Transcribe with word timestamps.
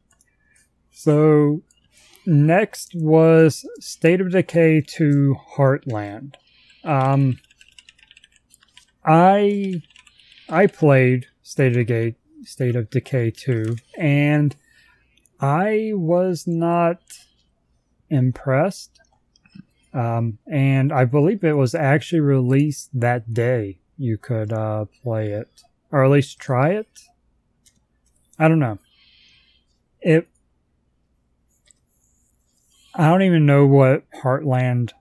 So 0.93 1.63
next 2.25 2.93
was 2.95 3.67
State 3.81 4.21
of 4.21 4.31
Decay 4.31 4.83
2 4.87 5.35
Heartland. 5.57 6.35
Um, 6.85 7.39
I 9.03 9.81
I 10.47 10.67
played 10.67 11.25
State 11.43 11.75
of 11.75 11.87
Decay 11.87 12.15
State 12.45 12.77
of 12.77 12.89
Decay 12.89 13.31
2 13.31 13.75
and 13.97 14.55
I 15.41 15.91
was 15.93 16.47
not 16.47 17.01
impressed. 18.09 18.96
Um, 19.97 20.37
and 20.45 20.93
I 20.93 21.05
believe 21.05 21.43
it 21.43 21.53
was 21.57 21.73
actually 21.73 22.19
released 22.19 22.91
that 22.99 23.33
day. 23.33 23.79
You 23.97 24.19
could 24.19 24.53
uh, 24.53 24.85
play 25.01 25.31
it, 25.31 25.49
or 25.91 26.03
at 26.05 26.11
least 26.11 26.37
try 26.37 26.69
it. 26.69 26.87
I 28.37 28.47
don't 28.47 28.59
know. 28.59 28.77
It. 30.01 30.27
I 32.93 33.07
don't 33.09 33.23
even 33.23 33.47
know 33.47 33.65
what 33.65 34.03
Heartland 34.21 34.91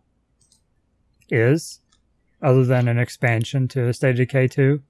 is, 1.29 1.81
other 2.41 2.65
than 2.65 2.89
an 2.89 2.99
expansion 2.99 3.69
to 3.69 3.93
State 3.93 4.11
of 4.13 4.17
Decay 4.17 4.49
2. 4.49 4.83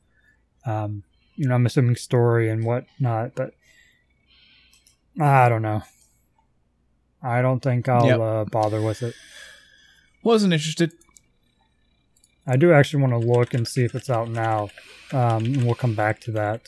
Um, 0.66 1.02
you 1.34 1.48
know, 1.48 1.56
I'm 1.56 1.66
assuming 1.66 1.96
story 1.96 2.48
and 2.48 2.64
whatnot, 2.64 3.34
but 3.34 3.54
I 5.20 5.48
don't 5.48 5.62
know. 5.62 5.82
I 7.20 7.42
don't 7.42 7.60
think 7.60 7.88
I'll 7.88 8.06
Yep. 8.06 8.20
uh, 8.20 8.44
bother 8.44 8.80
with 8.80 9.02
it. 9.02 9.14
Wasn't 10.26 10.52
interested. 10.52 10.92
I 12.48 12.56
do 12.56 12.72
actually 12.72 13.00
want 13.00 13.12
to 13.12 13.28
look 13.28 13.54
and 13.54 13.64
see 13.64 13.84
if 13.84 13.94
it's 13.94 14.10
out 14.10 14.28
now. 14.28 14.70
Um, 15.12 15.44
and 15.44 15.64
we'll 15.64 15.76
come 15.76 15.94
back 15.94 16.20
to 16.22 16.32
that. 16.32 16.66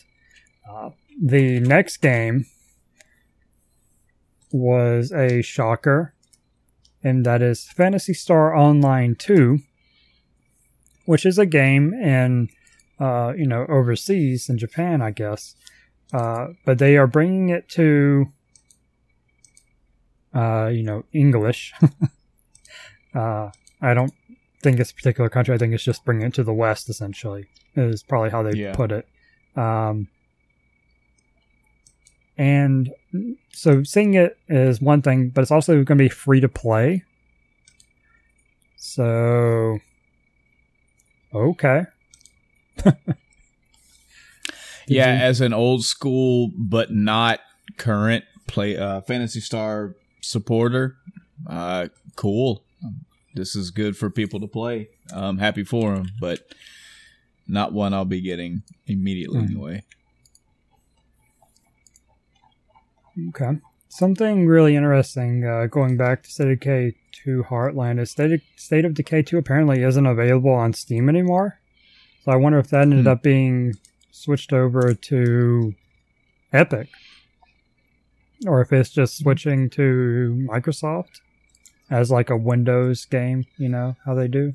Uh, 0.70 0.90
the 1.20 1.58
next 1.58 1.96
game 1.96 2.46
was 4.52 5.10
a 5.10 5.42
shocker, 5.42 6.14
and 7.02 7.26
that 7.26 7.42
is 7.42 7.64
Phantasy 7.64 8.14
Star 8.14 8.54
Online 8.54 9.16
2, 9.16 9.58
which 11.06 11.26
is 11.26 11.36
a 11.36 11.44
game 11.44 11.92
in, 11.94 12.50
uh, 13.00 13.32
you 13.36 13.48
know, 13.48 13.66
overseas 13.68 14.48
in 14.48 14.56
Japan, 14.56 15.02
I 15.02 15.10
guess. 15.10 15.56
Uh, 16.12 16.50
but 16.64 16.78
they 16.78 16.96
are 16.96 17.08
bringing 17.08 17.48
it 17.48 17.68
to, 17.70 18.26
uh, 20.32 20.68
you 20.68 20.84
know, 20.84 21.04
English. 21.12 21.74
uh, 23.14 23.50
I 23.80 23.94
don't 23.94 24.12
think 24.62 24.78
it's 24.80 24.90
a 24.90 24.94
particular 24.94 25.28
country. 25.30 25.54
I 25.54 25.58
think 25.58 25.72
it's 25.74 25.84
just 25.84 26.04
bringing 26.04 26.26
it 26.26 26.34
to 26.34 26.42
the 26.44 26.52
West, 26.52 26.88
essentially, 26.88 27.46
is 27.76 28.02
probably 28.02 28.30
how 28.30 28.42
they 28.42 28.58
Yeah. 28.58 28.74
put 28.74 28.90
it. 28.92 29.06
Um, 29.56 30.08
and 32.36 32.92
so 33.52 33.82
seeing 33.82 34.14
it 34.14 34.38
is 34.48 34.80
one 34.80 35.02
thing, 35.02 35.30
but 35.30 35.42
it's 35.42 35.50
also 35.50 35.74
going 35.84 35.98
to 35.98 36.04
be 36.04 36.08
free 36.08 36.40
to 36.40 36.48
play. 36.48 37.02
So, 38.76 39.78
okay. 41.34 41.82
Yeah, 44.90 45.16
you- 45.18 45.22
as 45.22 45.40
an 45.42 45.52
old 45.52 45.84
school 45.84 46.50
but 46.56 46.90
not 46.90 47.40
current 47.76 48.24
play 48.46 48.74
uh, 48.78 49.02
Phantasy 49.02 49.40
Star 49.40 49.94
supporter, 50.22 50.96
uh, 51.46 51.88
cool. 52.16 52.64
This 53.34 53.54
is 53.54 53.70
good 53.70 53.96
for 53.96 54.10
people 54.10 54.40
to 54.40 54.46
play. 54.46 54.88
I'm 55.12 55.38
happy 55.38 55.64
for 55.64 55.94
them, 55.94 56.08
but 56.20 56.40
not 57.46 57.72
one 57.72 57.94
I'll 57.94 58.04
be 58.04 58.20
getting 58.20 58.62
immediately 58.86 59.40
Hmm. 59.40 59.46
anyway. 59.46 59.82
Okay. 63.30 63.58
Something 63.88 64.46
really 64.46 64.76
interesting 64.76 65.44
uh, 65.44 65.66
going 65.66 65.96
back 65.96 66.22
to 66.22 66.30
State 66.30 66.50
of 66.52 66.60
Decay 66.60 66.94
2 67.12 67.44
Heartland 67.48 67.98
is 68.00 68.10
State 68.10 68.32
of, 68.32 68.40
State 68.56 68.84
of 68.84 68.94
Decay 68.94 69.22
2 69.22 69.38
apparently 69.38 69.82
isn't 69.82 70.06
available 70.06 70.52
on 70.52 70.72
Steam 70.72 71.08
anymore. 71.08 71.58
So 72.24 72.32
I 72.32 72.36
wonder 72.36 72.58
if 72.58 72.68
that 72.68 72.82
ended 72.82 73.00
Hmm. 73.02 73.08
up 73.08 73.22
being 73.22 73.74
switched 74.10 74.52
over 74.52 74.94
to 74.94 75.74
Epic. 76.52 76.88
Or 78.46 78.60
if 78.60 78.72
it's 78.72 78.90
just 78.90 79.16
switching 79.18 79.68
to 79.70 80.46
Microsoft 80.48 81.20
as 81.90 82.10
like 82.10 82.30
a 82.30 82.36
Windows 82.36 83.04
game, 83.04 83.44
you 83.56 83.68
know, 83.68 83.96
how 84.04 84.14
they 84.14 84.28
do. 84.28 84.54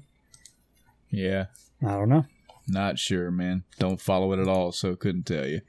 Yeah, 1.10 1.46
I 1.86 1.92
don't 1.92 2.10
know. 2.10 2.26
not 2.68 2.98
sure, 3.00 3.32
man. 3.32 3.64
Don't 3.80 4.02
follow 4.02 4.34
it 4.34 4.40
at 4.40 4.48
all, 4.48 4.72
so 4.72 4.96
couldn't 4.96 5.26
tell 5.26 5.48
you. 5.48 5.62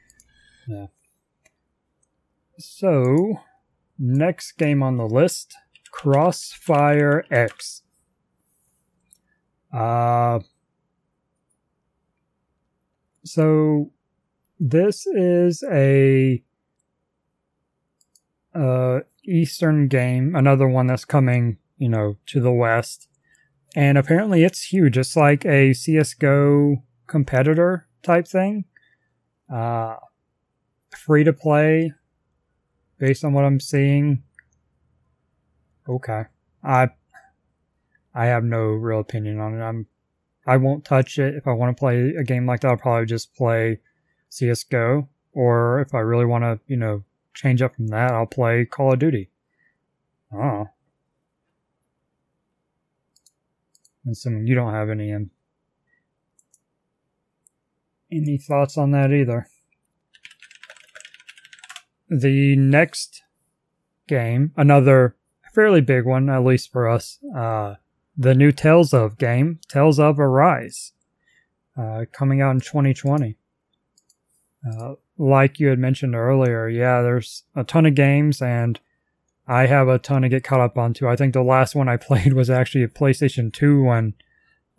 Yeah. 0.66 0.86
So, 2.58 3.40
next 3.98 4.52
game 4.52 4.82
on 4.82 4.96
the 4.96 5.06
list 5.06 5.54
Crossfire 5.90 7.24
X. 7.30 7.82
Uh, 9.72 10.38
so, 13.24 13.90
this 14.60 15.06
is 15.06 15.64
a 15.70 16.42
uh, 18.54 19.00
Eastern 19.26 19.88
game, 19.88 20.34
another 20.34 20.68
one 20.68 20.86
that's 20.86 21.04
coming, 21.04 21.58
you 21.78 21.88
know, 21.88 22.16
to 22.26 22.40
the 22.40 22.52
West. 22.52 23.08
And 23.76 23.98
apparently 23.98 24.44
it's 24.44 24.72
huge. 24.72 24.96
It's 24.96 25.16
like 25.16 25.44
a 25.44 25.70
CSGO 25.70 26.82
competitor 27.06 27.88
type 28.02 28.28
thing. 28.28 28.64
Uh, 29.52 29.96
free 30.96 31.24
to 31.24 31.32
play 31.32 31.92
based 32.98 33.24
on 33.24 33.32
what 33.32 33.44
I'm 33.44 33.60
seeing. 33.60 34.22
Okay. 35.88 36.24
I 36.62 36.88
I 38.14 38.26
have 38.26 38.44
no 38.44 38.60
real 38.60 39.00
opinion 39.00 39.40
on 39.40 39.60
it. 39.60 39.62
I'm 39.62 39.86
I 40.46 40.56
won't 40.56 40.84
touch 40.84 41.18
it. 41.18 41.34
If 41.34 41.46
I 41.46 41.52
want 41.52 41.76
to 41.76 41.80
play 41.80 42.14
a 42.14 42.22
game 42.22 42.46
like 42.46 42.60
that, 42.60 42.68
I'll 42.68 42.76
probably 42.76 43.06
just 43.06 43.34
play 43.34 43.80
CS:GO. 44.28 45.08
Or 45.32 45.80
if 45.80 45.94
I 45.94 45.98
really 45.98 46.26
want 46.26 46.44
to, 46.44 46.60
you 46.66 46.76
know, 46.76 47.02
change 47.34 47.60
up 47.62 47.74
from 47.74 47.88
that, 47.88 48.12
I'll 48.12 48.26
play 48.26 48.64
Call 48.64 48.92
of 48.92 48.98
Duty. 48.98 49.30
Oh. 50.32 50.68
And 54.04 54.16
so 54.16 54.30
you 54.30 54.54
don't 54.54 54.72
have 54.72 54.90
any 54.90 55.12
um, 55.12 55.30
any 58.12 58.38
thoughts 58.38 58.76
on 58.76 58.90
that 58.92 59.12
either. 59.12 59.46
The 62.10 62.54
next 62.56 63.22
game, 64.06 64.52
another 64.56 65.16
fairly 65.54 65.80
big 65.80 66.04
one, 66.04 66.28
at 66.28 66.44
least 66.44 66.70
for 66.70 66.88
us, 66.88 67.18
uh, 67.36 67.76
the 68.16 68.34
new 68.34 68.52
Tales 68.52 68.92
of 68.92 69.18
game, 69.18 69.60
Tales 69.68 69.98
of 69.98 70.20
Arise, 70.20 70.92
uh, 71.76 72.04
coming 72.12 72.40
out 72.40 72.50
in 72.50 72.60
2020. 72.60 73.36
Uh, 74.66 74.94
like 75.18 75.60
you 75.60 75.68
had 75.68 75.78
mentioned 75.78 76.14
earlier, 76.14 76.68
yeah, 76.68 77.02
there's 77.02 77.44
a 77.54 77.64
ton 77.64 77.86
of 77.86 77.94
games, 77.94 78.42
and 78.42 78.80
I 79.46 79.66
have 79.66 79.88
a 79.88 79.98
ton 79.98 80.22
to 80.22 80.28
get 80.28 80.44
caught 80.44 80.60
up 80.60 80.76
on 80.78 80.94
too. 80.94 81.08
I 81.08 81.16
think 81.16 81.34
the 81.34 81.42
last 81.42 81.74
one 81.74 81.88
I 81.88 81.96
played 81.98 82.32
was 82.32 82.50
actually 82.50 82.84
a 82.84 82.88
PlayStation 82.88 83.52
2 83.52 83.82
one, 83.82 84.14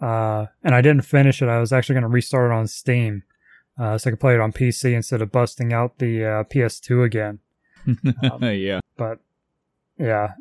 uh, 0.01 0.47
and 0.63 0.75
I 0.75 0.81
didn't 0.81 1.03
finish 1.03 1.41
it. 1.41 1.49
I 1.49 1.59
was 1.59 1.71
actually 1.71 1.93
going 1.93 2.03
to 2.03 2.09
restart 2.09 2.51
it 2.51 2.53
on 2.53 2.67
Steam, 2.67 3.23
uh, 3.79 3.97
so 3.97 4.09
I 4.09 4.11
could 4.11 4.19
play 4.19 4.33
it 4.33 4.41
on 4.41 4.51
PC 4.51 4.93
instead 4.93 5.21
of 5.21 5.31
busting 5.31 5.73
out 5.73 5.99
the 5.99 6.25
uh, 6.25 6.43
PS2 6.43 7.03
again. 7.05 7.39
Um, 7.87 8.41
yeah, 8.41 8.79
But 8.97 9.19
yeah, 9.99 10.33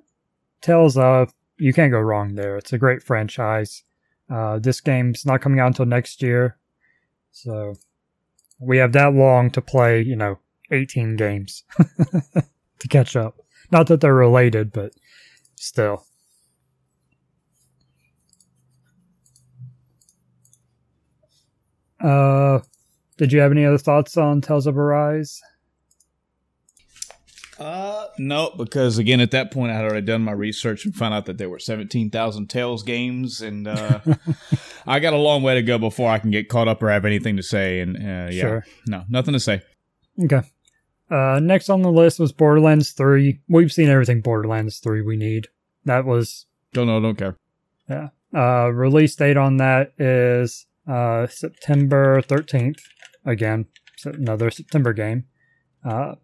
Tales 0.63 0.97
of 0.97 1.35
you 1.59 1.75
can't 1.75 1.93
go 1.93 2.01
wrong 2.01 2.37
there. 2.37 2.57
It's 2.57 2.73
a 2.73 2.79
great 2.79 3.03
franchise. 3.03 3.85
Uh, 4.31 4.59
this 4.59 4.81
game's 4.81 5.27
not 5.27 5.43
coming 5.43 5.61
out 5.61 5.67
until 5.67 5.85
next 5.85 6.23
year, 6.23 6.57
so 7.33 7.75
we 8.65 8.79
have 8.79 8.93
that 8.93 9.15
long 9.15 9.51
to 9.51 9.63
play. 9.63 10.03
You 10.03 10.17
know, 10.17 10.39
18 10.71 11.17
games 11.17 11.65
to 12.79 12.89
catch 12.89 13.17
up. 13.17 13.37
Not 13.71 13.87
that 13.89 14.01
they're 14.01 14.15
related, 14.15 14.73
but 14.73 14.93
still. 15.57 16.07
Uh, 22.01 22.61
did 23.17 23.33
you 23.33 23.41
have 23.41 23.53
any 23.53 23.65
other 23.65 23.79
thoughts 23.79 24.17
on 24.17 24.41
Tales 24.41 24.67
of 24.67 24.77
Arise? 24.77 25.41
Uh, 27.59 28.07
no, 28.19 28.51
because 28.57 28.99
again, 28.99 29.21
at 29.21 29.31
that 29.31 29.51
point, 29.53 29.71
I 29.71 29.77
had 29.77 29.85
already 29.85 30.07
done 30.07 30.23
my 30.23 30.33
research 30.33 30.85
and 30.85 30.95
found 30.95 31.15
out 31.15 31.27
that 31.27 31.39
there 31.39 31.49
were 31.49 31.59
17,000 31.61 32.49
Tales 32.51 32.83
games, 32.83 33.41
and 33.41 33.69
uh, 33.69 34.01
I 34.87 34.99
got 34.99 35.13
a 35.13 35.19
long 35.19 35.43
way 35.43 35.55
to 35.55 35.63
go 35.63 35.79
before 35.79 36.11
I 36.11 36.19
can 36.19 36.31
get 36.31 36.49
caught 36.49 36.67
up 36.69 36.83
or 36.83 36.91
have 36.91 37.05
anything 37.05 37.37
to 37.37 37.43
say. 37.43 37.81
And 37.81 37.97
uh, 37.97 38.31
yeah, 38.33 38.41
Sure. 38.41 38.65
no, 38.89 39.05
nothing 39.09 39.35
to 39.35 39.41
say. 39.41 39.63
Okay. 40.23 40.43
Uh, 41.11 41.39
next 41.41 41.69
on 41.69 41.83
the 41.83 41.93
list 41.93 42.19
was 42.19 42.33
Borderlands 42.33 42.91
3. 42.93 43.41
We've 43.49 43.73
seen 43.73 43.89
everything 43.89 44.21
Borderlands 44.21 44.79
3 44.79 45.03
we 45.03 45.17
need. 45.17 45.47
That 45.85 46.05
was 46.05 46.47
Don't 46.73 46.87
know, 46.89 47.01
don't 47.01 47.17
care. 47.17 47.37
Yeah. 47.89 48.09
Uh, 48.35 48.71
release 48.71 49.15
date 49.15 49.37
on 49.37 49.59
that 49.59 49.93
is 49.99 50.67
uh, 50.89 51.27
September 51.29 52.21
13th. 52.23 52.81
Again, 53.25 53.67
another 54.05 54.51
September 54.51 54.93
game. 54.93 55.25
Uh, 55.85 56.15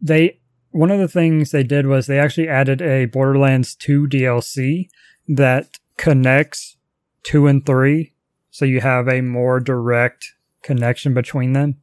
they 0.00 0.38
one 0.70 0.90
of 0.90 0.98
the 0.98 1.08
things 1.08 1.50
they 1.50 1.62
did 1.62 1.86
was 1.86 2.06
they 2.06 2.18
actually 2.18 2.48
added 2.48 2.80
a 2.80 3.06
Borderlands 3.06 3.74
2 3.74 4.06
DLC 4.06 4.88
that 5.28 5.78
connects 5.96 6.76
2 7.24 7.46
and 7.46 7.64
3 7.64 8.12
so 8.50 8.64
you 8.64 8.80
have 8.80 9.08
a 9.08 9.20
more 9.20 9.60
direct 9.60 10.34
connection 10.62 11.14
between 11.14 11.52
them. 11.52 11.76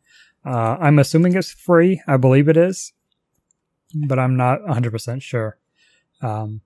Uh, 0.46 0.78
I'm 0.80 1.00
assuming 1.00 1.36
it's 1.36 1.52
free. 1.52 2.02
I 2.08 2.18
believe 2.18 2.48
it 2.48 2.58
is, 2.58 2.94
but 3.94 4.20
I'm 4.20 4.36
not 4.36 4.62
100% 4.62 5.22
sure. 5.22 5.58
Um, 6.22 6.62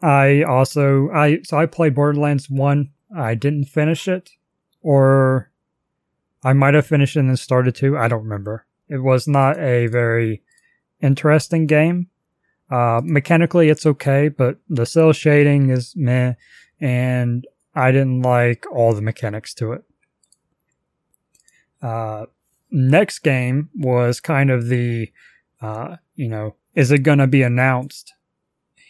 I 0.00 0.42
also 0.42 1.10
I 1.10 1.40
so 1.42 1.58
I 1.58 1.66
played 1.66 1.94
Borderlands 1.94 2.48
1. 2.48 2.90
I 3.16 3.34
didn't 3.34 3.64
finish 3.64 4.06
it 4.06 4.30
or 4.80 5.50
I 6.44 6.52
might 6.52 6.74
have 6.74 6.86
finished 6.86 7.16
and 7.16 7.28
then 7.28 7.36
started 7.36 7.74
to. 7.76 7.98
I 7.98 8.06
don't 8.08 8.22
remember. 8.22 8.66
It 8.88 8.98
was 8.98 9.26
not 9.26 9.58
a 9.58 9.86
very 9.88 10.42
interesting 11.00 11.66
game. 11.66 12.08
Uh, 12.70 13.00
mechanically, 13.02 13.68
it's 13.68 13.86
okay, 13.86 14.28
but 14.28 14.58
the 14.68 14.84
cell 14.84 15.12
shading 15.12 15.70
is 15.70 15.94
meh, 15.96 16.34
and 16.80 17.46
I 17.74 17.92
didn't 17.92 18.22
like 18.22 18.66
all 18.70 18.92
the 18.92 19.02
mechanics 19.02 19.54
to 19.54 19.72
it. 19.72 19.84
Uh, 21.80 22.26
next 22.70 23.20
game 23.20 23.70
was 23.74 24.20
kind 24.20 24.50
of 24.50 24.68
the, 24.68 25.10
uh, 25.62 25.96
you 26.14 26.28
know, 26.28 26.56
is 26.74 26.90
it 26.90 26.98
going 26.98 27.18
to 27.18 27.26
be 27.26 27.42
announced 27.42 28.12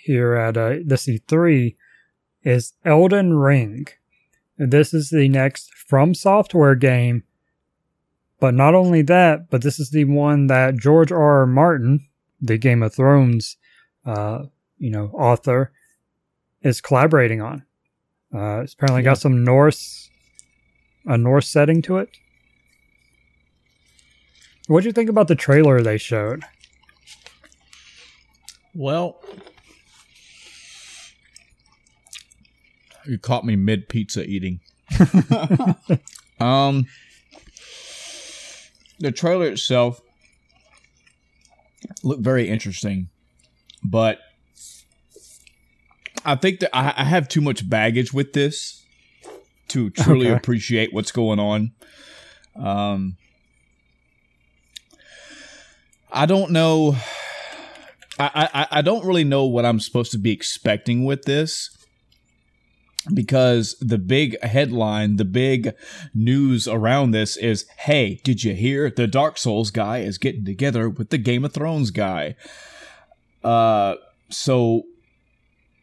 here 0.04 0.34
at 0.34 0.56
uh, 0.56 0.70
the 0.84 0.96
E3? 0.96 1.76
Is 2.44 2.72
Elden 2.84 3.34
Ring. 3.34 3.86
This 4.56 4.94
is 4.94 5.10
the 5.10 5.28
next 5.28 5.74
From 5.74 6.14
Software 6.14 6.74
game 6.74 7.24
but 8.40 8.54
not 8.54 8.74
only 8.74 9.02
that, 9.02 9.50
but 9.50 9.62
this 9.62 9.78
is 9.78 9.90
the 9.90 10.04
one 10.04 10.46
that 10.46 10.76
George 10.76 11.10
R. 11.10 11.40
R. 11.40 11.46
Martin, 11.46 12.06
the 12.40 12.58
Game 12.58 12.82
of 12.82 12.94
Thrones, 12.94 13.56
uh, 14.06 14.44
you 14.78 14.90
know, 14.90 15.10
author, 15.14 15.72
is 16.62 16.80
collaborating 16.80 17.40
on. 17.40 17.64
Uh, 18.34 18.60
it's 18.60 18.74
apparently 18.74 19.02
yeah. 19.02 19.10
got 19.10 19.18
some 19.18 19.44
Norse, 19.44 20.10
a 21.06 21.16
Norse 21.16 21.48
setting 21.48 21.82
to 21.82 21.98
it. 21.98 22.10
What 24.68 24.82
do 24.82 24.86
you 24.86 24.92
think 24.92 25.08
about 25.08 25.28
the 25.28 25.34
trailer 25.34 25.80
they 25.80 25.96
showed? 25.96 26.44
Well, 28.74 29.20
you 33.06 33.18
caught 33.18 33.46
me 33.46 33.56
mid 33.56 33.88
pizza 33.88 34.24
eating. 34.24 34.60
um, 36.40 36.86
the 38.98 39.12
trailer 39.12 39.46
itself 39.46 40.00
looked 42.02 42.22
very 42.22 42.48
interesting, 42.48 43.08
but 43.82 44.18
I 46.24 46.34
think 46.34 46.60
that 46.60 46.76
I, 46.76 46.94
I 46.96 47.04
have 47.04 47.28
too 47.28 47.40
much 47.40 47.68
baggage 47.68 48.12
with 48.12 48.32
this 48.32 48.84
to 49.68 49.90
truly 49.90 50.26
okay. 50.26 50.36
appreciate 50.36 50.92
what's 50.92 51.12
going 51.12 51.38
on. 51.38 51.72
Um, 52.56 53.16
I 56.10 56.26
don't 56.26 56.50
know. 56.50 56.96
I, 58.18 58.48
I 58.52 58.78
I 58.78 58.82
don't 58.82 59.06
really 59.06 59.24
know 59.24 59.44
what 59.44 59.64
I'm 59.64 59.78
supposed 59.78 60.10
to 60.12 60.18
be 60.18 60.32
expecting 60.32 61.04
with 61.04 61.22
this 61.22 61.77
because 63.12 63.76
the 63.80 63.98
big 63.98 64.40
headline, 64.42 65.16
the 65.16 65.24
big 65.24 65.74
news 66.14 66.68
around 66.68 67.12
this 67.12 67.36
is 67.36 67.66
hey, 67.78 68.20
did 68.24 68.44
you 68.44 68.54
hear 68.54 68.90
the 68.90 69.06
Dark 69.06 69.38
Souls 69.38 69.70
guy 69.70 69.98
is 69.98 70.18
getting 70.18 70.44
together 70.44 70.88
with 70.88 71.10
the 71.10 71.18
Game 71.18 71.44
of 71.44 71.52
Thrones 71.52 71.90
guy? 71.90 72.34
Uh, 73.42 73.94
so 74.30 74.82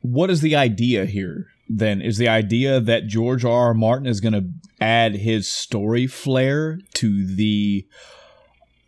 what 0.02 0.30
is 0.30 0.42
the 0.42 0.56
idea 0.56 1.06
here? 1.06 1.48
Then 1.68 2.02
is 2.02 2.18
the 2.18 2.28
idea 2.28 2.80
that 2.80 3.08
George 3.08 3.44
R. 3.44 3.68
R. 3.68 3.74
Martin 3.74 4.06
is 4.06 4.20
going 4.20 4.34
to 4.34 4.50
add 4.80 5.16
his 5.16 5.52
story 5.52 6.06
flair 6.06 6.80
to 6.96 7.26
the 7.26 7.88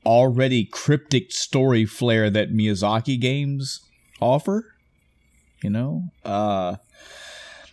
already 0.06 0.64
cryptic 0.66 1.32
story 1.32 1.86
flair 1.86 2.30
that 2.30 2.54
Miyazaki 2.54 3.20
games 3.20 3.82
offer? 4.22 4.76
You 5.64 5.72
know, 5.72 6.04
uh, 6.24 6.76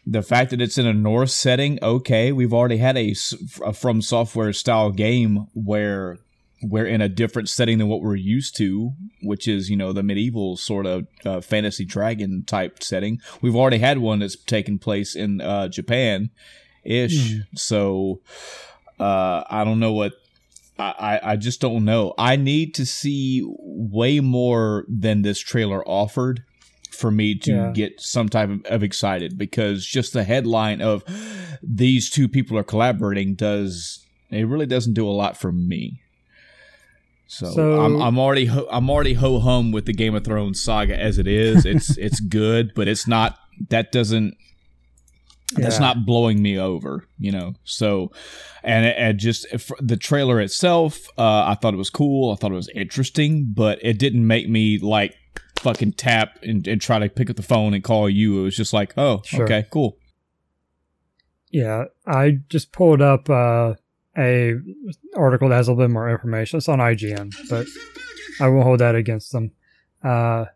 the 0.07 0.23
fact 0.23 0.51
that 0.51 0.61
it's 0.61 0.79
in 0.79 0.87
a 0.87 0.93
Norse 0.93 1.35
setting, 1.35 1.79
okay, 1.83 2.33
we've 2.33 2.53
already 2.53 2.77
had 2.77 2.97
a, 2.97 3.15
a 3.65 3.73
from 3.73 4.03
software 4.03 4.53
style 4.53 4.91
game 4.91 5.47
where 5.55 6.19
we're 6.63 6.87
in 6.87 7.01
a 7.01 7.09
different 7.09 7.49
setting 7.49 7.79
than 7.79 7.89
what 7.89 8.01
we're 8.01 8.15
used 8.15 8.57
to, 8.57 8.93
which 9.23 9.47
is 9.49 9.69
you 9.71 9.77
know 9.77 9.93
the 9.93 10.03
medieval 10.03 10.57
sort 10.57 10.87
of 10.87 11.07
uh, 11.25 11.41
fantasy 11.41 11.85
dragon 11.85 12.45
type 12.45 12.83
setting. 12.83 13.21
We've 13.41 13.57
already 13.57 13.79
had 13.79 13.99
one 13.99 14.21
that's 14.21 14.37
taken 14.37 14.79
place 14.79 15.15
in 15.15 15.41
uh, 15.41 15.69
Japan, 15.69 16.31
ish. 16.85 17.35
Mm. 17.35 17.43
So 17.55 18.21
uh, 18.99 19.45
I 19.49 19.65
don't 19.65 19.81
know 19.81 19.93
what 19.93 20.13
I, 20.79 21.21
I 21.23 21.37
just 21.37 21.61
don't 21.61 21.85
know. 21.85 22.15
I 22.19 22.37
need 22.37 22.75
to 22.77 22.87
see 22.87 23.43
way 23.47 24.21
more 24.21 24.85
than 24.89 25.23
this 25.23 25.39
trailer 25.39 25.87
offered 25.87 26.45
for 26.95 27.11
me 27.11 27.35
to 27.35 27.53
yeah. 27.53 27.71
get 27.73 28.01
some 28.01 28.29
type 28.29 28.51
of, 28.51 28.65
of, 28.67 28.83
excited 28.83 29.37
because 29.37 29.85
just 29.85 30.13
the 30.13 30.25
headline 30.25 30.81
of 30.81 31.05
these 31.63 32.11
two 32.11 32.29
people 32.29 32.57
are 32.57 32.65
collaborating 32.65 33.35
does 33.35 34.05
it 34.31 34.47
really 34.47 34.67
doesn't 34.67 34.95
do 34.95 35.09
a 35.09 35.11
lot 35.11 35.37
for 35.37 35.53
me. 35.53 36.01
So, 37.27 37.51
so 37.51 37.81
I'm, 37.81 38.01
I'm 38.01 38.19
already 38.19 38.47
ho- 38.47 38.69
I'm 38.71 38.91
already 38.91 39.15
ho 39.15 39.41
hum 39.41 39.73
with 39.73 39.87
the 39.87 39.93
Game 39.93 40.15
of 40.15 40.25
Thrones 40.25 40.63
saga 40.63 40.99
as 40.99 41.19
it 41.19 41.27
is. 41.27 41.65
It's 41.75 41.97
it's 41.97 42.21
good, 42.21 42.73
but 42.75 42.87
it's 42.87 43.07
not 43.07 43.39
that 43.71 43.93
doesn't 43.93 44.37
that's 45.57 45.79
not 45.79 46.05
blowing 46.05 46.43
me 46.43 46.59
over, 46.59 47.07
you 47.19 47.31
know. 47.31 47.55
So, 47.65 48.11
and, 48.63 48.87
and 48.87 49.19
just 49.19 49.47
the 49.81 49.97
trailer 49.97 50.41
itself, 50.41 51.09
uh, 51.19 51.45
I 51.47 51.57
thought 51.61 51.75
it 51.75 51.79
was 51.79 51.91
cool. 51.91 52.33
I 52.33 52.37
thought 52.37 52.51
it 52.51 52.57
was 52.57 52.71
interesting, 52.75 53.53
but 53.55 53.79
it 53.83 53.99
didn't 53.99 54.27
make 54.27 54.49
me 54.49 54.79
like 54.79 55.15
fucking 55.65 55.93
tap 55.95 56.39
and, 56.43 56.69
and 56.69 56.81
try 56.81 56.99
to 56.99 57.09
pick 57.09 57.31
up 57.31 57.37
the 57.37 57.43
phone 57.43 57.75
and 57.75 57.83
call 57.83 58.09
you. 58.09 58.41
It 58.41 58.43
was 58.45 58.57
just 58.57 58.73
like, 58.73 58.93
oh, 58.97 59.23
sure. 59.25 59.45
okay, 59.45 59.67
cool. 59.71 59.97
Yeah, 61.51 61.85
I 62.07 62.41
just 62.49 62.71
pulled 62.71 63.01
up 63.01 63.31
uh, 63.31 63.75
a 64.17 64.55
article 65.17 65.49
that 65.49 65.57
has 65.57 65.69
a 65.69 65.73
little 65.73 65.87
bit 65.87 65.93
more 65.93 66.11
information. 66.11 66.59
It's 66.59 66.69
on 66.69 66.81
IGN, 66.81 67.33
but 67.49 67.67
I 68.41 68.49
won't 68.49 68.65
hold 68.65 68.81
that 68.81 68.95
against 68.95 69.33
them. 69.33 69.53
Uh, 70.03 70.47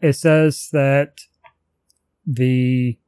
it 0.00 0.12
says 0.12 0.68
that 0.72 1.20
the 2.24 2.98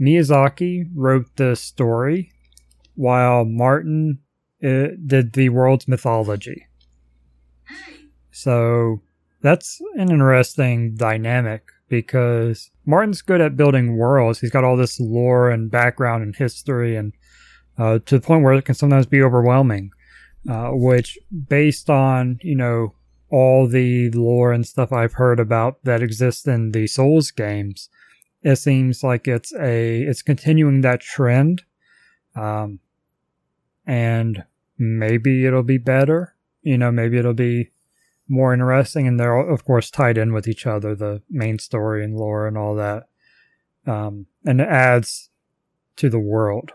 Miyazaki 0.00 0.90
wrote 0.94 1.36
the 1.36 1.56
story 1.56 2.32
while 2.94 3.44
Martin 3.44 4.18
uh, 4.62 4.88
did 5.06 5.32
the 5.32 5.48
world's 5.48 5.88
mythology. 5.88 6.66
So 8.30 9.02
that's 9.42 9.80
an 9.96 10.10
interesting 10.10 10.94
dynamic 10.94 11.64
because 11.88 12.70
Martin's 12.86 13.20
good 13.20 13.40
at 13.40 13.56
building 13.56 13.96
worlds. 13.96 14.40
He's 14.40 14.50
got 14.50 14.64
all 14.64 14.76
this 14.76 14.98
lore 14.98 15.50
and 15.50 15.70
background 15.70 16.22
and 16.22 16.34
history, 16.34 16.96
and 16.96 17.12
uh, 17.76 17.98
to 18.06 18.18
the 18.18 18.26
point 18.26 18.44
where 18.44 18.54
it 18.54 18.64
can 18.64 18.74
sometimes 18.74 19.06
be 19.06 19.22
overwhelming. 19.22 19.90
Uh, 20.48 20.70
which, 20.72 21.18
based 21.48 21.88
on 21.88 22.38
you 22.42 22.56
know 22.56 22.94
all 23.30 23.68
the 23.68 24.10
lore 24.10 24.52
and 24.52 24.66
stuff 24.66 24.92
I've 24.92 25.12
heard 25.12 25.38
about 25.38 25.84
that 25.84 26.02
exists 26.02 26.46
in 26.48 26.72
the 26.72 26.88
Souls 26.88 27.30
games, 27.30 27.88
it 28.42 28.56
seems 28.56 29.04
like 29.04 29.28
it's 29.28 29.54
a 29.54 30.02
it's 30.02 30.22
continuing 30.22 30.80
that 30.80 31.00
trend, 31.00 31.62
um, 32.34 32.80
and 33.86 34.44
maybe 34.78 35.46
it'll 35.46 35.62
be 35.62 35.78
better. 35.78 36.34
You 36.62 36.78
know, 36.78 36.90
maybe 36.90 37.18
it'll 37.18 37.34
be 37.34 37.70
more 38.28 38.52
interesting, 38.52 39.06
and 39.06 39.18
they're 39.18 39.36
of 39.36 39.64
course 39.64 39.90
tied 39.90 40.18
in 40.18 40.32
with 40.32 40.48
each 40.48 40.66
other, 40.66 40.94
the 40.94 41.22
main 41.28 41.58
story 41.58 42.04
and 42.04 42.16
lore 42.16 42.46
and 42.46 42.56
all 42.56 42.74
that, 42.76 43.08
um, 43.86 44.26
and 44.44 44.60
it 44.60 44.68
adds 44.68 45.30
to 45.96 46.08
the 46.08 46.18
world. 46.18 46.72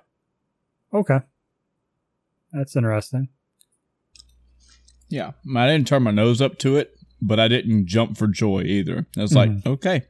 Okay, 0.94 1.20
that's 2.52 2.76
interesting. 2.76 3.30
Yeah, 5.10 5.32
I 5.56 5.68
didn't 5.68 5.88
turn 5.88 6.04
my 6.04 6.12
nose 6.12 6.42
up 6.42 6.58
to 6.60 6.76
it, 6.78 6.98
but 7.22 7.40
I 7.40 7.48
didn't 7.48 7.88
jump 7.88 8.18
for 8.18 8.28
joy 8.28 8.64
either. 8.64 9.08
I 9.18 9.22
was 9.22 9.32
mm-hmm. 9.32 9.56
like, 9.56 9.66
okay. 9.66 10.04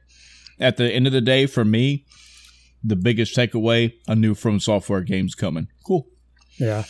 At 0.60 0.76
the 0.76 0.92
end 0.92 1.06
of 1.06 1.12
the 1.12 1.20
day, 1.20 1.46
for 1.46 1.64
me, 1.64 2.04
the 2.82 2.96
biggest 2.96 3.36
takeaway: 3.36 3.92
a 4.08 4.16
new 4.16 4.34
From 4.34 4.58
Software 4.58 5.02
game's 5.02 5.34
coming. 5.34 5.68
Cool. 5.86 6.06
Yeah. 6.58 6.84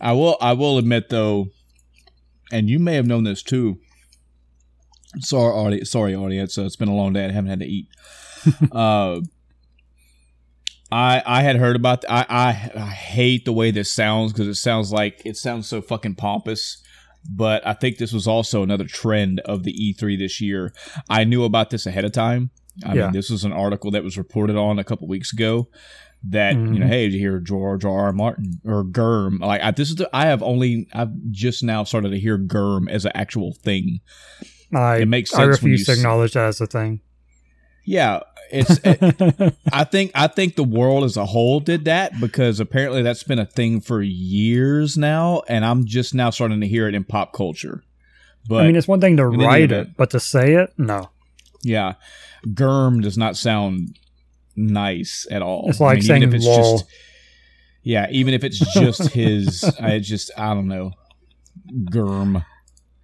I 0.00 0.12
will. 0.12 0.36
I 0.40 0.52
will 0.54 0.78
admit 0.78 1.08
though, 1.08 1.46
and 2.50 2.68
you 2.68 2.80
may 2.80 2.94
have 2.94 3.06
known 3.06 3.22
this 3.22 3.42
too. 3.42 3.78
Sorry, 5.20 5.52
audience. 5.52 5.90
Sorry, 5.90 6.14
audience. 6.14 6.56
Uh, 6.58 6.64
it's 6.64 6.76
been 6.76 6.88
a 6.88 6.94
long 6.94 7.12
day. 7.12 7.24
I 7.26 7.32
haven't 7.32 7.50
had 7.50 7.60
to 7.60 7.66
eat. 7.66 7.88
uh, 8.72 9.20
I 10.90 11.22
I 11.24 11.42
had 11.42 11.56
heard 11.56 11.76
about. 11.76 12.04
I 12.08 12.26
I, 12.28 12.80
I 12.80 12.86
hate 12.90 13.44
the 13.44 13.52
way 13.52 13.70
this 13.70 13.90
sounds 13.92 14.32
because 14.32 14.48
it 14.48 14.54
sounds 14.56 14.92
like 14.92 15.22
it 15.24 15.36
sounds 15.36 15.66
so 15.68 15.80
fucking 15.80 16.16
pompous. 16.16 16.82
But 17.30 17.64
I 17.66 17.72
think 17.72 17.98
this 17.98 18.12
was 18.12 18.26
also 18.26 18.62
another 18.62 18.84
trend 18.84 19.38
of 19.40 19.62
the 19.62 19.72
E3 19.72 20.18
this 20.18 20.40
year. 20.40 20.72
I 21.08 21.22
knew 21.22 21.44
about 21.44 21.70
this 21.70 21.86
ahead 21.86 22.04
of 22.04 22.10
time. 22.12 22.50
I 22.84 22.94
Yeah. 22.94 23.02
mean, 23.04 23.12
this 23.12 23.30
was 23.30 23.44
an 23.44 23.52
article 23.52 23.92
that 23.92 24.02
was 24.02 24.18
reported 24.18 24.56
on 24.56 24.78
a 24.80 24.84
couple 24.84 25.06
weeks 25.06 25.32
ago. 25.32 25.68
That 26.24 26.54
you 26.54 26.78
know, 26.78 26.86
Mhm. 26.86 26.88
hey, 26.88 27.04
did 27.06 27.14
you 27.14 27.20
hear 27.20 27.40
George 27.40 27.84
R. 27.84 28.06
R. 28.06 28.12
Martin 28.12 28.60
or 28.64 28.84
Germ? 28.84 29.38
Like 29.38 29.60
I, 29.60 29.70
this 29.72 29.88
is 29.90 29.96
the, 29.96 30.08
I 30.12 30.26
have 30.26 30.42
only 30.42 30.86
I've 30.92 31.10
just 31.30 31.62
now 31.64 31.84
started 31.84 32.10
to 32.10 32.18
hear 32.20 32.38
Germ 32.38 32.88
as 32.88 33.04
an 33.04 33.12
actual 33.14 33.52
thing. 33.54 34.00
I 34.72 34.98
It 34.98 35.08
makes 35.08 35.34
I 35.34 35.44
refuse 35.44 35.80
you 35.80 35.86
to 35.86 35.92
acknowledge 35.92 36.32
that 36.32 36.46
as 36.46 36.60
a 36.60 36.66
thing. 36.66 37.00
Yeah, 37.84 38.20
it's. 38.50 38.78
I 39.72 39.84
think 39.84 40.12
I 40.14 40.28
think 40.28 40.56
the 40.56 40.64
world 40.64 41.04
as 41.04 41.16
a 41.16 41.26
whole 41.26 41.60
did 41.60 41.86
that 41.86 42.18
because 42.20 42.60
apparently 42.60 43.02
that's 43.02 43.22
been 43.22 43.38
a 43.38 43.46
thing 43.46 43.80
for 43.80 44.02
years 44.02 44.96
now, 44.96 45.42
and 45.48 45.64
I'm 45.64 45.84
just 45.84 46.14
now 46.14 46.30
starting 46.30 46.60
to 46.60 46.68
hear 46.68 46.88
it 46.88 46.94
in 46.94 47.04
pop 47.04 47.32
culture. 47.32 47.82
But 48.48 48.62
I 48.62 48.66
mean, 48.66 48.76
it's 48.76 48.88
one 48.88 49.00
thing 49.00 49.16
to 49.16 49.26
write 49.26 49.72
it, 49.72 49.96
but 49.96 50.10
to 50.10 50.20
say 50.20 50.54
it, 50.54 50.72
no. 50.76 51.10
yeah, 51.62 51.94
Germ 52.52 53.00
does 53.00 53.16
not 53.16 53.36
sound 53.36 53.98
nice 54.56 55.26
at 55.30 55.42
all. 55.42 55.68
It's 55.68 55.80
like 55.80 55.98
even 55.98 56.06
saying 56.06 56.22
if 56.22 56.34
it's 56.34 56.44
lol. 56.44 56.78
just 56.78 56.90
yeah, 57.82 58.06
even 58.10 58.34
if 58.34 58.44
it's 58.44 58.58
just 58.74 59.08
his, 59.10 59.64
I 59.80 59.98
just 59.98 60.30
I 60.36 60.54
don't 60.54 60.68
know, 60.68 60.92
Germ. 61.90 62.44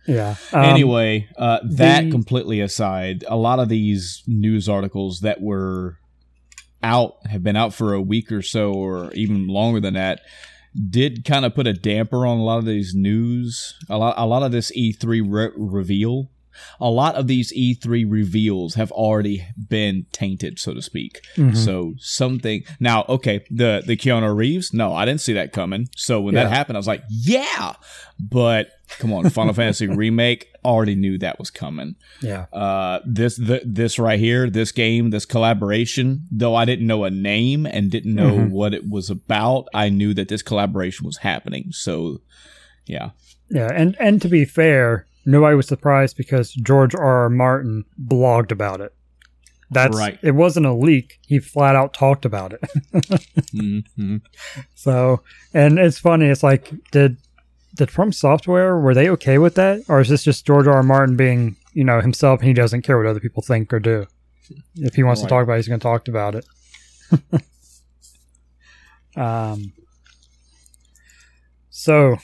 Yeah. 0.09 0.35
Um, 0.53 0.65
anyway, 0.65 1.29
uh, 1.37 1.61
that 1.65 2.05
the- 2.05 2.11
completely 2.11 2.61
aside, 2.61 3.25
a 3.29 3.37
lot 3.37 3.61
of 3.61 3.69
these 3.69 4.23
news 4.27 4.69
articles 4.69 5.21
that 5.21 5.41
were 5.41 5.99
out 6.83 7.15
have 7.27 7.43
been 7.43 7.57
out 7.57 7.75
for 7.75 7.93
a 7.93 8.01
week 8.01 8.33
or 8.33 8.43
so, 8.43 8.73
or 8.73 9.13
even 9.13 9.47
longer 9.49 9.81
than 9.81 9.95
that, 9.95 10.21
did 10.91 11.25
kind 11.25 11.45
of 11.45 11.55
put 11.55 11.67
a 11.67 11.73
damper 11.73 12.27
on 12.27 12.39
a 12.39 12.43
lot 12.45 12.59
of 12.59 12.65
these 12.65 12.95
news. 12.95 13.75
A 13.89 13.99
lot, 13.99 14.15
a 14.17 14.27
lot 14.27 14.43
of 14.43 14.53
this 14.53 14.71
E3 14.77 15.21
re- 15.27 15.51
reveal. 15.57 16.31
A 16.81 16.91
lot 16.91 17.15
of 17.17 17.27
these 17.27 17.53
E3 17.53 18.05
reveals 18.09 18.75
have 18.75 18.91
already 18.93 19.47
been 19.69 20.07
tainted, 20.13 20.59
so 20.59 20.75
to 20.75 20.83
speak. 20.83 21.21
mhm. 21.37 21.57
So 21.57 21.95
something 21.99 22.63
now, 22.81 23.05
okay, 23.09 23.45
the 23.51 23.83
the 23.87 23.97
Keanu 23.97 24.35
Reeves, 24.35 24.73
no, 24.73 24.95
I 24.95 25.05
didn't 25.05 25.21
see 25.21 25.33
that 25.35 25.53
coming. 25.53 25.89
So 25.97 26.21
when 26.21 26.35
Yeah. 26.35 26.45
that 26.45 26.51
happened, 26.53 26.77
I 26.77 26.81
was 26.81 26.87
like, 26.87 27.03
yeah. 27.09 27.75
But 28.21 28.71
come 28.99 29.13
on, 29.13 29.29
Final 29.31 29.55
Fantasy 29.55 29.87
remake 30.03 30.47
already 30.65 30.95
knew 30.95 31.19
that 31.19 31.39
was 31.39 31.51
coming. 31.51 31.95
yeah. 32.23 32.47
Uh, 32.53 33.01
this 33.07 33.37
the, 33.37 33.61
this 33.65 33.99
right 33.99 34.19
here, 34.19 34.51
this 34.51 34.73
game, 34.73 35.11
this 35.11 35.25
collaboration, 35.25 36.27
though 36.31 36.55
I 36.55 36.65
didn't 36.65 36.87
know 36.87 37.05
a 37.05 37.11
name 37.11 37.65
and 37.67 37.91
didn't 37.91 38.15
know 38.15 38.33
Mhm. 38.39 38.51
what 38.51 38.75
it 38.75 38.89
was 38.89 39.09
about, 39.11 39.67
I 39.75 39.89
knew 39.89 40.15
that 40.15 40.29
this 40.29 40.43
collaboration 40.43 41.07
was 41.07 41.19
happening. 41.19 41.69
So 41.73 42.21
yeah, 42.87 43.11
Yeah. 43.51 43.71
And, 43.75 43.97
and 44.01 44.21
to 44.23 44.29
be 44.29 44.45
fair, 44.45 45.07
nobody 45.29 45.55
was 45.55 45.69
surprised 45.69 46.17
because 46.17 46.53
George 46.53 46.95
R. 46.95 47.25
R. 47.25 47.31
Martin 47.31 47.85
blogged 48.03 48.51
about 48.51 48.81
it. 48.81 48.95
That's 49.71 49.97
Right. 49.97 50.19
It 50.23 50.31
wasn't 50.31 50.65
a 50.67 50.73
leak. 50.73 51.19
He 51.27 51.39
flat 51.39 51.77
out 51.77 51.93
talked 51.93 52.25
about 52.25 52.55
it. 52.55 52.61
mm-hmm. 53.55 54.17
So, 54.75 55.23
and 55.53 55.79
it's 55.79 55.99
funny. 55.99 56.27
It's 56.27 56.43
like, 56.43 56.73
did 56.91 57.19
did 57.77 57.91
From 57.91 58.11
Software 58.13 58.79
were 58.79 58.95
they 58.95 59.11
okay 59.11 59.37
with 59.39 59.55
that, 59.57 59.83
or 59.89 60.01
is 60.01 60.09
this 60.09 60.25
just 60.25 60.47
George 60.47 60.67
R. 60.67 60.77
R. 60.77 60.83
Martin 60.83 61.17
being, 61.17 61.57
you 61.75 61.85
know, 61.85 62.01
himself 62.01 62.41
and 62.41 62.49
he 62.49 62.55
doesn't 62.55 62.83
care 62.83 62.97
what 62.97 63.07
other 63.07 63.21
people 63.21 63.43
think 63.43 63.73
or 63.73 63.79
do? 63.79 64.07
If 64.77 64.95
he 64.95 65.03
wants 65.03 65.21
Right. 65.21 65.29
to 65.29 65.35
talk 65.35 65.45
about, 65.45 65.53
it, 65.55 65.57
he's 65.59 65.69
going 65.69 65.81
to 65.81 65.85
talk 65.85 66.09
about 66.09 66.35
it. 66.35 66.47
um. 69.17 69.75
So, 71.71 72.17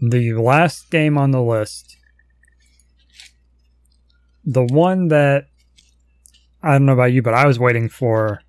the 0.00 0.32
last 0.32 0.90
game 0.90 1.18
on 1.18 1.30
the 1.30 1.42
list, 1.42 1.96
the 4.44 4.64
one 4.64 5.08
that 5.08 5.46
I 6.62 6.72
don't 6.72 6.86
know 6.86 6.92
about 6.92 7.12
you, 7.12 7.22
but 7.22 7.34
I 7.34 7.46
was 7.46 7.58
waiting 7.58 7.88
for 7.88 8.40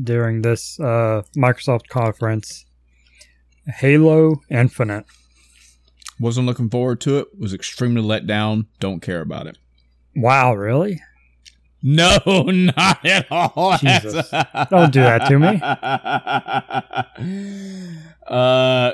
during 0.00 0.42
this 0.42 0.78
uh, 0.80 1.22
Microsoft 1.36 1.88
conference. 1.88 2.64
Halo 3.66 4.42
Infinite. 4.50 5.06
wasn't 6.20 6.46
looking 6.46 6.68
forward 6.68 7.00
to 7.02 7.18
it. 7.18 7.28
Was 7.38 7.54
extremely 7.54 8.02
let 8.02 8.26
down. 8.26 8.66
Don't 8.80 9.00
care 9.00 9.22
about 9.22 9.46
it. 9.46 9.56
Wow, 10.14 10.54
really? 10.54 11.00
No, 11.82 12.18
not 12.26 13.04
at 13.04 13.26
all. 13.30 13.76
Jesus. 13.78 14.30
Don't 14.70 14.92
do 14.92 15.00
that 15.00 15.26
to 15.28 15.38
me. 15.38 15.60
uh, 18.26 18.92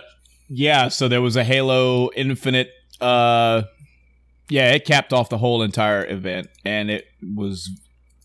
yeah. 0.50 0.88
So 0.88 1.08
there 1.08 1.22
was 1.22 1.36
a 1.36 1.44
Halo 1.44 2.10
Infinite. 2.14 2.70
Uh, 3.00 3.62
yeah, 4.50 4.72
it 4.72 4.84
capped 4.84 5.12
off 5.12 5.28
the 5.30 5.38
whole 5.38 5.62
entire 5.62 6.04
event, 6.06 6.48
and 6.64 6.90
it 6.90 7.06
was 7.34 7.70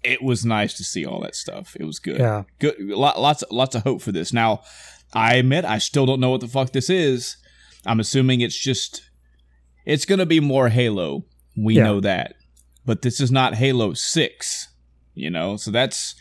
it 0.03 0.21
was 0.21 0.43
nice 0.45 0.73
to 0.77 0.83
see 0.83 1.05
all 1.05 1.21
that 1.21 1.35
stuff. 1.35 1.75
It 1.79 1.85
was 1.85 1.99
good. 1.99 2.19
Yeah. 2.19 2.43
Good. 2.59 2.75
Lot, 2.79 3.19
lots 3.21 3.43
lots 3.51 3.75
of 3.75 3.83
hope 3.83 4.01
for 4.01 4.11
this. 4.11 4.33
Now, 4.33 4.61
I 5.13 5.35
admit 5.35 5.63
I 5.63 5.77
still 5.77 6.05
don't 6.05 6.19
know 6.19 6.31
what 6.31 6.41
the 6.41 6.47
fuck 6.47 6.71
this 6.71 6.89
is. 6.89 7.37
I'm 7.85 7.99
assuming 7.99 8.41
it's 8.41 8.59
just 8.59 9.01
it's 9.85 10.05
gonna 10.05 10.25
be 10.25 10.39
more 10.39 10.69
Halo. 10.69 11.25
We 11.55 11.75
Yeah. 11.77 11.83
know 11.83 11.99
that 12.01 12.33
but 12.85 13.01
this 13.01 13.19
is 13.19 13.31
not 13.31 13.55
Halo 13.55 13.93
6, 13.93 14.67
you 15.15 15.29
know? 15.31 15.57
So 15.57 15.71
that's 15.71 16.13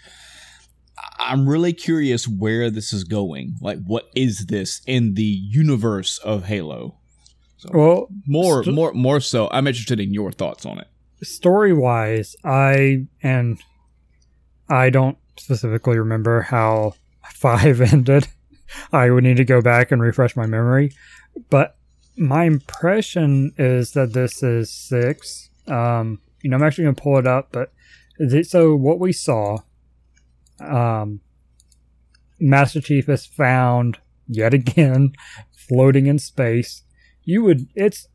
I'm 1.25 1.49
really 1.49 1.73
curious 1.73 2.27
where 2.29 2.71
this 2.71 2.93
is 2.93 3.05
going. 3.05 3.57
Like 3.61 3.79
what 3.85 4.09
is 4.15 4.47
this 4.47 4.81
in 4.87 5.15
the 5.15 5.23
universe 5.23 6.19
of 6.19 6.45
Halo? 6.45 6.99
So 7.57 7.71
Well, 7.73 8.09
more 8.27 8.63
st- 8.65 8.75
more 8.75 8.93
more 8.93 9.21
so 9.21 9.49
I'm 9.51 9.67
interested 9.67 10.01
in 10.01 10.13
your 10.13 10.33
thoughts 10.33 10.67
on 10.67 10.79
it. 10.79 10.89
story 11.23 11.73
wise, 11.73 12.37
I 12.45 13.07
and 13.23 13.59
I 14.69 14.91
don't 14.91 15.19
specifically 15.37 15.99
remember 15.99 16.43
how 16.43 16.95
five 17.33 17.81
ended. 17.81 18.29
I 18.93 19.11
would 19.11 19.25
need 19.25 19.37
to 19.37 19.45
go 19.45 19.61
back 19.61 19.93
and 19.93 20.03
refresh 20.03 20.35
my 20.37 20.47
memory, 20.47 20.93
but 21.51 21.77
my 22.17 22.45
impression 22.45 23.53
is 23.59 23.93
that 23.93 24.13
this 24.13 24.43
is 24.43 24.71
six. 24.71 25.49
Um, 25.69 26.21
you 26.43 26.51
know, 26.51 26.57
I'm 26.57 26.63
actually 26.63 26.85
gonna 26.85 26.95
pull 26.95 27.19
it 27.19 27.27
up, 27.27 27.49
but 27.53 27.73
th- 28.19 28.47
so 28.47 28.75
what 28.75 28.99
we 29.01 29.13
saw, 29.13 29.59
um, 30.65 31.21
Master 32.41 32.81
Chief 32.81 33.09
is 33.09 33.27
found 33.27 33.99
yet 34.27 34.55
again 34.55 35.13
floating 35.57 36.07
in 36.07 36.19
space. 36.19 36.83
You 37.23 37.43
would, 37.45 37.69
it's, 37.75 38.09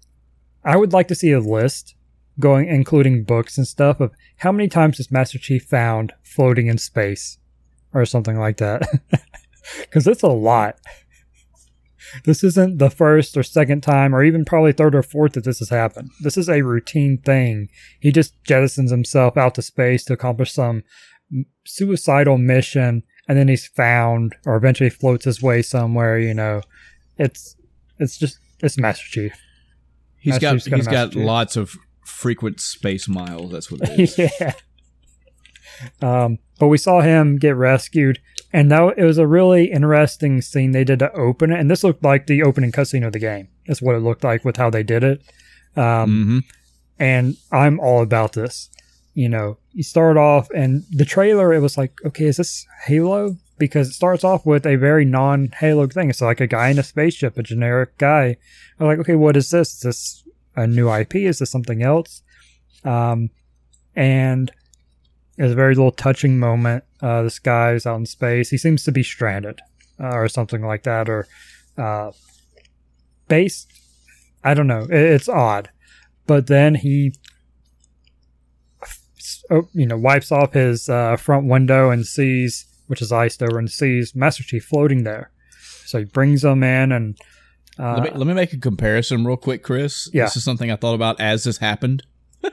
I 0.63 0.77
would 0.77 0.93
like 0.93 1.07
to 1.09 1.15
see 1.15 1.31
a 1.31 1.39
list 1.39 1.95
going, 2.39 2.67
including 2.67 3.23
books 3.23 3.57
and 3.57 3.67
stuff 3.67 3.99
of 3.99 4.11
how 4.37 4.51
many 4.51 4.67
times 4.67 4.99
is 4.99 5.11
Master 5.11 5.39
Chief 5.39 5.63
found 5.63 6.13
floating 6.23 6.67
in 6.67 6.77
space 6.77 7.37
or 7.93 8.05
something 8.05 8.37
like 8.37 8.57
that. 8.57 8.87
Because 9.81 10.07
it's 10.07 10.23
a 10.23 10.27
lot. 10.27 10.79
This 12.25 12.43
isn't 12.43 12.79
the 12.79 12.89
first 12.89 13.37
or 13.37 13.43
second 13.43 13.81
time, 13.81 14.15
or 14.15 14.23
even 14.23 14.45
probably 14.45 14.73
third 14.73 14.95
or 14.95 15.03
fourth 15.03 15.33
that 15.33 15.43
this 15.43 15.59
has 15.59 15.69
happened. 15.69 16.09
This 16.21 16.37
is 16.37 16.49
a 16.49 16.63
routine 16.63 17.19
thing. 17.19 17.69
He 17.99 18.11
just 18.11 18.41
jettisons 18.43 18.89
himself 18.89 19.37
out 19.37 19.55
to 19.55 19.61
space 19.61 20.03
to 20.05 20.13
accomplish 20.13 20.51
some 20.51 20.83
suicidal 21.65 22.37
mission, 22.37 23.03
and 23.27 23.37
then 23.37 23.47
he's 23.47 23.67
found, 23.67 24.35
or 24.45 24.55
eventually 24.55 24.89
floats 24.89 25.25
his 25.25 25.41
way 25.41 25.61
somewhere. 25.61 26.19
You 26.19 26.33
know, 26.33 26.61
it's 27.17 27.55
it's 27.97 28.17
just 28.17 28.39
it's 28.61 28.77
Master 28.77 29.05
Chief. 29.05 29.33
He's 30.19 30.33
Master 30.33 30.41
got 30.41 30.51
Chief's 30.53 30.67
got 30.67 30.75
he's 30.77 30.87
got 30.87 31.11
Chief. 31.11 31.25
lots 31.25 31.55
of 31.55 31.75
frequent 32.05 32.59
space 32.59 33.07
miles. 33.07 33.51
That's 33.51 33.71
what 33.71 33.81
it 33.83 33.99
is. 33.99 34.17
yeah. 34.39 34.53
Um, 36.01 36.39
but 36.59 36.67
we 36.67 36.77
saw 36.77 37.01
him 37.01 37.37
get 37.37 37.55
rescued, 37.55 38.19
and 38.51 38.69
that 38.71 38.95
it 38.97 39.03
was 39.03 39.17
a 39.17 39.27
really 39.27 39.71
interesting 39.71 40.41
scene 40.41 40.71
they 40.71 40.83
did 40.83 40.99
to 40.99 41.11
open 41.13 41.51
it. 41.51 41.59
And 41.59 41.71
this 41.71 41.83
looked 41.83 42.03
like 42.03 42.27
the 42.27 42.43
opening 42.43 42.71
cutscene 42.71 43.05
of 43.05 43.13
the 43.13 43.19
game. 43.19 43.47
That's 43.67 43.81
what 43.81 43.95
it 43.95 43.99
looked 43.99 44.23
like 44.23 44.43
with 44.43 44.57
how 44.57 44.69
they 44.69 44.83
did 44.83 45.03
it. 45.03 45.21
Um, 45.75 46.25
hmm 46.25 46.39
and 46.99 47.37
I'm 47.49 47.79
all 47.79 48.01
about 48.01 48.33
this. 48.33 48.69
You 49.19 49.27
know, 49.27 49.57
you 49.73 49.83
start 49.83 50.15
off, 50.15 50.49
and 50.51 50.85
the 50.91 51.03
trailer, 51.03 51.53
it 51.53 51.59
was 51.59 51.77
like, 51.77 51.91
okay, 52.05 52.27
is 52.27 52.37
this 52.37 52.65
Halo? 52.85 53.35
Because 53.57 53.89
it 53.89 53.93
starts 53.93 54.23
off 54.23 54.45
with 54.45 54.65
a 54.65 54.77
very 54.77 55.03
non 55.03 55.49
Halo 55.59 55.87
thing. 55.87 56.09
It's 56.09 56.21
like 56.21 56.39
a 56.39 56.47
guy 56.47 56.69
in 56.69 56.79
a 56.79 56.83
spaceship, 56.83 57.37
a 57.37 57.43
generic 57.43 57.97
guy. 57.97 58.37
I'm 58.79 58.87
like, 58.87 58.99
okay, 58.99 59.15
what 59.15 59.35
is 59.35 59.49
this? 59.49 59.73
Is 59.73 59.79
this 59.81 60.23
a 60.55 60.65
new 60.67 60.89
IP? 60.89 61.15
Is 61.15 61.39
this 61.39 61.51
something 61.51 61.83
else? 61.83 62.21
Um, 62.85 63.31
and 63.93 64.53
there's 65.35 65.51
a 65.51 65.55
very 65.55 65.75
little 65.75 65.91
touching 65.91 66.39
moment. 66.39 66.85
Uh, 67.01 67.23
this 67.23 67.39
guy 67.39 67.73
is 67.73 67.85
out 67.85 67.97
in 67.97 68.05
space. 68.05 68.51
He 68.51 68.57
seems 68.57 68.85
to 68.85 68.91
be 68.93 69.03
stranded 69.03 69.59
uh, 69.99 70.15
or 70.15 70.29
something 70.29 70.65
like 70.65 70.83
that, 70.83 71.09
or 71.09 71.27
uh, 71.77 72.11
based. 73.27 73.69
I 74.45 74.53
don't 74.53 74.67
know. 74.67 74.83
It, 74.83 74.93
it's 74.93 75.27
odd 75.27 75.71
but 76.29 76.45
then 76.45 76.75
he 76.75 77.11
you 79.73 79.85
know 79.85 79.97
wipes 79.97 80.31
off 80.31 80.53
his 80.53 80.89
uh, 80.89 81.15
front 81.15 81.47
window 81.47 81.89
and 81.89 82.05
sees 82.05 82.65
which 82.89 83.03
is 83.03 83.11
iced 83.11 83.43
over, 83.43 83.59
and 83.59 83.69
sees 83.69 84.15
Master 84.15 84.43
Chief 84.43 84.65
floating 84.65 85.03
there. 85.03 85.29
So 85.85 85.99
he 85.99 86.05
brings 86.05 86.41
them 86.41 86.63
in, 86.63 86.91
and 86.91 87.15
uh, 87.77 87.93
let, 87.93 88.03
me, 88.03 88.17
let 88.17 88.27
me 88.27 88.33
make 88.33 88.51
a 88.51 88.57
comparison 88.57 89.25
real 89.25 89.37
quick, 89.37 89.63
Chris. 89.63 90.09
Yeah. 90.11 90.23
This 90.23 90.37
is 90.37 90.43
something 90.43 90.71
I 90.71 90.75
thought 90.75 90.95
about 90.95 91.21
as 91.21 91.43
this 91.43 91.59
happened. 91.59 92.01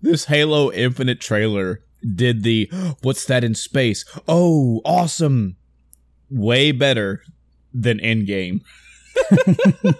this 0.00 0.26
Halo 0.26 0.70
Infinite 0.70 1.20
trailer 1.20 1.80
did 2.14 2.44
the 2.44 2.70
what's 3.02 3.26
that 3.26 3.42
in 3.42 3.56
space? 3.56 4.04
Oh, 4.28 4.80
awesome. 4.84 5.56
Way 6.30 6.70
better 6.70 7.22
than 7.74 7.98
Endgame. 7.98 8.60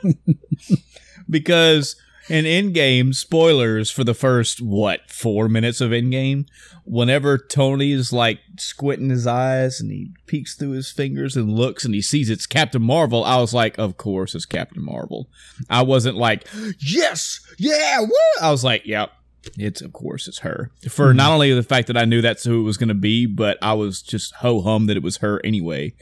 because 1.28 1.97
in 2.28 2.45
Endgame, 2.45 3.14
spoilers 3.14 3.90
for 3.90 4.04
the 4.04 4.14
first, 4.14 4.61
what, 4.61 5.11
four 5.11 5.49
minutes 5.49 5.80
of 5.80 5.90
Endgame, 5.90 6.47
whenever 6.85 7.38
Tony's 7.38 8.12
like 8.12 8.40
squinting 8.59 9.11
his 9.11 9.26
eyes 9.26 9.80
and 9.80 9.90
he 9.90 10.12
peeks 10.26 10.54
through 10.54 10.71
his 10.71 10.90
fingers 10.90 11.37
and 11.37 11.52
looks 11.52 11.85
and 11.85 11.95
he 11.95 12.02
sees 12.02 12.30
it's 12.30 12.47
Captain 12.47 12.83
Marvel, 12.83 13.25
I 13.25 13.40
was 13.40 13.52
like, 13.52 13.78
of 13.78 13.97
course 13.97 14.35
it's 14.35 14.47
Captain 14.47 14.85
Marvel. 14.85 15.28
I 15.68 15.83
wasn't 15.83 16.16
like, 16.16 16.47
yes, 16.78 17.40
yeah, 17.59 18.00
woo! 18.00 18.40
I 18.40 18.50
was 18.50 18.64
like, 18.64 18.87
yep, 18.87 19.12
it's 19.56 19.80
of 19.80 19.92
course 19.92 20.28
it's 20.28 20.40
her. 20.40 20.71
For 20.88 21.11
hmm. 21.11 21.16
not 21.16 21.33
only 21.33 21.52
the 21.52 21.62
fact 21.62 21.87
that 21.88 21.97
I 21.97 22.04
knew 22.04 22.23
that's 22.23 22.45
who 22.45 22.61
it 22.61 22.64
was 22.64 22.76
going 22.76 22.88
to 22.88 22.95
be, 22.95 23.26
but 23.26 23.59
I 23.62 23.75
was 23.75 24.02
just 24.02 24.35
ho 24.37 24.61
hum 24.61 24.87
that 24.87 24.97
it 24.97 25.02
was 25.02 25.18
her 25.18 25.40
anyway. 25.45 25.95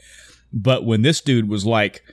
But 0.53 0.85
when 0.85 1.01
this 1.01 1.21
dude 1.21 1.49
was 1.49 1.65
like, 1.65 2.03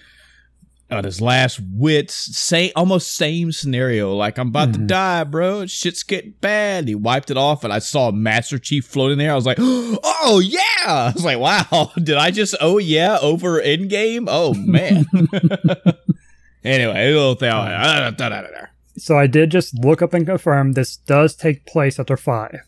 Uh, 0.93 0.99
on 0.99 1.05
his 1.05 1.21
last 1.21 1.61
wits, 1.75 2.15
same 2.37 2.71
almost 2.77 3.15
same 3.15 3.53
scenario. 3.53 4.15
Like 4.15 4.39
I'm 4.39 4.49
about 4.49 4.73
to 4.73 4.79
mm-hmm. 4.79 4.87
die, 4.87 5.25
bro. 5.25 5.67
Shit's 5.67 6.03
getting 6.03 6.33
bad. 6.41 6.89
He 6.89 6.95
wiped 6.95 7.31
it 7.31 7.37
off, 7.37 7.65
and 7.65 7.73
I 7.73 7.79
saw 7.79 8.11
Master 8.11 8.59
Chief 8.59 8.85
floating 8.85 9.19
there. 9.19 9.33
I 9.33 9.35
was 9.35 9.47
like, 9.47 9.59
oh 9.61 10.43
yeah. 10.45 10.59
I 10.87 11.13
was 11.15 11.25
like, 11.25 11.39
wow. 11.39 11.93
Did 12.03 12.17
I 12.17 12.31
just 12.31 12.55
oh 12.61 12.79
yeah 12.79 13.19
over 13.21 13.61
Endgame? 13.61 14.27
Oh 14.29 14.55
man. 14.55 15.07
anyway, 16.65 17.13
little 17.13 17.35
thing. 17.35 17.51
so 18.97 19.19
I 19.19 19.27
did 19.27 19.51
just 19.51 19.79
look 19.79 20.03
up 20.03 20.15
and 20.15 20.27
confirm 20.27 20.73
this 20.73 20.97
does 20.97 21.35
take 21.35 21.67
place 21.67 21.99
after 21.99 22.17
five. 22.17 22.61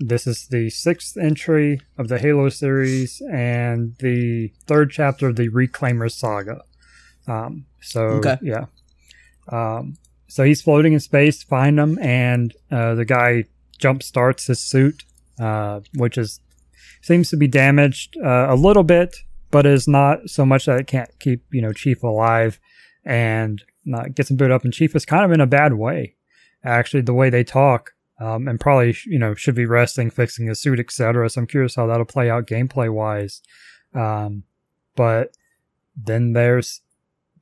This 0.00 0.28
is 0.28 0.46
the 0.46 0.70
sixth 0.70 1.16
entry 1.16 1.80
of 1.96 2.06
the 2.06 2.18
Halo 2.18 2.50
series 2.50 3.20
and 3.32 3.96
the 3.98 4.52
third 4.66 4.92
chapter 4.92 5.28
of 5.28 5.36
the 5.36 5.48
Reclaimers 5.48 6.12
saga. 6.12 6.62
Um, 7.28 7.66
so 7.80 8.00
Okay. 8.18 8.38
yeah, 8.42 8.66
um, 9.48 9.96
so 10.28 10.44
he's 10.44 10.62
floating 10.62 10.92
in 10.92 11.00
space, 11.00 11.42
find 11.42 11.78
him, 11.78 11.98
and 12.00 12.54
uh, 12.70 12.94
the 12.94 13.04
guy 13.04 13.44
jump 13.78 14.02
starts 14.02 14.46
his 14.46 14.60
suit, 14.60 15.04
uh, 15.38 15.80
which 15.94 16.18
is 16.18 16.40
seems 17.02 17.30
to 17.30 17.36
be 17.36 17.46
damaged 17.46 18.16
uh, 18.24 18.46
a 18.48 18.56
little 18.56 18.82
bit, 18.82 19.16
but 19.50 19.66
is 19.66 19.86
not 19.86 20.28
so 20.28 20.44
much 20.44 20.66
that 20.66 20.80
it 20.80 20.86
can't 20.86 21.10
keep 21.20 21.42
you 21.52 21.62
know 21.62 21.72
Chief 21.72 22.02
alive, 22.02 22.58
and 23.04 23.62
gets 24.14 24.30
him 24.30 24.36
booted 24.36 24.52
up. 24.52 24.64
And 24.64 24.72
Chief 24.72 24.94
is 24.96 25.04
kind 25.04 25.24
of 25.24 25.32
in 25.32 25.40
a 25.40 25.46
bad 25.46 25.74
way, 25.74 26.14
actually, 26.64 27.02
the 27.02 27.14
way 27.14 27.30
they 27.30 27.44
talk. 27.44 27.92
Um, 28.20 28.48
and 28.48 28.58
probably 28.58 28.92
sh- 28.92 29.06
you 29.06 29.18
know 29.18 29.34
should 29.34 29.54
be 29.54 29.64
resting, 29.66 30.10
fixing 30.10 30.48
his 30.48 30.60
suit, 30.60 30.80
etc. 30.80 31.30
So 31.30 31.40
I'm 31.40 31.46
curious 31.46 31.76
how 31.76 31.86
that'll 31.86 32.04
play 32.04 32.28
out 32.28 32.46
gameplay 32.48 32.92
wise. 32.92 33.42
Um, 33.94 34.42
but 34.96 35.36
then 35.96 36.32
there's 36.32 36.80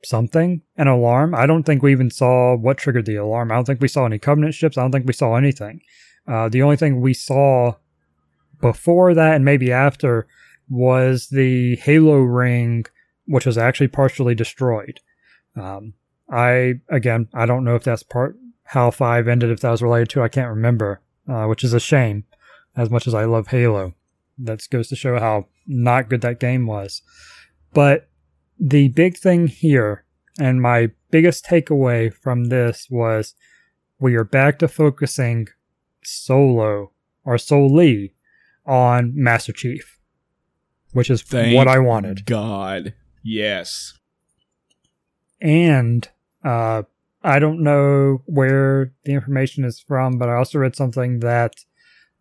something, 0.03 0.61
an 0.77 0.87
alarm. 0.87 1.35
I 1.35 1.45
don't 1.45 1.63
think 1.63 1.81
we 1.81 1.91
even 1.91 2.09
saw 2.09 2.55
what 2.55 2.77
triggered 2.77 3.05
the 3.05 3.15
alarm. 3.15 3.51
I 3.51 3.55
don't 3.55 3.65
think 3.65 3.81
we 3.81 3.87
saw 3.87 4.05
any 4.05 4.19
Covenant 4.19 4.53
ships. 4.53 4.77
I 4.77 4.81
don't 4.81 4.91
think 4.91 5.07
we 5.07 5.13
saw 5.13 5.35
anything. 5.35 5.81
Uh, 6.27 6.49
the 6.49 6.61
only 6.61 6.75
thing 6.75 7.01
we 7.01 7.13
saw 7.13 7.75
before 8.59 9.13
that 9.13 9.35
and 9.35 9.45
maybe 9.45 9.71
after 9.71 10.27
was 10.69 11.27
the 11.29 11.75
Halo 11.77 12.17
ring, 12.17 12.85
which 13.25 13.45
was 13.45 13.57
actually 13.57 13.87
partially 13.87 14.35
destroyed. 14.35 14.99
Um, 15.55 15.93
I 16.29 16.75
again, 16.89 17.29
I 17.33 17.45
don't 17.45 17.63
know 17.63 17.75
if 17.75 17.83
that's 17.83 18.03
part 18.03 18.37
how 18.65 18.91
five 18.91 19.27
ended. 19.27 19.49
If 19.49 19.61
that 19.61 19.71
was 19.71 19.81
related 19.81 20.09
to, 20.09 20.21
I 20.21 20.27
can't 20.27 20.49
remember, 20.49 21.01
uh, 21.27 21.45
which 21.45 21.63
is 21.63 21.73
a 21.73 21.79
shame. 21.79 22.25
As 22.75 22.89
much 22.89 23.07
as 23.07 23.13
I 23.13 23.25
love 23.25 23.47
Halo, 23.47 23.95
that 24.37 24.67
goes 24.69 24.89
to 24.89 24.95
show 24.95 25.19
how 25.19 25.47
not 25.65 26.09
good 26.09 26.21
that 26.21 26.39
game 26.39 26.67
was. 26.67 27.01
But 27.73 28.09
the 28.59 28.89
big 28.89 29.17
thing 29.17 29.47
here, 29.47 30.03
and 30.39 30.61
my 30.61 30.91
biggest 31.11 31.45
takeaway 31.45 32.13
from 32.13 32.45
this 32.45 32.87
was 32.89 33.35
we 33.99 34.15
are 34.15 34.23
back 34.23 34.59
to 34.59 34.67
focusing 34.67 35.47
solo 36.03 36.91
or 37.23 37.37
solely 37.37 38.13
on 38.65 39.13
Master 39.15 39.53
Chief, 39.53 39.99
which 40.93 41.09
is 41.09 41.21
Thank 41.21 41.55
what 41.55 41.67
I 41.67 41.79
wanted. 41.79 42.25
God, 42.25 42.93
yes. 43.23 43.93
And 45.41 46.07
uh, 46.43 46.83
I 47.23 47.39
don't 47.39 47.61
know 47.61 48.21
where 48.25 48.93
the 49.03 49.13
information 49.13 49.63
is 49.63 49.79
from, 49.79 50.17
but 50.17 50.29
I 50.29 50.35
also 50.35 50.59
read 50.59 50.75
something 50.75 51.19
that 51.19 51.55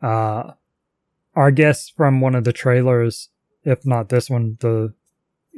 uh, 0.03 0.53
our 1.35 1.51
guess 1.51 1.89
from 1.89 2.21
one 2.21 2.35
of 2.35 2.45
the 2.45 2.53
trailers, 2.53 3.29
if 3.65 3.87
not 3.87 4.09
this 4.09 4.29
one, 4.29 4.57
the 4.61 4.95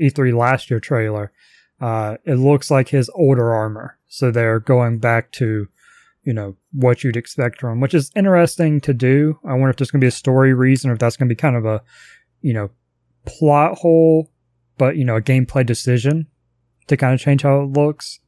E3 0.01 0.37
last 0.37 0.71
year 0.71 0.81
trailer, 0.81 1.33
uh, 1.81 2.17
it 2.25 2.35
looks 2.35 2.71
like 2.71 2.89
his 2.89 3.11
older 3.15 3.53
armor. 3.53 3.99
So 4.09 4.31
they're 4.31 4.61
going 4.61 4.99
back 4.99 5.31
to, 5.33 5.69
you 6.23 6.33
know, 6.33 6.57
what 6.73 7.05
you'd 7.05 7.17
expect 7.17 7.61
from 7.61 7.73
him, 7.73 7.81
which 7.81 7.95
is 7.95 8.11
interesting 8.17 8.81
to 8.83 8.95
do. 8.95 9.39
I 9.45 9.53
wonder 9.53 9.71
if 9.71 9.77
there's 9.77 9.91
going 9.91 10.01
to 10.01 10.05
be 10.05 10.09
a 10.09 10.13
story 10.13 10.55
reason 10.55 10.91
or 10.91 10.95
if 10.95 10.99
that's 10.99 11.17
going 11.17 11.29
to 11.29 11.35
be 11.35 11.41
kind 11.41 11.57
of 11.57 11.65
a, 11.65 11.83
you 12.41 12.53
know, 12.53 12.71
plot 13.27 13.79
hole, 13.79 14.31
but, 14.77 14.97
you 14.97 15.05
know, 15.05 15.17
a 15.17 15.23
gameplay 15.23 15.65
decision 15.65 16.27
to 16.87 16.97
kind 16.97 17.15
of 17.15 17.21
change 17.21 17.43
how 17.43 17.61
it 17.61 17.71
looks, 17.71 18.21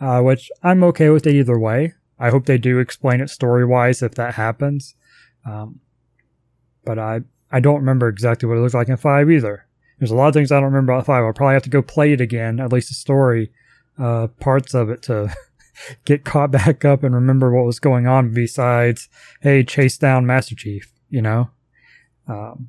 uh, 0.00 0.20
which 0.20 0.50
I'm 0.62 0.82
okay 0.84 1.10
with 1.10 1.26
it 1.26 1.34
either 1.34 1.58
way. 1.58 1.94
I 2.18 2.30
hope 2.30 2.46
they 2.46 2.58
do 2.58 2.78
explain 2.78 3.20
it 3.20 3.30
story 3.30 3.64
wise 3.64 4.02
if 4.02 4.14
that 4.16 4.34
happens. 4.34 4.94
Um, 5.44 5.80
but 6.84 6.98
I, 6.98 7.20
I 7.50 7.60
don't 7.60 7.76
remember 7.76 8.08
exactly 8.08 8.48
what 8.48 8.58
it 8.58 8.60
looked 8.60 8.74
like 8.74 8.88
in 8.88 8.96
5 8.96 9.30
either. 9.30 9.67
There's 9.98 10.10
a 10.10 10.14
lot 10.14 10.28
of 10.28 10.34
things 10.34 10.52
I 10.52 10.56
don't 10.56 10.66
remember 10.66 10.92
about 10.92 11.06
5. 11.06 11.24
I'll 11.24 11.32
probably 11.32 11.54
have 11.54 11.62
to 11.64 11.70
go 11.70 11.82
play 11.82 12.12
it 12.12 12.20
again, 12.20 12.60
at 12.60 12.72
least 12.72 12.88
the 12.88 12.94
story 12.94 13.50
uh, 13.98 14.28
parts 14.38 14.74
of 14.74 14.90
it 14.90 15.02
to 15.02 15.34
get 16.04 16.24
caught 16.24 16.50
back 16.50 16.84
up 16.84 17.02
and 17.02 17.14
remember 17.14 17.50
what 17.52 17.66
was 17.66 17.80
going 17.80 18.06
on 18.06 18.32
besides, 18.32 19.08
hey, 19.40 19.64
chase 19.64 19.98
down 19.98 20.26
Master 20.26 20.54
Chief, 20.54 20.92
you 21.10 21.20
know? 21.20 21.50
Um, 22.28 22.68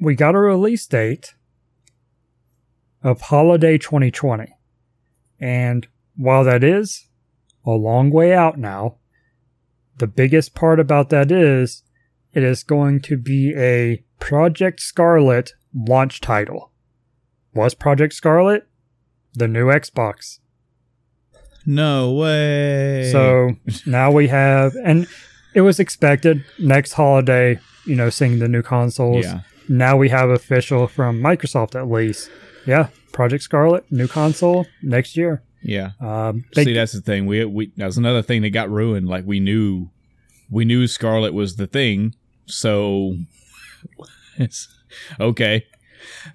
we 0.00 0.14
got 0.14 0.34
a 0.34 0.38
release 0.38 0.86
date 0.86 1.34
of 3.02 3.22
holiday 3.22 3.78
2020. 3.78 4.54
And 5.40 5.86
while 6.16 6.44
that 6.44 6.64
is 6.64 7.06
a 7.64 7.70
long 7.70 8.10
way 8.10 8.32
out 8.32 8.58
now, 8.58 8.96
the 9.98 10.06
biggest 10.06 10.54
part 10.54 10.78
about 10.78 11.10
that 11.10 11.30
is 11.30 11.82
it 12.32 12.42
is 12.42 12.62
going 12.62 13.00
to 13.02 13.16
be 13.16 13.54
a 13.56 14.02
Project 14.20 14.80
Scarlet 14.80 15.52
launch 15.74 16.20
title. 16.20 16.70
Was 17.54 17.74
Project 17.74 18.14
Scarlet? 18.14 18.66
The 19.34 19.48
new 19.48 19.66
Xbox. 19.66 20.38
No 21.66 22.12
way. 22.12 23.10
So 23.12 23.52
now 23.86 24.10
we 24.10 24.28
have, 24.28 24.74
and 24.84 25.06
it 25.54 25.60
was 25.60 25.78
expected 25.78 26.44
next 26.58 26.92
holiday, 26.92 27.58
you 27.84 27.94
know, 27.94 28.10
seeing 28.10 28.38
the 28.38 28.48
new 28.48 28.62
consoles. 28.62 29.24
yeah, 29.24 29.40
Now 29.68 29.96
we 29.96 30.08
have 30.08 30.30
official 30.30 30.86
from 30.86 31.20
Microsoft 31.20 31.74
at 31.74 31.88
least. 31.90 32.30
Yeah, 32.66 32.88
Project 33.12 33.42
Scarlet, 33.42 33.90
new 33.90 34.08
console 34.08 34.66
next 34.82 35.16
year. 35.16 35.42
yeah. 35.62 35.90
Um, 36.00 36.44
they, 36.54 36.64
See, 36.64 36.74
that's 36.74 36.92
the 36.92 37.00
thing. 37.00 37.26
We 37.26 37.44
we 37.44 37.72
that 37.76 37.86
was 37.86 37.98
another 37.98 38.22
thing 38.22 38.42
that 38.42 38.50
got 38.50 38.70
ruined. 38.70 39.08
Like 39.08 39.24
we 39.26 39.40
knew, 39.40 39.90
we 40.50 40.64
knew 40.64 40.86
Scarlet 40.86 41.34
was 41.34 41.56
the 41.56 41.66
thing. 41.66 42.14
So, 42.46 43.16
okay. 45.20 45.64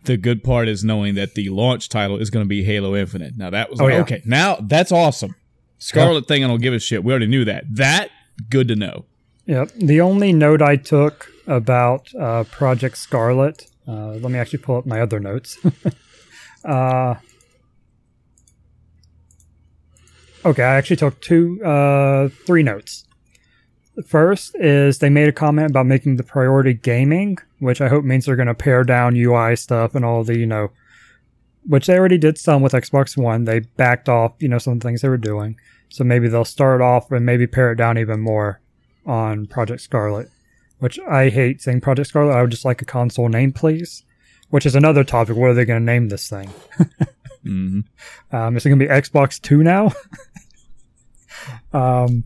The 0.03 0.17
good 0.17 0.43
part 0.43 0.67
is 0.67 0.83
knowing 0.83 1.15
that 1.15 1.35
the 1.35 1.49
launch 1.49 1.89
title 1.89 2.17
is 2.17 2.29
going 2.29 2.45
to 2.45 2.49
be 2.49 2.63
Halo 2.63 2.95
Infinite. 2.95 3.37
Now 3.37 3.49
that 3.49 3.69
was 3.69 3.79
Oh, 3.81 3.85
like, 3.85 3.93
yeah. 3.93 4.01
okay. 4.01 4.21
Now 4.25 4.57
that's 4.61 4.91
awesome. 4.91 5.35
Scarlet 5.79 6.27
thing, 6.27 6.43
I 6.43 6.47
don't 6.47 6.61
give 6.61 6.73
a 6.73 6.79
shit. 6.79 7.03
We 7.03 7.11
already 7.11 7.27
knew 7.27 7.43
that. 7.45 7.63
That 7.69 8.09
good 8.49 8.67
to 8.69 8.75
know. 8.75 9.05
Yep. 9.45 9.71
The 9.75 9.99
only 10.01 10.31
note 10.31 10.61
I 10.61 10.75
took 10.77 11.29
about 11.47 12.07
uh, 12.15 12.43
Project 12.45 12.97
Scarlet, 12.97 13.67
uh, 13.87 14.11
let 14.13 14.31
me 14.31 14.39
actually 14.39 14.59
pull 14.59 14.77
up 14.77 14.85
my 14.85 15.01
other 15.01 15.19
notes. 15.19 15.57
uh, 16.65 17.15
okay, 20.45 20.63
I 20.63 20.75
actually 20.75 20.95
took 20.97 21.19
two, 21.21 21.61
uh, 21.63 22.29
three 22.45 22.63
notes. 22.63 23.05
First 24.07 24.55
is 24.55 24.97
they 24.97 25.09
made 25.09 25.27
a 25.27 25.33
comment 25.33 25.69
about 25.69 25.85
making 25.85 26.15
the 26.15 26.23
priority 26.23 26.73
gaming, 26.73 27.37
which 27.59 27.79
I 27.79 27.89
hope 27.89 28.03
means 28.03 28.25
they're 28.25 28.35
going 28.35 28.47
to 28.47 28.55
pare 28.55 28.83
down 28.83 29.15
UI 29.15 29.55
stuff 29.55 29.93
and 29.93 30.03
all 30.03 30.23
the, 30.23 30.37
you 30.37 30.47
know, 30.47 30.71
which 31.65 31.85
they 31.85 31.97
already 31.97 32.17
did 32.17 32.37
some 32.37 32.61
with 32.61 32.73
Xbox 32.73 33.15
One. 33.15 33.45
They 33.45 33.59
backed 33.59 34.09
off, 34.09 34.33
you 34.39 34.47
know, 34.47 34.57
some 34.57 34.79
things 34.79 35.01
they 35.01 35.09
were 35.09 35.17
doing. 35.17 35.57
So 35.89 36.03
maybe 36.03 36.27
they'll 36.27 36.43
start 36.43 36.81
off 36.81 37.11
and 37.11 37.23
maybe 37.23 37.45
pare 37.45 37.71
it 37.71 37.75
down 37.75 37.99
even 37.99 38.19
more 38.19 38.59
on 39.05 39.45
Project 39.45 39.81
Scarlet, 39.81 40.27
which 40.79 40.99
I 41.01 41.29
hate 41.29 41.61
saying 41.61 41.81
Project 41.81 42.09
Scarlet. 42.09 42.33
I 42.33 42.41
would 42.41 42.51
just 42.51 42.65
like 42.65 42.81
a 42.81 42.85
console 42.85 43.29
name, 43.29 43.53
please. 43.53 44.03
Which 44.49 44.65
is 44.65 44.75
another 44.75 45.03
topic. 45.03 45.35
What 45.35 45.49
are 45.49 45.53
they 45.53 45.65
going 45.65 45.81
to 45.81 45.85
name 45.85 46.09
this 46.09 46.29
thing? 46.29 46.49
hmm 47.43 47.81
Um, 48.31 48.57
is 48.57 48.65
it 48.65 48.69
going 48.69 48.79
to 48.79 48.85
be 48.85 48.91
Xbox 48.91 49.39
Two 49.39 49.63
now? 49.63 49.91
um, 51.73 52.23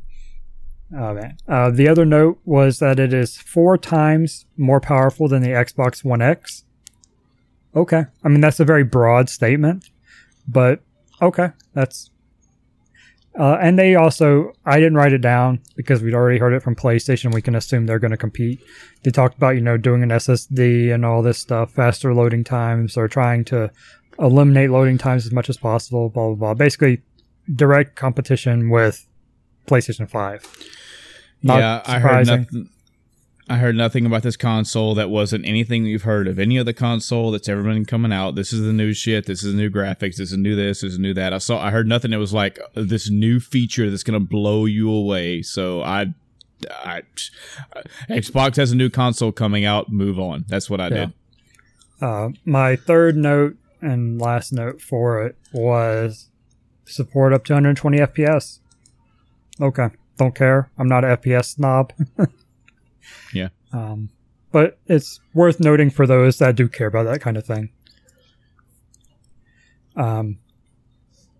oh 0.93 1.13
man. 1.13 1.38
Uh, 1.47 1.69
the 1.69 1.88
other 1.88 2.06
note 2.06 2.39
was 2.45 2.80
that 2.80 3.00
it 3.00 3.13
is 3.13 3.38
four 3.38 3.78
times 3.78 4.45
more 4.58 4.80
powerful 4.80 5.28
than 5.28 5.41
the 5.41 5.50
Xbox 5.50 6.04
One 6.04 6.21
X. 6.21 6.63
Okay, 7.76 8.06
I 8.23 8.28
mean 8.28 8.41
that's 8.41 8.60
a 8.60 8.65
very 8.65 8.84
broad 8.84 9.30
statement, 9.30 9.89
but 10.47 10.82
okay, 11.21 11.50
that's. 11.73 12.12
Uh, 13.39 13.56
and 13.62 13.78
they 13.78 13.93
also, 13.93 14.52
I 14.65 14.78
didn't 14.78 14.95
write 14.95 15.13
it 15.13 15.21
down 15.21 15.60
because 15.76 16.02
we'd 16.02 16.15
already 16.15 16.39
heard 16.39 16.54
it 16.54 16.63
from 16.63 16.76
PlayStation. 16.76 17.32
We 17.32 17.41
can 17.43 17.54
assume 17.54 17.86
they're 17.86 18.00
going 18.00 18.10
to 18.10 18.17
compete. 18.17 18.60
They 19.04 19.12
talked 19.12 19.38
about, 19.38 19.54
you 19.54 19.62
know, 19.62 19.78
doing 19.78 20.02
an 20.02 20.10
SSD 20.10 20.91
and 20.91 21.06
all 21.06 21.21
this 21.21 21.38
stuff, 21.38 21.71
faster 21.71 22.15
loading 22.15 22.43
times, 22.43 22.97
or 22.97 23.08
trying 23.08 23.45
to 23.45 23.69
eliminate 24.17 24.71
loading 24.71 24.97
times 24.97 25.28
as 25.28 25.32
much 25.32 25.50
as 25.52 25.58
possible, 25.58 26.10
blah, 26.10 26.30
blah, 26.30 26.36
blah. 26.36 26.54
Basically, 26.56 27.04
direct 27.56 27.95
competition 27.95 28.71
with 28.71 29.06
PlayStation 29.67 30.10
5. 30.10 30.67
Not 31.43 31.60
yeah, 31.60 31.82
I 31.86 31.99
heard 31.99 32.25
nothing. 32.27 32.69
I 33.49 33.56
heard 33.58 33.75
nothing 33.77 34.06
about 34.06 34.23
this 34.23 34.36
console 34.36 34.93
that 34.95 35.10
wasn't 35.10 35.45
anything 35.45 35.86
you've 35.86 36.01
heard 36.01 36.27
of 36.27 36.38
any 36.38 36.60
other 36.60 36.73
console 36.73 37.32
that's 37.32 37.47
ever 37.47 37.63
been 37.63 37.86
coming 37.86 38.12
out. 38.12 38.36
This 38.36 38.51
is 38.51 38.62
the 38.62 38.73
new 38.73 38.91
shit. 38.93 39.25
This 39.25 39.41
is 39.41 39.53
new 39.53 39.69
graphics. 39.69 40.17
This 40.17 40.32
is 40.34 40.38
new 40.38 40.53
this. 40.56 40.82
This 40.82 40.93
is 40.93 40.99
new 40.99 41.13
that. 41.13 41.32
I 41.32 41.38
saw. 41.38 41.63
I 41.63 41.71
heard 41.71 41.88
nothing 41.88 42.12
that 42.12 42.19
was 42.19 42.34
like 42.34 42.60
uh, 42.75 42.84
this 42.84 43.10
new 43.10 43.39
feature 43.39 43.89
that's 43.89 44.03
gonna 44.03 44.19
blow 44.19 44.65
you 44.65 44.91
away. 44.91 45.41
So 45.43 45.82
I, 45.82 46.08
I, 46.84 47.03
Xbox 48.10 48.58
has 48.58 48.71
a 48.71 48.75
new 48.75 48.89
console 48.89 49.32
coming 49.32 49.63
out. 49.63 49.89
Move 49.91 50.19
on. 50.19 50.43
That's 50.49 50.69
what 50.69 50.82
I 50.82 50.88
Yeah. 50.89 50.89
did. 51.06 51.13
Uh, 52.01 52.30
my 52.45 52.75
third 52.75 53.15
note 53.15 53.56
and 53.82 54.19
last 54.19 54.51
note 54.51 54.82
for 54.82 55.25
it 55.25 55.36
was 55.53 56.27
support 56.86 57.32
up 57.34 57.45
to 57.45 57.53
120 57.53 57.97
FPS. 57.99 58.60
Okay, 59.62 59.89
don't 60.17 60.36
care. 60.36 60.72
I'm 60.78 60.88
not 60.88 61.04
a 61.04 61.17
FPS 61.17 61.56
snob. 61.56 61.93
Yeah. 63.34 63.50
Um, 63.72 64.10
but 64.52 64.80
it's 64.88 65.20
worth 65.34 65.60
noting 65.60 65.89
for 65.89 66.08
those 66.08 66.38
that 66.39 66.56
do 66.56 66.67
care 66.67 66.88
about 66.88 67.04
that 67.04 67.22
kind 67.22 67.38
of 67.38 67.46
thing. 67.46 67.70
Um, 69.96 70.39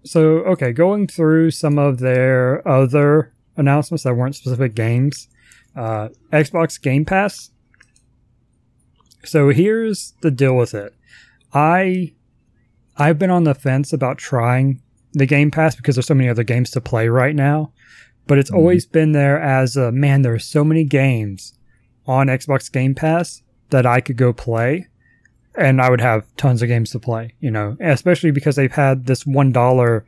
so 0.04 0.40
okay, 0.40 0.72
going 0.72 1.08
through 1.08 1.52
some 1.52 1.78
of 1.78 2.00
their 2.00 2.68
other 2.68 3.34
announcements 3.56 4.04
that 4.04 4.16
weren't 4.16 4.36
specific 4.36 4.76
games. 4.76 5.28
Uh, 5.76 6.10
Xbox 6.32 6.82
Game 6.82 7.06
Pass. 7.06 7.52
So 9.24 9.50
here's 9.50 10.14
the 10.22 10.32
deal 10.32 10.56
with 10.56 10.74
it. 10.74 10.94
I 11.54 12.14
I've 12.98 13.20
been 13.20 13.30
on 13.30 13.44
the 13.44 13.54
fence 13.54 13.94
about 13.94 14.18
trying 14.18 14.82
the 15.14 15.26
Game 15.26 15.52
Pass 15.52 15.76
because 15.76 15.96
there's 15.96 16.08
so 16.08 16.16
many 16.16 16.30
other 16.30 16.44
games 16.44 16.72
to 16.72 16.82
play 16.82 17.10
right 17.10 17.36
now. 17.36 17.74
But 18.28 18.38
it's 18.38 18.52
Mhm. 18.52 18.56
always 18.58 18.86
been 18.86 19.13
there 19.13 19.40
as 19.42 19.76
a 19.78 19.92
man, 19.92 20.22
there 20.22 20.34
are 20.34 20.40
so 20.40 20.63
many 20.63 20.84
games 20.84 21.54
on 22.06 22.28
Xbox 22.28 22.72
Game 22.72 22.94
Pass 22.96 23.42
that 23.70 23.86
I 23.86 24.02
could 24.02 24.18
go 24.18 24.32
play 24.34 24.88
and 25.58 25.82
I 25.82 25.90
would 25.90 26.02
have 26.02 26.24
tons 26.38 26.62
of 26.62 26.68
games 26.68 26.92
to 26.92 27.00
play, 27.00 27.34
you 27.40 27.50
know, 27.52 27.76
especially 27.80 28.32
because 28.32 28.56
they've 28.56 28.72
had 28.72 29.06
this 29.08 29.24
$1 29.26 30.06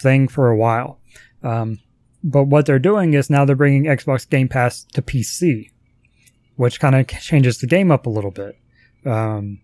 thing 0.00 0.28
for 0.28 0.48
a 0.48 0.56
while. 0.56 1.00
Um, 1.42 1.78
but 2.22 2.44
what 2.44 2.66
they're 2.66 2.78
doing 2.78 3.14
is 3.14 3.28
now 3.28 3.44
they're 3.44 3.56
bringing 3.56 3.84
Xbox 3.84 4.28
Game 4.28 4.48
Pass 4.48 4.84
to 4.92 5.02
PC, 5.02 5.70
which 6.56 6.78
kind 6.78 6.94
of 6.94 7.06
changes 7.20 7.58
the 7.58 7.66
game 7.66 7.90
up 7.90 8.06
a 8.06 8.10
little 8.10 8.30
bit. 8.30 8.56
Um, 9.04 9.58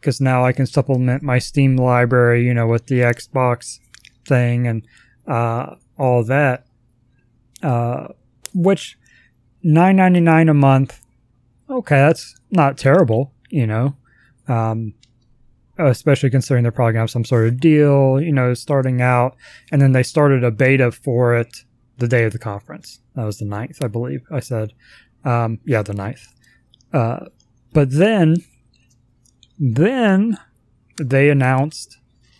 because 0.00 0.20
now 0.20 0.44
I 0.44 0.52
can 0.52 0.66
supplement 0.66 1.22
my 1.24 1.38
Steam 1.40 1.74
library, 1.76 2.44
you 2.46 2.54
know, 2.54 2.68
with 2.68 2.86
the 2.86 3.00
Xbox 3.00 3.80
thing 4.24 4.68
and 4.68 4.82
uh, 5.26 5.74
all 5.98 6.22
that. 6.24 6.64
Uh, 7.66 8.12
which 8.54 8.96
nine 9.60 9.96
ninety 9.96 10.20
nine 10.20 10.48
a 10.48 10.54
month. 10.54 11.00
Okay, 11.68 11.96
that's 11.96 12.36
not 12.52 12.78
terrible, 12.78 13.32
you 13.50 13.66
know. 13.66 13.96
Um, 14.46 14.94
especially 15.76 16.30
considering 16.30 16.62
they're 16.62 16.70
probably 16.70 16.92
gonna 16.92 17.02
have 17.02 17.10
some 17.10 17.24
sort 17.24 17.48
of 17.48 17.58
deal, 17.58 18.20
you 18.20 18.30
know, 18.30 18.54
starting 18.54 19.02
out, 19.02 19.34
and 19.72 19.82
then 19.82 19.90
they 19.90 20.04
started 20.04 20.44
a 20.44 20.52
beta 20.52 20.92
for 20.92 21.34
it 21.34 21.64
the 21.98 22.06
day 22.06 22.22
of 22.22 22.32
the 22.32 22.38
conference. 22.38 23.00
That 23.16 23.24
was 23.24 23.38
the 23.38 23.46
9th, 23.46 23.82
I 23.82 23.88
believe. 23.88 24.20
I 24.30 24.38
said, 24.38 24.72
um, 25.24 25.58
yeah, 25.64 25.82
the 25.82 25.92
9th. 25.92 26.28
Uh, 26.92 27.26
but 27.72 27.90
then 27.90 28.36
then 29.58 30.38
they 30.98 31.30
announced 31.30 31.98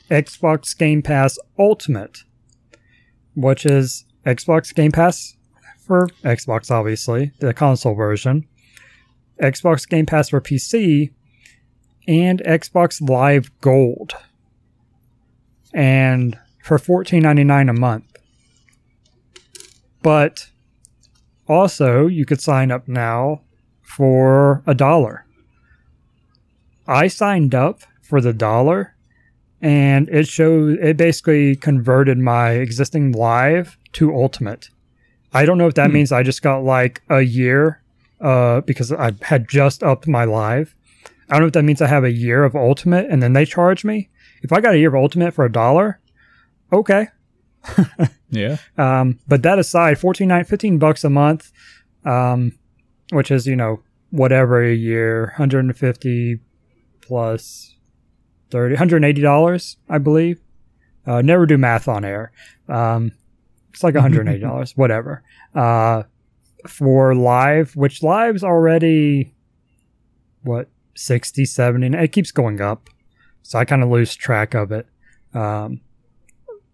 Xbox 0.09 0.77
Game 0.79 1.03
Pass 1.03 1.37
Ultimate, 1.59 2.21
which 3.35 3.67
is 3.67 4.06
Xbox 4.27 4.75
Game 4.75 4.91
Pass 4.93 5.37
for 5.79 6.09
Xbox, 6.25 6.71
obviously, 6.71 7.31
the 7.39 7.55
console 7.55 7.95
version, 7.95 8.49
Xbox 9.41 9.89
Game 9.89 10.05
Pass 10.05 10.31
for 10.31 10.41
PC, 10.41 11.13
and 12.09 12.43
Xbox 12.45 13.01
Live 13.09 13.51
Gold. 13.61 14.15
And 15.73 16.37
for 16.61 16.79
$14.99 16.79 17.71
a 17.71 17.73
month. 17.73 18.17
But 20.03 20.51
also, 21.47 22.09
you 22.09 22.27
could 22.27 22.41
sign 22.41 22.73
up 22.73 22.89
now 22.89 23.43
for 23.83 24.65
a 24.67 24.75
dollar. 24.75 25.25
I 26.89 27.07
signed 27.07 27.55
up 27.55 27.83
for 28.03 28.21
the 28.21 28.33
dollar 28.33 28.96
and 29.67 30.09
it 30.19 30.27
showed 30.29 30.79
it 30.89 30.97
basically 30.97 31.57
converted 31.57 32.19
my 32.19 32.51
existing 32.67 33.13
live 33.13 33.77
to 33.93 34.15
ultimate. 34.15 34.71
I 35.33 35.45
don't 35.47 35.59
know 35.59 35.67
if 35.67 35.75
that 35.75 35.89
Hmm. 35.91 35.95
means 35.97 36.13
I 36.13 36.23
just 36.23 36.43
got 36.43 36.59
like 36.77 37.03
a 37.09 37.23
year 37.23 37.83
uh 38.21 38.61
because 38.63 38.91
I 38.93 39.13
had 39.23 39.43
just 39.49 39.83
upped 39.83 40.07
my 40.19 40.25
live. 40.25 40.75
I 41.29 41.33
don't 41.35 41.43
know 41.43 41.47
if 41.49 41.53
that 41.59 41.65
means 41.71 41.83
I 41.83 41.89
have 41.97 42.05
a 42.05 42.13
year 42.27 42.45
of 42.45 42.55
ultimate 42.55 43.07
and 43.11 43.23
then 43.23 43.33
they 43.33 43.45
charge 43.45 43.85
me. 43.85 44.09
If 44.43 44.53
I 44.53 44.61
got 44.61 44.75
a 44.75 44.79
year 44.79 44.91
of 44.91 44.95
ultimate 45.07 45.35
for 45.35 45.45
a 45.45 45.53
dollar, 45.53 46.01
okay. 46.73 47.09
Yeah. 48.31 48.57
Um, 48.77 49.19
but 49.29 49.43
that 49.43 49.59
aside, 49.59 49.99
14, 49.99 50.27
nine- 50.29 50.45
15 50.45 50.79
bucks 50.79 51.05
a 51.05 51.11
month, 51.11 51.53
um, 52.05 52.53
which 53.13 53.31
is, 53.31 53.47
you 53.47 53.55
know, 53.57 53.83
whatever 54.11 54.63
a 54.63 54.75
year, 54.75 55.27
150 55.39 56.41
plus 57.03 57.76
30, 58.51 58.77
$180, 58.77 59.77
I 59.89 59.99
believe. 59.99 60.41
Uh, 61.07 61.23
never 61.23 61.47
do 61.47 61.57
math 61.59 61.89
on 61.89 62.05
air. 62.05 62.33
Um, 62.69 63.13
it's 63.73 63.83
like 63.83 63.95
$180, 63.95 64.73
whatever. 64.77 65.23
Uh, 65.55 66.05
for 66.67 67.15
live, 67.15 67.77
which 67.77 68.03
live's 68.03 68.43
already, 68.43 69.35
what, 70.43 70.69
60, 70.95 71.45
70, 71.45 71.87
and 71.87 71.95
it 71.95 72.13
keeps 72.13 72.33
going 72.33 72.61
up. 72.61 72.89
So 73.43 73.59
I 73.59 73.65
kind 73.65 73.83
of 73.83 73.89
lose 73.89 74.17
track 74.17 74.55
of 74.55 74.73
it. 74.73 74.89
Um, 75.33 75.81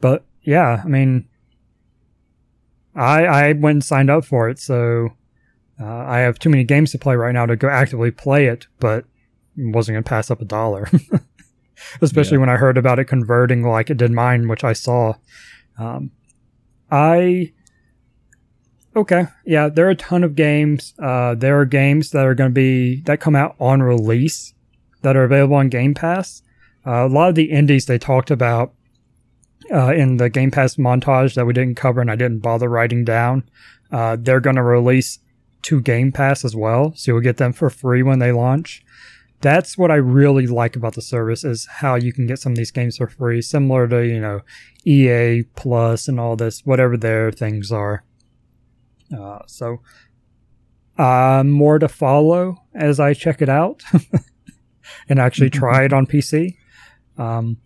but 0.00 0.24
yeah, 0.42 0.82
I 0.84 0.88
mean, 0.88 1.28
I 2.94 3.24
I 3.24 3.52
went 3.52 3.76
and 3.76 3.84
signed 3.84 4.10
up 4.10 4.24
for 4.24 4.48
it, 4.48 4.58
so 4.58 5.10
uh, 5.80 5.86
I 5.86 6.18
have 6.18 6.38
too 6.38 6.50
many 6.50 6.64
games 6.64 6.92
to 6.92 6.98
play 6.98 7.16
right 7.16 7.32
now 7.32 7.46
to 7.46 7.56
go 7.56 7.68
actively 7.68 8.10
play 8.10 8.46
it, 8.46 8.66
but 8.78 9.04
wasn't 9.56 9.96
gonna 9.96 10.02
pass 10.02 10.30
up 10.30 10.40
a 10.40 10.44
dollar. 10.44 10.88
Especially 12.00 12.36
Yeah. 12.36 12.40
when 12.40 12.48
I 12.48 12.56
heard 12.56 12.78
about 12.78 12.98
it 12.98 13.04
converting 13.04 13.62
like 13.62 13.90
it 13.90 13.96
did 13.96 14.10
mine, 14.12 14.48
which 14.48 14.64
I 14.64 14.72
saw. 14.72 15.14
Um, 15.78 16.10
I 16.90 17.52
okay, 18.94 19.26
yeah, 19.46 19.68
there 19.68 19.86
are 19.86 19.90
a 19.90 19.94
ton 19.96 20.24
of 20.24 20.34
games. 20.34 20.94
Uh, 20.98 21.34
there 21.34 21.58
are 21.58 21.64
games 21.64 22.10
that 22.10 22.26
are 22.26 22.34
going 22.34 22.50
to 22.50 22.54
be 22.54 23.00
that 23.02 23.20
come 23.20 23.34
out 23.34 23.56
on 23.58 23.82
release 23.82 24.54
that 25.02 25.16
are 25.16 25.24
available 25.24 25.56
on 25.56 25.68
Game 25.68 25.94
Pass. 25.94 26.42
Uh, 26.86 27.06
a 27.06 27.08
lot 27.08 27.28
of 27.28 27.34
the 27.34 27.50
indies 27.50 27.86
they 27.86 27.98
talked 27.98 28.30
about 28.30 28.72
uh, 29.72 29.92
in 29.94 30.16
the 30.18 30.28
Game 30.28 30.50
Pass 30.50 30.76
montage 30.76 31.34
that 31.34 31.46
we 31.46 31.52
didn't 31.52 31.76
cover 31.76 32.00
and 32.00 32.10
I 32.10 32.16
didn't 32.16 32.40
bother 32.40 32.68
writing 32.68 33.04
down. 33.04 33.44
Uh, 33.90 34.16
they're 34.18 34.40
going 34.40 34.56
to 34.56 34.62
release 34.62 35.18
to 35.62 35.80
Game 35.80 36.12
Pass 36.12 36.44
as 36.44 36.56
well, 36.56 36.92
so 36.96 37.12
you'll 37.12 37.20
get 37.20 37.36
them 37.36 37.52
for 37.52 37.70
free 37.70 38.02
when 38.02 38.18
they 38.18 38.32
launch. 38.32 38.84
That's 39.42 39.76
what 39.76 39.90
I 39.90 39.96
really 39.96 40.46
like 40.46 40.76
about 40.76 40.94
the 40.94 41.02
service 41.02 41.42
is 41.42 41.66
how 41.66 41.96
you 41.96 42.12
can 42.12 42.26
get 42.26 42.38
some 42.38 42.52
of 42.52 42.56
these 42.56 42.70
games 42.70 42.96
for 42.96 43.08
free, 43.08 43.42
similar 43.42 43.88
to 43.88 44.06
you 44.06 44.20
know 44.20 44.40
EA 44.84 45.42
Plus 45.56 46.06
and 46.06 46.20
all 46.20 46.36
this, 46.36 46.64
whatever 46.64 46.96
their 46.96 47.32
things 47.32 47.72
are. 47.72 48.04
Uh, 49.16 49.40
so, 49.46 49.80
uh, 50.96 51.42
more 51.44 51.80
to 51.80 51.88
follow 51.88 52.56
as 52.72 53.00
I 53.00 53.14
check 53.14 53.42
it 53.42 53.48
out 53.48 53.82
and 55.08 55.18
actually 55.18 55.50
try 55.62 55.84
it 55.84 55.92
on 55.92 56.06
PC. 56.06 56.56
Um, 57.18 57.56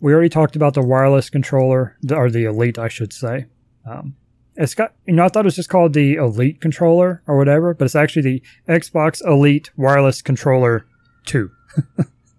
we 0.00 0.14
already 0.14 0.30
talked 0.30 0.56
about 0.56 0.72
the 0.72 0.82
wireless 0.82 1.28
controller, 1.28 1.96
or 2.10 2.30
the 2.30 2.44
Elite, 2.44 2.78
I 2.78 2.88
should 2.88 3.12
say. 3.12 3.46
Um, 3.86 4.16
it's 4.56 4.74
got 4.74 4.94
you 5.06 5.12
know 5.12 5.26
I 5.26 5.28
thought 5.28 5.44
it 5.44 5.44
was 5.44 5.56
just 5.56 5.68
called 5.68 5.92
the 5.92 6.14
Elite 6.14 6.62
controller 6.62 7.22
or 7.26 7.36
whatever, 7.36 7.74
but 7.74 7.84
it's 7.84 7.94
actually 7.94 8.22
the 8.22 8.42
Xbox 8.66 9.22
Elite 9.26 9.70
Wireless 9.76 10.22
Controller 10.22 10.86
Two. 11.24 11.50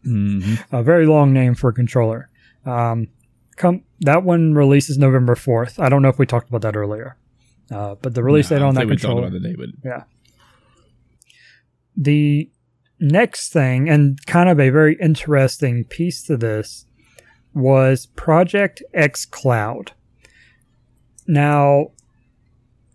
hmm 0.03 0.55
a 0.71 0.83
very 0.83 1.05
long 1.05 1.33
name 1.33 1.55
for 1.55 1.69
a 1.69 1.73
controller. 1.73 2.29
Um, 2.65 3.07
come 3.55 3.83
that 4.01 4.23
one 4.23 4.53
releases 4.53 4.97
November 4.97 5.35
fourth. 5.35 5.79
I 5.79 5.89
don't 5.89 6.01
know 6.01 6.09
if 6.09 6.19
we 6.19 6.25
talked 6.25 6.49
about 6.49 6.61
that 6.61 6.75
earlier, 6.75 7.17
uh, 7.71 7.95
but 8.01 8.13
the 8.13 8.23
release 8.23 8.49
date 8.49 8.61
on 8.61 8.75
that 8.75 8.87
controller. 8.87 9.27
about 9.27 9.31
the 9.31 9.39
day, 9.39 9.55
but 9.55 9.69
the 11.95 12.49
next 12.99 13.51
thing, 13.51 13.89
and 13.89 14.23
kind 14.25 14.49
of 14.49 14.59
a 14.59 14.69
very 14.69 14.97
interesting 14.99 15.83
piece 15.85 16.23
to 16.23 16.37
this, 16.37 16.85
was 17.53 18.07
Project 18.07 18.81
xCloud. 18.95 19.89
Now, 21.27 21.91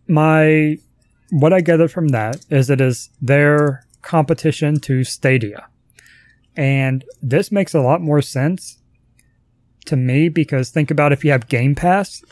my 0.06 0.76
what 1.30 1.52
I 1.52 1.60
gathered 1.60 1.92
from 1.92 2.08
that 2.08 2.44
is 2.50 2.70
it 2.70 2.80
is 2.80 3.10
their 3.20 3.86
competition 4.02 4.80
to 4.80 5.04
Stadia. 5.04 5.68
And 6.56 7.04
this 7.22 7.52
makes 7.52 7.74
a 7.74 7.80
lot 7.80 8.00
more 8.00 8.22
sense 8.22 8.78
to 9.86 9.96
me 9.96 10.28
because 10.28 10.70
think 10.70 10.90
about 10.90 11.12
if 11.12 11.24
you 11.24 11.30
have 11.30 11.48
Game 11.48 11.74
Pass 11.74 12.22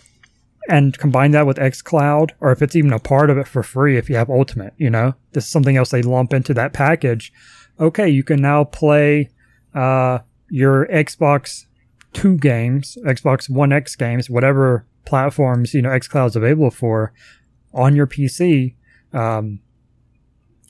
and 0.69 0.99
combine 0.99 1.31
that 1.31 1.47
with 1.47 1.59
xCloud, 1.59 2.31
or 2.41 2.51
if 2.51 2.61
it's 2.61 2.75
even 2.75 2.93
a 2.93 2.99
part 2.99 3.31
of 3.31 3.39
it 3.39 3.47
for 3.47 3.63
free 3.63 3.97
if 3.97 4.11
you 4.11 4.17
have 4.17 4.29
Ultimate, 4.29 4.75
you 4.77 4.91
know, 4.91 5.15
this 5.33 5.45
is 5.45 5.51
something 5.51 5.77
else 5.77 5.91
they 5.91 6.03
lump 6.03 6.35
into 6.35 6.53
that 6.55 6.73
package. 6.73 7.33
Okay, 7.79 8.09
you 8.09 8.25
can 8.25 8.43
now 8.43 8.65
play 8.65 9.31
uh, 9.75 10.19
your 10.51 10.87
Xbox 10.87 11.67
Two 12.17 12.39
games, 12.39 12.97
Xbox 13.05 13.51
One 13.51 13.75
X 13.75 13.95
games, 13.95 14.31
whatever 14.31 14.87
platforms 15.05 15.75
you 15.75 15.83
know 15.83 15.91
xCloud's 15.91 16.35
available 16.35 16.71
for, 16.71 17.13
on 17.75 17.95
your 17.95 18.07
PC. 18.07 18.75
Um, 19.13 19.61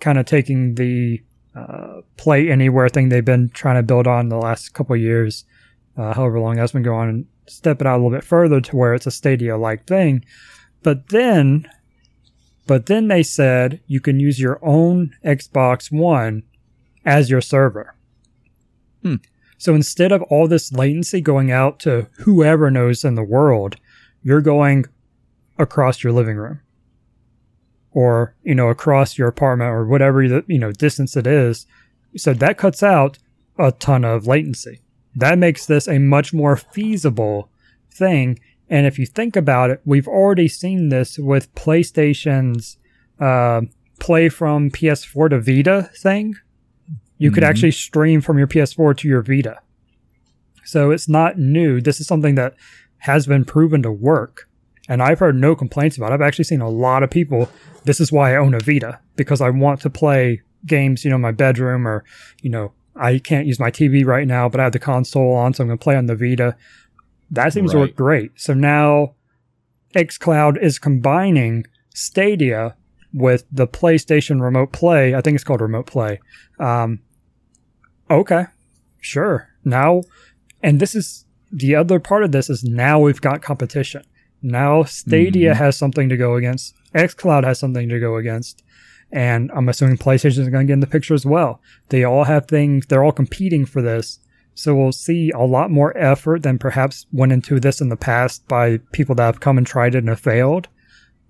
kind 0.00 0.18
of 0.18 0.26
taking 0.26 0.74
the 0.74 1.22
uh, 1.56 2.02
play 2.16 2.50
anywhere 2.50 2.88
thing 2.88 3.08
they've 3.08 3.24
been 3.24 3.48
trying 3.48 3.76
to 3.76 3.82
build 3.82 4.06
on 4.06 4.28
the 4.28 4.36
last 4.36 4.74
couple 4.74 4.94
of 4.94 5.00
years, 5.00 5.44
uh, 5.96 6.12
however 6.12 6.38
long 6.38 6.56
that's 6.56 6.72
been 6.72 6.82
going 6.82 7.08
on, 7.08 7.26
step 7.46 7.80
it 7.80 7.86
out 7.86 7.94
a 7.94 8.02
little 8.02 8.10
bit 8.10 8.24
further 8.24 8.60
to 8.60 8.76
where 8.76 8.94
it's 8.94 9.06
a 9.06 9.10
Stadia 9.10 9.56
like 9.56 9.86
thing. 9.86 10.24
But 10.82 11.08
then, 11.08 11.68
but 12.66 12.86
then 12.86 13.08
they 13.08 13.22
said 13.22 13.80
you 13.86 14.00
can 14.00 14.20
use 14.20 14.38
your 14.38 14.58
own 14.62 15.16
Xbox 15.24 15.90
One 15.90 16.42
as 17.04 17.30
your 17.30 17.40
server. 17.40 17.94
Hmm. 19.02 19.16
So 19.58 19.74
instead 19.74 20.12
of 20.12 20.22
all 20.24 20.48
this 20.48 20.72
latency 20.72 21.22
going 21.22 21.50
out 21.50 21.80
to 21.80 22.08
whoever 22.18 22.70
knows 22.70 23.04
in 23.04 23.14
the 23.14 23.22
world, 23.22 23.76
you're 24.22 24.42
going 24.42 24.84
across 25.58 26.04
your 26.04 26.12
living 26.12 26.36
room 26.36 26.60
or 28.00 28.34
you 28.42 28.54
know 28.54 28.68
across 28.68 29.16
your 29.16 29.26
apartment 29.26 29.70
or 29.70 29.86
whatever 29.86 30.28
the 30.28 30.44
you 30.46 30.58
know 30.58 30.70
distance 30.70 31.16
it 31.16 31.26
is. 31.26 31.66
So 32.16 32.34
that 32.34 32.58
cuts 32.58 32.82
out 32.82 33.18
a 33.58 33.72
ton 33.72 34.04
of 34.04 34.26
latency. 34.26 34.80
That 35.14 35.38
makes 35.38 35.64
this 35.64 35.88
a 35.88 35.98
much 35.98 36.34
more 36.34 36.56
feasible 36.58 37.48
thing. 37.90 38.38
And 38.68 38.86
if 38.86 38.98
you 38.98 39.06
think 39.06 39.34
about 39.34 39.70
it 39.70 39.80
we've 39.86 40.06
already 40.08 40.46
seen 40.48 40.90
this 40.90 41.18
with 41.18 41.52
playstation's 41.54 42.76
uh, 43.18 43.62
play 43.98 44.28
from 44.28 44.70
ps4 44.70 45.30
to 45.30 45.40
vita 45.40 45.90
thing. 45.96 46.34
You 47.16 47.30
could 47.30 47.42
Mhm. 47.44 47.48
actually 47.48 47.70
stream 47.70 48.20
from 48.20 48.36
your 48.36 48.46
ps4 48.46 48.92
to 48.98 49.08
your 49.08 49.22
vita. 49.22 49.56
So 50.64 50.90
it's 50.90 51.08
not 51.08 51.38
new. 51.38 51.80
This 51.80 51.98
is 52.00 52.06
something 52.06 52.34
that 52.34 52.54
has 52.98 53.26
been 53.26 53.44
proven 53.46 53.82
to 53.84 53.90
work 53.90 54.50
and 54.88 55.02
I've 55.02 55.18
heard 55.18 55.36
no 55.36 55.54
complaints 55.54 55.96
about 55.96 56.10
it. 56.10 56.14
I've 56.14 56.22
actually 56.22 56.44
seen 56.44 56.60
a 56.60 56.68
lot 56.68 57.02
of 57.02 57.10
people. 57.10 57.48
This 57.84 58.00
is 58.00 58.12
why 58.12 58.32
I 58.34 58.36
own 58.36 58.54
a 58.54 58.60
Vita 58.60 59.00
because 59.16 59.40
I 59.40 59.50
want 59.50 59.80
to 59.82 59.90
play 59.90 60.42
games, 60.64 61.04
you 61.04 61.10
know, 61.10 61.16
in 61.16 61.22
my 61.22 61.32
bedroom 61.32 61.86
or, 61.86 62.04
you 62.42 62.50
know, 62.50 62.72
I 62.94 63.18
can't 63.18 63.46
use 63.46 63.60
my 63.60 63.70
TV 63.70 64.04
right 64.04 64.26
now, 64.26 64.48
but 64.48 64.60
I 64.60 64.64
have 64.64 64.72
the 64.72 64.78
console 64.78 65.34
on, 65.34 65.52
so 65.52 65.62
I'm 65.62 65.68
going 65.68 65.78
to 65.78 65.82
play 65.82 65.96
on 65.96 66.06
the 66.06 66.16
Vita. 66.16 66.56
That 67.30 67.52
seems 67.52 67.72
to 67.72 67.78
work 67.78 67.94
great. 67.94 68.32
So 68.36 68.54
now 68.54 69.14
xCloud 69.94 70.60
is 70.62 70.78
combining 70.78 71.66
Stadia 71.94 72.76
with 73.12 73.44
the 73.50 73.66
PlayStation 73.66 74.40
Remote 74.40 74.72
Play. 74.72 75.14
I 75.14 75.20
think 75.20 75.34
it's 75.34 75.44
called 75.44 75.60
Remote 75.60 75.86
Play. 75.86 76.20
Um, 76.58 77.00
okay, 78.10 78.44
sure. 79.00 79.48
Now, 79.64 80.02
and 80.62 80.80
this 80.80 80.94
is 80.94 81.24
the 81.50 81.74
other 81.74 81.98
part 81.98 82.24
of 82.24 82.32
this 82.32 82.50
is 82.50 82.64
now 82.64 83.00
we've 83.00 83.20
got 83.20 83.42
competition. 83.42 84.02
Now 84.46 84.84
Stadia 84.84 85.52
Mhm. 85.54 85.56
has 85.56 85.76
something 85.76 86.08
to 86.08 86.16
go 86.16 86.36
against. 86.36 86.74
xCloud 86.94 87.44
has 87.44 87.58
something 87.58 87.88
to 87.88 87.98
go 87.98 88.16
against. 88.16 88.62
And 89.10 89.50
I'm 89.52 89.68
assuming 89.68 89.96
PlayStation 89.98 90.38
is 90.38 90.48
going 90.48 90.66
to 90.66 90.70
get 90.70 90.74
in 90.74 90.80
the 90.80 90.86
picture 90.86 91.14
as 91.14 91.26
well. 91.26 91.60
They 91.88 92.04
all 92.04 92.24
have 92.24 92.46
things, 92.46 92.86
they're 92.86 93.02
all 93.04 93.12
competing 93.12 93.66
for 93.66 93.82
this. 93.82 94.20
So 94.54 94.74
we'll 94.74 94.92
see 94.92 95.30
a 95.30 95.40
lot 95.42 95.70
more 95.70 95.96
effort 95.98 96.42
than 96.44 96.58
perhaps 96.58 97.06
went 97.12 97.32
into 97.32 97.58
this 97.60 97.80
in 97.80 97.88
the 97.88 97.96
past 97.96 98.46
by 98.48 98.78
people 98.92 99.14
that 99.16 99.24
have 99.26 99.40
come 99.40 99.58
and 99.58 99.66
tried 99.66 99.94
it 99.94 99.98
and 99.98 100.08
have 100.08 100.20
failed. 100.20 100.68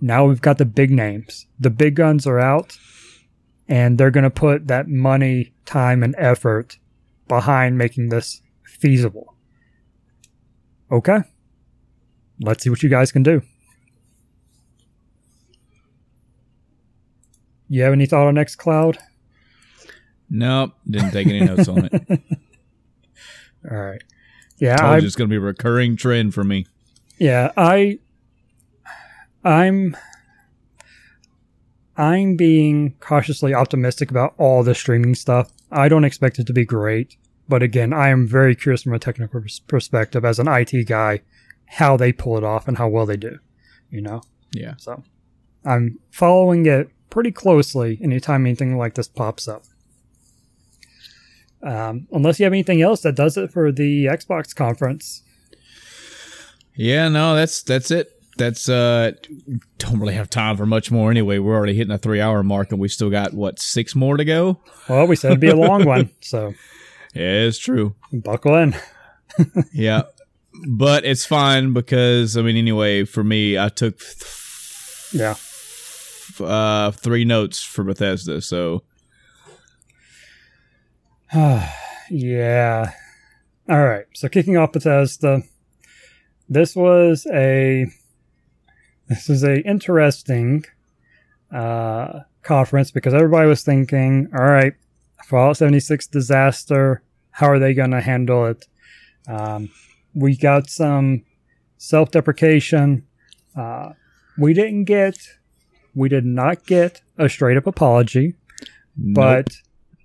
Now 0.00 0.26
we've 0.26 0.40
got 0.42 0.58
the 0.58 0.64
big 0.66 0.90
names. 0.90 1.46
The 1.58 1.70
big 1.70 1.96
guns 1.96 2.26
are 2.26 2.38
out, 2.38 2.78
and 3.66 3.96
they're 3.98 4.10
going 4.12 4.24
to 4.24 4.30
put 4.30 4.68
that 4.68 4.88
money, 4.88 5.54
time, 5.64 6.02
and 6.02 6.14
effort 6.18 6.78
behind 7.28 7.78
making 7.78 8.10
this 8.10 8.42
feasible. 8.64 9.34
Okay. 10.92 11.20
Let's 12.40 12.62
see 12.62 12.70
what 12.70 12.82
you 12.82 12.88
guys 12.88 13.12
can 13.12 13.22
do. 13.22 13.42
You 17.68 17.82
have 17.82 17.92
any 17.92 18.06
thought 18.06 18.26
on 18.26 18.34
xCloud? 18.34 18.96
nope, 20.28 20.72
didn't 20.88 21.12
take 21.12 21.26
any 21.28 21.40
notes 21.40 21.68
on 21.68 21.88
it. 21.90 22.02
All 23.70 23.76
right. 23.76 24.02
Yeah, 24.58 24.76
Told 24.76 24.92
I 24.92 24.98
you 24.98 25.06
it's 25.06 25.16
going 25.16 25.28
to 25.28 25.32
be 25.32 25.36
a 25.36 25.40
recurring 25.40 25.96
trend 25.96 26.34
for 26.34 26.42
me. 26.44 26.66
Yeah, 27.18 27.52
I 27.56 27.98
I'm 29.44 29.96
I'm 31.96 32.36
being 32.36 32.94
cautiously 33.00 33.54
optimistic 33.54 34.10
about 34.10 34.34
all 34.38 34.62
the 34.62 34.74
streaming 34.74 35.14
stuff. 35.14 35.52
I 35.70 35.88
don't 35.88 36.04
expect 36.04 36.38
it 36.38 36.46
to 36.46 36.52
be 36.52 36.64
great, 36.64 37.16
but 37.48 37.62
again, 37.62 37.92
I 37.92 38.08
am 38.08 38.26
very 38.26 38.54
curious 38.54 38.82
from 38.82 38.94
a 38.94 38.98
technical 38.98 39.40
pers- 39.40 39.60
perspective 39.60 40.24
as 40.24 40.38
an 40.38 40.48
IT 40.48 40.86
guy 40.86 41.20
how 41.66 41.96
they 41.96 42.12
pull 42.12 42.36
it 42.38 42.44
off 42.44 42.68
and 42.68 42.78
how 42.78 42.88
well 42.88 43.06
they 43.06 43.16
do, 43.16 43.38
you 43.90 44.00
know. 44.00 44.22
Yeah. 44.52 44.74
So, 44.78 45.02
I'm 45.64 45.98
following 46.10 46.66
it 46.66 46.88
pretty 47.10 47.32
closely 47.32 47.98
anytime 48.02 48.46
anything 48.46 48.76
like 48.78 48.94
this 48.94 49.08
pops 49.08 49.48
up. 49.48 49.64
Um, 51.62 52.06
unless 52.12 52.38
you 52.38 52.44
have 52.44 52.52
anything 52.52 52.80
else 52.82 53.00
that 53.02 53.16
does 53.16 53.36
it 53.36 53.50
for 53.50 53.72
the 53.72 54.04
Xbox 54.06 54.54
conference. 54.54 55.22
Yeah, 56.74 57.08
no, 57.08 57.34
that's 57.34 57.62
that's 57.62 57.90
it. 57.90 58.12
That's 58.36 58.68
uh 58.68 59.12
don't 59.78 59.98
really 59.98 60.12
have 60.14 60.28
time 60.28 60.56
for 60.58 60.66
much 60.66 60.90
more 60.90 61.10
anyway. 61.10 61.38
We're 61.38 61.56
already 61.56 61.74
hitting 61.74 61.94
a 61.94 61.98
3-hour 61.98 62.42
mark 62.42 62.70
and 62.70 62.78
we 62.78 62.88
still 62.88 63.08
got 63.08 63.32
what, 63.32 63.58
6 63.58 63.94
more 63.94 64.18
to 64.18 64.24
go? 64.26 64.60
Well, 64.88 65.06
we 65.06 65.16
said 65.16 65.30
it'd 65.32 65.40
be 65.40 65.48
a 65.48 65.56
long 65.56 65.84
one, 65.86 66.10
so 66.20 66.52
Yeah, 67.14 67.46
it's 67.46 67.58
true. 67.58 67.94
buckle 68.12 68.54
in. 68.56 68.76
Yeah. 69.72 70.02
But 70.68 71.04
it's 71.04 71.26
fine 71.26 71.72
because 71.72 72.36
I 72.36 72.42
mean 72.42 72.56
anyway, 72.56 73.04
for 73.04 73.24
me 73.24 73.58
I 73.58 73.68
took 73.68 74.00
Yeah. 75.12 75.34
uh 76.40 76.90
3 76.92 77.24
notes 77.24 77.62
for 77.62 77.84
Bethesda, 77.84 78.40
so 78.40 78.82
yeah. 82.10 82.92
All 83.68 83.84
right. 83.84 84.04
So 84.14 84.28
kicking 84.28 84.56
off 84.56 84.72
Bethesda, 84.72 85.42
this 86.48 86.76
was 86.76 87.26
a 87.32 87.86
this 89.08 89.28
was 89.28 89.42
a 89.44 89.60
interesting 89.62 90.64
uh, 91.52 92.20
conference 92.42 92.90
because 92.90 93.14
everybody 93.14 93.48
was 93.48 93.62
thinking, 93.62 94.28
all 94.36 94.44
right, 94.44 94.74
Fallout 95.26 95.56
76 95.56 96.06
disaster. 96.08 97.02
How 97.30 97.48
are 97.48 97.58
they 97.58 97.74
going 97.74 97.90
to 97.90 98.00
handle 98.00 98.46
it? 98.46 98.66
Um, 99.28 99.70
we 100.16 100.36
got 100.36 100.68
some 100.70 101.22
self-deprecation. 101.78 103.06
Uh, 103.56 103.90
we 104.38 104.52
didn't 104.54 104.84
get, 104.84 105.16
we 105.94 106.08
did 106.08 106.24
not 106.24 106.66
get 106.66 107.00
a 107.18 107.28
straight 107.28 107.56
up 107.56 107.66
apology 107.66 108.34
nope. 108.96 109.14
but 109.14 109.56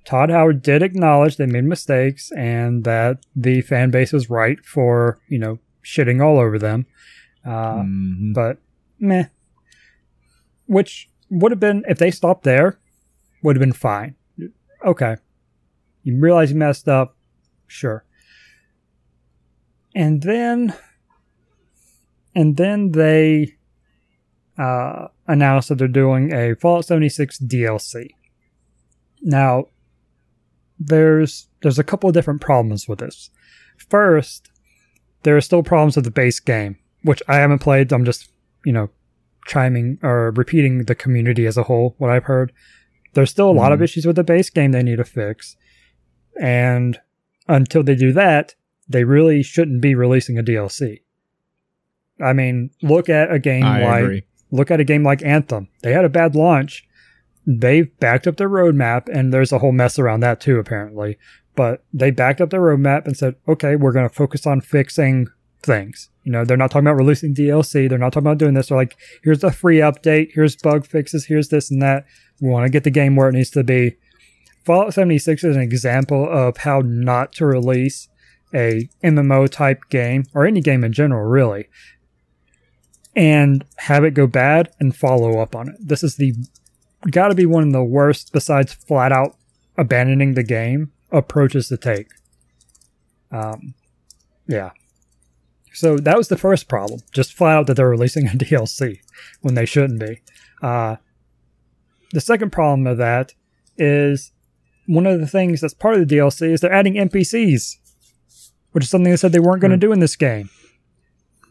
Todd 0.05 0.29
Howard 0.29 0.61
did 0.61 0.81
acknowledge 0.81 1.37
they 1.37 1.45
made 1.45 1.63
mistakes 1.65 2.31
and 2.37 2.83
that 2.85 3.17
the 3.35 3.61
fan 3.61 3.91
base 3.91 4.11
was 4.13 4.29
right 4.29 4.59
for 4.65 5.19
you 5.27 5.37
know 5.37 5.59
shitting 5.83 6.23
all 6.23 6.39
over 6.39 6.57
them. 6.57 6.85
Uh, 7.45 7.81
Mhm. 7.83 8.33
But 8.33 8.57
meh, 8.99 9.25
which 10.65 11.09
would 11.29 11.51
have 11.51 11.59
been 11.59 11.83
if 11.87 11.97
they 11.97 12.11
stopped 12.11 12.43
there, 12.43 12.79
would 13.43 13.55
have 13.55 13.61
been 13.61 13.73
fine. 13.73 14.15
Okay, 14.85 15.17
you 16.03 16.17
realize 16.19 16.51
you 16.51 16.57
messed 16.57 16.87
up, 16.89 17.15
sure. 17.67 18.03
And 19.93 20.21
then, 20.21 20.73
and 22.35 22.57
then 22.57 22.91
they, 22.91 23.55
uh, 24.57 25.07
announced 25.27 25.69
that 25.69 25.75
they're 25.75 25.87
doing 25.87 26.33
a 26.33 26.55
Fallout 26.55 26.85
76 26.85 27.39
DLC. 27.39 28.09
Now, 29.21 29.65
there's 30.79 31.47
there's 31.61 31.79
a 31.79 31.83
couple 31.83 32.09
of 32.09 32.13
different 32.13 32.41
problems 32.41 32.87
with 32.87 32.99
this. 32.99 33.29
First, 33.89 34.49
there 35.23 35.37
are 35.37 35.41
still 35.41 35.63
problems 35.63 35.95
with 35.95 36.05
the 36.05 36.11
base 36.11 36.39
game, 36.39 36.77
which 37.03 37.21
I 37.27 37.35
haven't 37.35 37.59
played. 37.59 37.91
I'm 37.91 38.05
just, 38.05 38.31
you 38.65 38.73
know, 38.73 38.89
chiming 39.45 39.99
or 40.01 40.31
repeating 40.31 40.85
the 40.85 40.95
community 40.95 41.45
as 41.45 41.57
a 41.57 41.63
whole, 41.63 41.95
what 41.97 42.09
I've 42.09 42.25
heard. 42.25 42.51
There's 43.13 43.29
still 43.29 43.51
a 43.51 43.53
mm 43.53 43.57
lot 43.57 43.71
of 43.71 43.77
mm-hmm. 43.77 43.83
issues 43.83 44.05
with 44.05 44.15
the 44.15 44.23
base 44.23 44.49
game 44.49 44.71
they 44.71 44.83
need 44.83 44.97
to 44.97 45.03
fix. 45.03 45.55
And 46.39 46.99
until 47.47 47.83
they 47.83 47.95
do 47.95 48.11
that, 48.13 48.55
they 48.91 49.03
really 49.03 49.43
shouldn't 49.43 49.81
be 49.81 49.95
releasing 49.95 50.37
a 50.37 50.43
DLC. 50.43 51.01
I 52.21 52.33
mean, 52.33 52.69
look 52.81 53.09
at 53.09 53.31
a 53.31 53.39
game 53.39 53.63
I 53.63 53.83
like 53.83 54.03
agree. 54.03 54.23
look 54.51 54.69
at 54.71 54.79
a 54.79 54.83
game 54.83 55.03
like 55.03 55.23
Anthem. 55.23 55.69
They 55.81 55.93
had 55.93 56.05
a 56.05 56.09
bad 56.09 56.35
launch. 56.35 56.87
They've 57.47 57.97
backed 57.99 58.27
up 58.27 58.37
their 58.37 58.49
roadmap, 58.49 59.09
and 59.11 59.33
there's 59.33 59.51
a 59.51 59.59
whole 59.59 59.71
mess 59.71 59.97
around 59.97 60.19
that 60.19 60.39
too, 60.39 60.59
apparently. 60.59 61.17
But 61.55 61.83
they 61.93 62.11
backed 62.11 62.39
up 62.39 62.51
their 62.51 62.61
roadmap 62.61 63.05
and 63.05 63.17
said, 63.17 63.35
okay, 63.47 63.75
we're 63.75 63.91
going 63.91 64.07
to 64.07 64.13
focus 64.13 64.45
on 64.45 64.61
fixing 64.61 65.27
things. 65.63 66.09
You 66.23 66.31
know, 66.31 66.45
they're 66.45 66.57
not 66.57 66.69
talking 66.71 66.85
about 66.87 66.97
releasing 66.97 67.33
DLC. 67.33 67.89
They're 67.89 67.97
not 67.97 68.13
talking 68.13 68.27
about 68.27 68.37
doing 68.37 68.53
this. 68.53 68.67
They're 68.67 68.77
like, 68.77 68.95
here's 69.23 69.43
a 69.43 69.51
free 69.51 69.77
update. 69.77 70.29
Here's 70.33 70.55
bug 70.55 70.85
fixes. 70.85 71.25
Here's 71.25 71.49
this 71.49 71.71
and 71.71 71.81
that. 71.81 72.05
We 72.39 72.49
want 72.49 72.65
to 72.65 72.69
get 72.71 72.83
the 72.83 72.91
game 72.91 73.15
where 73.15 73.27
it 73.27 73.33
needs 73.33 73.49
to 73.51 73.63
be. 73.63 73.97
Fallout 74.63 74.93
76 74.93 75.43
is 75.43 75.55
an 75.55 75.61
example 75.61 76.27
of 76.29 76.57
how 76.57 76.81
not 76.85 77.33
to 77.33 77.45
release 77.45 78.07
a 78.53 78.89
MMO 79.03 79.49
type 79.49 79.83
game 79.89 80.25
or 80.33 80.45
any 80.45 80.61
game 80.61 80.83
in 80.83 80.93
general, 80.93 81.23
really, 81.23 81.67
and 83.15 83.65
have 83.77 84.03
it 84.03 84.13
go 84.13 84.27
bad 84.27 84.71
and 84.79 84.95
follow 84.95 85.39
up 85.39 85.55
on 85.55 85.69
it. 85.69 85.75
This 85.79 86.03
is 86.03 86.15
the 86.15 86.33
got 87.09 87.29
to 87.29 87.35
be 87.35 87.45
one 87.45 87.63
of 87.63 87.71
the 87.71 87.83
worst, 87.83 88.31
besides 88.31 88.73
flat 88.73 89.11
out 89.11 89.35
abandoning 89.77 90.33
the 90.33 90.43
game, 90.43 90.91
approaches 91.11 91.67
to 91.69 91.77
take. 91.77 92.07
Um, 93.31 93.73
yeah. 94.47 94.71
So 95.73 95.97
that 95.97 96.17
was 96.17 96.27
the 96.27 96.37
first 96.37 96.67
problem. 96.67 96.99
Just 97.11 97.33
flat 97.33 97.55
out 97.55 97.67
that 97.67 97.75
they're 97.75 97.89
releasing 97.89 98.27
a 98.27 98.31
DLC 98.31 98.99
when 99.41 99.55
they 99.55 99.65
shouldn't 99.65 99.99
be. 99.99 100.21
Uh, 100.61 100.97
the 102.11 102.21
second 102.21 102.51
problem 102.51 102.85
of 102.85 102.97
that 102.97 103.33
is 103.77 104.31
one 104.85 105.07
of 105.07 105.19
the 105.19 105.27
things 105.27 105.61
that's 105.61 105.73
part 105.73 105.95
of 105.95 106.07
the 106.07 106.15
DLC 106.15 106.51
is 106.51 106.59
they're 106.59 106.71
adding 106.71 106.95
NPCs, 106.95 107.77
which 108.71 108.83
is 108.83 108.89
something 108.89 109.11
they 109.11 109.17
said 109.17 109.31
they 109.31 109.39
weren't 109.39 109.61
going 109.61 109.71
to 109.71 109.77
hmm. 109.77 109.81
do 109.81 109.91
in 109.91 109.99
this 109.99 110.15
game. 110.15 110.49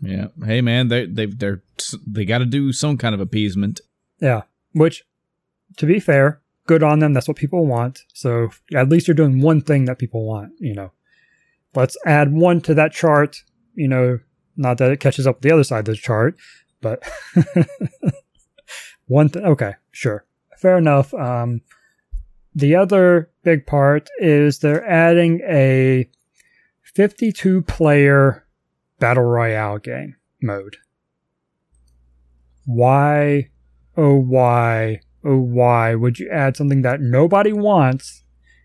Yeah. 0.03 0.29
Hey, 0.45 0.61
man, 0.61 0.89
they 0.89 1.07
they 1.07 1.27
they're 1.27 1.63
they 2.07 2.25
got 2.25 2.39
to 2.39 2.47
do 2.47 2.73
some 2.73 2.97
kind 2.97 3.15
of 3.15 3.21
appeasement. 3.21 3.81
Yeah. 4.21 4.43
Which, 4.73 5.05
to 5.77 5.87
be 5.87 6.01
fair, 6.01 6.41
good 6.67 6.83
on 6.83 7.01
them. 7.01 7.13
That's 7.13 7.29
what 7.29 7.37
people 7.37 7.67
want. 7.67 8.01
So 8.15 8.51
at 8.75 8.89
least 8.89 9.09
you're 9.09 9.15
doing 9.15 9.41
one 9.41 9.61
thing 9.61 9.85
that 9.87 9.99
people 9.99 10.25
want. 10.25 10.53
You 10.59 10.75
know, 10.75 10.93
let's 11.75 11.97
add 12.07 12.33
one 12.33 12.61
to 12.63 12.75
that 12.75 12.93
chart. 12.93 13.43
You 13.75 13.89
know, 13.89 14.19
not 14.57 14.79
that 14.79 14.91
it 14.91 15.01
catches 15.01 15.27
up 15.27 15.37
with 15.37 15.43
the 15.43 15.53
other 15.53 15.65
side 15.65 15.81
of 15.81 15.85
the 15.87 15.97
chart, 15.97 16.37
but 16.81 17.03
one. 19.07 19.29
Th- 19.29 19.45
okay, 19.45 19.75
sure, 19.91 20.25
fair 20.57 20.79
enough. 20.79 21.13
Um, 21.13 21.61
the 22.55 22.75
other 22.75 23.31
big 23.43 23.67
part 23.67 24.09
is 24.19 24.59
they're 24.59 24.89
adding 24.89 25.41
a 25.49 26.09
52 26.95 27.63
player 27.63 28.47
battle 28.99 29.25
royale 29.25 29.79
game 29.79 30.17
mode. 30.43 30.77
Why, 32.67 33.51
oh, 33.97 34.17
why, 34.17 35.01
oh, 35.25 35.39
why 35.39 35.95
would 35.95 36.19
you 36.19 36.29
add 36.31 36.57
something 36.57 36.83
that 36.83 37.01
nobody 37.01 37.53
wants 37.53 38.25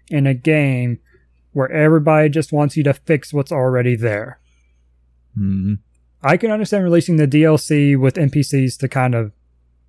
in 0.10 0.28
a 0.28 0.34
game 0.34 1.00
where 1.54 1.72
everybody 1.72 2.30
just 2.30 2.52
wants 2.52 2.76
you 2.78 2.84
to 2.84 2.94
fix 2.94 3.34
what's 3.34 3.52
already 3.52 3.96
there? 3.96 4.40
Mm-hmm. 5.38 5.76
I 6.22 6.38
can 6.38 6.52
understand 6.52 6.84
releasing 6.84 7.18
the 7.18 7.28
DLC 7.28 7.98
with 7.98 8.16
NPCs 8.16 8.80
to 8.80 8.88
kind 8.88 9.14
of 9.16 9.32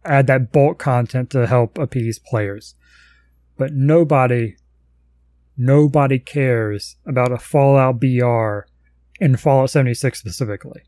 add 0.05 0.27
that 0.27 0.53
bulk 0.53 0.79
content 0.79 1.31
to 1.31 1.47
help 1.47 1.79
appease 1.79 2.19
players. 2.19 2.75
But 3.57 3.73
nobody, 3.73 4.57
nobody 5.57 6.19
cares 6.19 6.97
about 7.07 7.33
a 7.33 7.39
Fallout 7.39 8.01
BR 8.01 8.61
in 9.21 9.37
Fallout 9.37 9.71
76 9.71 10.19
specifically. 10.19 10.83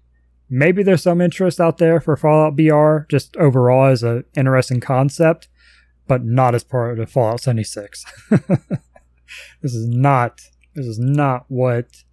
Maybe 0.50 0.82
there's 0.82 1.02
some 1.02 1.20
interest 1.20 1.60
out 1.60 1.78
there 1.78 2.00
for 2.00 2.16
Fallout 2.16 2.56
BR 2.56 3.06
just 3.10 3.36
overall 3.36 3.86
as 3.86 4.02
an 4.02 4.24
interesting 4.36 4.80
concept, 4.80 5.48
but 6.06 6.24
not 6.24 6.54
as 6.54 6.64
part 6.64 6.98
of 6.98 7.10
Fallout 7.10 7.40
76. 7.40 8.04
this 9.62 9.74
is 9.74 9.86
not 9.86 10.40
this 10.74 10.86
is 10.86 10.98
not 10.98 11.44
what 11.48 12.04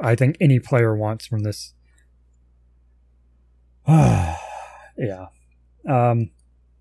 I 0.00 0.14
think 0.14 0.36
any 0.40 0.58
player 0.58 0.96
wants 0.96 1.26
from 1.26 1.40
this. 1.40 1.74
yeah. 3.88 5.26
Um, 5.88 6.30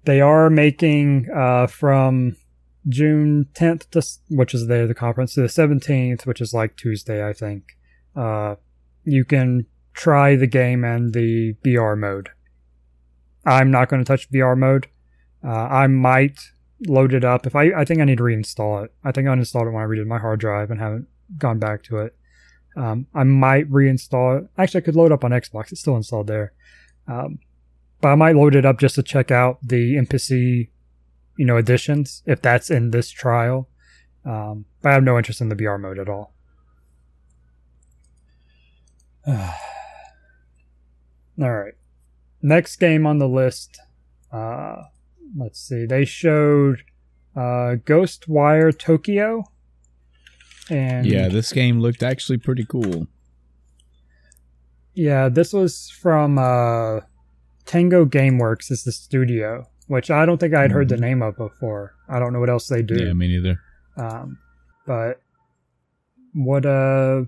they 0.06 0.21
are 0.21 0.50
making 0.50 1.28
uh, 1.30 1.67
from 1.67 2.36
June 2.88 3.48
10th, 3.54 3.89
to, 3.91 4.36
which 4.36 4.54
is 4.54 4.67
the 4.67 4.74
day 4.74 4.82
of 4.82 4.88
the 4.88 4.96
conference, 4.96 5.36
to 5.36 5.41
the 5.41 5.48
17th, 5.48 6.26
which 6.26 6.41
is 6.41 6.54
like 6.54 6.76
Tuesday, 6.76 7.28
I 7.28 7.34
think. 7.34 7.78
Uh, 8.15 8.56
you 9.04 9.26
can 9.26 9.65
try 9.94 10.36
the 10.36 10.48
game 10.48 10.84
and 10.84 11.13
the 11.13 11.54
VR 11.65 11.98
mode. 11.98 12.30
I'm 13.46 13.72
not 13.72 13.89
going 13.89 14.04
to 14.04 14.08
touch 14.08 14.30
VR 14.32 14.58
mode. 14.58 14.88
Uh, 15.44 15.50
I 15.50 15.88
might 15.88 16.39
load 16.88 17.13
it 17.13 17.24
up 17.24 17.48
if 17.48 17.56
I. 17.56 17.72
I 17.76 17.86
think 17.86 18.00
I 18.00 18.06
need 18.06 18.17
to 18.17 18.24
reinstall 18.24 18.86
it. 18.86 18.94
I 19.04 19.12
think 19.12 19.28
I 19.28 19.32
uninstalled 19.32 19.67
it 19.67 19.72
when 19.72 19.84
I 19.84 19.88
redid 19.88 20.06
my 20.06 20.20
hard 20.20 20.39
drive 20.39 20.70
and 20.70 20.80
haven't 20.80 21.08
gone 21.38 21.60
back 21.60 21.84
to 21.84 21.98
it. 21.98 22.15
Um, 22.76 23.08
I 23.13 23.24
might 23.24 23.70
reinstall 23.70 24.39
it. 24.39 24.50
Actually, 24.58 24.82
I 24.82 24.86
could 24.86 24.96
load 24.96 25.12
up 25.12 25.24
on 25.24 25.32
Xbox. 25.32 25.72
It's 25.72 25.82
still 25.82 25.98
installed 25.98 26.28
there. 26.28 26.54
Um, 27.08 27.39
but 28.00 28.10
I 28.10 28.15
might 28.15 28.36
load 28.36 28.56
it 28.56 28.65
up 28.65 28.80
just 28.80 28.96
to 28.96 29.04
check 29.04 29.32
out 29.32 29.60
the 29.62 29.96
NPC, 29.96 30.70
you 31.38 31.46
know, 31.46 31.58
additions 31.58 32.24
if 32.26 32.41
that's 32.41 32.70
in 32.70 32.91
this 32.91 33.10
trial. 33.10 33.67
Um, 34.26 34.65
but 34.82 34.89
I 34.89 34.94
have 34.94 35.04
no 35.04 35.17
interest 35.17 35.41
in 35.41 35.50
the 35.50 35.56
BR 35.56 35.78
mode 35.78 36.00
at 36.00 36.10
all. 36.10 36.34
all 39.28 39.54
right. 41.38 41.74
Next 42.41 42.78
game 42.78 43.06
on 43.06 43.20
the 43.20 43.28
list. 43.28 43.80
Uh, 44.32 44.84
let's 45.38 45.60
see. 45.60 45.86
They 45.86 46.06
showed 46.06 46.84
uh, 47.36 47.78
Ghostwire 47.86 48.78
Tokyo. 48.78 49.44
And 50.70 51.06
yeah, 51.06 51.28
this 51.28 51.52
game 51.52 51.80
looked 51.80 52.04
actually 52.04 52.38
pretty 52.38 52.65
cool. 52.65 53.08
Yeah, 54.94 55.30
this 55.30 55.54
was 55.54 55.89
from 55.89 56.38
uh, 56.38 57.02
Tango 57.65 58.06
Gameworks 58.06 58.72
is 58.72 58.84
the 58.84 58.91
studio, 58.91 59.67
which 59.91 60.10
I 60.10 60.25
don't 60.25 60.38
think 60.38 60.54
I 60.54 60.62
had 60.62 60.71
heard 60.71 60.88
the 60.88 60.95
mm-hmm. 60.95 61.04
name 61.04 61.21
of 61.21 61.36
before. 61.36 61.93
I 62.08 62.17
don't 62.17 62.32
know 62.32 62.39
what 62.39 62.49
else 62.49 62.67
they 62.67 62.82
do. 62.82 62.95
Yeah, 62.95 63.12
me 63.12 63.27
neither. 63.27 63.60
Um, 63.97 64.38
but 64.88 65.19
what 66.34 66.65
uh 66.65 67.23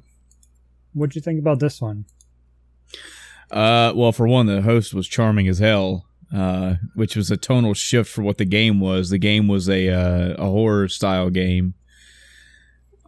What'd 0.93 1.15
you 1.15 1.21
think 1.21 1.39
about 1.39 1.60
this 1.60 1.82
one? 1.82 2.06
Uh, 3.52 3.91
well, 3.95 4.12
for 4.12 4.28
one, 4.28 4.45
the 4.45 4.62
host 4.62 4.93
was 4.93 5.08
charming 5.08 5.47
as 5.47 5.60
hell, 5.60 6.06
uh, 6.34 6.76
which 6.93 7.16
was 7.16 7.32
a 7.32 7.38
tonal 7.38 7.74
shift 7.74 8.09
for 8.09 8.22
what 8.22 8.38
the 8.38 8.45
game 8.45 8.80
was. 8.80 9.09
The 9.09 9.18
game 9.18 9.47
was 9.47 9.68
a 9.68 9.89
uh, 9.89 10.36
a 10.38 10.45
horror 10.45 10.88
style 10.88 11.30
game. 11.32 11.74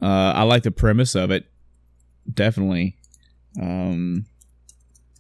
Uh, 0.02 0.34
I 0.36 0.44
like 0.44 0.64
the 0.64 0.72
premise 0.72 1.16
of 1.16 1.32
it, 1.32 1.46
definitely. 2.32 2.98
Um, 3.62 4.26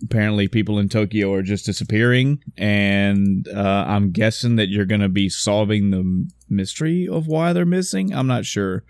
apparently, 0.05 0.47
people 0.47 0.79
in 0.79 0.89
Tokyo 0.89 1.33
are 1.33 1.41
just 1.41 1.65
disappearing, 1.65 2.41
and 2.57 3.47
uh, 3.47 3.85
I'm 3.87 4.11
guessing 4.11 4.55
that 4.55 4.69
you're 4.69 4.85
going 4.85 5.01
to 5.01 5.09
be 5.09 5.29
solving 5.29 5.91
the 5.91 6.27
mystery 6.49 7.07
of 7.07 7.27
why 7.27 7.53
they're 7.53 7.65
missing. 7.65 8.13
I'm 8.13 8.27
not 8.27 8.45
sure 8.45 8.83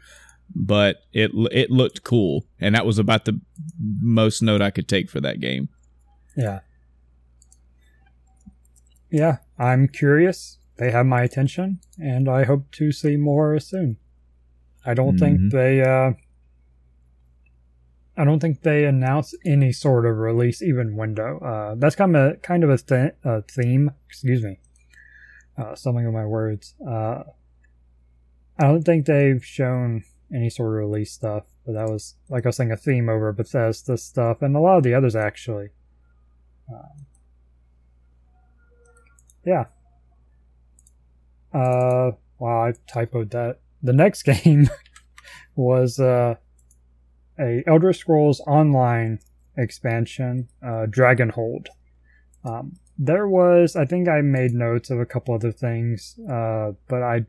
but 0.53 1.03
it 1.13 1.31
it 1.51 1.71
looked 1.71 2.03
cool, 2.03 2.45
and 2.59 2.75
that 2.75 2.85
was 2.85 2.99
about 2.99 3.25
the 3.25 3.39
most 4.01 4.41
note 4.41 4.61
I 4.61 4.71
could 4.71 4.87
take 4.87 5.09
for 5.09 5.19
that 5.21 5.39
game. 5.39 5.69
Yeah. 6.35 6.59
Yeah, 9.09 9.37
I'm 9.57 9.87
curious. 9.87 10.57
They 10.77 10.91
have 10.91 11.05
my 11.05 11.21
attention, 11.21 11.79
and 11.97 12.27
I 12.27 12.43
hope 12.43 12.71
to 12.73 12.91
see 12.91 13.15
more 13.15 13.57
soon. 13.59 13.97
I 14.85 14.93
don't 14.93 15.15
mm-hmm. 15.15 15.49
think 15.49 15.51
they. 15.53 15.81
Uh, 15.81 16.13
I 18.17 18.23
don't 18.23 18.39
think 18.39 18.61
they 18.61 18.85
announce 18.85 19.33
any 19.45 19.71
sort 19.71 20.05
of 20.05 20.17
release 20.17 20.61
even 20.61 20.95
window. 20.95 21.39
Uh, 21.39 21.75
that's 21.77 21.95
kind 21.95 22.15
of 22.15 22.31
a, 22.31 22.35
kind 22.37 22.63
of 22.63 22.69
a, 22.69 22.77
th- 22.77 23.13
a 23.23 23.41
theme. 23.41 23.91
Excuse 24.07 24.41
me. 24.43 24.59
Uh, 25.57 25.75
something 25.75 26.05
of 26.05 26.13
my 26.13 26.25
words. 26.25 26.75
Uh, 26.85 27.23
I 28.57 28.63
don't 28.67 28.83
think 28.83 29.05
they've 29.05 29.43
shown 29.43 30.03
any 30.33 30.49
sort 30.49 30.69
of 30.69 30.89
release 30.89 31.11
stuff. 31.11 31.43
But 31.65 31.73
that 31.73 31.89
was, 31.89 32.15
like 32.29 32.45
I 32.45 32.49
was 32.49 32.57
saying, 32.57 32.71
a 32.71 32.77
theme 32.77 33.09
over 33.09 33.33
Bethesda 33.33 33.97
stuff 33.97 34.41
and 34.41 34.55
a 34.55 34.59
lot 34.59 34.77
of 34.77 34.83
the 34.83 34.93
others 34.93 35.15
actually. 35.15 35.69
Um, 36.71 37.05
yeah. 39.45 39.65
Uh, 41.53 42.11
wow, 42.39 42.65
I 42.65 42.73
typoed 42.91 43.31
that. 43.31 43.59
The 43.81 43.93
next 43.93 44.23
game 44.43 44.69
was 45.55 45.99
uh, 45.99 46.35
a 47.39 47.63
Elder 47.67 47.93
Scrolls 47.93 48.39
Online 48.41 49.19
expansion, 49.57 50.47
uh, 50.63 50.85
Dragonhold. 50.87 51.67
Um, 52.43 52.73
there 52.97 53.27
was, 53.27 53.75
I 53.75 53.85
think 53.85 54.07
I 54.07 54.21
made 54.21 54.53
notes 54.53 54.89
of 54.89 54.99
a 54.99 55.05
couple 55.05 55.33
other 55.33 55.51
things, 55.51 56.17
uh, 56.29 56.71
but 56.87 57.03
I 57.03 57.25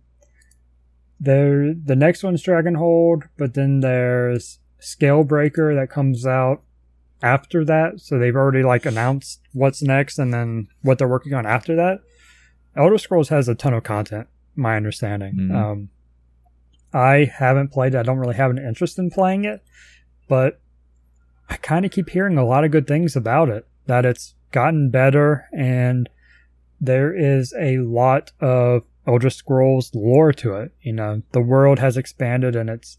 there 1.18 1.72
the 1.72 1.96
next 1.96 2.22
one's 2.22 2.42
Dragonhold, 2.42 3.22
but 3.38 3.54
then 3.54 3.80
there's 3.80 4.58
Scalebreaker 4.80 5.74
that 5.74 5.90
comes 5.90 6.26
out 6.26 6.62
after 7.22 7.64
that. 7.64 8.00
So 8.00 8.18
they've 8.18 8.36
already 8.36 8.62
like 8.62 8.84
announced 8.84 9.40
what's 9.52 9.82
next 9.82 10.18
and 10.18 10.32
then 10.32 10.68
what 10.82 10.98
they're 10.98 11.08
working 11.08 11.32
on 11.32 11.46
after 11.46 11.74
that. 11.76 12.00
Elder 12.76 12.98
Scrolls 12.98 13.30
has 13.30 13.48
a 13.48 13.54
ton 13.54 13.72
of 13.72 13.82
content, 13.84 14.28
my 14.54 14.76
understanding. 14.76 15.34
Mhm. 15.34 15.54
Um, 15.54 15.88
I 16.92 17.24
haven't 17.24 17.72
played 17.72 17.94
it. 17.94 17.98
I 17.98 18.02
don't 18.02 18.18
really 18.18 18.36
have 18.36 18.50
an 18.50 18.58
interest 18.58 18.98
in 18.98 19.10
playing 19.10 19.44
it, 19.44 19.62
but 20.28 20.60
I 21.48 21.56
kind 21.56 21.84
of 21.84 21.90
keep 21.90 22.10
hearing 22.10 22.38
a 22.38 22.44
lot 22.44 22.64
of 22.64 22.70
good 22.70 22.86
things 22.86 23.16
about 23.16 23.48
it. 23.48 23.66
That 23.86 24.04
it's 24.04 24.34
gotten 24.50 24.90
better 24.90 25.46
and 25.56 26.08
there 26.80 27.14
is 27.14 27.54
a 27.58 27.78
lot 27.78 28.32
of 28.40 28.82
Elder 29.06 29.30
Scrolls 29.30 29.94
lore 29.94 30.32
to 30.32 30.54
it. 30.54 30.72
You 30.82 30.92
know, 30.92 31.22
the 31.32 31.40
world 31.40 31.78
has 31.78 31.96
expanded 31.96 32.56
and 32.56 32.68
it's 32.68 32.98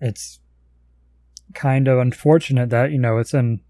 it's 0.00 0.40
kind 1.54 1.88
of 1.88 1.98
unfortunate 1.98 2.70
that, 2.70 2.90
you 2.90 2.98
know, 2.98 3.18
it's 3.18 3.34
in 3.34 3.60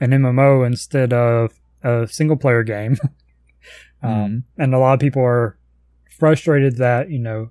an 0.00 0.10
MMO 0.10 0.66
instead 0.66 1.12
of 1.12 1.52
a 1.82 2.06
single 2.08 2.36
player 2.36 2.62
game. 2.62 2.96
um, 4.02 4.44
and 4.58 4.74
a 4.74 4.78
lot 4.78 4.94
of 4.94 5.00
people 5.00 5.22
are 5.22 5.56
frustrated 6.18 6.76
that, 6.76 7.10
you 7.10 7.18
know, 7.18 7.50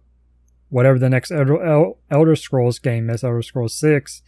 whatever 0.75 0.99
the 0.99 1.09
next 1.09 1.31
Elder, 1.31 1.93
Elder 2.11 2.35
Scrolls 2.35 2.79
game 2.79 3.09
is, 3.09 3.23
Elder 3.23 3.41
Scrolls 3.41 3.73
6, 3.75 4.21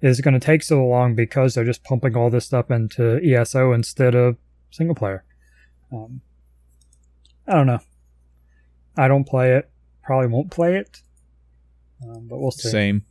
is 0.00 0.22
going 0.22 0.32
to 0.32 0.40
take 0.40 0.62
so 0.62 0.82
long 0.82 1.14
because 1.14 1.52
they're 1.52 1.62
just 1.62 1.84
pumping 1.84 2.16
all 2.16 2.30
this 2.30 2.46
stuff 2.46 2.70
into 2.70 3.20
ESO 3.22 3.74
instead 3.74 4.14
of 4.14 4.38
single 4.70 4.94
player. 4.94 5.24
Um, 5.92 6.22
I 7.46 7.52
don't 7.52 7.66
know. 7.66 7.80
I 8.96 9.08
don't 9.08 9.24
play 9.24 9.52
it. 9.52 9.70
Probably 10.02 10.28
won't 10.28 10.50
play 10.50 10.76
it. 10.76 11.02
Um, 12.02 12.28
but 12.28 12.38
we'll 12.38 12.50
see. 12.50 12.70
Same. 12.70 13.04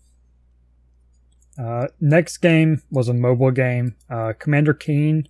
Uh, 1.64 1.90
next 2.02 2.40
game 2.40 2.82
was 2.90 3.08
a 3.08 3.14
mobile 3.14 3.52
game. 3.52 3.98
Uh, 4.10 4.34
Commander 4.40 4.74
Keen 4.74 5.28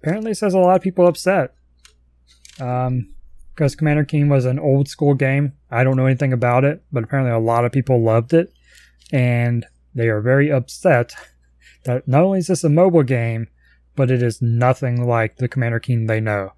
apparently 0.00 0.34
says 0.34 0.54
a 0.54 0.58
lot 0.60 0.76
of 0.76 0.82
people 0.82 1.08
upset. 1.08 1.52
Um, 2.60 3.08
because 3.56 3.74
Commander 3.74 4.04
Keen 4.04 4.28
was 4.28 4.44
an 4.44 4.58
old 4.58 4.86
school 4.86 5.14
game. 5.14 5.54
I 5.70 5.84
don't 5.84 5.96
know 5.96 6.06
anything 6.06 6.32
about 6.32 6.64
it, 6.64 6.82
but 6.92 7.04
apparently 7.04 7.32
a 7.32 7.38
lot 7.38 7.64
of 7.64 7.72
people 7.72 8.02
loved 8.02 8.32
it. 8.32 8.52
And 9.12 9.66
they 9.94 10.08
are 10.08 10.20
very 10.20 10.50
upset 10.50 11.14
that 11.84 12.06
not 12.06 12.22
only 12.22 12.38
is 12.40 12.46
this 12.48 12.64
a 12.64 12.68
mobile 12.68 13.02
game, 13.02 13.48
but 13.94 14.10
it 14.10 14.22
is 14.22 14.42
nothing 14.42 15.06
like 15.06 15.36
the 15.36 15.48
Commander 15.48 15.80
Keen 15.80 16.06
they 16.06 16.20
know. 16.20 16.52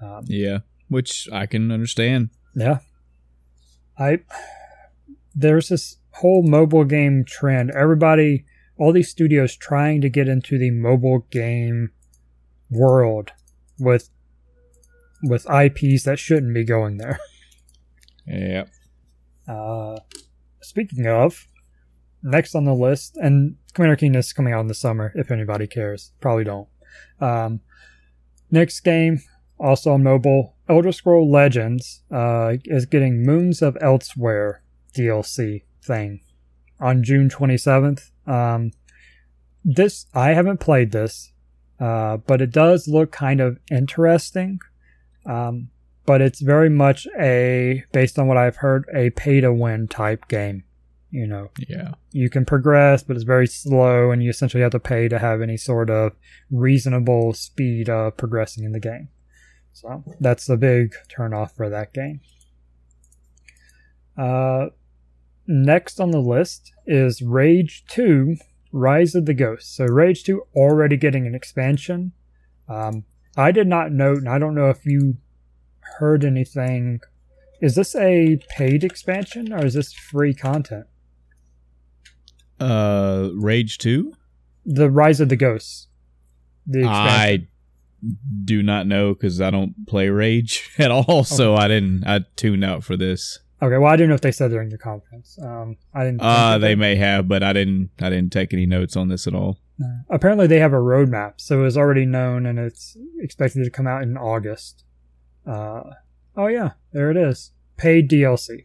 Um, 0.00 0.24
Yeah. 0.26 0.58
Which 0.88 1.28
I 1.32 1.46
can 1.46 1.72
understand. 1.72 2.30
yeah. 2.54 2.78
I 3.98 4.20
there's 5.34 5.68
this 5.68 5.98
whole 6.14 6.42
mobile 6.42 6.84
game 6.84 7.24
trend. 7.24 7.70
Everybody 7.70 8.44
all 8.76 8.92
these 8.92 9.08
studios 9.08 9.56
trying 9.56 10.00
to 10.00 10.08
get 10.08 10.28
into 10.28 10.58
the 10.58 10.70
mobile 10.70 11.26
game 11.30 11.90
world 12.70 13.30
with 13.78 14.10
with 15.22 15.46
IPs 15.48 16.04
that 16.04 16.18
shouldn't 16.18 16.54
be 16.54 16.64
going 16.64 16.98
there. 16.98 17.18
Yeah. 18.26 18.64
Uh 19.46 19.98
speaking 20.64 21.06
of, 21.06 21.46
next 22.22 22.54
on 22.54 22.64
the 22.64 22.74
list, 22.74 23.16
and 23.16 23.56
Commander 23.74 23.96
Keen 23.96 24.14
is 24.14 24.32
coming 24.32 24.52
out 24.52 24.60
in 24.60 24.66
the 24.66 24.74
summer, 24.74 25.12
if 25.14 25.30
anybody 25.30 25.66
cares. 25.66 26.12
Probably 26.20 26.44
don't. 26.44 26.68
Um, 27.20 27.60
next 28.50 28.80
game, 28.80 29.20
also 29.58 29.92
on 29.92 30.02
mobile, 30.02 30.56
Elder 30.68 30.92
Scroll 30.92 31.30
Legends 31.30 32.02
uh, 32.10 32.54
is 32.64 32.86
getting 32.86 33.22
Moons 33.22 33.62
of 33.62 33.74
Elsweyr 33.76 34.58
DLC 34.96 35.64
thing 35.82 36.20
on 36.80 37.02
June 37.02 37.28
27th. 37.28 38.10
Um, 38.26 38.72
this, 39.64 40.06
I 40.14 40.30
haven't 40.30 40.60
played 40.60 40.92
this, 40.92 41.32
uh, 41.78 42.16
but 42.18 42.40
it 42.40 42.50
does 42.50 42.88
look 42.88 43.12
kind 43.12 43.40
of 43.40 43.58
interesting. 43.70 44.60
Um, 45.26 45.68
but 46.06 46.20
it's 46.20 46.40
very 46.40 46.68
much 46.68 47.06
a, 47.18 47.84
based 47.92 48.18
on 48.18 48.26
what 48.26 48.36
I've 48.36 48.56
heard, 48.56 48.84
a 48.94 49.10
pay 49.10 49.40
to 49.40 49.52
win 49.52 49.88
type 49.88 50.28
game. 50.28 50.64
You 51.10 51.26
know, 51.28 51.50
Yeah. 51.68 51.92
you 52.10 52.28
can 52.28 52.44
progress, 52.44 53.02
but 53.04 53.14
it's 53.16 53.24
very 53.24 53.46
slow, 53.46 54.10
and 54.10 54.22
you 54.22 54.30
essentially 54.30 54.62
have 54.62 54.72
to 54.72 54.80
pay 54.80 55.06
to 55.08 55.18
have 55.20 55.40
any 55.42 55.56
sort 55.56 55.88
of 55.88 56.12
reasonable 56.50 57.32
speed 57.34 57.88
of 57.88 58.16
progressing 58.16 58.64
in 58.64 58.72
the 58.72 58.80
game. 58.80 59.08
So 59.72 60.02
that's 60.20 60.48
a 60.48 60.56
big 60.56 60.94
turnoff 61.08 61.52
for 61.54 61.68
that 61.70 61.92
game. 61.92 62.20
Uh, 64.16 64.66
next 65.46 66.00
on 66.00 66.10
the 66.10 66.20
list 66.20 66.72
is 66.86 67.22
Rage 67.22 67.84
2 67.88 68.36
Rise 68.72 69.14
of 69.14 69.26
the 69.26 69.34
Ghost. 69.34 69.74
So 69.74 69.84
Rage 69.84 70.24
2 70.24 70.42
already 70.56 70.96
getting 70.96 71.26
an 71.26 71.34
expansion. 71.34 72.12
Um, 72.68 73.04
I 73.36 73.52
did 73.52 73.66
not 73.66 73.92
note, 73.92 74.18
and 74.18 74.28
I 74.28 74.38
don't 74.38 74.54
know 74.54 74.70
if 74.70 74.84
you 74.86 75.16
heard 75.98 76.24
anything. 76.24 77.00
Is 77.60 77.74
this 77.74 77.94
a 77.94 78.38
paid 78.50 78.84
expansion 78.84 79.52
or 79.52 79.64
is 79.64 79.74
this 79.74 79.92
free 79.92 80.34
content? 80.34 80.86
Uh, 82.60 83.30
Rage 83.34 83.78
Two. 83.78 84.12
The 84.64 84.90
Rise 84.90 85.20
of 85.20 85.28
the 85.28 85.36
Ghosts. 85.36 85.88
The 86.66 86.80
expansion. 86.80 87.08
I 87.10 87.46
do 88.44 88.62
not 88.62 88.86
know 88.86 89.14
because 89.14 89.40
I 89.40 89.50
don't 89.50 89.86
play 89.86 90.08
Rage 90.08 90.70
at 90.78 90.90
all, 90.90 91.24
so 91.24 91.54
I 91.54 91.68
didn't. 91.68 92.06
I 92.06 92.20
tuned 92.36 92.64
out 92.64 92.84
for 92.84 92.96
this. 92.96 93.38
okay, 93.62 93.78
well, 93.78 93.92
I 93.92 93.96
didn't 93.96 94.10
know 94.10 94.14
if 94.14 94.20
they 94.20 94.32
said 94.32 94.50
during 94.50 94.68
the 94.68 94.78
conference. 94.78 95.38
Um, 95.42 95.76
I 95.94 96.04
didn't. 96.04 96.20
Uh, 96.20 96.52
that 96.52 96.58
they 96.58 96.74
may 96.74 96.96
have, 96.96 97.28
but 97.28 97.42
I 97.42 97.52
didn't. 97.52 97.90
I 98.00 98.10
didn't 98.10 98.32
take 98.32 98.52
any 98.52 98.66
notes 98.66 98.96
on 98.96 99.08
this 99.08 99.26
at 99.26 99.34
all. 99.34 99.58
Apparently, 100.08 100.46
they 100.46 100.60
have 100.60 100.72
a 100.72 100.76
roadmap, 100.76 101.34
so 101.38 101.58
it 101.58 101.62
was 101.62 101.76
already 101.76 102.06
known, 102.06 102.46
and 102.46 102.58
it's 102.60 102.96
expected 103.18 103.64
to 103.64 103.70
come 103.70 103.88
out 103.88 104.02
in 104.02 104.16
August. 104.16 104.84
Uh, 105.46 105.82
oh 106.36 106.46
yeah, 106.46 106.70
there 106.92 107.10
it 107.10 107.16
is. 107.16 107.52
Paid 107.76 108.08
DLC. 108.10 108.64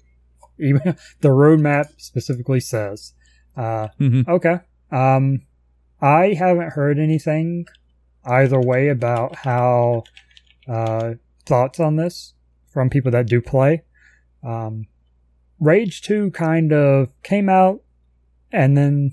Even 0.59 0.81
the 1.21 1.29
roadmap 1.29 1.99
specifically 1.99 2.59
says. 2.59 3.13
Uh, 3.55 3.89
Mhm. 3.99 4.27
okay. 4.27 4.59
Um, 4.91 5.41
I 6.01 6.33
haven't 6.33 6.73
heard 6.73 6.97
anything 6.99 7.65
either 8.25 8.59
way 8.59 8.87
about 8.89 9.35
how 9.37 10.03
uh, 10.67 11.15
thoughts 11.45 11.79
on 11.79 11.95
this 11.95 12.33
from 12.71 12.89
people 12.89 13.11
that 13.11 13.25
do 13.27 13.41
play. 13.41 13.83
Um, 14.43 14.87
Rage 15.59 16.01
2 16.03 16.31
kind 16.31 16.71
of 16.71 17.09
came 17.23 17.49
out 17.49 17.81
and 18.51 18.77
then 18.77 19.11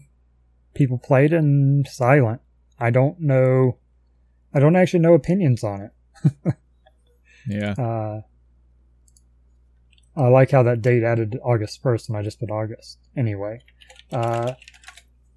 people 0.74 0.98
played 0.98 1.32
and 1.32 1.86
silent. 1.88 2.40
I 2.78 2.90
don't 2.90 3.18
know. 3.20 3.78
I 4.54 4.60
don't 4.60 4.76
actually 4.76 5.00
know 5.00 5.14
opinions 5.14 5.64
on 5.64 5.80
it. 5.82 6.54
Yeah. 7.46 7.72
Uh, 7.72 8.20
I 10.16 10.28
like 10.28 10.50
how 10.50 10.62
that 10.62 10.82
date 10.82 11.02
added 11.02 11.38
August 11.44 11.82
1st 11.82 12.08
and 12.08 12.16
I 12.16 12.22
just 12.22 12.40
put 12.40 12.50
August. 12.50 12.98
Anyway. 13.16 13.60
Uh, 14.10 14.54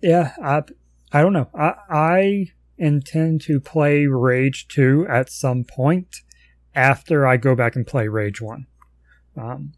yeah, 0.01 0.33
I, 0.41 0.63
I 1.11 1.21
don't 1.21 1.33
know. 1.33 1.49
I, 1.53 1.73
I 1.89 2.45
intend 2.77 3.41
to 3.41 3.59
play 3.59 4.05
Rage 4.05 4.67
2 4.69 5.05
at 5.09 5.29
some 5.29 5.65
point 5.65 6.21
after 6.73 7.27
I 7.27 7.35
go 7.37 7.55
back 7.55 7.75
and 7.75 7.85
play 7.85 8.07
Rage 8.07 8.41
1. 8.41 8.65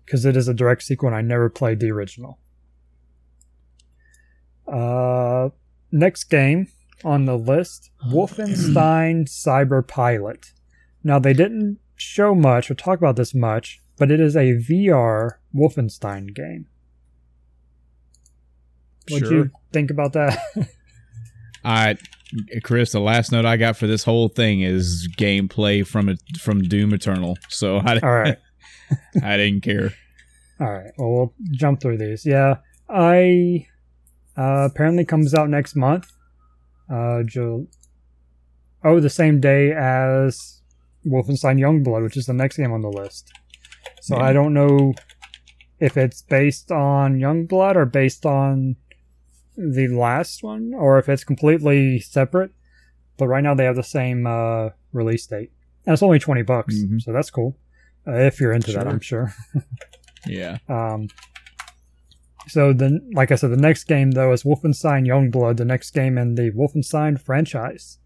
Because 0.05 0.25
it 0.25 0.35
is 0.35 0.47
a 0.47 0.53
direct 0.53 0.83
sequel 0.83 1.07
and 1.07 1.15
I 1.15 1.21
never 1.21 1.49
played 1.49 1.79
the 1.79 1.91
original. 1.91 2.39
Uh, 4.67 5.49
next 5.91 6.25
game 6.25 6.67
on 7.03 7.25
the 7.25 7.37
list 7.37 7.89
Wolfenstein 8.07 9.25
Cyber 9.27 9.85
Pilot. 9.85 10.53
Now, 11.03 11.17
they 11.17 11.33
didn't 11.33 11.79
show 12.01 12.33
much 12.35 12.69
or 12.69 12.73
talk 12.75 12.97
about 12.99 13.15
this 13.15 13.33
much, 13.33 13.79
but 13.97 14.11
it 14.11 14.19
is 14.19 14.35
a 14.35 14.53
VR 14.55 15.31
Wolfenstein 15.55 16.33
game. 16.35 16.65
What 19.09 19.19
do 19.23 19.25
Sure. 19.27 19.37
you 19.37 19.51
think 19.71 19.91
about 19.91 20.13
that? 20.13 20.39
I, 21.63 21.97
Chris, 22.63 22.91
the 22.91 22.99
last 22.99 23.31
note 23.31 23.45
I 23.45 23.57
got 23.57 23.77
for 23.77 23.87
this 23.87 24.03
whole 24.03 24.29
thing 24.29 24.61
is 24.61 25.07
gameplay 25.17 25.85
from 25.85 26.09
it 26.09 26.19
from 26.39 26.61
Doom 26.63 26.93
Eternal. 26.93 27.37
So 27.49 27.77
I, 27.85 27.99
All 27.99 28.11
right. 28.11 28.37
I 29.23 29.37
didn't 29.37 29.61
care. 29.61 29.93
All 30.59 30.71
right. 30.71 30.91
Well, 30.97 31.09
we'll 31.11 31.33
jump 31.51 31.81
through 31.81 31.97
these. 31.97 32.25
Yeah, 32.25 32.57
I 32.89 33.65
uh, 34.37 34.67
apparently 34.71 35.05
comes 35.05 35.33
out 35.33 35.49
next 35.49 35.75
month. 35.75 36.11
Uh, 36.89 37.23
Ju- 37.23 37.67
oh, 38.83 38.99
the 38.99 39.09
same 39.09 39.39
day 39.39 39.71
as 39.71 40.60
Wolfenstein 41.05 41.59
Youngblood, 41.59 42.03
which 42.03 42.17
is 42.17 42.25
the 42.25 42.33
next 42.33 42.57
game 42.57 42.71
on 42.71 42.81
the 42.81 42.89
list. 42.89 43.31
So 44.01 44.17
Yeah. 44.17 44.23
I 44.23 44.33
don't 44.33 44.53
know 44.53 44.93
if 45.79 45.97
it's 45.97 46.21
based 46.21 46.71
on 46.71 47.17
Youngblood 47.19 47.75
or 47.75 47.85
based 47.85 48.25
on 48.25 48.75
the 49.57 49.87
last 49.87 50.43
one, 50.43 50.73
or 50.73 50.97
if 50.99 51.09
it's 51.09 51.23
completely 51.23 51.99
separate. 51.99 52.51
But 53.17 53.27
right 53.27 53.43
now 53.43 53.53
they 53.53 53.65
have 53.65 53.75
the 53.75 53.83
same 53.83 54.25
uh, 54.25 54.69
release 54.93 55.27
date, 55.27 55.51
and 55.85 55.93
it's 55.93 56.01
only 56.03 56.19
twenty 56.19 56.41
bucks, 56.41 56.75
Mhm. 56.75 57.01
so 57.01 57.11
that's 57.13 57.29
cool. 57.29 57.57
Uh, 58.07 58.13
if 58.13 58.39
you're 58.39 58.53
into 58.53 58.71
that, 58.73 58.87
I'm 58.87 58.99
sure. 58.99 59.33
Yeah. 60.27 60.57
Um, 60.69 61.07
so 62.47 62.73
then, 62.73 63.09
like 63.13 63.31
I 63.31 63.35
said, 63.35 63.49
the 63.51 63.57
next 63.57 63.85
game 63.85 64.11
though 64.11 64.31
is 64.33 64.43
Wolfenstein 64.43 65.07
Youngblood, 65.07 65.57
the 65.57 65.65
next 65.65 65.91
game 65.91 66.17
in 66.17 66.35
the 66.35 66.51
Wolfenstein 66.51 67.19
franchise. 67.19 67.97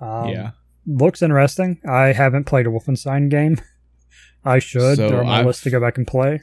Um, 0.00 0.28
yeah. 0.28 0.50
Looks 0.86 1.22
interesting. 1.22 1.80
I 1.88 2.12
haven't 2.12 2.44
played 2.44 2.66
a 2.66 2.70
Wolfenstein 2.70 3.30
game. 3.30 3.60
I 4.44 4.58
should. 4.58 4.96
So 4.96 5.08
They're 5.08 5.20
on 5.20 5.26
my 5.26 5.42
list 5.42 5.62
to 5.64 5.70
go 5.70 5.80
back 5.80 5.98
and 5.98 6.06
play. 6.06 6.42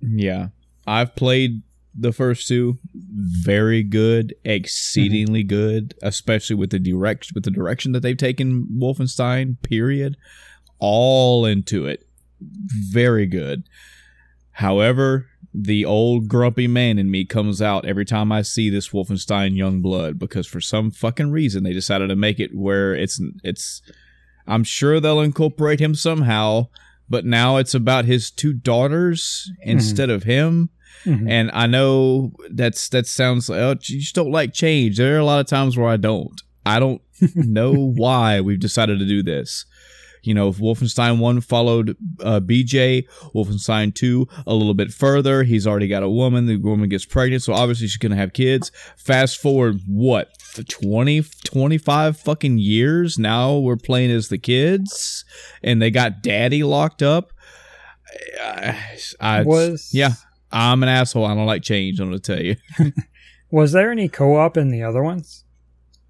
Yeah. 0.00 0.48
I've 0.86 1.14
played 1.14 1.62
the 1.98 2.12
first 2.12 2.48
two. 2.48 2.78
Very 2.94 3.82
good, 3.82 4.34
exceedingly 4.44 5.42
mm-hmm. 5.42 5.48
good, 5.48 5.94
especially 6.02 6.56
with 6.56 6.70
the 6.70 6.78
direct 6.78 7.32
with 7.34 7.44
the 7.44 7.50
direction 7.50 7.92
that 7.92 8.00
they've 8.00 8.16
taken 8.16 8.66
Wolfenstein, 8.78 9.60
period. 9.62 10.16
All 10.78 11.46
into 11.46 11.86
it. 11.86 12.06
Very 12.40 13.26
good. 13.26 13.68
However, 14.52 15.26
the 15.58 15.84
old 15.84 16.28
grumpy 16.28 16.66
man 16.66 16.98
in 16.98 17.10
me 17.10 17.24
comes 17.24 17.62
out 17.62 17.86
every 17.86 18.04
time 18.04 18.30
I 18.30 18.42
see 18.42 18.68
this 18.68 18.90
Wolfenstein 18.90 19.54
Youngblood 19.56 20.18
because 20.18 20.46
for 20.46 20.60
some 20.60 20.90
fucking 20.90 21.30
reason 21.30 21.62
they 21.62 21.72
decided 21.72 22.08
to 22.08 22.16
make 22.16 22.38
it 22.38 22.50
where 22.54 22.94
it's 22.94 23.20
it's 23.42 23.80
I'm 24.46 24.64
sure 24.64 25.00
they'll 25.00 25.20
incorporate 25.20 25.80
him 25.80 25.94
somehow, 25.94 26.68
but 27.08 27.24
now 27.24 27.56
it's 27.56 27.74
about 27.74 28.04
his 28.04 28.30
two 28.30 28.52
daughters 28.52 29.50
instead 29.62 30.10
of 30.10 30.24
him. 30.24 30.68
Mhm. 31.04 31.28
And 31.30 31.50
I 31.52 31.66
know 31.66 32.32
that's 32.50 32.88
that 32.90 33.06
sounds 33.06 33.48
like 33.48 33.60
oh 33.60 33.70
you 33.82 34.00
just 34.00 34.14
don't 34.14 34.30
like 34.32 34.52
change. 34.52 34.98
There 34.98 35.16
are 35.16 35.20
a 35.20 35.24
lot 35.24 35.40
of 35.40 35.46
times 35.46 35.76
where 35.76 35.88
I 35.88 35.96
don't. 35.96 36.40
I 36.64 36.78
don't 36.80 37.00
know 37.34 37.72
why 37.72 38.40
we've 38.40 38.60
decided 38.60 38.98
to 38.98 39.06
do 39.06 39.22
this. 39.22 39.64
You 40.26 40.34
know, 40.34 40.48
if 40.48 40.56
Wolfenstein 40.58 41.18
1 41.18 41.40
followed 41.40 41.96
uh, 42.20 42.40
BJ, 42.40 43.04
Wolfenstein 43.34 43.94
2 43.94 44.26
a 44.46 44.54
little 44.54 44.74
bit 44.74 44.92
further. 44.92 45.44
He's 45.44 45.66
already 45.66 45.88
got 45.88 46.02
a 46.02 46.08
woman. 46.10 46.46
The 46.46 46.56
woman 46.56 46.88
gets 46.88 47.04
pregnant, 47.04 47.42
so 47.42 47.52
obviously 47.52 47.86
she's 47.86 47.96
going 47.98 48.10
to 48.10 48.16
have 48.18 48.32
kids. 48.32 48.70
Fast 48.96 49.40
forward, 49.40 49.80
what, 49.86 50.28
20, 50.68 51.22
25 51.44 52.18
fucking 52.18 52.58
years? 52.58 53.18
Now 53.18 53.56
we're 53.56 53.76
playing 53.76 54.10
as 54.10 54.28
the 54.28 54.38
kids, 54.38 55.24
and 55.62 55.80
they 55.80 55.90
got 55.90 56.22
daddy 56.22 56.62
locked 56.62 57.02
up. 57.02 57.32
I, 58.42 58.98
I, 59.20 59.42
was 59.42 59.90
yeah, 59.92 60.12
I'm 60.52 60.82
an 60.82 60.88
asshole. 60.88 61.24
I 61.24 61.34
don't 61.34 61.46
like 61.46 61.62
change, 61.62 62.00
I'm 62.00 62.10
to 62.12 62.18
tell 62.18 62.40
you. 62.40 62.56
Was 63.50 63.72
there 63.72 63.90
any 63.90 64.08
co-op 64.08 64.56
in 64.56 64.70
the 64.70 64.82
other 64.82 65.02
ones? 65.02 65.44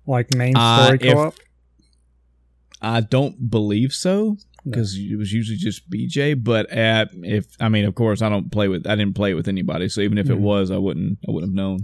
Like 0.06 0.34
main 0.34 0.56
Uh, 0.56 0.84
story 0.84 0.98
if- 1.00 1.14
co-op? 1.14 1.34
I 2.82 3.00
don't 3.00 3.50
believe 3.50 3.92
so 3.92 4.36
because 4.64 4.96
it 4.96 5.16
was 5.16 5.32
usually 5.32 5.56
just 5.58 5.88
BJ. 5.90 6.34
But 6.42 6.68
at, 6.70 7.08
if 7.22 7.46
I 7.60 7.68
mean, 7.68 7.84
of 7.84 7.94
course, 7.94 8.22
I 8.22 8.28
don't 8.28 8.50
play 8.50 8.68
with. 8.68 8.86
I 8.86 8.94
didn't 8.96 9.14
play 9.14 9.30
it 9.30 9.34
with 9.34 9.48
anybody, 9.48 9.88
so 9.88 10.00
even 10.00 10.18
if 10.18 10.28
it 10.28 10.36
Mhm. 10.38 10.40
was, 10.40 10.70
I 10.70 10.76
wouldn't. 10.78 11.18
I 11.26 11.30
wouldn't 11.30 11.52
have 11.52 11.56
known. 11.56 11.80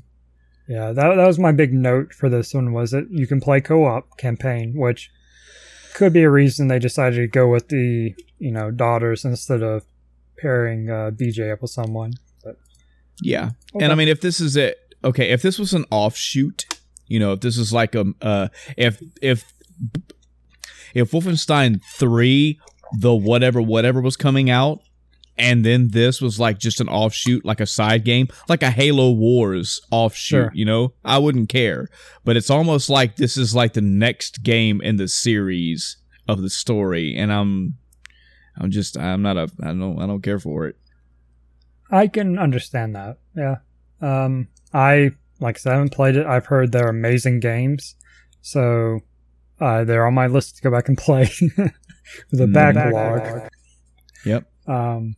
Yeah, 0.68 0.93
that 0.93 1.14
that 1.16 1.26
was 1.26 1.38
my 1.38 1.53
big 1.53 1.72
note 1.72 2.12
for 2.12 2.28
this 2.28 2.55
one. 2.55 2.72
Was 2.72 2.93
it 2.93 3.07
you 3.11 3.26
can 3.26 3.40
play 3.40 3.61
co-op 3.61 4.16
campaign, 4.18 4.74
which 4.76 5.11
could 5.95 6.12
be 6.12 6.22
a 6.22 6.30
reason 6.30 6.68
they 6.68 6.78
decided 6.78 7.16
to 7.16 7.26
go 7.26 7.49
with 7.49 7.68
the 7.68 8.14
you 8.38 8.51
know 8.53 8.70
daughters 8.70 9.24
instead 9.24 9.62
of 9.62 9.84
pairing 10.38 10.88
uh, 10.90 11.11
BJ 11.12 11.53
up 11.53 11.62
with 11.62 11.70
someone. 11.70 12.12
But 12.45 12.57
Yeah, 13.22 13.51
Okay. 13.74 13.84
and 13.84 13.93
I 13.93 13.95
mean, 13.95 14.09
if 14.09 14.20
this 14.20 14.40
is 14.40 14.57
it, 14.57 14.78
okay. 15.05 15.30
If 15.30 15.43
this 15.43 15.59
was 15.59 15.72
an 15.72 15.84
offshoot, 15.90 16.64
you 17.07 17.18
know, 17.18 17.32
if 17.32 17.40
this 17.40 17.59
is 17.59 17.72
like 17.72 17.95
a, 17.95 18.07
uh, 18.22 18.49
if 18.76 19.03
if 19.20 19.53
if 20.95 21.11
Wolfenstein 21.12 21.80
three, 21.95 22.59
the 22.99 23.14
whatever 23.14 23.61
whatever 23.62 24.01
was 24.01 24.16
coming 24.16 24.51
out. 24.51 24.80
And 25.38 25.64
then 25.64 25.88
this 25.88 26.20
was 26.20 26.38
like 26.38 26.59
just 26.59 26.78
an 26.80 26.90
offshoot, 26.90 27.43
like 27.43 27.59
a 27.61 27.66
side 27.66 28.05
game, 28.05 28.28
like 28.51 28.62
a 28.62 28.70
Halo 28.70 29.11
Wars 29.12 29.80
offshoot, 29.90 30.28
Sure. 30.49 30.53
you 30.55 30.66
know? 30.66 30.93
I 31.07 31.16
wouldn't 31.18 31.49
care. 31.49 31.88
But 32.22 32.36
it's 32.36 32.51
almost 32.51 32.90
like 32.90 33.16
this 33.16 33.38
is 33.38 33.55
like 33.55 33.72
the 33.72 33.80
next 33.80 34.43
game 34.43 34.82
in 34.82 34.97
the 34.97 35.09
series 35.09 35.97
of 36.28 36.43
the 36.43 36.51
story. 36.51 37.16
And 37.16 37.32
I'm 37.32 37.78
I'm 38.59 38.70
just 38.70 38.99
I'm 38.99 39.22
not 39.22 39.38
a 39.38 39.51
I 39.62 39.68
don't 39.72 39.99
I 40.03 40.07
don't 40.07 40.20
care 40.22 40.38
for 40.38 40.66
it. 40.66 40.76
I 41.90 42.09
can 42.09 42.38
understand 42.38 42.95
that. 42.95 43.18
Yeah. 43.34 43.57
Um, 44.03 44.49
I 44.74 45.12
like 45.40 45.57
I 45.57 45.61
said, 45.61 45.72
I 45.72 45.76
haven't 45.76 45.95
played 45.95 46.16
it. 46.16 46.26
I've 46.26 46.47
heard 46.47 46.72
they're 46.72 46.88
amazing 46.88 47.40
games, 47.40 47.97
so 48.43 49.01
uh, 49.62 49.84
they're 49.84 50.06
on 50.06 50.14
my 50.14 50.26
list 50.26 50.56
to 50.56 50.62
go 50.62 50.70
back 50.70 50.88
and 50.88 50.98
play. 50.98 51.24
the 52.30 52.46
Mhm. 52.46 52.52
backlog. 52.52 53.48
Yep. 54.24 54.44
Um, 54.66 55.16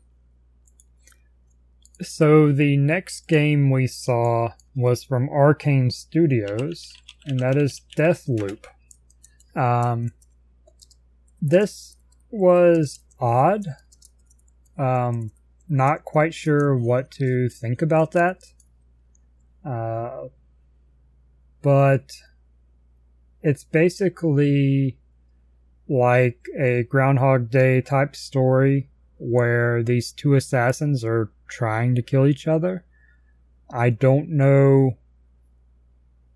so 2.02 2.52
the 2.52 2.76
next 2.76 3.26
game 3.28 3.70
we 3.70 3.86
saw 3.86 4.50
was 4.74 5.04
from 5.04 5.28
Arkane 5.28 5.90
Studios, 5.92 6.92
and 7.24 7.38
that 7.40 7.56
is 7.56 7.80
Deathloop. 7.96 8.64
Um, 9.54 10.12
this 11.40 11.96
was 12.30 13.00
odd. 13.20 13.64
Um, 14.76 15.30
not 15.68 16.04
quite 16.04 16.34
sure 16.34 16.76
what 16.76 17.10
to 17.12 17.48
think 17.48 17.80
about 17.80 18.10
that. 18.12 18.42
Uh, 19.64 20.28
but 21.62 22.12
it's 23.44 23.62
basically 23.62 24.96
like 25.86 26.46
a 26.58 26.84
Groundhog 26.84 27.50
Day 27.50 27.82
type 27.82 28.16
story 28.16 28.88
where 29.18 29.82
these 29.82 30.12
two 30.12 30.34
assassins 30.34 31.04
are 31.04 31.30
trying 31.46 31.94
to 31.94 32.02
kill 32.02 32.26
each 32.26 32.48
other. 32.48 32.86
I 33.70 33.90
don't 33.90 34.30
know 34.30 34.96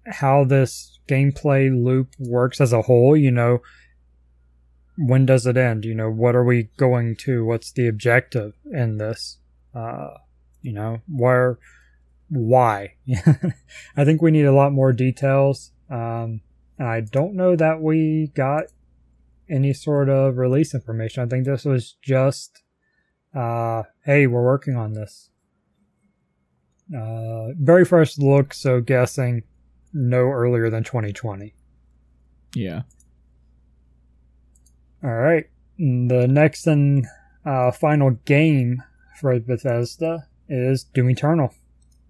how 0.06 0.44
this 0.44 1.00
gameplay 1.09 1.70
loop 1.72 2.11
works 2.18 2.61
as 2.61 2.74
a 2.74 2.82
whole, 2.82 3.16
you 3.16 3.30
know. 3.30 3.62
When 4.98 5.24
does 5.24 5.46
it 5.46 5.56
end? 5.56 5.86
You 5.86 5.94
know, 5.94 6.11
what 6.11 6.36
are 6.36 6.44
we 6.44 6.68
going 6.76 7.16
to? 7.20 7.44
What's 7.44 7.72
the 7.72 7.88
objective 7.88 8.52
in 8.70 8.98
this? 8.98 9.38
Uh, 9.74 10.11
you 10.61 10.72
know, 10.72 11.00
where, 11.09 11.59
why? 12.28 12.96
I 13.96 14.04
think 14.04 14.20
we 14.20 14.30
need 14.30 14.44
a 14.44 14.52
lot 14.52 14.72
more 14.72 14.92
details. 14.92 15.72
Um, 15.88 16.42
and 16.78 16.88
I 16.88 17.00
don't 17.00 17.34
know 17.34 17.56
that 17.56 17.80
we 17.80 18.30
got 18.34 18.64
any 19.50 19.72
sort 19.72 20.08
of 20.08 20.36
release 20.36 20.74
information. 20.74 21.22
I 21.22 21.26
think 21.26 21.44
this 21.44 21.64
was 21.64 21.96
just, 22.02 22.62
uh, 23.34 23.82
hey, 24.04 24.26
we're 24.26 24.44
working 24.44 24.76
on 24.76 24.92
this. 24.92 25.30
Uh, 26.94 27.48
very 27.58 27.84
first 27.84 28.18
look, 28.18 28.54
so 28.54 28.80
guessing 28.80 29.42
no 29.92 30.20
earlier 30.30 30.70
than 30.70 30.84
2020. 30.84 31.54
Yeah. 32.54 32.82
All 35.02 35.10
right. 35.10 35.46
The 35.78 36.26
next 36.28 36.66
and 36.66 37.06
uh, 37.44 37.70
final 37.70 38.10
game 38.24 38.82
for 39.20 39.38
Bethesda 39.38 40.26
is 40.48 40.84
Doom 40.84 41.10
Eternal. 41.10 41.54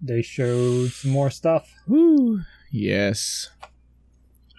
They 0.01 0.21
showed 0.21 0.91
some 0.91 1.11
more 1.11 1.29
stuff. 1.29 1.69
Woo. 1.87 2.41
Yes. 2.71 3.49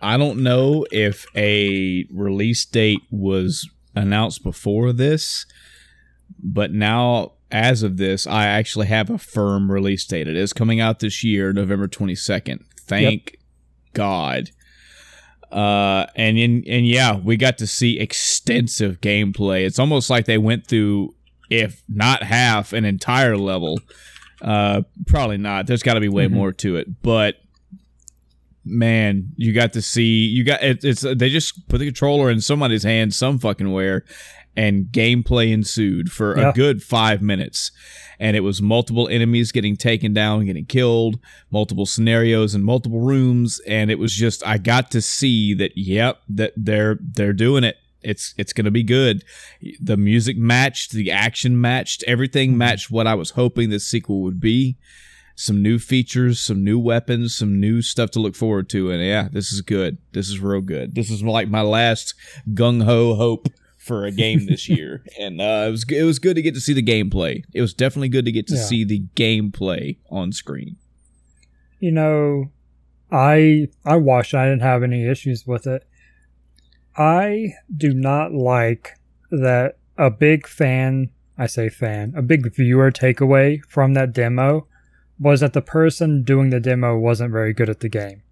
I 0.02 0.16
don't 0.16 0.42
know 0.42 0.86
if 0.90 1.26
a 1.36 2.06
release 2.10 2.64
date 2.64 3.00
was 3.10 3.68
announced 3.94 4.42
before 4.42 4.92
this, 4.92 5.46
but 6.42 6.72
now, 6.72 7.32
as 7.50 7.82
of 7.82 7.96
this, 7.96 8.26
I 8.26 8.46
actually 8.46 8.86
have 8.86 9.10
a 9.10 9.18
firm 9.18 9.70
release 9.70 10.04
date. 10.06 10.28
It 10.28 10.36
is 10.36 10.52
coming 10.52 10.80
out 10.80 11.00
this 11.00 11.22
year, 11.24 11.52
November 11.52 11.88
22nd. 11.88 12.64
Thank 12.80 13.36
God. 13.92 14.50
Uh, 15.52 16.06
and 16.14 16.38
in, 16.38 16.62
and 16.68 16.86
yeah, 16.86 17.16
we 17.16 17.36
got 17.36 17.58
to 17.58 17.66
see 17.66 17.98
extensive 17.98 19.00
gameplay. 19.00 19.66
It's 19.66 19.78
almost 19.80 20.08
like 20.08 20.26
they 20.26 20.38
went 20.38 20.66
through, 20.68 21.14
if 21.50 21.82
not 21.88 22.22
half, 22.22 22.72
an 22.72 22.84
entire 22.84 23.36
level. 23.36 23.80
Uh, 24.40 24.82
probably 25.08 25.38
not. 25.38 25.66
There's 25.66 25.82
got 25.82 25.94
to 25.94 26.00
be 26.00 26.08
way 26.08 26.26
Mhm. 26.28 26.30
more 26.32 26.52
to 26.52 26.76
it, 26.76 27.02
but 27.02 27.34
man, 28.70 29.32
you 29.36 29.52
got 29.52 29.72
to 29.74 29.82
see 29.82 30.24
you 30.26 30.44
got 30.44 30.62
it, 30.62 30.84
it's 30.84 31.02
they 31.02 31.28
just 31.28 31.68
put 31.68 31.78
the 31.78 31.86
controller 31.86 32.30
in 32.30 32.40
somebody's 32.40 32.84
hand 32.84 33.12
some 33.14 33.38
fucking 33.38 33.72
where, 33.72 34.04
and 34.56 34.86
gameplay 34.86 35.52
ensued 35.52 36.10
for 36.10 36.38
Yeah. 36.38 36.50
a 36.50 36.52
good 36.52 36.82
five 36.82 37.20
minutes, 37.22 37.70
and 38.18 38.36
it 38.36 38.40
was 38.40 38.62
multiple 38.62 39.08
enemies 39.08 39.52
getting 39.52 39.76
taken 39.76 40.12
down, 40.14 40.46
getting 40.46 40.64
killed, 40.66 41.18
multiple 41.50 41.86
scenarios 41.86 42.54
and 42.54 42.64
multiple 42.64 43.00
rooms, 43.00 43.60
and 43.66 43.90
it 43.90 43.98
was 43.98 44.14
just 44.14 44.46
I 44.46 44.58
got 44.58 44.90
to 44.92 45.00
see 45.02 45.54
that 45.54 45.72
yep 45.76 46.20
that 46.28 46.52
they're 46.56 46.98
they're 47.00 47.32
doing 47.32 47.64
it. 47.64 47.76
it's 48.02 48.34
it's 48.38 48.52
gonna 48.52 48.70
be 48.70 48.82
good. 48.82 49.24
The 49.80 49.96
music 49.96 50.36
matched, 50.38 50.92
the 50.92 51.10
action 51.10 51.60
matched, 51.60 52.02
everything 52.06 52.50
mm-hmm. 52.50 52.58
matched 52.58 52.90
what 52.90 53.06
I 53.06 53.14
was 53.14 53.30
hoping 53.30 53.70
this 53.70 53.86
sequel 53.86 54.22
would 54.22 54.40
be. 54.40 54.76
Some 55.40 55.62
new 55.62 55.78
features, 55.78 56.38
some 56.38 56.62
new 56.62 56.78
weapons, 56.78 57.34
some 57.34 57.58
new 57.58 57.80
stuff 57.80 58.10
to 58.10 58.20
look 58.20 58.34
forward 58.36 58.68
to, 58.70 58.90
and 58.90 59.02
yeah, 59.02 59.28
this 59.32 59.52
is 59.52 59.62
good. 59.62 59.96
This 60.12 60.28
is 60.28 60.38
real 60.38 60.60
good. 60.60 60.94
This 60.94 61.10
is 61.10 61.22
like 61.22 61.48
my 61.48 61.62
last 61.62 62.14
gung 62.52 62.84
ho 62.84 63.14
hope 63.14 63.48
for 63.78 64.04
a 64.04 64.10
game 64.12 64.44
this 64.44 64.68
year, 64.76 65.02
and 65.18 65.40
uh, 65.40 65.64
it 65.66 65.70
was 65.70 65.84
it 65.90 66.02
was 66.02 66.18
good 66.18 66.34
to 66.36 66.42
get 66.42 66.52
to 66.54 66.60
see 66.60 66.74
the 66.74 66.82
gameplay. 66.82 67.42
It 67.54 67.62
was 67.62 67.72
definitely 67.72 68.10
good 68.10 68.26
to 68.26 68.32
get 68.32 68.46
to 68.48 68.54
Yeah. 68.56 68.62
see 68.64 68.84
the 68.84 69.04
gameplay 69.16 69.96
on 70.10 70.32
screen. 70.32 70.76
you 71.78 71.90
know, 71.90 72.50
I 73.10 73.68
I 73.84 73.96
watched. 73.96 74.34
I 74.34 74.44
didn't 74.46 74.60
have 74.62 74.82
any 74.82 75.06
issues 75.06 75.46
with 75.46 75.66
it. 75.66 75.86
I 76.96 77.54
do 77.74 77.94
not 77.94 78.32
like 78.34 78.90
that 79.30 79.78
a 79.96 80.10
big 80.10 80.46
fan. 80.46 81.10
I 81.38 81.46
say 81.46 81.70
fan. 81.70 82.12
A 82.14 82.20
big 82.20 82.54
viewer 82.54 82.90
takeaway 82.92 83.62
from 83.66 83.94
that 83.94 84.12
demo 84.12 84.66
was 85.20 85.40
that 85.40 85.52
the 85.52 85.62
person 85.62 86.22
doing 86.22 86.50
the 86.50 86.58
demo 86.58 86.98
wasn't 86.98 87.30
very 87.30 87.52
good 87.52 87.68
at 87.68 87.80
the 87.80 87.88
game. 87.88 88.22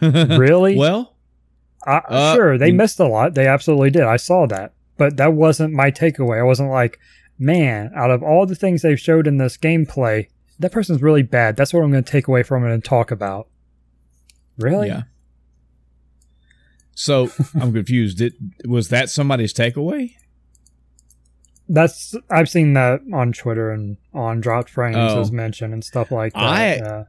Really? 0.02 0.76
well, 0.76 1.14
I, 1.86 1.98
Uh, 2.08 2.34
sure, 2.34 2.58
they 2.58 2.72
missed 2.72 2.98
a 2.98 3.06
lot. 3.06 3.34
They 3.34 3.46
absolutely 3.46 3.90
did. 3.90 4.02
I 4.02 4.16
saw 4.16 4.46
that. 4.46 4.72
But 4.96 5.16
that 5.16 5.32
wasn't 5.34 5.72
my 5.72 5.92
takeaway. 5.92 6.40
I 6.40 6.42
wasn't 6.42 6.70
like, 6.70 6.98
man, 7.38 7.92
out 7.94 8.10
of 8.10 8.22
all 8.22 8.44
the 8.44 8.56
things 8.56 8.82
they've 8.82 8.98
showed 8.98 9.28
in 9.28 9.36
this 9.38 9.56
gameplay, 9.56 10.26
that 10.58 10.72
person's 10.72 11.02
really 11.02 11.22
bad. 11.22 11.56
That's 11.56 11.72
what 11.72 11.84
I'm 11.84 11.92
going 11.92 12.02
to 12.04 12.10
take 12.10 12.26
away 12.26 12.42
from 12.42 12.66
it 12.66 12.72
and 12.72 12.84
talk 12.84 13.10
about. 13.12 13.48
Really? 14.58 14.88
yeah. 14.88 15.02
So 16.94 17.30
I'm 17.54 17.72
confused. 17.72 18.18
Did 18.18 18.34
was 18.64 18.88
that 18.88 19.08
somebody's 19.08 19.54
takeaway? 19.54 20.14
That's 21.72 22.14
I've 22.30 22.48
seen 22.50 22.74
that 22.74 23.00
on 23.12 23.32
Twitter 23.32 23.70
and 23.70 23.96
on 24.12 24.40
Dropped 24.40 24.68
Frames 24.70 24.96
Oh. 24.98 25.20
as 25.22 25.32
mentioned 25.32 25.72
and 25.72 25.82
stuff 25.82 26.10
like 26.12 26.32
that. 26.34 26.42
I- 26.42 26.74
yeah. 26.76 27.04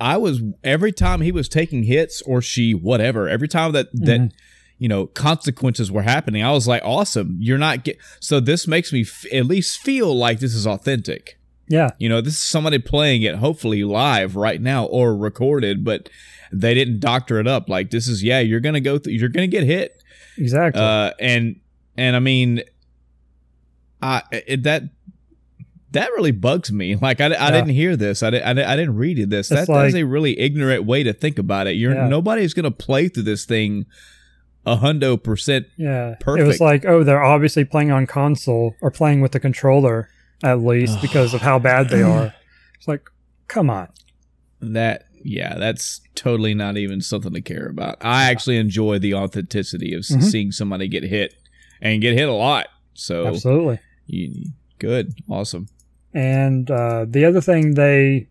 I 0.00 0.16
was 0.16 0.42
every 0.64 0.90
time 0.90 1.20
he 1.20 1.30
was 1.30 1.48
taking 1.48 1.84
hits 1.84 2.20
or 2.22 2.42
she 2.42 2.74
whatever. 2.74 3.28
Every 3.28 3.46
time 3.46 3.70
that 3.72 3.86
that 3.92 4.20
Mhm. 4.20 4.30
you 4.78 4.88
know 4.88 5.06
consequences 5.06 5.92
were 5.92 6.02
happening, 6.02 6.42
I 6.42 6.50
was 6.50 6.66
like, 6.66 6.82
awesome. 6.84 7.36
You're 7.38 7.58
not 7.58 7.84
get 7.84 7.98
so 8.18 8.40
this 8.40 8.66
makes 8.66 8.92
me 8.92 9.02
f- 9.02 9.24
at 9.32 9.46
least 9.46 9.78
feel 9.78 10.12
like 10.16 10.40
this 10.40 10.54
is 10.54 10.66
authentic. 10.66 11.38
yeah, 11.68 11.90
You 11.98 12.08
know, 12.08 12.20
this 12.20 12.34
is 12.34 12.40
somebody 12.42 12.78
playing 12.80 13.22
it 13.22 13.36
hopefully 13.36 13.82
live 13.84 14.34
right 14.36 14.60
now 14.60 14.84
or 14.86 15.16
recorded, 15.16 15.84
but 15.84 16.10
they 16.52 16.74
didn't 16.74 16.98
doctor 17.00 17.38
it 17.38 17.46
up. 17.46 17.68
Like 17.68 17.90
this 17.90 18.08
is 18.08 18.22
yeah, 18.24 18.40
you're 18.40 18.60
gonna 18.60 18.80
go 18.80 18.98
through, 18.98 19.12
you're 19.14 19.28
gonna 19.30 19.46
get 19.46 19.62
hit. 19.62 20.02
exactly. 20.36 20.82
Uh, 20.82 21.12
and 21.20 21.56
and 21.96 22.16
I 22.16 22.18
mean, 22.18 22.62
I 24.02 24.22
it, 24.32 24.62
that 24.64 24.82
that 25.92 26.10
really 26.12 26.30
bugs 26.32 26.72
me. 26.72 26.96
Like 26.96 27.20
I, 27.20 27.26
I 27.26 27.28
Yeah. 27.28 27.50
didn't 27.50 27.70
hear 27.70 27.96
this. 27.96 28.22
I 28.22 28.30
didn't, 28.30 28.46
I 28.46 28.54
didn't 28.54 28.68
I 28.70 28.76
didn't 28.76 28.96
read 28.96 29.30
this. 29.30 29.48
That, 29.50 29.60
It's 29.60 29.68
that's 29.68 29.94
a 29.94 30.04
really 30.04 30.38
ignorant 30.38 30.84
way 30.84 31.02
to 31.02 31.12
think 31.12 31.38
about 31.38 31.66
it. 31.66 31.72
You're 31.76 31.94
Yeah. 31.94 32.08
nobody's 32.08 32.54
gonna 32.54 32.70
play 32.70 33.08
through 33.08 33.24
this 33.24 33.44
thing 33.44 33.86
a 34.64 34.76
hundo 34.76 35.20
percent. 35.22 35.66
yeah. 35.76 36.14
It 36.24 36.46
was 36.46 36.60
like, 36.60 36.84
oh, 36.84 37.02
they're 37.02 37.22
obviously 37.22 37.64
playing 37.64 37.90
on 37.90 38.06
console 38.06 38.74
or 38.80 38.90
playing 38.92 39.20
with 39.20 39.32
the 39.32 39.40
controller 39.40 40.08
at 40.44 40.60
least 40.60 41.00
because 41.02 41.34
of 41.34 41.40
how 41.40 41.58
bad 41.58 41.88
they 41.88 42.02
are. 42.02 42.32
It's 42.78 42.88
like, 42.88 43.02
come 43.48 43.68
on. 43.70 43.88
That 44.60 45.04
yeah, 45.24 45.56
that's 45.58 46.00
totally 46.14 46.54
not 46.54 46.76
even 46.76 47.00
something 47.00 47.32
to 47.32 47.40
care 47.40 47.66
about. 47.66 47.96
I 48.00 48.30
actually 48.30 48.56
enjoy 48.56 48.98
the 48.98 49.14
authenticity 49.14 49.94
of 49.94 50.00
s 50.00 50.10
Mhm. 50.10 50.22
seeing 50.22 50.52
somebody 50.52 50.88
get 50.88 51.04
hit 51.04 51.34
and 51.80 52.00
get 52.00 52.14
hit 52.14 52.28
a 52.28 52.32
lot. 52.32 52.66
So 52.94 53.26
Absolutely. 53.26 53.78
You, 54.12 54.50
good, 54.78 55.14
awesome. 55.28 55.68
And 56.14 56.70
uh, 56.70 57.06
the 57.08 57.24
other 57.24 57.40
thing 57.40 57.74
they 57.74 58.28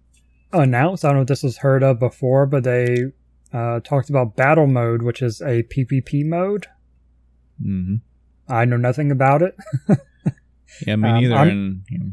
announced, 0.53 1.03
I 1.03 1.09
don't 1.09 1.15
know 1.17 1.21
if 1.23 1.27
this 1.27 1.43
was 1.43 1.57
heard 1.57 1.81
of 1.83 1.99
before, 1.99 2.45
but 2.45 2.63
they 2.63 3.05
uh, 3.53 3.79
talked 3.81 4.09
about 4.09 4.35
battle 4.35 4.67
mode, 4.67 5.01
which 5.01 5.21
is 5.21 5.41
a 5.41 5.63
PvP 5.63 6.25
mode. 6.25 6.67
hmm 7.61 7.95
I 8.47 8.65
know 8.65 8.77
nothing 8.77 9.11
about 9.11 9.41
it. 9.41 9.55
Yeah, 10.87 10.95
me 10.95 11.09
Um, 11.09 11.21
neither. 11.21 11.35
I'm- 11.35 11.83
and 11.89 11.99
know, 11.99 12.11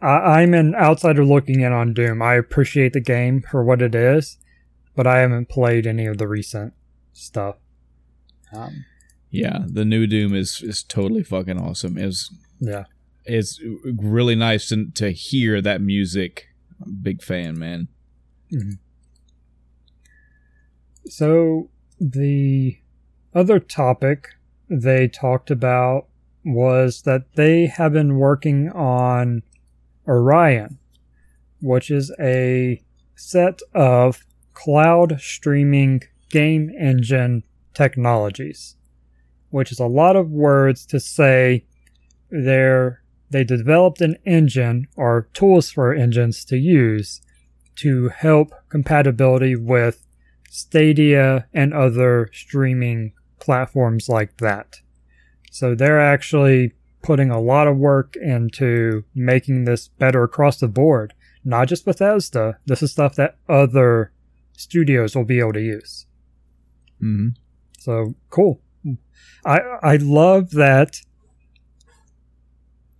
I, 0.00 0.40
I'm 0.42 0.52
an 0.52 0.74
outsider 0.74 1.24
looking 1.24 1.60
in 1.60 1.72
on 1.72 1.94
Doom. 1.94 2.20
I 2.20 2.34
appreciate 2.34 2.92
the 2.92 3.00
game 3.00 3.40
for 3.40 3.64
what 3.64 3.80
it 3.80 3.94
is, 3.94 4.36
but 4.96 5.06
I 5.06 5.20
haven't 5.20 5.48
played 5.48 5.86
any 5.86 6.06
of 6.06 6.18
the 6.18 6.26
recent 6.28 6.74
stuff. 7.12 7.56
Um, 8.52 8.84
yeah, 9.30 9.60
the 9.66 9.84
new 9.84 10.06
Doom 10.06 10.34
is 10.34 10.60
is 10.62 10.82
totally 10.82 11.22
fucking 11.22 11.58
awesome. 11.58 11.96
Is 11.96 12.30
yeah. 12.60 12.84
it's 13.24 13.60
really 13.84 14.34
nice 14.34 14.68
to 14.68 14.90
to 14.94 15.10
hear 15.10 15.60
that 15.60 15.80
music. 15.80 16.48
Big 17.02 17.22
fan, 17.22 17.58
man. 17.58 17.88
Mm-hmm. 18.52 18.72
So 21.08 21.70
the 22.00 22.78
other 23.34 23.58
topic 23.60 24.28
they 24.68 25.08
talked 25.08 25.50
about 25.50 26.06
was 26.44 27.02
that 27.02 27.34
they 27.34 27.66
have 27.66 27.92
been 27.92 28.18
working 28.18 28.70
on 28.70 29.42
Orion, 30.06 30.78
which 31.60 31.90
is 31.90 32.12
a 32.20 32.82
set 33.14 33.60
of 33.74 34.24
cloud 34.54 35.20
streaming 35.20 36.02
game 36.30 36.70
engine 36.78 37.42
technologies, 37.74 38.76
which 39.50 39.72
is 39.72 39.78
a 39.78 39.86
lot 39.86 40.16
of 40.16 40.30
words 40.30 40.86
to 40.86 41.00
say 41.00 41.64
they're 42.30 43.02
they 43.30 43.42
developed 43.42 44.00
an 44.00 44.16
engine 44.24 44.86
or 44.96 45.28
tools 45.32 45.70
for 45.70 45.92
engines 45.92 46.44
to 46.44 46.56
use 46.56 47.20
to 47.76 48.08
help 48.08 48.52
compatibility 48.68 49.56
with 49.56 50.06
Stadia 50.48 51.46
and 51.52 51.74
other 51.74 52.30
streaming 52.32 53.12
platforms 53.40 54.08
like 54.08 54.36
that. 54.38 54.80
So 55.50 55.74
they're 55.74 56.00
actually 56.00 56.72
putting 57.02 57.30
a 57.30 57.40
lot 57.40 57.66
of 57.66 57.76
work 57.76 58.16
into 58.16 59.04
making 59.14 59.64
this 59.64 59.88
better 59.88 60.22
across 60.22 60.58
the 60.58 60.68
board. 60.68 61.14
Not 61.44 61.68
just 61.68 61.84
Bethesda. 61.84 62.58
This 62.66 62.82
is 62.82 62.92
stuff 62.92 63.14
that 63.16 63.36
other 63.48 64.12
studios 64.56 65.14
will 65.14 65.24
be 65.24 65.38
able 65.38 65.52
to 65.52 65.60
use. 65.60 66.06
hmm 67.00 67.28
So 67.78 68.14
cool. 68.30 68.60
I 69.44 69.60
I 69.82 69.96
love 69.96 70.50
that 70.52 71.00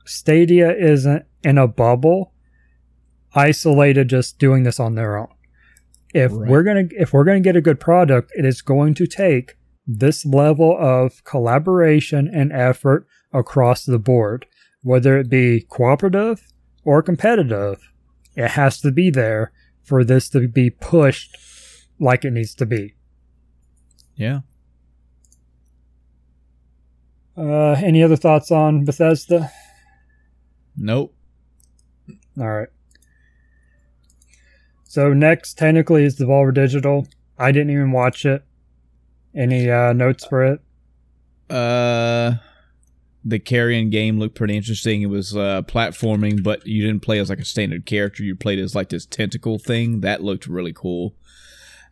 Stadia 0.07 0.72
isn't 0.74 1.24
in 1.42 1.59
a 1.59 1.68
bubble, 1.68 2.32
isolated, 3.34 4.09
just 4.09 4.38
doing 4.38 4.62
this 4.62 4.80
on 4.80 4.94
their 4.94 5.16
own. 5.16 5.28
If 6.14 6.32
Right. 6.32 6.48
we're 6.48 6.62
gonna 6.62 6.88
if 6.92 7.12
we're 7.12 7.24
gonna 7.24 7.40
get 7.40 7.57
a 7.57 7.61
good 7.61 7.80
product, 7.80 8.32
it 8.36 8.44
is 8.44 8.62
going 8.62 8.94
to 8.94 9.07
take 9.07 9.57
this 9.86 10.24
level 10.24 10.76
of 10.78 11.22
collaboration 11.24 12.28
and 12.32 12.52
effort 12.52 13.07
across 13.32 13.84
the 13.84 13.98
board, 13.98 14.46
whether 14.82 15.18
it 15.18 15.28
be 15.28 15.66
cooperative 15.68 16.46
or 16.84 17.02
competitive. 17.02 17.92
It 18.34 18.52
has 18.52 18.80
to 18.80 18.90
be 18.90 19.11
there 19.11 19.52
for 19.82 20.04
this 20.04 20.28
to 20.30 20.48
be 20.48 20.70
pushed 20.70 21.36
like 21.98 22.24
it 22.24 22.32
needs 22.32 22.54
to 22.57 22.66
be. 22.66 22.94
Yeah. 24.16 24.40
Uh, 27.36 27.72
any 27.82 28.02
other 28.02 28.16
thoughts 28.16 28.50
on 28.50 28.84
Bethesda? 28.84 29.50
Nope. 30.77 31.14
All 32.39 32.49
right. 32.49 32.68
So 34.85 35.12
next, 35.12 35.55
technically, 35.59 36.05
is 36.05 36.18
Devolver 36.18 36.55
Digital. 36.55 37.07
I 37.39 37.53
didn't 37.53 37.70
even 37.70 37.93
watch 37.93 38.24
it. 38.24 38.45
Any 39.35 39.70
uh, 39.70 39.93
notes 39.93 40.24
for 40.24 40.45
it? 40.45 40.61
Uh, 41.51 42.37
the 43.24 43.39
carrion 43.39 43.91
game 43.91 44.18
looked 44.18 44.35
pretty 44.35 44.57
interesting. 44.57 45.03
It 45.03 45.07
was 45.07 45.37
uh, 45.37 45.62
platforming, 45.62 46.43
but 46.43 46.66
you 46.66 46.87
didn't 46.87 47.03
play 47.03 47.18
as 47.18 47.29
like 47.29 47.41
a 47.41 47.45
standard 47.45 47.85
character. 47.85 48.22
You 48.22 48.37
played 48.37 48.59
as 48.59 48.74
like 48.74 48.89
this 48.89 49.05
tentacle 49.05 49.59
thing. 49.59 50.01
That 50.01 50.22
looked 50.22 50.47
really 50.47 50.72
cool. 50.72 51.14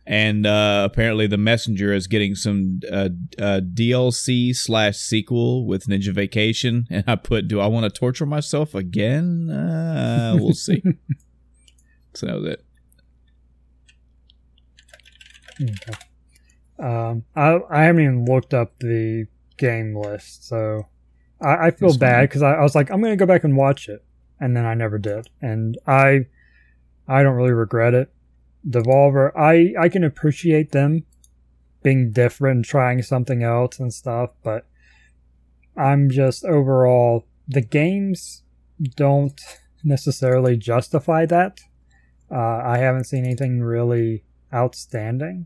And 0.07 0.45
uh, 0.45 0.87
apparently, 0.89 1.25
the 1.25 1.37
messenger 1.37 1.91
is 1.91 2.05
getting 2.05 2.35
some 2.35 2.79
uh, 2.91 3.09
uh, 3.39 3.61
DLC 3.61 4.55
slash 4.55 4.97
sequel 4.97 5.65
with 5.65 5.87
Ninja 5.87 6.13
Vacation. 6.13 6.87
And 6.91 7.03
I 7.07 7.15
put, 7.15 7.47
"Do 7.47 7.59
I 7.59 7.67
want 7.67 7.85
to 7.85 7.89
torture 7.89 8.25
myself 8.25 8.75
again? 8.75 9.49
Uh, 9.49 10.35
we'll 10.39 10.53
see." 10.53 10.83
so 12.13 12.27
that 12.27 12.35
was 12.35 12.45
it. 12.45 12.65
Okay. 15.61 15.99
Um, 16.77 17.23
I 17.35 17.59
I 17.69 17.83
haven't 17.83 18.03
even 18.03 18.25
looked 18.25 18.53
up 18.53 18.77
the 18.79 19.25
game 19.57 19.95
list, 19.95 20.47
so 20.47 20.87
I, 21.41 21.67
I 21.67 21.71
feel 21.71 21.89
That's 21.89 21.97
bad 21.97 22.29
because 22.29 22.41
I, 22.43 22.53
I 22.55 22.61
was 22.61 22.75
like, 22.75 22.91
I'm 22.91 23.01
gonna 23.01 23.15
go 23.15 23.25
back 23.25 23.43
and 23.43 23.57
watch 23.57 23.89
it, 23.89 24.03
and 24.39 24.55
then 24.55 24.65
I 24.65 24.73
never 24.73 24.97
did, 24.97 25.29
and 25.41 25.77
I 25.87 26.27
I 27.07 27.23
don't 27.23 27.35
really 27.35 27.53
regret 27.53 27.93
it. 27.93 28.11
Devolver, 28.67 29.31
I 29.37 29.73
I 29.79 29.89
can 29.89 30.03
appreciate 30.03 30.71
them 30.71 31.05
being 31.83 32.11
different, 32.11 32.57
and 32.57 32.65
trying 32.65 33.01
something 33.01 33.43
else 33.43 33.79
and 33.79 33.93
stuff. 33.93 34.31
But 34.43 34.67
I'm 35.77 36.09
just 36.09 36.43
overall, 36.45 37.27
the 37.47 37.61
games 37.61 38.43
don't 38.95 39.39
necessarily 39.83 40.57
justify 40.57 41.25
that. 41.27 41.59
Uh, 42.31 42.61
I 42.65 42.79
haven't 42.79 43.05
seen 43.05 43.23
anything 43.23 43.61
really 43.61 44.23
outstanding 44.51 45.45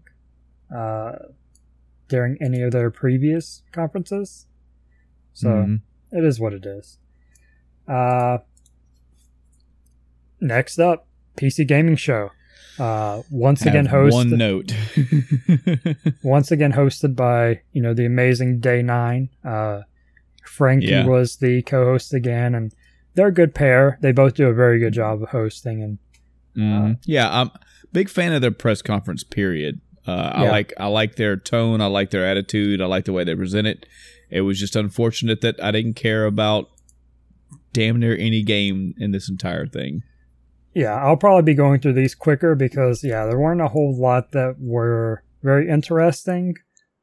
uh, 0.74 1.13
during 2.07 2.38
any 2.41 2.61
of 2.61 2.72
their 2.72 2.89
previous 2.89 3.63
conferences. 3.72 4.45
So 5.34 5.49
mm-hmm. 5.49 6.17
it 6.17 6.24
is 6.24 6.39
what 6.39 6.53
it 6.53 6.65
is. 6.65 6.99
Uh, 7.88 8.39
next 10.39 10.80
up, 10.80 11.07
PC 11.38 11.67
Gaming 11.67 11.95
Show. 11.95 12.32
Uh, 12.78 13.22
once 13.30 13.66
again 13.66 13.88
hosted 13.88 14.14
one 14.14 14.38
note. 14.38 14.74
once 16.24 16.49
again 16.49 16.72
hosted 16.72 17.16
by 17.16 17.60
you 17.74 17.82
know 17.82 17.93
the 17.93 18.05
amazing 18.05 18.60
Day 18.60 18.82
Nine. 18.82 19.30
Uh, 19.43 19.82
Frankie 20.45 20.88
yeah. 20.88 21.05
was 21.05 21.38
the 21.38 21.62
co-host 21.64 22.14
again, 22.14 22.55
and 22.55 22.74
they're 23.16 23.28
a 23.28 23.34
good 23.34 23.53
pair. 23.53 23.97
They 24.01 24.12
both 24.12 24.36
do 24.36 24.47
a 24.47 24.53
very 24.53 24.80
good 24.80 24.93
job 24.93 25.22
of 25.22 25.30
hosting, 25.30 25.84
and 25.84 25.97
mm. 26.55 26.93
uh, 26.93 26.95
yeah, 27.05 27.30
I'm 27.30 27.51
big 27.91 28.10
fan 28.10 28.34
of 28.34 28.41
their 28.41 28.51
press 28.51 28.82
conference. 28.82 29.24
Period. 29.24 29.82
Uh, 30.07 30.32
I 30.34 30.43
yeah. 30.45 30.51
like 30.51 30.74
I 30.78 30.88
like 30.88 31.16
their 31.16 31.36
tone. 31.36 31.82
I 31.82 31.88
like 31.88 32.12
their 32.12 32.26
attitude. 32.26 32.82
I 32.82 32.86
like 32.86 33.05
the 33.05 33.14
way 33.14 33.24
they 33.24 33.36
present 33.36 33.68
it. 33.68 33.86
It 34.30 34.41
was 34.41 34.60
just 34.60 34.76
unfortunate 34.76 35.41
that 35.41 35.62
I 35.62 35.72
didn't 35.72 35.95
care 35.95 36.26
about 36.26 36.70
damn 37.74 37.99
near 37.99 38.16
any 38.18 38.43
game 38.43 38.95
in 38.97 39.12
this 39.12 39.30
entire 39.30 39.68
thing. 39.68 40.03
Yeah, 40.74 40.95
I'll 40.95 41.17
probably 41.17 41.43
be 41.43 41.55
going 41.55 41.80
through 41.80 41.93
these 41.93 42.15
quicker 42.15 42.55
because 42.55 43.03
yeah, 43.03 43.26
there 43.26 43.39
weren't 43.39 43.61
a 43.61 43.67
whole 43.67 43.95
lot 43.95 44.32
that 44.32 44.55
were 44.59 45.24
very 45.41 45.70
interesting. 45.70 46.55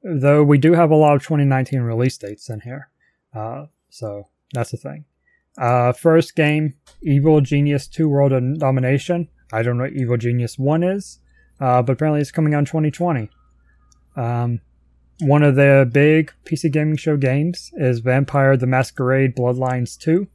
Though 0.03 0.45
we 0.45 0.59
do 0.59 0.73
have 0.75 0.91
a 0.91 0.97
lot 0.97 1.17
of 1.17 1.23
2019 1.23 1.81
release 1.81 2.17
dates 2.17 2.49
in 2.49 2.61
here, 2.61 2.91
uh, 3.35 3.67
so 3.91 4.29
that's 4.53 4.71
the 4.71 4.77
thing. 4.77 5.05
Uh, 5.59 5.93
first 5.93 6.37
game, 6.37 6.75
Evil 7.03 7.41
Genius 7.41 7.89
2 7.89 8.09
World 8.09 8.33
of 8.33 8.59
Domination. 8.59 9.29
I 9.53 9.63
don't 9.63 9.79
know 9.79 9.85
what 9.85 9.95
Evil 9.95 10.17
Genius 10.17 10.59
1 10.59 10.83
is, 10.83 11.19
uh, 11.61 11.83
but 11.83 11.95
apparently 11.95 12.21
it's 12.21 12.31
coming 12.31 12.55
out 12.55 12.61
in 12.61 12.65
2020. 12.67 13.31
Um, 14.17 14.61
one 15.21 15.43
of 15.43 15.57
the 15.57 15.89
big 15.91 16.33
PC 16.45 16.71
Gaming 16.71 16.97
Show 16.97 17.17
games 17.17 17.71
is 17.75 18.01
Vampire 18.01 18.57
the 18.57 18.67
Masquerade 18.67 19.35
Bloodlines 19.35 19.99
2. 19.99 20.29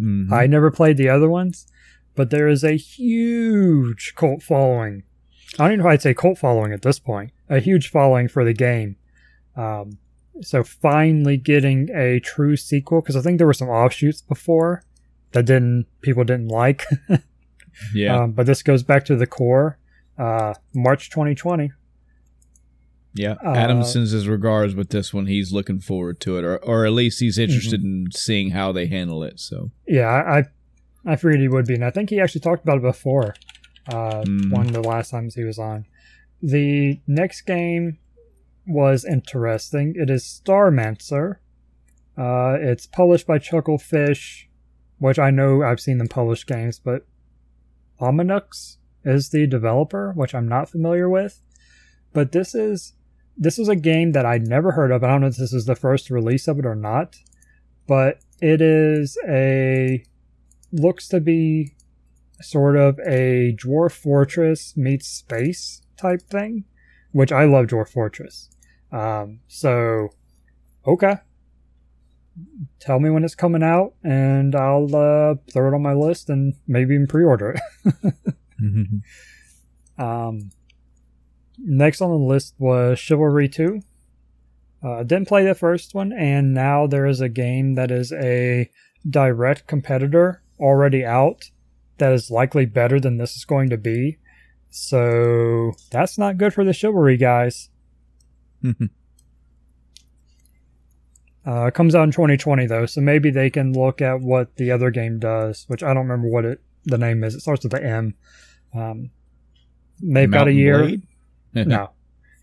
Mm-hmm. 0.00 0.32
I 0.32 0.46
never 0.46 0.70
played 0.70 0.96
the 0.96 1.10
other 1.10 1.28
ones, 1.28 1.66
but 2.14 2.30
there 2.30 2.48
is 2.48 2.64
a 2.64 2.72
huge 2.72 4.14
cult 4.16 4.42
following. 4.42 5.02
I 5.58 5.64
don't 5.64 5.72
even 5.72 5.78
know 5.80 5.90
if 5.90 5.94
I'd 5.94 6.02
say 6.02 6.14
cult 6.14 6.38
following 6.38 6.72
at 6.72 6.82
this 6.82 6.98
point. 6.98 7.32
A 7.48 7.60
huge 7.60 7.88
following 7.88 8.28
for 8.28 8.44
the 8.44 8.54
game. 8.54 8.96
Um, 9.56 9.98
so 10.40 10.64
finally 10.64 11.36
getting 11.36 11.90
a 11.94 12.20
true 12.20 12.56
sequel 12.56 13.00
because 13.00 13.16
I 13.16 13.20
think 13.20 13.38
there 13.38 13.46
were 13.46 13.52
some 13.52 13.68
offshoots 13.68 14.22
before 14.22 14.82
that 15.32 15.44
didn't 15.44 15.86
people 16.00 16.24
didn't 16.24 16.48
like. 16.48 16.84
yeah. 17.94 18.22
Um, 18.22 18.32
but 18.32 18.46
this 18.46 18.62
goes 18.62 18.82
back 18.82 19.04
to 19.06 19.16
the 19.16 19.26
core. 19.26 19.78
Uh, 20.18 20.54
March 20.74 21.10
2020. 21.10 21.72
Yeah, 23.14 23.34
Adam 23.44 23.80
uh, 23.80 23.84
sends 23.84 24.12
his 24.12 24.26
regards 24.26 24.74
with 24.74 24.88
this 24.88 25.12
one. 25.12 25.26
He's 25.26 25.52
looking 25.52 25.80
forward 25.80 26.18
to 26.20 26.38
it, 26.38 26.44
or 26.44 26.56
or 26.56 26.86
at 26.86 26.92
least 26.92 27.20
he's 27.20 27.36
interested 27.36 27.80
mm-hmm. 27.80 28.06
in 28.06 28.12
seeing 28.12 28.50
how 28.50 28.72
they 28.72 28.86
handle 28.86 29.22
it. 29.22 29.38
So 29.38 29.70
yeah, 29.86 30.06
I 30.06 30.38
I 30.38 30.44
figured 31.16 31.40
he 31.40 31.48
would 31.48 31.66
be, 31.66 31.74
and 31.74 31.84
I 31.84 31.90
think 31.90 32.10
he 32.10 32.20
actually 32.20 32.42
talked 32.42 32.62
about 32.62 32.78
it 32.78 32.82
before. 32.82 33.34
Uh, 33.88 34.22
mm. 34.22 34.50
One 34.50 34.66
of 34.66 34.72
the 34.72 34.82
last 34.82 35.10
times 35.10 35.34
he 35.34 35.44
was 35.44 35.58
on. 35.58 35.86
The 36.40 37.00
next 37.06 37.42
game 37.42 37.98
was 38.66 39.04
interesting. 39.04 39.94
It 39.96 40.10
is 40.10 40.24
Starmancer. 40.24 41.36
Uh, 42.16 42.56
it's 42.60 42.86
published 42.86 43.26
by 43.26 43.38
Chucklefish, 43.38 44.44
which 44.98 45.18
I 45.18 45.30
know 45.30 45.62
I've 45.62 45.80
seen 45.80 45.98
them 45.98 46.08
publish 46.08 46.46
games, 46.46 46.78
but 46.78 47.06
Ominux 48.00 48.76
is 49.04 49.30
the 49.30 49.46
developer, 49.46 50.12
which 50.14 50.34
I'm 50.34 50.48
not 50.48 50.68
familiar 50.68 51.08
with. 51.08 51.40
But 52.12 52.32
this 52.32 52.54
is 52.54 52.94
this 53.36 53.56
was 53.56 53.68
a 53.68 53.76
game 53.76 54.12
that 54.12 54.26
I'd 54.26 54.46
never 54.46 54.72
heard 54.72 54.92
of. 54.92 55.02
I 55.02 55.08
don't 55.08 55.22
know 55.22 55.28
if 55.28 55.36
this 55.36 55.54
is 55.54 55.64
the 55.64 55.74
first 55.74 56.10
release 56.10 56.46
of 56.48 56.58
it 56.58 56.66
or 56.66 56.74
not, 56.74 57.16
but 57.86 58.18
it 58.40 58.60
is 58.60 59.16
a 59.26 60.04
looks 60.72 61.06
to 61.08 61.20
be 61.20 61.74
sort 62.40 62.76
of 62.76 62.98
a 63.00 63.56
Dwarf 63.56 63.92
Fortress 63.92 64.76
meets 64.76 65.06
space 65.06 65.82
type 65.96 66.22
thing, 66.22 66.64
which 67.12 67.32
I 67.32 67.44
love 67.44 67.66
Dwarf 67.66 67.88
Fortress. 67.88 68.50
Um, 68.90 69.40
so, 69.48 70.10
okay. 70.86 71.16
Tell 72.80 72.98
me 72.98 73.10
when 73.10 73.24
it's 73.24 73.34
coming 73.34 73.62
out, 73.62 73.94
and 74.02 74.54
I'll 74.54 74.94
uh, 74.96 75.34
throw 75.52 75.68
it 75.68 75.74
on 75.74 75.82
my 75.82 75.92
list 75.92 76.30
and 76.30 76.54
maybe 76.66 76.94
even 76.94 77.06
pre-order 77.06 77.50
it. 77.50 77.60
mm-hmm. 78.60 80.02
um, 80.02 80.50
next 81.58 82.00
on 82.00 82.10
the 82.10 82.16
list 82.16 82.54
was 82.58 82.98
Chivalry 82.98 83.48
2. 83.48 83.82
Uh, 84.82 85.02
didn't 85.04 85.28
play 85.28 85.44
the 85.44 85.54
first 85.54 85.94
one, 85.94 86.12
and 86.12 86.54
now 86.54 86.86
there 86.86 87.06
is 87.06 87.20
a 87.20 87.28
game 87.28 87.74
that 87.74 87.90
is 87.90 88.12
a 88.12 88.70
direct 89.08 89.66
competitor 89.66 90.41
already 90.58 91.04
out 91.04 91.50
that 91.98 92.12
is 92.12 92.30
likely 92.30 92.66
better 92.66 92.98
than 92.98 93.16
this 93.18 93.36
is 93.36 93.44
going 93.44 93.70
to 93.70 93.76
be. 93.76 94.18
So 94.70 95.72
that's 95.90 96.18
not 96.18 96.38
good 96.38 96.54
for 96.54 96.64
the 96.64 96.72
chivalry 96.72 97.16
guys. 97.16 97.68
uh, 101.46 101.70
comes 101.70 101.94
out 101.94 102.04
in 102.04 102.12
2020 102.12 102.66
though, 102.66 102.86
so 102.86 103.00
maybe 103.00 103.30
they 103.30 103.50
can 103.50 103.72
look 103.72 104.00
at 104.00 104.20
what 104.20 104.56
the 104.56 104.70
other 104.70 104.90
game 104.90 105.18
does, 105.18 105.64
which 105.68 105.82
I 105.82 105.88
don't 105.88 106.08
remember 106.08 106.28
what 106.28 106.44
it 106.44 106.60
the 106.84 106.98
name 106.98 107.22
is. 107.22 107.34
It 107.34 107.40
starts 107.40 107.62
with 107.64 107.72
the 107.72 107.84
M. 107.84 108.14
Um, 108.74 109.10
they've 110.00 110.28
Mountain 110.28 110.30
got 110.30 110.48
a 110.48 110.52
year. 110.52 110.96
no, 111.54 111.90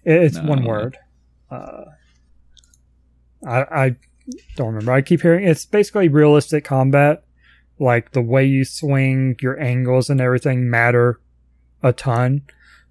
it's 0.03 0.37
no, 0.37 0.43
one 0.43 0.63
word. 0.63 0.97
Uh, 1.49 1.85
I, 3.45 3.61
I 3.61 3.95
don't 4.55 4.67
remember. 4.67 4.91
I 4.91 5.01
keep 5.01 5.21
hearing 5.21 5.47
it's 5.47 5.65
basically 5.65 6.07
realistic 6.07 6.63
combat 6.63 7.23
like 7.79 8.11
the 8.11 8.21
way 8.21 8.45
you 8.45 8.65
swing, 8.65 9.35
your 9.41 9.59
angles 9.59 10.09
and 10.09 10.19
everything 10.19 10.69
matter 10.69 11.19
a 11.81 11.93
ton. 11.93 12.43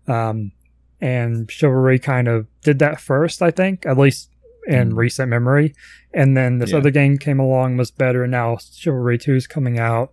Um, 0.07 0.53
and 1.01 1.51
Chivalry 1.51 1.99
kind 1.99 2.27
of 2.27 2.47
did 2.63 2.79
that 2.81 3.01
first, 3.01 3.43
I 3.43 3.51
think, 3.51 3.87
at 3.87 3.99
least 3.99 4.31
in 4.67 4.93
mm. 4.93 4.97
recent 4.97 5.29
memory. 5.29 5.75
And 6.13 6.37
then 6.37 6.59
this 6.59 6.73
yeah. 6.73 6.79
other 6.79 6.91
game 6.91 7.19
came 7.19 7.39
along, 7.39 7.77
was 7.77 7.91
better, 7.91 8.25
and 8.25 8.33
now 8.33 8.57
Chivalry 8.57 9.19
2 9.19 9.37
is 9.37 9.47
coming 9.47 9.79
out. 9.79 10.13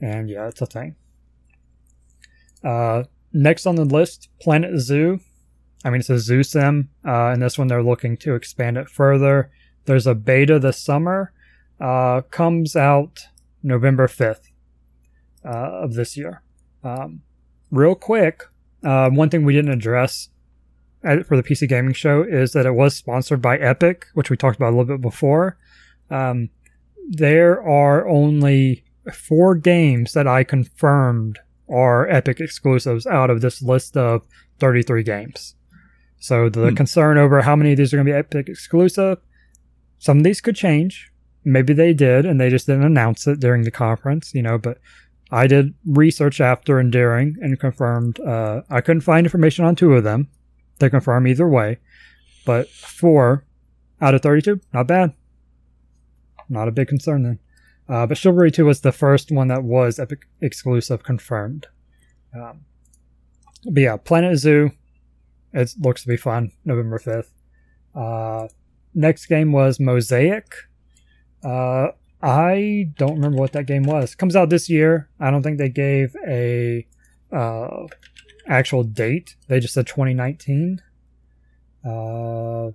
And 0.00 0.28
yeah, 0.28 0.48
it's 0.48 0.60
a 0.60 0.66
thing. 0.66 0.96
Uh, 2.62 3.04
next 3.32 3.66
on 3.66 3.76
the 3.76 3.84
list, 3.84 4.28
Planet 4.40 4.78
Zoo. 4.80 5.20
I 5.84 5.90
mean, 5.90 6.00
it's 6.00 6.10
a 6.10 6.18
zoo 6.18 6.42
sim. 6.42 6.90
Uh, 7.06 7.28
and 7.28 7.40
this 7.40 7.56
one, 7.56 7.68
they're 7.68 7.82
looking 7.82 8.16
to 8.18 8.34
expand 8.34 8.76
it 8.76 8.88
further. 8.88 9.52
There's 9.84 10.06
a 10.06 10.14
beta 10.14 10.58
this 10.58 10.82
summer. 10.82 11.32
Uh, 11.80 12.22
comes 12.30 12.74
out 12.74 13.20
November 13.66 14.06
5th 14.06 14.50
uh, 15.44 15.48
of 15.48 15.94
this 15.94 16.16
year. 16.16 16.42
Um, 16.82 17.22
real 17.70 17.94
quick, 17.94 18.44
uh, 18.84 19.10
one 19.10 19.28
thing 19.28 19.44
we 19.44 19.54
didn't 19.54 19.72
address 19.72 20.28
at, 21.02 21.26
for 21.26 21.36
the 21.36 21.42
PC 21.42 21.68
Gaming 21.68 21.92
Show 21.92 22.22
is 22.22 22.52
that 22.52 22.66
it 22.66 22.74
was 22.74 22.94
sponsored 22.94 23.42
by 23.42 23.58
Epic, 23.58 24.06
which 24.14 24.30
we 24.30 24.36
talked 24.36 24.56
about 24.56 24.68
a 24.68 24.76
little 24.76 24.96
bit 24.96 25.00
before. 25.00 25.58
Um, 26.10 26.50
there 27.08 27.62
are 27.62 28.08
only 28.08 28.84
four 29.12 29.54
games 29.54 30.12
that 30.12 30.26
I 30.26 30.44
confirmed 30.44 31.38
are 31.68 32.08
Epic 32.08 32.40
exclusives 32.40 33.06
out 33.06 33.30
of 33.30 33.40
this 33.40 33.62
list 33.62 33.96
of 33.96 34.22
33 34.60 35.02
games. 35.02 35.54
So 36.18 36.48
the 36.48 36.70
hmm. 36.70 36.74
concern 36.74 37.18
over 37.18 37.42
how 37.42 37.56
many 37.56 37.72
of 37.72 37.78
these 37.78 37.92
are 37.92 37.96
going 37.96 38.06
to 38.06 38.12
be 38.12 38.16
Epic 38.16 38.48
exclusive, 38.48 39.18
some 39.98 40.18
of 40.18 40.24
these 40.24 40.40
could 40.40 40.56
change 40.56 41.12
maybe 41.46 41.72
they 41.72 41.94
did 41.94 42.26
and 42.26 42.40
they 42.40 42.50
just 42.50 42.66
didn't 42.66 42.84
announce 42.84 43.26
it 43.26 43.40
during 43.40 43.62
the 43.62 43.70
conference, 43.70 44.34
you 44.34 44.42
know, 44.42 44.58
but 44.58 44.78
I 45.30 45.46
did 45.46 45.74
research 45.86 46.40
after 46.40 46.78
and 46.78 46.90
during 46.90 47.36
and 47.40 47.58
confirmed 47.58 48.20
uh, 48.20 48.62
I 48.68 48.80
couldn't 48.80 49.02
find 49.02 49.24
information 49.24 49.64
on 49.64 49.76
two 49.76 49.94
of 49.94 50.04
them 50.04 50.28
to 50.80 50.90
confirm 50.90 51.26
either 51.26 51.48
way, 51.48 51.78
but 52.44 52.68
four 52.68 53.44
out 54.00 54.14
of 54.14 54.22
32, 54.22 54.60
not 54.74 54.88
bad. 54.88 55.14
Not 56.48 56.68
a 56.68 56.72
big 56.72 56.88
concern 56.88 57.22
then. 57.22 57.38
Uh, 57.88 58.06
but 58.06 58.18
Chivalry 58.18 58.50
2 58.50 58.64
was 58.64 58.80
the 58.80 58.92
first 58.92 59.30
one 59.30 59.48
that 59.48 59.62
was 59.62 59.98
Epic 59.98 60.26
exclusive 60.40 61.04
confirmed. 61.04 61.66
Um, 62.34 62.64
but 63.64 63.80
yeah, 63.80 63.96
Planet 63.96 64.38
Zoo, 64.38 64.72
it 65.52 65.72
looks 65.78 66.02
to 66.02 66.08
be 66.08 66.16
fun, 66.16 66.52
November 66.64 66.98
5th. 66.98 67.30
Uh, 67.94 68.48
next 68.94 69.26
game 69.26 69.52
was 69.52 69.78
Mosaic. 69.78 70.52
Uh, 71.44 71.88
I 72.22 72.90
don't 72.96 73.14
remember 73.14 73.38
what 73.38 73.52
that 73.52 73.66
game 73.66 73.84
was. 73.84 74.14
Comes 74.14 74.34
out 74.34 74.50
this 74.50 74.68
year. 74.68 75.08
I 75.20 75.30
don't 75.30 75.42
think 75.42 75.58
they 75.58 75.68
gave 75.68 76.16
a 76.26 76.86
uh, 77.32 77.86
actual 78.46 78.84
date. 78.84 79.36
They 79.48 79.60
just 79.60 79.74
said 79.74 79.86
2019. 79.86 80.80
Uh, 81.84 82.66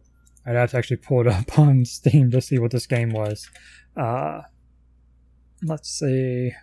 I'd 0.45 0.55
have 0.55 0.71
to 0.71 0.77
actually 0.77 0.97
pull 0.97 1.21
it 1.21 1.27
up 1.27 1.59
on 1.59 1.85
Steam 1.85 2.31
to 2.31 2.41
see 2.41 2.59
what 2.59 2.71
this 2.71 2.87
game 2.87 3.09
was. 3.11 3.49
Uh, 3.95 4.41
let's 5.63 5.89
see. 5.89 6.53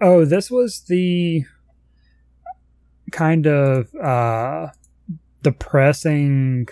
Oh, 0.00 0.24
this 0.24 0.50
was 0.50 0.80
the 0.88 1.44
kind 3.12 3.46
of 3.46 3.94
uh, 3.94 4.68
depressing, 5.42 6.66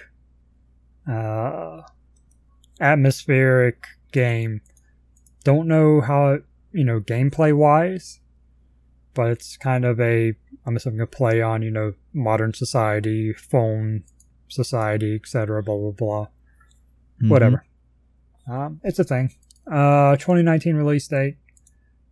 uh, 1.09 1.83
atmospheric 2.81 3.87
game. 4.13 4.61
Don't 5.45 5.69
know 5.69 6.01
how 6.01 6.29
it, 6.29 6.45
you 6.73 6.85
know, 6.85 7.01
gameplay 7.01 7.55
wise, 7.55 8.21
but 9.15 9.31
it's 9.31 9.57
kind 9.57 9.85
of 9.85 10.01
a, 10.01 10.35
I'm 10.67 10.77
assuming 10.77 11.01
a 11.01 11.07
play 11.07 11.41
on, 11.43 11.63
you 11.63 11.71
know, 11.71 11.95
modern 12.13 12.55
society, 12.55 13.33
phone 13.33 14.05
society, 14.49 15.15
etc., 15.15 15.63
blah, 15.63 15.77
blah, 15.77 15.91
blah. 15.93 16.27
Mhm. 17.23 17.29
Whatever. 17.29 17.65
Um, 18.47 18.81
it's 18.83 18.99
a 18.99 19.05
thing. 19.05 19.35
Uh, 19.71 20.17
2019 20.17 20.75
release 20.77 21.07
date. 21.07 21.37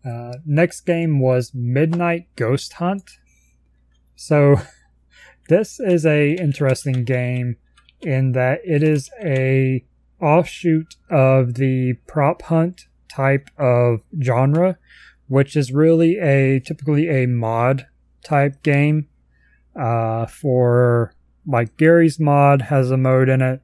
Uh, 0.05 0.35
next 0.47 0.83
game 0.83 1.19
was 1.19 1.53
Midnight 1.55 2.29
Ghost 2.37 2.75
Hunt. 2.75 3.19
So, 4.15 4.57
this 5.49 5.81
is 5.81 6.07
a 6.07 6.33
interesting 6.35 7.05
game 7.05 7.57
in 8.01 8.33
that 8.33 8.61
it 8.65 8.83
is 8.83 9.11
a 9.21 9.85
offshoot 10.21 10.97
of 11.11 11.55
the 11.55 11.95
prop 12.07 12.43
hunt 12.43 12.87
type 13.11 13.51
of 13.59 14.01
genre, 14.23 14.79
which 15.27 15.57
is 15.57 15.73
really 15.73 16.19
a 16.19 16.61
typically 16.61 17.09
a 17.09 17.27
mod 17.27 17.87
type 18.25 18.63
game. 18.63 19.09
Uh, 19.77 20.27
for 20.27 21.15
like 21.47 21.77
Garry's 21.77 22.19
mod 22.19 22.63
has 22.63 22.91
a 22.91 22.97
mode 22.97 23.29
in 23.29 23.41
it. 23.41 23.63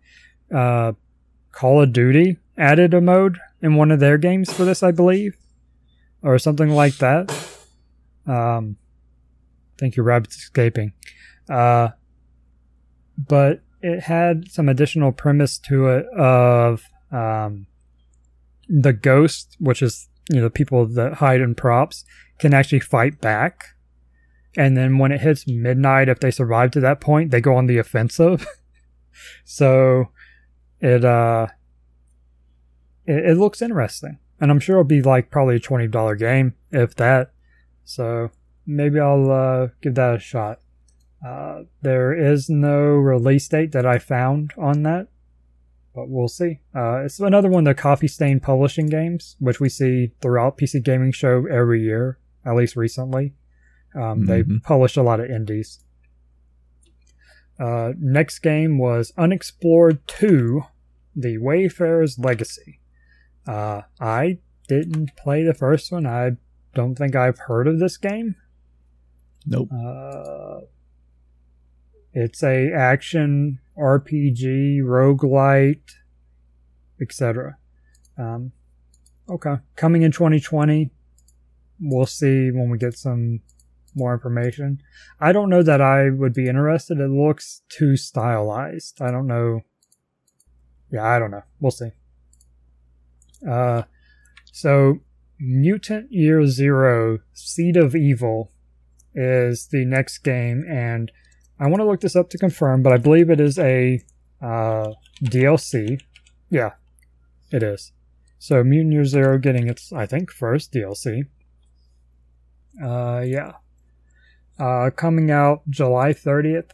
Uh, 0.54 0.92
Call 1.52 1.82
of 1.82 1.92
Duty 1.92 2.38
added 2.56 2.94
a 2.94 3.00
mode 3.00 3.38
in 3.60 3.74
one 3.74 3.90
of 3.90 4.00
their 4.00 4.18
games 4.18 4.52
for 4.52 4.64
this, 4.64 4.82
I 4.82 4.90
believe, 4.90 5.36
or 6.22 6.38
something 6.38 6.70
like 6.70 6.96
that. 6.98 7.30
Um, 8.26 8.76
thank 9.78 9.96
you, 9.96 10.02
rabbit's 10.02 10.36
escaping. 10.36 10.92
Uh, 11.48 11.90
but 13.18 13.62
it 13.84 14.04
had 14.04 14.50
some 14.50 14.66
additional 14.70 15.12
premise 15.12 15.58
to 15.58 15.88
it 15.88 16.06
of 16.16 16.84
um, 17.12 17.66
the 18.66 18.94
ghost, 18.94 19.56
which 19.60 19.82
is 19.82 20.08
you 20.30 20.40
know 20.40 20.48
people 20.48 20.86
that 20.86 21.14
hide 21.14 21.42
in 21.42 21.54
props, 21.54 22.02
can 22.38 22.54
actually 22.54 22.80
fight 22.80 23.20
back. 23.20 23.74
And 24.56 24.74
then 24.74 24.96
when 24.96 25.12
it 25.12 25.20
hits 25.20 25.46
midnight, 25.46 26.08
if 26.08 26.20
they 26.20 26.30
survive 26.30 26.70
to 26.70 26.80
that 26.80 27.02
point, 27.02 27.30
they 27.30 27.42
go 27.42 27.56
on 27.56 27.66
the 27.66 27.76
offensive. 27.76 28.46
so 29.44 30.08
it 30.80 31.04
uh 31.04 31.48
it, 33.04 33.32
it 33.32 33.36
looks 33.36 33.60
interesting. 33.60 34.18
And 34.40 34.50
I'm 34.50 34.60
sure 34.60 34.76
it'll 34.76 34.84
be 34.84 35.02
like 35.02 35.30
probably 35.30 35.56
a 35.56 35.60
twenty 35.60 35.88
dollar 35.88 36.14
game, 36.14 36.54
if 36.70 36.94
that. 36.94 37.32
So 37.84 38.30
maybe 38.64 38.98
I'll 38.98 39.30
uh, 39.30 39.68
give 39.82 39.94
that 39.96 40.14
a 40.14 40.18
shot. 40.18 40.60
Uh, 41.24 41.62
there 41.82 42.12
is 42.12 42.50
no 42.50 42.84
release 42.94 43.48
date 43.48 43.72
that 43.72 43.86
I 43.86 43.98
found 43.98 44.52
on 44.58 44.82
that, 44.82 45.08
but 45.94 46.08
we'll 46.08 46.28
see. 46.28 46.60
Uh, 46.74 47.02
it's 47.04 47.18
another 47.20 47.48
one 47.48 47.66
of 47.66 47.74
the 47.76 47.80
Coffee 47.80 48.08
Stain 48.08 48.40
Publishing 48.40 48.86
games, 48.86 49.36
which 49.38 49.58
we 49.60 49.68
see 49.68 50.12
throughout 50.20 50.58
PC 50.58 50.80
Gaming 50.84 51.12
Show 51.12 51.46
every 51.46 51.82
year, 51.82 52.18
at 52.44 52.54
least 52.56 52.76
recently. 52.76 53.34
Um, 53.94 54.26
They 54.26 54.42
Mhm. 54.42 54.62
publish 54.62 54.96
a 54.96 55.02
lot 55.02 55.20
of 55.20 55.30
indies. 55.30 55.80
Uh, 57.58 57.92
next 57.98 58.40
game 58.40 58.78
was 58.78 59.12
Unexplored 59.16 60.06
2 60.08 60.62
The 61.14 61.38
Wayfarer's 61.38 62.18
Legacy. 62.18 62.80
Uh, 63.46 63.82
I 64.00 64.38
didn't 64.68 65.16
play 65.16 65.44
the 65.44 65.54
first 65.54 65.92
one. 65.92 66.06
I 66.06 66.32
don't 66.74 66.96
think 66.96 67.14
I've 67.14 67.38
heard 67.38 67.68
of 67.68 67.78
this 67.78 67.96
game. 67.96 68.34
Nope. 69.46 69.68
Uh, 69.72 70.62
it's 72.14 72.44
a 72.44 72.70
action 72.72 73.58
RPG, 73.76 74.78
roguelite, 74.78 75.90
etc. 77.00 77.58
Um, 78.16 78.52
okay, 79.28 79.56
coming 79.74 80.02
in 80.02 80.12
2020. 80.12 80.90
We'll 81.80 82.06
see 82.06 82.52
when 82.52 82.70
we 82.70 82.78
get 82.78 82.96
some 82.96 83.40
more 83.96 84.14
information. 84.14 84.80
I 85.20 85.32
don't 85.32 85.50
know 85.50 85.62
that 85.64 85.80
I 85.80 86.08
would 86.10 86.32
be 86.32 86.48
interested. 86.48 87.00
It 87.00 87.10
looks 87.10 87.62
too 87.68 87.96
stylized. 87.96 89.02
I 89.02 89.10
don't 89.10 89.26
know. 89.26 89.62
Yeah, 90.92 91.04
I 91.04 91.18
don't 91.18 91.32
know. 91.32 91.42
We'll 91.58 91.72
see. 91.72 91.90
Uh, 93.48 93.82
so 94.52 95.00
Mutant 95.40 96.12
Year 96.12 96.46
Zero 96.46 97.18
Seed 97.32 97.76
of 97.76 97.96
Evil 97.96 98.52
is 99.14 99.68
the 99.68 99.84
next 99.84 100.18
game, 100.18 100.64
and 100.68 101.10
I 101.58 101.68
want 101.68 101.80
to 101.80 101.86
look 101.86 102.00
this 102.00 102.16
up 102.16 102.30
to 102.30 102.38
confirm, 102.38 102.82
but 102.82 102.92
I 102.92 102.96
believe 102.96 103.30
it 103.30 103.40
is 103.40 103.58
a 103.58 104.02
uh, 104.42 104.92
DLC. 105.22 106.00
Yeah, 106.50 106.72
it 107.50 107.62
is. 107.62 107.92
So 108.38 108.62
Mutant 108.62 108.92
Year 108.92 109.04
Zero 109.04 109.38
getting 109.38 109.68
its, 109.68 109.92
I 109.92 110.06
think, 110.06 110.30
first 110.30 110.72
DLC. 110.72 111.26
Uh, 112.82 113.22
yeah. 113.24 113.52
Uh, 114.58 114.90
coming 114.90 115.30
out 115.30 115.62
July 115.68 116.12
30th. 116.12 116.70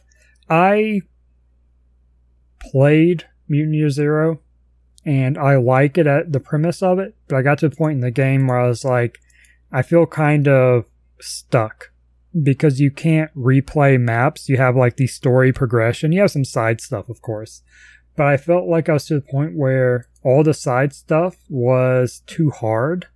I 0.49 1.01
played 2.59 3.25
Mutant 3.47 3.75
Year 3.75 3.89
Zero 3.89 4.41
and 5.05 5.37
I 5.37 5.55
like 5.55 5.97
it 5.97 6.07
at 6.07 6.31
the 6.31 6.39
premise 6.39 6.83
of 6.83 6.99
it, 6.99 7.15
but 7.27 7.37
I 7.37 7.41
got 7.41 7.59
to 7.59 7.67
a 7.67 7.71
point 7.71 7.95
in 7.95 8.01
the 8.01 8.11
game 8.11 8.47
where 8.47 8.59
I 8.59 8.67
was 8.67 8.83
like, 8.83 9.19
I 9.71 9.81
feel 9.81 10.05
kind 10.05 10.47
of 10.47 10.85
stuck 11.19 11.90
because 12.43 12.79
you 12.79 12.91
can't 12.91 13.33
replay 13.35 13.99
maps. 13.99 14.47
You 14.47 14.57
have 14.57 14.75
like 14.75 14.97
the 14.97 15.07
story 15.07 15.51
progression. 15.51 16.11
You 16.11 16.21
have 16.21 16.31
some 16.31 16.45
side 16.45 16.79
stuff, 16.81 17.09
of 17.09 17.21
course, 17.21 17.61
but 18.15 18.27
I 18.27 18.37
felt 18.37 18.67
like 18.67 18.87
I 18.89 18.93
was 18.93 19.05
to 19.07 19.15
the 19.15 19.21
point 19.21 19.55
where 19.55 20.07
all 20.23 20.43
the 20.43 20.53
side 20.53 20.93
stuff 20.93 21.37
was 21.49 22.21
too 22.27 22.49
hard. 22.51 23.07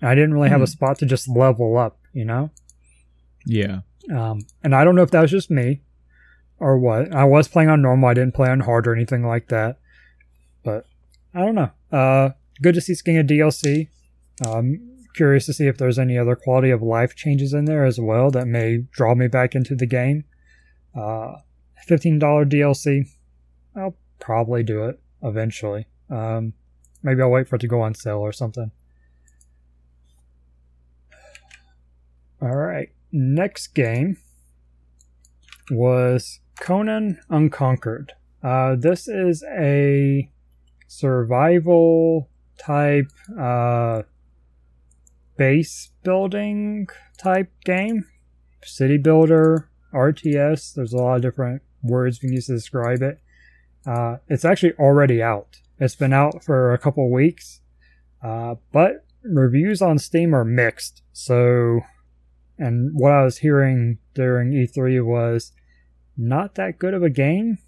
I 0.00 0.14
didn't 0.14 0.34
really 0.34 0.48
have 0.48 0.60
Hmm. 0.60 0.64
a 0.64 0.68
spot 0.68 0.98
to 0.98 1.06
just 1.06 1.28
level 1.28 1.76
up, 1.76 1.98
you 2.12 2.24
know? 2.24 2.50
Yeah. 3.44 3.80
Um, 4.12 4.40
and 4.62 4.74
I 4.74 4.84
don't 4.84 4.94
know 4.94 5.02
if 5.02 5.10
that 5.10 5.22
was 5.22 5.30
just 5.30 5.50
me 5.50 5.82
or 6.58 6.78
what. 6.78 7.12
I 7.12 7.24
was 7.24 7.48
playing 7.48 7.68
on 7.68 7.82
normal. 7.82 8.08
I 8.08 8.14
didn't 8.14 8.34
play 8.34 8.48
on 8.48 8.60
hard 8.60 8.86
or 8.86 8.94
anything 8.94 9.26
like 9.26 9.48
that. 9.48 9.78
But 10.64 10.86
I 11.34 11.40
don't 11.40 11.54
know. 11.54 11.70
Uh, 11.92 12.30
good 12.62 12.74
to 12.74 12.80
see 12.80 12.94
getting 13.04 13.18
a 13.18 13.24
DLC. 13.24 13.88
Um, 14.46 14.80
curious 15.14 15.46
to 15.46 15.52
see 15.52 15.66
if 15.66 15.78
there's 15.78 15.98
any 15.98 16.18
other 16.18 16.36
quality 16.36 16.70
of 16.70 16.82
life 16.82 17.14
changes 17.14 17.52
in 17.52 17.64
there 17.64 17.84
as 17.84 18.00
well 18.00 18.30
that 18.30 18.46
may 18.46 18.78
draw 18.90 19.14
me 19.14 19.28
back 19.28 19.54
into 19.54 19.74
the 19.74 19.86
game. 19.86 20.24
Uh, 20.94 21.36
$15 21.88 22.20
DLC. 22.20 23.08
I'll 23.76 23.96
probably 24.18 24.62
do 24.62 24.84
it 24.84 25.00
eventually. 25.22 25.86
Um, 26.10 26.54
maybe 27.02 27.22
I'll 27.22 27.30
wait 27.30 27.48
for 27.48 27.56
it 27.56 27.60
to 27.60 27.68
go 27.68 27.80
on 27.80 27.94
sale 27.94 28.18
or 28.18 28.32
something. 28.32 28.70
All 32.40 32.56
right. 32.56 32.90
Next 33.10 33.68
game 33.68 34.18
was 35.70 36.40
Conan 36.60 37.20
Unconquered. 37.28 38.12
Uh, 38.42 38.76
this 38.76 39.08
is 39.08 39.42
a 39.56 40.30
survival 40.86 42.28
type 42.58 43.10
uh, 43.38 44.02
base 45.38 45.90
building 46.02 46.88
type 47.18 47.50
game. 47.64 48.04
City 48.62 48.98
builder, 48.98 49.70
RTS. 49.94 50.74
There's 50.74 50.92
a 50.92 50.98
lot 50.98 51.16
of 51.16 51.22
different 51.22 51.62
words 51.82 52.20
we 52.20 52.28
can 52.28 52.34
use 52.34 52.46
to 52.46 52.54
describe 52.54 53.00
it. 53.00 53.20
Uh, 53.86 54.16
it's 54.28 54.44
actually 54.44 54.74
already 54.74 55.22
out. 55.22 55.60
It's 55.78 55.94
been 55.94 56.12
out 56.12 56.44
for 56.44 56.74
a 56.74 56.78
couple 56.78 57.10
weeks, 57.10 57.60
uh, 58.22 58.56
but 58.72 59.06
reviews 59.22 59.80
on 59.80 59.98
Steam 59.98 60.34
are 60.34 60.44
mixed. 60.44 61.02
So 61.12 61.80
and 62.58 62.90
what 62.92 63.12
I 63.12 63.24
was 63.24 63.38
hearing 63.38 63.98
during 64.14 64.50
E3 64.50 65.04
was 65.04 65.52
not 66.16 66.56
that 66.56 66.78
good 66.78 66.92
of 66.92 67.02
a 67.02 67.10
game. 67.10 67.58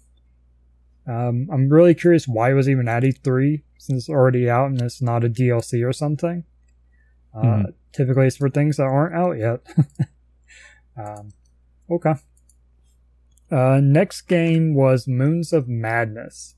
Um, 1.07 1.47
I'm 1.51 1.69
really 1.69 1.95
curious 1.95 2.27
why 2.27 2.51
it 2.51 2.55
was 2.55 2.69
even 2.69 2.87
at 2.87 3.03
E3 3.03 3.63
since 3.77 4.03
it's 4.03 4.09
already 4.09 4.49
out 4.49 4.69
and 4.69 4.81
it's 4.81 5.01
not 5.01 5.23
a 5.23 5.29
DLC 5.29 5.87
or 5.87 5.93
something. 5.93 6.43
Uh, 7.33 7.41
Mhm. 7.41 7.73
Typically, 7.93 8.27
it's 8.27 8.37
for 8.37 8.49
things 8.49 8.77
that 8.77 8.83
aren't 8.83 9.15
out 9.15 9.37
yet. 9.37 9.59
um, 10.97 11.29
okay. 11.89 12.13
Uh, 13.51 13.81
next 13.83 14.21
game 14.21 14.73
was 14.73 15.07
Moons 15.09 15.51
of 15.51 15.67
Madness. 15.67 16.55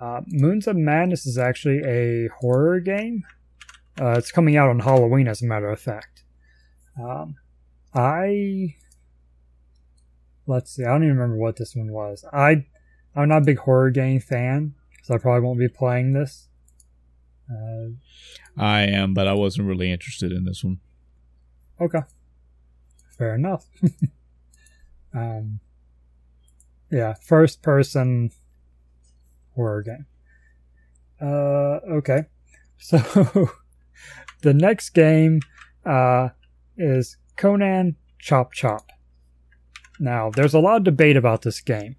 Uh, 0.00 0.22
Moons 0.26 0.66
of 0.66 0.76
Madness 0.76 1.26
is 1.26 1.38
actually 1.38 1.80
a 1.84 2.28
horror 2.40 2.80
game. 2.80 3.22
Uh, 4.00 4.14
it's 4.18 4.32
coming 4.32 4.56
out 4.56 4.68
on 4.68 4.80
Halloween, 4.80 5.28
as 5.28 5.42
a 5.42 5.46
matter 5.46 5.70
of 5.70 5.78
fact. 5.78 6.24
Um, 7.00 7.36
I 7.94 8.74
let's 10.46 10.72
see. 10.72 10.82
I 10.84 10.88
don't 10.88 11.04
even 11.04 11.16
remember 11.16 11.36
what 11.36 11.56
this 11.56 11.76
one 11.76 11.92
was. 11.92 12.24
I 12.32 12.66
I'm 13.14 13.28
not 13.28 13.42
a 13.42 13.46
big 13.46 13.58
horror 13.58 13.90
game 13.90 14.18
fan, 14.18 14.74
so 15.04 15.14
I 15.14 15.18
probably 15.18 15.46
won't 15.46 15.60
be 15.60 15.68
playing 15.68 16.12
this. 16.14 16.48
Uh, 17.48 17.90
I 18.56 18.82
am, 18.82 19.14
but 19.14 19.26
I 19.26 19.32
wasn't 19.32 19.68
really 19.68 19.90
interested 19.90 20.32
in 20.32 20.44
this 20.44 20.62
one. 20.62 20.80
Okay. 21.80 22.00
Fair 23.18 23.34
enough. 23.34 23.66
um, 25.14 25.60
yeah, 26.90 27.14
first 27.14 27.62
person 27.62 28.30
horror 29.54 29.82
game. 29.82 30.06
Uh, 31.20 31.80
okay. 31.96 32.24
So 32.76 32.98
the 34.42 34.52
next 34.52 34.90
game 34.90 35.40
uh, 35.86 36.30
is 36.76 37.16
Conan 37.36 37.96
Chop 38.18 38.52
Chop. 38.52 38.90
Now, 39.98 40.28
there's 40.28 40.52
a 40.52 40.58
lot 40.58 40.78
of 40.78 40.84
debate 40.84 41.16
about 41.16 41.42
this 41.42 41.60
game 41.60 41.96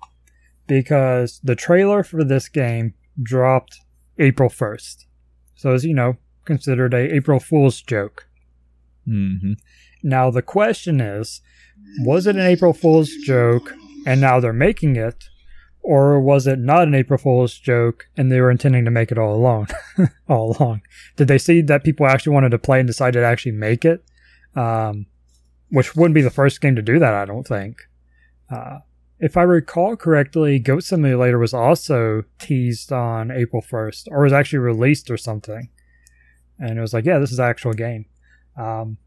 because 0.67 1.39
the 1.43 1.55
trailer 1.55 2.03
for 2.03 2.23
this 2.23 2.49
game 2.49 2.93
dropped 3.23 3.79
April 4.19 4.49
1st. 4.49 5.05
So, 5.55 5.71
as 5.71 5.85
you 5.85 5.93
know, 5.93 6.17
considered 6.45 6.93
a 6.93 7.13
April 7.13 7.39
Fool's 7.39 7.81
joke. 7.81 8.27
Mm-hmm. 9.07 9.53
Now, 10.03 10.29
the 10.29 10.41
question 10.41 11.01
is 11.01 11.41
was 11.99 12.27
it 12.27 12.35
an 12.35 12.41
April 12.41 12.73
Fool's 12.73 13.11
joke 13.25 13.73
and 14.05 14.21
now 14.21 14.39
they're 14.39 14.53
making 14.53 14.95
it? 14.95 15.25
Or 15.81 16.19
was 16.19 16.47
it 16.47 16.57
not 16.57 16.87
an 16.87 16.95
April 16.95 17.19
Fool's 17.19 17.57
joke 17.59 18.07
and 18.17 18.31
they 18.31 18.41
were 18.41 18.49
intending 18.49 18.85
to 18.85 18.91
make 18.91 19.11
it 19.11 19.19
all 19.19 19.35
along? 19.35 19.67
all 20.27 20.57
along. 20.57 20.81
Did 21.15 21.27
they 21.27 21.37
see 21.37 21.61
that 21.61 21.83
people 21.83 22.07
actually 22.07 22.33
wanted 22.33 22.49
to 22.49 22.57
play 22.57 22.79
and 22.79 22.87
decided 22.87 23.19
to 23.19 23.25
actually 23.25 23.51
make 23.51 23.85
it? 23.85 24.03
Um, 24.55 25.05
which 25.69 25.95
wouldn't 25.95 26.15
be 26.15 26.21
the 26.21 26.29
first 26.29 26.61
game 26.61 26.75
to 26.75 26.81
do 26.81 26.97
that, 26.99 27.13
I 27.13 27.25
don't 27.25 27.45
think. 27.45 27.77
Uh, 28.49 28.79
if 29.19 29.37
I 29.37 29.43
recall 29.43 29.95
correctly, 29.95 30.59
Goat 30.59 30.83
Simulator 30.83 31.39
was 31.39 31.53
also 31.53 32.23
teased 32.39 32.91
on 32.91 33.31
April 33.31 33.61
1st, 33.61 34.07
or 34.11 34.23
was 34.23 34.33
actually 34.33 34.59
released 34.59 35.09
or 35.09 35.17
something. 35.17 35.69
And 36.59 36.77
it 36.77 36.81
was 36.81 36.93
like, 36.93 37.05
yeah, 37.05 37.19
this 37.19 37.31
is 37.31 37.39
actual 37.39 37.73
game. 37.73 38.05
Um, 38.57 38.97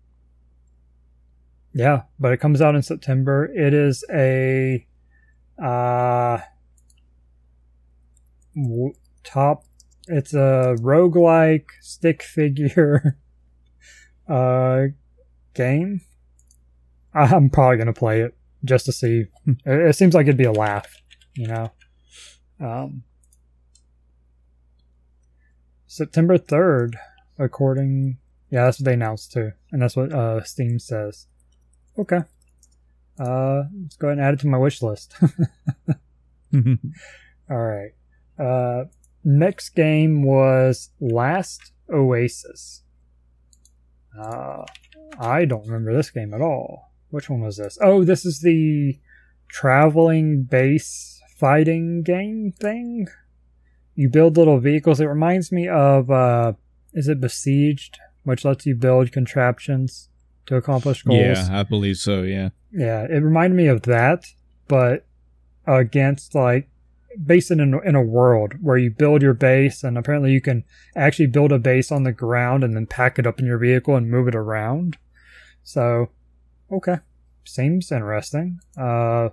yeah, 1.72 2.02
but 2.18 2.32
it 2.32 2.38
comes 2.38 2.60
out 2.60 2.74
in 2.74 2.82
September. 2.82 3.50
It 3.54 3.72
is 3.72 4.04
a 4.12 4.86
uh, 5.62 6.38
w- 8.54 8.94
top. 9.24 9.64
It's 10.06 10.34
a 10.34 10.76
roguelike 10.80 11.66
stick 11.80 12.22
figure 12.22 13.18
uh, 14.28 14.86
game. 15.54 16.00
I'm 17.14 17.50
probably 17.50 17.78
gonna 17.78 17.92
play 17.92 18.20
it 18.20 18.36
just 18.64 18.86
to 18.86 18.92
see. 18.92 19.26
It, 19.64 19.88
it 19.88 19.96
seems 19.96 20.14
like 20.14 20.26
it'd 20.26 20.36
be 20.36 20.44
a 20.44 20.52
laugh, 20.52 21.02
you 21.34 21.46
know. 21.46 21.72
Um, 22.60 23.02
September 25.86 26.36
third, 26.36 26.98
according 27.38 28.18
yeah, 28.50 28.64
that's 28.64 28.80
what 28.80 28.86
they 28.86 28.94
announced 28.94 29.32
too, 29.32 29.52
and 29.72 29.82
that's 29.82 29.96
what 29.96 30.12
uh, 30.12 30.42
Steam 30.42 30.78
says. 30.78 31.26
Okay, 31.98 32.20
uh, 33.20 33.64
let's 33.82 33.96
go 33.96 34.08
ahead 34.08 34.18
and 34.18 34.26
add 34.26 34.34
it 34.34 34.40
to 34.40 34.46
my 34.46 34.58
wish 34.58 34.80
list. 34.80 35.14
All 36.54 36.76
right. 37.50 37.90
Uh, 38.38 38.84
next 39.24 39.70
game 39.70 40.22
was 40.22 40.90
Last 41.00 41.72
Oasis. 41.92 42.84
Uh, 44.18 44.64
I 45.18 45.44
don't 45.44 45.66
remember 45.66 45.94
this 45.94 46.10
game 46.10 46.32
at 46.32 46.40
all. 46.40 46.92
Which 47.10 47.28
one 47.28 47.40
was 47.40 47.56
this? 47.56 47.78
Oh, 47.80 48.04
this 48.04 48.24
is 48.24 48.40
the 48.40 48.98
traveling 49.48 50.44
base 50.44 51.20
fighting 51.36 52.02
game 52.02 52.52
thing. 52.58 53.08
You 53.94 54.08
build 54.08 54.36
little 54.36 54.60
vehicles. 54.60 55.00
It 55.00 55.06
reminds 55.06 55.50
me 55.50 55.68
of, 55.68 56.10
uh, 56.10 56.52
is 56.92 57.08
it 57.08 57.20
Besieged, 57.20 57.98
which 58.24 58.44
lets 58.44 58.66
you 58.66 58.74
build 58.74 59.12
contraptions 59.12 60.08
to 60.46 60.56
accomplish 60.56 61.02
goals? 61.02 61.20
Yeah, 61.20 61.48
I 61.50 61.62
believe 61.62 61.96
so. 61.96 62.22
Yeah. 62.22 62.50
Yeah, 62.72 63.04
it 63.04 63.22
reminded 63.22 63.56
me 63.56 63.66
of 63.66 63.82
that, 63.82 64.26
but 64.66 65.06
against 65.66 66.34
like 66.34 66.68
based 67.24 67.50
in 67.50 67.60
a, 67.60 67.80
in 67.80 67.94
a 67.94 68.02
world 68.02 68.54
where 68.62 68.76
you 68.76 68.90
build 68.90 69.22
your 69.22 69.34
base, 69.34 69.82
and 69.82 69.96
apparently 69.96 70.32
you 70.32 70.40
can 70.40 70.64
actually 70.96 71.26
build 71.26 71.52
a 71.52 71.58
base 71.58 71.90
on 71.90 72.02
the 72.02 72.12
ground 72.12 72.62
and 72.62 72.74
then 72.74 72.86
pack 72.86 73.18
it 73.18 73.26
up 73.26 73.38
in 73.38 73.46
your 73.46 73.58
vehicle 73.58 73.96
and 73.96 74.10
move 74.10 74.28
it 74.28 74.34
around. 74.34 74.96
So, 75.62 76.10
okay, 76.70 76.98
seems 77.44 77.90
interesting. 77.90 78.60
Uh, 78.76 79.30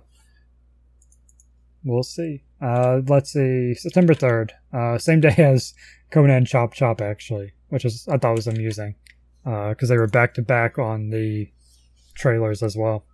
we'll 1.84 2.02
see. 2.02 2.44
Uh, 2.60 3.00
let's 3.06 3.32
see, 3.32 3.74
September 3.74 4.14
third, 4.14 4.52
uh, 4.72 4.98
same 4.98 5.20
day 5.20 5.34
as 5.38 5.74
Conan 6.10 6.44
Chop 6.44 6.72
Chop 6.74 7.00
actually, 7.00 7.52
which 7.68 7.84
is 7.84 8.06
I 8.08 8.18
thought 8.18 8.36
was 8.36 8.46
amusing 8.46 8.94
because 9.44 9.88
they 9.88 9.96
were 9.98 10.06
back 10.06 10.34
to 10.34 10.42
back 10.42 10.78
on 10.78 11.10
the 11.10 11.50
trailers 12.14 12.62
as 12.62 12.76
well. 12.76 13.04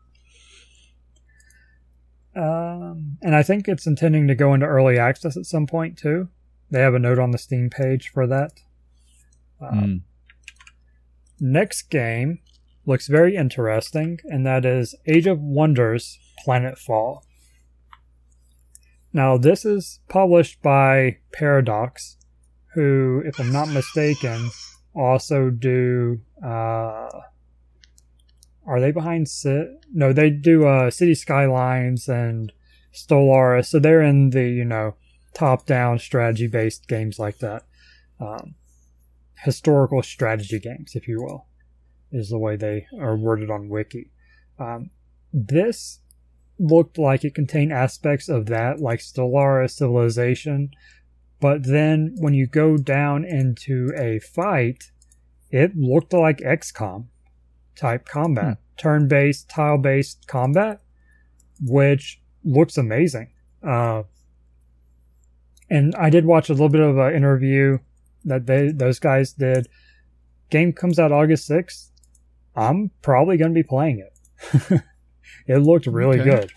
Um, 2.35 3.19
and 3.21 3.35
I 3.35 3.43
think 3.43 3.69
it's 3.69 3.87
intending 3.87 4.27
to 4.29 4.35
go 4.35 4.55
into 4.55 4.67
early 4.67 4.99
access 4.99 5.37
at 5.37 5.45
some 5.45 5.67
point 5.67 5.99
too. 5.99 6.29
They 6.71 6.81
have 6.81 6.95
a 6.95 6.99
note 6.99 7.19
on 7.19 7.31
the 7.31 7.39
Steam 7.39 7.69
page 7.69 8.09
for 8.09 8.27
that. 8.27 8.61
Um, 9.61 9.79
Mm. 9.79 10.01
Next 11.41 11.91
game 11.91 12.39
looks 12.87 13.09
very 13.09 13.37
interesting, 13.37 14.21
and 14.25 14.47
that 14.47 14.65
is 14.65 14.95
Age 15.07 15.27
of 15.27 15.41
Wonders 15.41 16.19
Planetfall. 16.47 17.23
Now, 19.13 19.37
this 19.37 19.65
is 19.65 20.01
published 20.09 20.63
by 20.63 21.19
Paradox, 21.33 22.17
who, 22.75 23.23
if 23.25 23.39
I'm 23.39 23.53
not 23.53 23.69
mistaken, 23.69 24.51
also 24.95 25.51
do. 25.51 26.21
Uh, 26.45 27.09
are 28.67 28.81
they 28.81 28.93
behind 28.93 29.29
Cit? 29.29 29.69
No, 29.93 30.13
they 30.13 30.31
do 30.31 30.67
uh, 30.67 30.91
City 30.91 31.15
Skylines 31.15 32.09
and 32.09 32.53
Stellaris. 32.95 33.67
So 33.67 33.79
they're 33.79 34.03
in 34.03 34.31
the 34.31 34.49
you 34.49 34.65
know 34.65 34.95
top-down 35.35 35.99
strategy-based 35.99 36.87
games 36.89 37.19
like 37.19 37.39
that, 37.39 37.65
um, 38.21 38.55
historical 39.39 40.03
strategy 40.03 40.59
games, 40.59 40.93
if 40.95 41.09
you 41.09 41.23
will, 41.23 41.47
is 42.11 42.29
the 42.29 42.39
way 42.39 42.57
they 42.57 42.87
are 43.01 43.17
worded 43.17 43.51
on 43.51 43.69
Wiki. 43.69 44.11
Um, 44.59 44.91
this 45.33 46.01
looked 46.59 46.99
like 46.99 47.25
it 47.25 47.35
contained 47.35 47.73
aspects 47.73 48.29
of 48.29 48.47
that, 48.47 48.79
like 48.79 49.01
Stellaris 49.01 49.73
Civilization, 49.73 50.71
but 51.43 51.65
then 51.65 52.15
when 52.19 52.35
you 52.35 52.47
go 52.47 52.77
down 52.77 53.25
into 53.25 53.91
a 53.99 54.21
fight, 54.21 54.93
it 55.51 55.77
looked 55.77 56.13
like 56.13 56.39
XCOM 56.39 57.07
type 57.75 58.07
combat, 58.07 58.59
turn 58.79 59.09
based, 59.09 59.49
tile 59.51 59.77
based 59.79 60.27
combat, 60.29 60.81
which 61.61 62.21
looks 62.45 62.79
amazing. 62.79 63.33
Uh, 63.67 64.05
and 65.69 65.95
I 65.97 66.11
did 66.11 66.25
watch 66.27 66.49
a 66.49 66.53
little 66.53 66.69
bit 66.69 66.81
of 66.81 66.97
an 66.99 67.15
interview 67.15 67.79
that 68.25 68.47
they 68.47 68.71
those 68.71 68.99
guys 69.01 69.33
did. 69.33 69.67
Game 70.51 70.73
comes 70.73 70.99
out 70.99 71.11
August 71.13 71.47
sixth. 71.47 71.91
I'm 72.55 72.91
probably 73.03 73.37
going 73.37 73.51
to 73.53 73.55
be 73.55 73.63
playing 73.67 73.99
it. 74.07 74.83
it 75.47 75.59
looked 75.59 75.87
really 75.87 76.21
Okay. 76.21 76.31
good, 76.31 76.53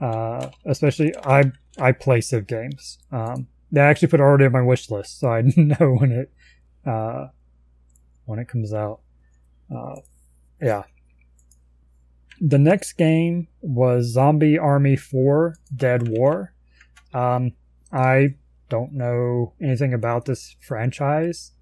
uh, 0.00 0.48
especially 0.64 1.14
I 1.24 1.52
I 1.78 1.92
play 1.92 2.20
Civ 2.20 2.46
games. 2.46 2.98
Um, 3.12 3.46
they 3.70 3.80
actually 3.80 4.08
put 4.08 4.20
it 4.20 4.22
already 4.22 4.46
on 4.46 4.52
my 4.52 4.62
wish 4.62 4.90
list, 4.90 5.20
so 5.20 5.28
I 5.28 5.42
know 5.56 5.96
when 5.98 6.12
it 6.12 6.32
uh, 6.88 7.28
when 8.24 8.38
it 8.38 8.48
comes 8.48 8.72
out. 8.72 9.00
Uh, 9.74 9.96
yeah. 10.60 10.84
The 12.40 12.58
next 12.58 12.92
game 12.94 13.48
was 13.62 14.12
Zombie 14.12 14.58
Army 14.58 14.94
4 14.94 15.56
Dead 15.74 16.08
War. 16.08 16.52
Um, 17.14 17.52
I 17.92 18.34
don't 18.68 18.92
know 18.92 19.54
anything 19.60 19.94
about 19.94 20.26
this 20.26 20.54
franchise. 20.60 21.52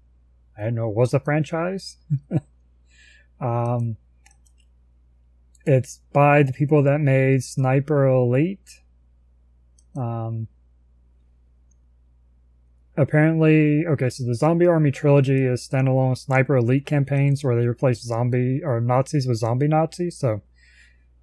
I 0.57 0.63
didn't 0.63 0.75
know 0.75 0.89
it 0.89 0.95
was 0.95 1.13
a 1.13 1.19
franchise. 1.19 1.97
um, 3.39 3.97
it's 5.65 6.01
by 6.13 6.43
the 6.43 6.53
people 6.53 6.83
that 6.83 6.99
made 6.99 7.43
Sniper 7.43 8.05
Elite. 8.05 8.81
Um, 9.95 10.47
apparently, 12.97 13.85
okay, 13.87 14.09
so 14.09 14.23
the 14.25 14.35
Zombie 14.35 14.67
Army 14.67 14.91
trilogy 14.91 15.45
is 15.45 15.67
standalone 15.67 16.17
Sniper 16.17 16.55
Elite 16.57 16.85
campaigns 16.85 17.43
where 17.43 17.55
they 17.59 17.67
replace 17.67 18.01
zombie 18.01 18.61
or 18.63 18.79
Nazis 18.81 19.27
with 19.27 19.37
zombie 19.37 19.67
Nazis. 19.67 20.17
So 20.17 20.41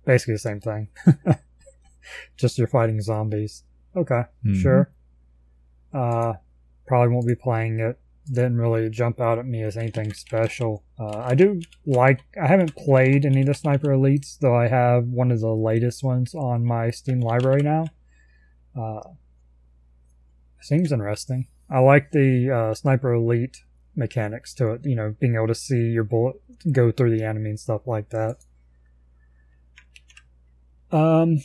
basically 0.05 0.35
the 0.35 0.39
same 0.39 0.61
thing. 0.61 0.89
Just 2.37 2.59
you're 2.59 2.67
fighting 2.69 3.01
zombies. 3.01 3.65
Okay, 3.97 4.23
Mhm. 4.45 4.57
sure. 4.57 4.91
Uh, 5.93 6.35
probably 6.87 7.15
won't 7.15 7.27
be 7.27 7.35
playing 7.35 7.81
it. 7.81 7.99
Didn't 8.27 8.57
really 8.57 8.89
jump 8.89 9.21
out 9.21 9.39
at 9.39 9.47
me 9.47 9.63
as 9.63 9.77
anything 9.77 10.13
special. 10.15 10.85
Uh, 10.99 11.19
I 11.19 11.35
do 11.35 11.61
like. 11.85 12.21
I 12.41 12.47
haven't 12.47 12.77
played 12.77 13.25
any 13.27 13.41
of 13.41 13.47
the 13.47 13.55
Sniper 13.55 13.89
Elites, 13.89 14.39
though 14.39 14.55
I 14.55 14.69
have 14.69 15.07
one 15.09 15.31
of 15.33 15.41
the 15.41 15.55
latest 15.55 16.05
ones 16.05 16.35
on 16.35 16.65
my 16.65 16.91
Steam 16.91 17.21
library 17.21 17.63
now. 17.63 17.87
Uh, 18.79 19.01
seems 20.61 20.93
interesting. 20.93 21.49
I 21.73 21.79
like 21.79 22.11
the 22.11 22.51
uh, 22.51 22.75
sniper 22.75 23.15
elite 23.15 23.63
mechanics 23.97 24.53
to 24.55 24.73
it. 24.73 24.85
You 24.85 24.95
know, 24.95 25.15
being 25.19 25.37
able 25.37 25.49
to 25.49 25.55
see 25.55 25.89
your 25.91 26.05
bullet 26.05 26.37
go 26.71 26.93
through 26.93 27.17
the 27.17 27.25
enemy 27.25 27.51
and 27.51 27.61
stuff 27.61 27.87
like 27.87 28.11
that. 28.11 28.37
Um, 30.91 31.39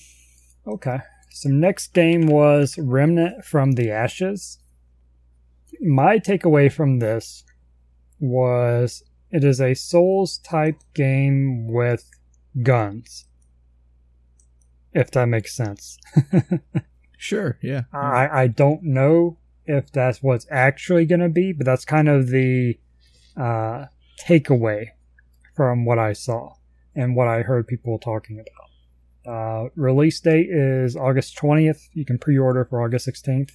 okay. 0.68 1.00
So 1.32 1.50
next 1.50 1.94
game 1.94 2.28
was 2.28 2.78
Remnant 2.78 3.46
from 3.46 3.74
the 3.74 3.92
Ashes. 3.92 4.60
My 5.80 6.20
takeaway 6.20 6.72
from 6.72 7.00
this 7.00 7.44
was 8.20 9.04
it 9.32 9.44
is 9.44 9.62
a 9.62 9.76
Souls 9.76 10.40
type 10.40 10.82
game 10.94 11.68
with 11.72 12.10
guns. 12.64 13.26
If 14.94 15.12
that 15.12 15.28
makes 15.28 15.56
sense. 15.56 15.98
Sure. 17.18 17.58
Yeah. 17.64 17.84
I, 17.92 18.44
I 18.44 18.48
don't 18.48 18.84
know 18.84 19.38
if 19.68 19.92
that's 19.92 20.24
what's 20.24 20.48
actually 20.50 21.06
going 21.06 21.20
to 21.20 21.30
be, 21.30 21.52
but 21.52 21.66
that's 21.66 21.86
kind 21.86 22.10
of 22.10 22.30
the 22.30 22.80
uh, 23.36 23.86
takeaway 24.20 24.88
from 25.56 25.86
what 25.86 26.00
I 26.00 26.14
saw 26.14 26.54
and 26.96 27.16
what 27.16 27.28
I 27.28 27.42
heard 27.42 27.68
people 27.68 28.00
talking 28.00 28.40
about. 28.40 28.68
Uh, 29.32 29.70
release 29.76 30.20
date 30.20 30.48
is 30.50 30.96
August 30.96 31.38
20th. 31.38 31.90
You 31.94 32.06
can 32.06 32.18
pre 32.18 32.38
order 32.38 32.64
for 32.66 32.82
August 32.82 33.08
16th. 33.08 33.52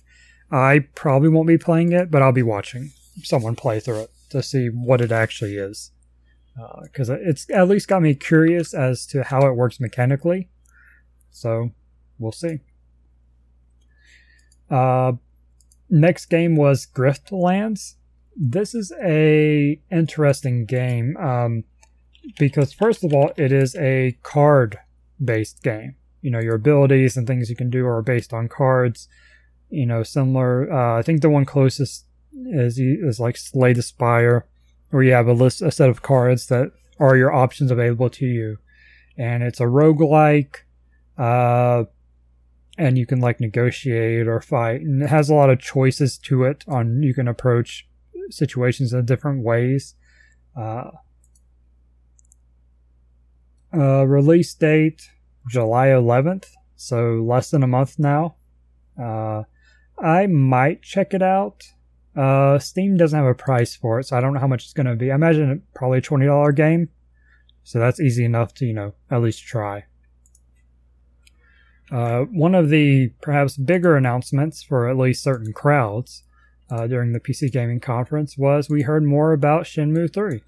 I 0.51 0.81
probably 0.95 1.31
won't 1.31 1.49
be 1.49 1.57
playing 1.57 1.93
it, 1.93 2.11
but 2.11 2.21
I'll 2.21 2.33
be 2.33 2.43
watching 2.43 2.93
someone 3.23 3.57
play 3.57 3.81
through 3.81 4.03
it 4.03 4.11
to 4.31 4.43
see 4.43 4.69
what 4.69 5.01
it 5.01 5.11
actually 5.11 5.57
is. 5.57 5.93
Because 6.83 7.09
uh, 7.09 7.17
it's 7.21 7.49
at 7.49 7.69
least 7.69 7.89
got 7.89 8.03
me 8.03 8.15
curious 8.15 8.75
as 8.75 9.07
to 9.07 9.23
how 9.23 9.47
it 9.47 9.57
works 9.57 9.81
mechanically. 9.81 10.51
So 11.31 11.71
we'll 12.19 12.33
see. 12.33 12.61
Uh, 14.71 15.13
next 15.93 16.27
game 16.27 16.57
was 16.57 16.87
Griftlands. 16.87 17.95
This 18.35 18.75
is 18.75 18.93
a 19.01 19.79
interesting 19.91 20.65
game 20.65 21.17
um, 21.19 21.65
because 22.39 22.73
first 22.73 23.05
of 23.05 23.13
all, 23.13 23.31
it 23.37 23.53
is 23.53 23.77
a 23.77 24.19
card 24.23 24.79
based 25.23 25.63
game. 25.63 25.97
You 26.23 26.31
know, 26.31 26.41
your 26.41 26.55
abilities 26.55 27.17
and 27.17 27.27
things 27.27 27.51
you 27.51 27.57
can 27.57 27.69
do 27.71 27.87
are 27.87 28.03
based 28.03 28.33
on 28.33 28.49
cards. 28.49 29.07
You 29.69 29.87
know, 29.87 30.03
similar. 30.03 30.73
Uh, 30.73 30.99
I 30.99 31.03
think 31.03 31.21
the 31.21 31.31
one 31.31 31.45
closest 31.45 32.07
is 32.47 32.79
is 32.79 33.21
like 33.21 33.37
Slay 33.37 33.75
the 33.75 33.83
Spire, 33.83 34.47
where 34.91 35.03
you 35.03 35.13
have 35.13 35.29
a 35.29 35.33
list, 35.33 35.61
a 35.61 35.71
set 35.71 35.91
of 35.91 36.03
cards 36.03 36.47
that 36.47 36.73
are 36.99 37.17
your 37.17 37.33
options 37.33 37.71
available 37.71 38.09
to 38.11 38.27
you, 38.27 38.59
and 39.19 39.43
it's 39.43 39.61
a 39.61 39.65
roguelike. 39.65 40.57
Uh, 41.19 41.85
and 42.83 42.99
you 42.99 43.07
can 43.07 43.21
like 43.21 43.39
negotiate 43.39 44.27
or 44.27 44.41
fight 44.41 44.81
and 44.81 45.05
it 45.05 45.09
has 45.09 45.31
a 45.31 45.35
lot 45.35 45.51
of 45.51 45.61
choices 45.61 46.19
to 46.19 46.43
it 46.43 46.65
on 46.67 47.01
you 47.01 47.15
can 47.15 47.29
approach 47.29 47.89
situations 48.29 48.93
in 48.93 49.05
different 49.05 49.45
ways. 49.45 49.95
Uh, 50.59 50.91
uh, 53.73 54.05
release 54.05 54.53
date 54.55 55.09
july 55.49 55.87
11th 55.89 56.49
so 56.75 57.25
less 57.25 57.51
than 57.51 57.63
a 57.63 57.69
month 57.69 58.01
now. 58.01 58.35
Uh, 59.01 59.45
i 60.03 60.27
might 60.27 60.83
check 60.83 61.15
it 61.15 61.23
out. 61.23 61.63
Uh, 62.17 62.59
steam 62.59 62.97
doesn't 62.97 63.19
have 63.19 63.29
a 63.29 63.35
price 63.35 63.77
for 63.77 64.01
it 64.01 64.05
so 64.05 64.17
i 64.17 64.21
don't 64.21 64.35
know 64.35 64.41
how 64.41 64.49
much 64.49 64.65
it's 64.65 64.73
going 64.73 64.87
to 64.87 64.97
be. 64.97 65.13
I 65.13 65.15
imagine 65.15 65.63
probably 65.73 65.99
a 65.99 66.03
$20 66.03 66.57
game 66.57 66.89
so 67.63 67.79
that's 67.79 68.01
easy 68.01 68.25
enough 68.25 68.53
to 68.55 68.67
you 68.67 68.75
know 68.75 68.95
at 69.09 69.23
least 69.23 69.45
try 69.45 69.85
uh, 71.93 72.23
one 72.23 72.55
of 72.55 72.71
the 72.71 73.11
perhaps 73.21 73.57
bigger 73.57 73.97
announcements 73.97 74.63
for 74.63 74.89
at 74.89 74.97
least 74.97 75.23
certain 75.23 75.53
crowds 75.53 76.25
uh, 76.71 76.87
during 76.87 77.13
the 77.13 77.21
PC 77.21 77.53
Gaming 77.53 77.81
Conference 77.81 78.39
was 78.39 78.71
we 78.71 78.83
heard 78.83 79.05
more 79.05 79.33
about 79.33 79.65
Shenmue 79.65 80.13
3. 80.13 80.43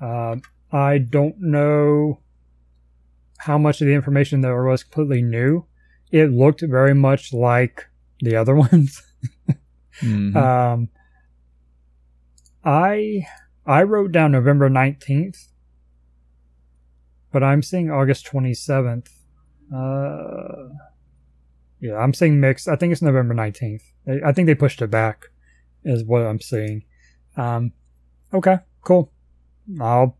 Uh, 0.00 0.36
I 0.70 0.98
don't 0.98 1.40
know 1.40 2.20
how 3.38 3.58
much 3.58 3.80
of 3.80 3.88
the 3.88 3.94
information 3.94 4.42
there 4.42 4.62
was 4.62 4.84
completely 4.84 5.22
new. 5.22 5.64
It 6.12 6.30
looked 6.30 6.62
very 6.62 6.94
much 6.94 7.32
like 7.32 7.88
the 8.20 8.36
other 8.36 8.54
ones. 8.54 9.02
mm-hmm. 10.00 10.36
um, 10.36 10.88
I 12.64 13.26
I 13.66 13.82
wrote 13.82 14.12
down 14.12 14.30
November 14.32 14.70
19th, 14.70 15.48
but 17.32 17.42
I'm 17.42 17.62
seeing 17.62 17.90
August 17.90 18.26
27th. 18.26 19.08
Uh, 19.72 20.74
yeah, 21.80 21.96
I'm 21.96 22.14
saying 22.14 22.40
mixed. 22.40 22.68
I 22.68 22.76
think 22.76 22.92
it's 22.92 23.02
November 23.02 23.34
19th. 23.34 23.82
I 24.24 24.32
think 24.32 24.46
they 24.46 24.54
pushed 24.54 24.82
it 24.82 24.90
back, 24.90 25.26
is 25.84 26.04
what 26.04 26.22
I'm 26.22 26.40
seeing. 26.40 26.84
Um, 27.36 27.72
okay, 28.32 28.58
cool. 28.82 29.12
I'll, 29.80 30.16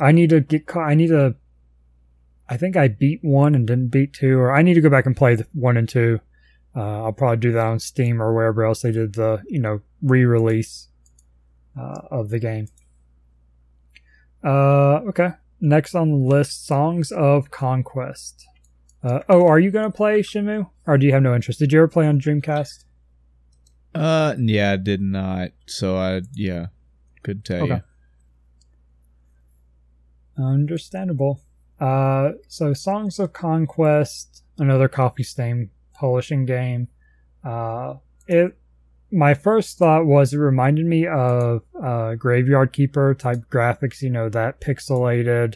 I 0.00 0.12
need 0.12 0.30
to 0.30 0.40
get, 0.40 0.74
I 0.76 0.94
need 0.94 1.08
to, 1.08 1.34
I 2.48 2.56
think 2.56 2.76
I 2.76 2.88
beat 2.88 3.20
one 3.22 3.54
and 3.54 3.66
didn't 3.66 3.88
beat 3.88 4.12
two, 4.12 4.38
or 4.38 4.52
I 4.52 4.62
need 4.62 4.74
to 4.74 4.80
go 4.80 4.90
back 4.90 5.06
and 5.06 5.16
play 5.16 5.36
one 5.52 5.76
and 5.76 5.88
two. 5.88 6.20
Uh, 6.74 7.04
I'll 7.04 7.12
probably 7.12 7.38
do 7.38 7.52
that 7.52 7.66
on 7.66 7.78
Steam 7.78 8.20
or 8.20 8.34
wherever 8.34 8.62
else 8.64 8.82
they 8.82 8.92
did 8.92 9.14
the, 9.14 9.42
you 9.48 9.58
know, 9.58 9.80
re-release 10.02 10.88
uh, 11.78 12.02
of 12.10 12.28
the 12.28 12.38
game. 12.38 12.68
Uh, 14.44 15.00
okay. 15.08 15.30
Next 15.60 15.94
on 15.94 16.10
the 16.10 16.16
list, 16.16 16.66
Songs 16.66 17.10
of 17.10 17.50
Conquest. 17.50 18.46
Uh, 19.02 19.20
oh, 19.28 19.46
are 19.46 19.58
you 19.58 19.70
gonna 19.70 19.90
play 19.90 20.20
Shenmue, 20.20 20.68
or 20.86 20.98
do 20.98 21.06
you 21.06 21.12
have 21.12 21.22
no 21.22 21.34
interest? 21.34 21.58
Did 21.58 21.72
you 21.72 21.78
ever 21.78 21.88
play 21.88 22.06
on 22.06 22.20
Dreamcast? 22.20 22.84
Uh, 23.94 24.34
yeah, 24.38 24.72
I 24.72 24.76
did 24.76 25.00
not. 25.00 25.50
So 25.66 25.96
I, 25.96 26.22
yeah, 26.34 26.66
could 27.22 27.44
tell 27.44 27.62
okay. 27.62 27.80
you. 30.36 30.44
Understandable. 30.44 31.40
Uh, 31.80 32.32
so 32.48 32.72
Songs 32.72 33.18
of 33.18 33.32
Conquest, 33.32 34.42
another 34.58 34.88
Coffee 34.88 35.22
Stain 35.22 35.70
publishing 35.94 36.44
game. 36.44 36.88
Uh, 37.44 37.94
it. 38.26 38.56
My 39.12 39.34
first 39.34 39.78
thought 39.78 40.04
was 40.04 40.34
it 40.34 40.38
reminded 40.38 40.84
me 40.84 41.06
of 41.06 41.62
uh, 41.80 42.16
Graveyard 42.16 42.72
Keeper 42.72 43.14
type 43.14 43.44
graphics. 43.50 44.02
You 44.02 44.10
know 44.10 44.28
that 44.28 44.60
pixelated 44.60 45.54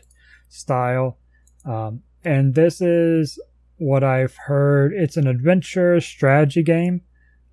style. 0.48 1.18
Um, 1.64 2.02
and 2.24 2.54
this 2.54 2.80
is 2.80 3.38
what 3.78 4.04
I've 4.04 4.36
heard. 4.36 4.92
It's 4.92 5.16
an 5.16 5.26
adventure 5.26 6.00
strategy 6.00 6.62
game, 6.62 7.02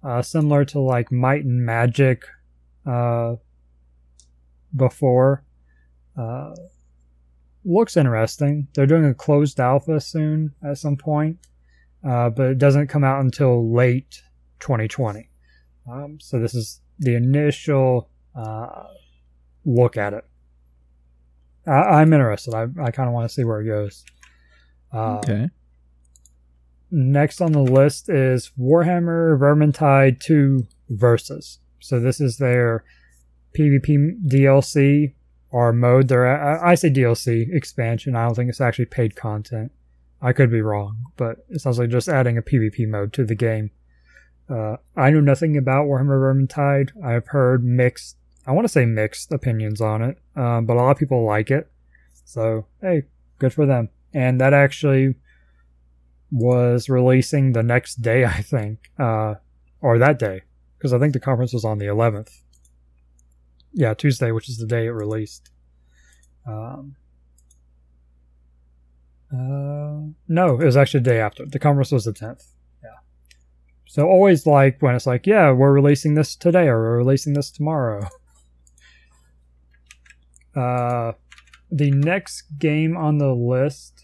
uh, 0.04 0.22
similar 0.22 0.66
to 0.66 0.80
like 0.80 1.12
Might 1.12 1.46
and 1.46 1.66
Magic 1.66 2.26
uh, 2.86 3.36
before. 4.76 5.44
Uh, 6.18 6.54
looks 7.64 7.98
interesting. 7.98 8.68
They're 8.74 8.86
doing 8.86 9.06
a 9.06 9.14
closed 9.14 9.60
alpha 9.60 10.00
soon 10.00 10.54
at 10.64 10.78
some 10.78 10.98
point, 10.98 11.38
uh, 12.08 12.30
but 12.30 12.48
it 12.48 12.58
doesn't 12.58 12.88
come 12.88 13.04
out 13.04 13.22
until 13.22 13.74
late 13.74 14.22
2020. 14.60 15.30
Um, 15.90 16.20
so 16.20 16.40
this 16.40 16.54
is 16.54 16.82
the 17.00 17.16
initial 17.16 18.10
uh, 18.36 18.84
look 19.66 19.98
at 19.98 20.14
it. 20.14 20.26
I, 21.66 22.02
am 22.02 22.14
interested. 22.14 22.54
I, 22.54 22.64
I 22.82 22.92
kind 22.92 23.10
of 23.10 23.14
want 23.14 23.28
to 23.28 23.34
see 23.34 23.44
where 23.44 23.60
it 23.62 23.66
goes. 23.66 24.06
Uh, 24.98 25.18
okay. 25.18 25.50
Next 26.90 27.42
on 27.42 27.52
the 27.52 27.62
list 27.62 28.10
is 28.10 28.52
Warhammer 28.60 29.38
Vermintide 29.38 30.20
2 30.20 30.66
Versus. 30.90 31.60
So 31.80 32.00
this 32.00 32.22
is 32.22 32.38
their 32.38 32.84
PvP 33.58 34.26
DLC 34.26 35.14
or 35.52 35.74
mode. 35.74 36.08
Their 36.08 36.26
I 36.64 36.76
say 36.76 36.90
DLC 36.90 37.54
expansion. 37.54 38.16
I 38.16 38.26
don't 38.26 38.36
think 38.36 38.50
it's 38.50 38.62
actually 38.62 38.86
paid 38.86 39.16
content. 39.16 39.72
I 40.22 40.34
could 40.34 40.50
be 40.50 40.62
wrong, 40.62 41.12
but 41.18 41.46
it 41.50 41.60
sounds 41.60 41.78
like 41.78 41.90
just 41.90 42.08
adding 42.08 42.38
a 42.38 42.42
PvP 42.42 42.88
mode 42.88 43.14
to 43.14 43.26
the 43.26 43.36
game. 43.36 43.72
Uh, 44.50 44.78
I 44.96 45.12
know 45.12 45.20
nothing 45.20 45.58
about 45.58 45.86
Warhammer 45.86 46.48
Vermintide. 46.48 46.92
I've 47.04 47.28
heard 47.28 47.64
mixed, 47.64 48.16
I 48.48 48.54
want 48.54 48.66
to 48.66 48.72
say 48.72 48.86
mixed 48.86 49.32
opinions 49.32 49.82
on 49.82 50.02
it, 50.02 50.18
um, 50.36 50.66
but 50.66 50.78
a 50.78 50.80
lot 50.82 50.92
of 50.92 50.98
people 50.98 51.26
like 51.26 51.52
it. 51.52 51.70
So, 52.24 52.66
hey, 52.82 53.04
good 53.40 53.54
for 53.54 53.66
them 53.66 53.90
and 54.14 54.40
that 54.42 54.54
actually 54.54 55.16
was 56.32 56.90
releasing 56.90 57.54
the 57.54 57.64
next 57.64 57.96
day, 58.02 58.26
I 58.26 58.42
think, 58.42 58.92
uh, 59.00 59.36
or 59.82 59.98
that 60.00 60.20
day, 60.20 60.42
because 60.78 60.94
I 60.94 61.00
think 61.00 61.14
the 61.14 61.20
conference 61.20 61.54
was 61.54 61.66
on 61.66 61.78
the 61.78 61.86
11th. 61.86 62.42
Yeah, 63.74 63.94
Tuesday, 63.94 64.32
which 64.32 64.50
is 64.50 64.58
the 64.58 64.66
day 64.66 64.88
it 64.88 64.92
released. 64.92 65.52
Um, 66.46 66.96
uh, 69.32 70.08
no, 70.28 70.60
it 70.60 70.66
was 70.66 70.78
actually 70.78 71.02
the 71.02 71.10
day 71.10 71.20
after. 71.20 71.46
The 71.46 71.60
conference 71.60 71.92
was 71.92 72.06
the 72.06 72.14
10th. 72.14 72.46
Yeah. 72.82 72.90
So 73.86 74.08
always 74.08 74.48
like 74.48 74.82
when 74.82 74.96
it's 74.96 75.06
like, 75.06 75.28
yeah, 75.28 75.52
we're 75.52 75.74
releasing 75.74 76.16
this 76.16 76.36
today 76.36 76.68
or 76.68 76.80
we're 76.80 76.98
releasing 76.98 77.34
this 77.34 77.52
tomorrow. 77.52 78.08
Uh, 80.56 81.12
the 81.70 81.92
next 81.92 82.42
game 82.58 82.98
on 82.98 83.20
the 83.20 83.32
list 83.32 83.97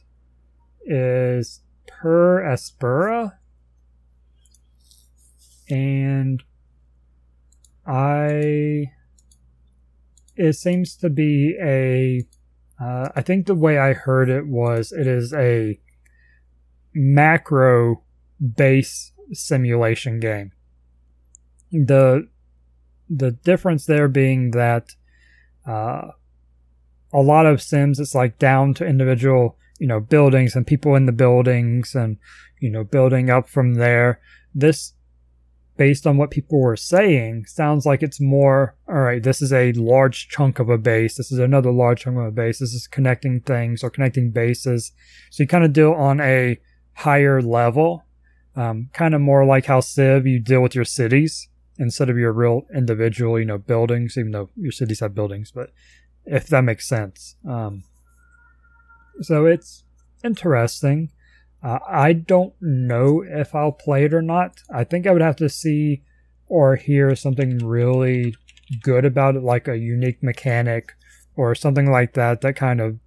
is 0.86 1.62
Per 1.88 2.42
Aspera. 2.44 3.34
and 5.70 6.44
I 7.86 8.92
it 10.36 10.54
seems 10.54 10.96
to 10.98 11.10
be 11.10 11.58
a 11.62 12.26
uh, 12.84 13.10
I 13.16 13.22
think 13.22 13.46
the 13.46 13.56
way 13.56 13.78
I 13.78 13.94
heard 13.94 14.30
it 14.30 14.48
was 14.48 14.92
it 14.92 15.08
is 15.08 15.34
a 15.34 15.80
macro 16.94 18.04
base 18.56 19.12
simulation 19.32 20.20
game. 20.20 20.52
The 21.72 22.28
the 23.10 23.32
difference 23.32 23.86
there 23.86 24.08
being 24.08 24.52
that 24.52 24.90
uh, 25.68 26.12
a 27.14 27.22
lot 27.22 27.46
of 27.46 27.62
Sims 27.62 28.00
it's 28.00 28.16
like 28.16 28.40
down 28.40 28.74
to 28.76 28.86
individual 28.86 29.58
you 29.80 29.88
know 29.88 30.00
buildings 30.00 30.56
and 30.56 30.66
people 30.68 30.96
in 30.96 31.06
the 31.06 31.12
buildings 31.12 31.96
and 31.96 32.18
you 32.60 32.70
know 32.70 32.84
building 32.84 33.30
up 33.30 33.50
from 33.50 33.76
there. 33.76 34.20
This 34.54 34.94
based 35.76 36.06
on 36.06 36.18
what 36.18 36.32
people 36.32 36.62
were 36.62 36.76
saying, 36.78 37.46
sounds 37.46 37.86
like 37.86 38.04
it's 38.04 38.22
more, 38.22 38.76
all 38.88 39.02
right, 39.02 39.24
this 39.24 39.42
is 39.42 39.52
a 39.52 39.72
large 39.74 40.30
chunk 40.30 40.60
of 40.60 40.70
a 40.70 40.78
base. 40.78 41.18
This 41.18 41.32
is 41.32 41.40
another 41.40 41.72
large 41.72 42.02
chunk 42.02 42.18
of 42.18 42.26
a 42.26 42.32
base. 42.32 42.60
This 42.60 42.74
is 42.74 42.88
connecting 42.88 43.42
things 43.42 43.84
or 43.84 43.90
connecting 43.90 44.32
bases. 44.32 44.92
So 45.32 45.44
you 45.44 45.48
kind 45.48 45.64
of 45.64 45.74
deal 45.74 45.94
on 45.94 46.20
a 46.22 46.60
higher 46.94 47.42
level, 47.42 48.06
um, 48.56 48.90
kind 48.94 49.16
of 49.16 49.22
more 49.22 49.46
like 49.46 49.66
how 49.66 49.80
Civ, 49.80 50.28
you 50.28 50.40
deal 50.40 50.62
with 50.62 50.76
your 50.76 50.86
cities 50.86 51.50
instead 51.80 52.10
of 52.10 52.18
your 52.18 52.34
real 52.34 52.68
individual, 52.76 53.40
you 53.40 53.46
know, 53.46 53.58
buildings, 53.58 54.16
even 54.18 54.32
though 54.32 54.50
your 54.56 54.72
cities 54.72 55.00
have 55.00 55.16
buildings, 55.16 55.52
but 55.52 55.72
if 56.26 56.48
that 56.48 56.62
makes 56.62 56.88
sense. 56.88 57.36
Um, 57.48 57.84
so 59.22 59.46
it's 59.46 59.84
interesting. 60.24 61.12
Uh, 61.62 61.80
I 61.88 62.14
don't 62.14 62.54
know 62.60 63.24
if 63.26 63.56
I'll 63.56 63.72
play 63.72 64.06
it 64.06 64.14
or 64.14 64.22
not. 64.22 64.60
I 64.74 64.84
think 64.84 65.08
I 65.08 65.12
would 65.12 65.22
have 65.22 65.38
to 65.38 65.50
see 65.50 66.04
or 66.48 66.76
hear 66.76 67.16
something 67.16 67.60
really 67.60 68.36
good 68.82 69.06
about 69.06 69.36
it, 69.36 69.44
like 69.44 69.68
a 69.68 69.78
unique 69.78 70.22
mechanic 70.22 70.94
or 71.36 71.56
something 71.56 71.90
like 71.90 72.14
that, 72.14 72.42
that 72.42 72.56
kind 72.56 72.82
of 72.82 73.00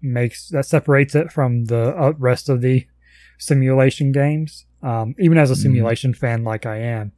makes 0.00 0.48
that 0.50 0.66
separates 0.66 1.14
it 1.14 1.32
from 1.32 1.64
the 1.66 1.96
uh, 1.96 2.12
rest 2.18 2.48
of 2.48 2.60
the 2.60 2.86
simulation 3.38 4.12
games. 4.12 4.66
Um, 4.82 5.14
even 5.18 5.38
as 5.38 5.50
a 5.50 5.54
mm-hmm. 5.54 5.62
simulation 5.62 6.12
mm. 6.12 6.16
fan, 6.16 6.44
like 6.44 6.66
I 6.66 6.76
am, 6.76 7.12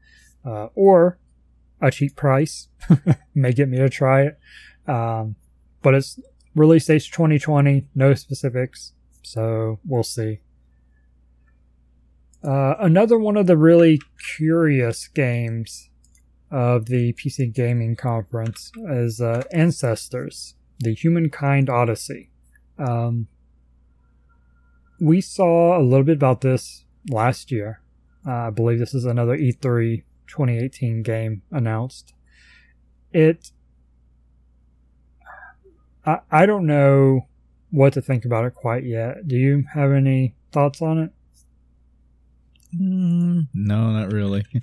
uh, 0.44 0.68
or 0.74 1.18
a 1.80 1.90
cheap 1.90 2.16
price 2.16 2.68
may 3.34 3.52
get 3.52 3.68
me 3.68 3.78
to 3.78 3.88
try 3.88 4.22
it. 4.22 4.38
Um, 4.86 5.34
but 5.82 5.94
it's 5.94 6.18
release 6.56 6.86
date 6.86 7.04
2020, 7.04 7.86
no 7.94 8.14
specifics, 8.14 8.92
so 9.22 9.78
we'll 9.86 10.02
see. 10.02 10.40
Uh, 12.42 12.74
another 12.80 13.18
one 13.18 13.36
of 13.36 13.46
the 13.46 13.56
really 13.56 14.00
curious 14.36 15.08
games 15.08 15.90
of 16.50 16.86
the 16.86 17.12
PC 17.14 17.52
Gaming 17.52 17.96
Conference 17.96 18.70
is 18.88 19.20
uh, 19.20 19.42
Ancestors, 19.52 20.54
the 20.78 20.94
Humankind 20.94 21.68
Odyssey. 21.68 22.30
Um, 22.78 23.28
we 25.00 25.20
saw 25.20 25.78
a 25.78 25.82
little 25.82 26.04
bit 26.04 26.16
about 26.16 26.40
this 26.40 26.84
last 27.10 27.50
year. 27.50 27.80
Uh, 28.26 28.48
I 28.48 28.50
believe 28.50 28.78
this 28.78 28.94
is 28.94 29.04
another 29.04 29.36
E3 29.36 30.02
2018 30.26 31.02
game 31.02 31.42
announced. 31.50 32.12
It. 33.12 33.50
I, 36.06 36.20
I 36.30 36.46
don't 36.46 36.66
know 36.66 37.26
what 37.70 37.92
to 37.94 38.00
think 38.00 38.24
about 38.24 38.44
it 38.44 38.54
quite 38.54 38.84
yet. 38.84 39.26
Do 39.26 39.36
you 39.36 39.64
have 39.74 39.92
any 39.92 40.34
thoughts 40.52 40.80
on 40.80 40.98
it? 40.98 41.10
Mm, 42.74 43.48
no, 43.52 43.90
not 43.90 44.12
really. 44.12 44.44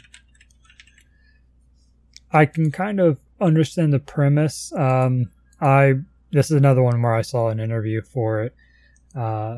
I 2.31 2.45
can 2.45 2.71
kind 2.71 2.99
of 2.99 3.19
understand 3.39 3.93
the 3.93 3.99
premise. 3.99 4.73
Um, 4.73 5.31
I 5.61 5.95
this 6.31 6.49
is 6.49 6.57
another 6.57 6.81
one 6.81 7.01
where 7.01 7.13
I 7.13 7.21
saw 7.21 7.49
an 7.49 7.59
interview 7.59 8.01
for 8.01 8.41
it, 8.41 8.55
uh, 9.15 9.57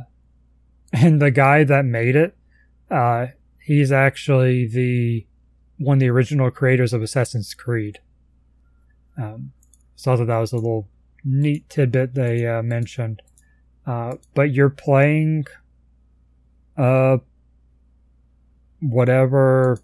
and 0.92 1.22
the 1.22 1.32
guy 1.32 1.64
that 1.64 1.86
made 1.86 2.18
it, 2.18 2.36
uh, 2.92 3.28
he's 3.62 3.92
actually 3.92 4.68
the 4.68 5.26
one 5.78 5.98
of 5.98 6.00
the 6.02 6.10
original 6.10 6.52
creators 6.52 6.94
of 6.94 7.02
Assassin's 7.02 7.54
Creed. 7.54 8.00
Um, 9.18 9.54
so 9.96 10.14
I 10.14 10.18
thought 10.18 10.28
that 10.28 10.38
was 10.38 10.52
a 10.52 10.58
little 10.58 10.90
neat 11.26 11.68
tidbit 11.70 12.14
they 12.14 12.48
uh, 12.48 12.62
mentioned. 12.62 13.22
Uh, 13.86 14.16
but 14.34 14.54
you're 14.54 14.70
playing 14.70 15.46
a 16.78 17.20
whatever 18.82 19.80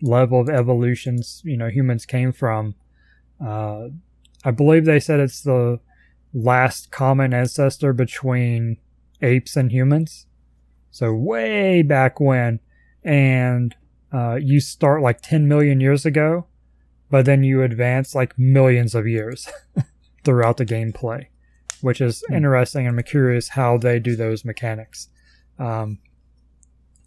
level 0.00 0.40
of 0.40 0.48
evolutions 0.48 1.42
you 1.44 1.56
know 1.56 1.68
humans 1.68 2.06
came 2.06 2.32
from. 2.32 2.74
Uh, 3.44 3.88
I 4.44 4.50
believe 4.50 4.84
they 4.84 5.00
said 5.00 5.20
it's 5.20 5.42
the 5.42 5.80
last 6.32 6.90
common 6.90 7.34
ancestor 7.34 7.92
between 7.92 8.78
apes 9.20 9.56
and 9.56 9.72
humans. 9.72 10.26
So 10.90 11.12
way 11.12 11.82
back 11.82 12.20
when, 12.20 12.60
and 13.04 13.74
uh, 14.12 14.38
you 14.40 14.60
start 14.60 15.02
like 15.02 15.20
10 15.20 15.48
million 15.48 15.80
years 15.80 16.06
ago, 16.06 16.46
but 17.10 17.24
then 17.24 17.42
you 17.42 17.62
advance 17.62 18.14
like 18.14 18.38
millions 18.38 18.94
of 18.94 19.06
years 19.06 19.48
throughout 20.24 20.56
the 20.56 20.66
gameplay, 20.66 21.26
which 21.80 22.00
is 22.00 22.22
hmm. 22.28 22.34
interesting. 22.34 22.86
And 22.86 22.98
I'm 22.98 23.04
curious 23.04 23.50
how 23.50 23.78
they 23.78 23.98
do 23.98 24.16
those 24.16 24.44
mechanics. 24.44 25.08
Um, 25.58 25.98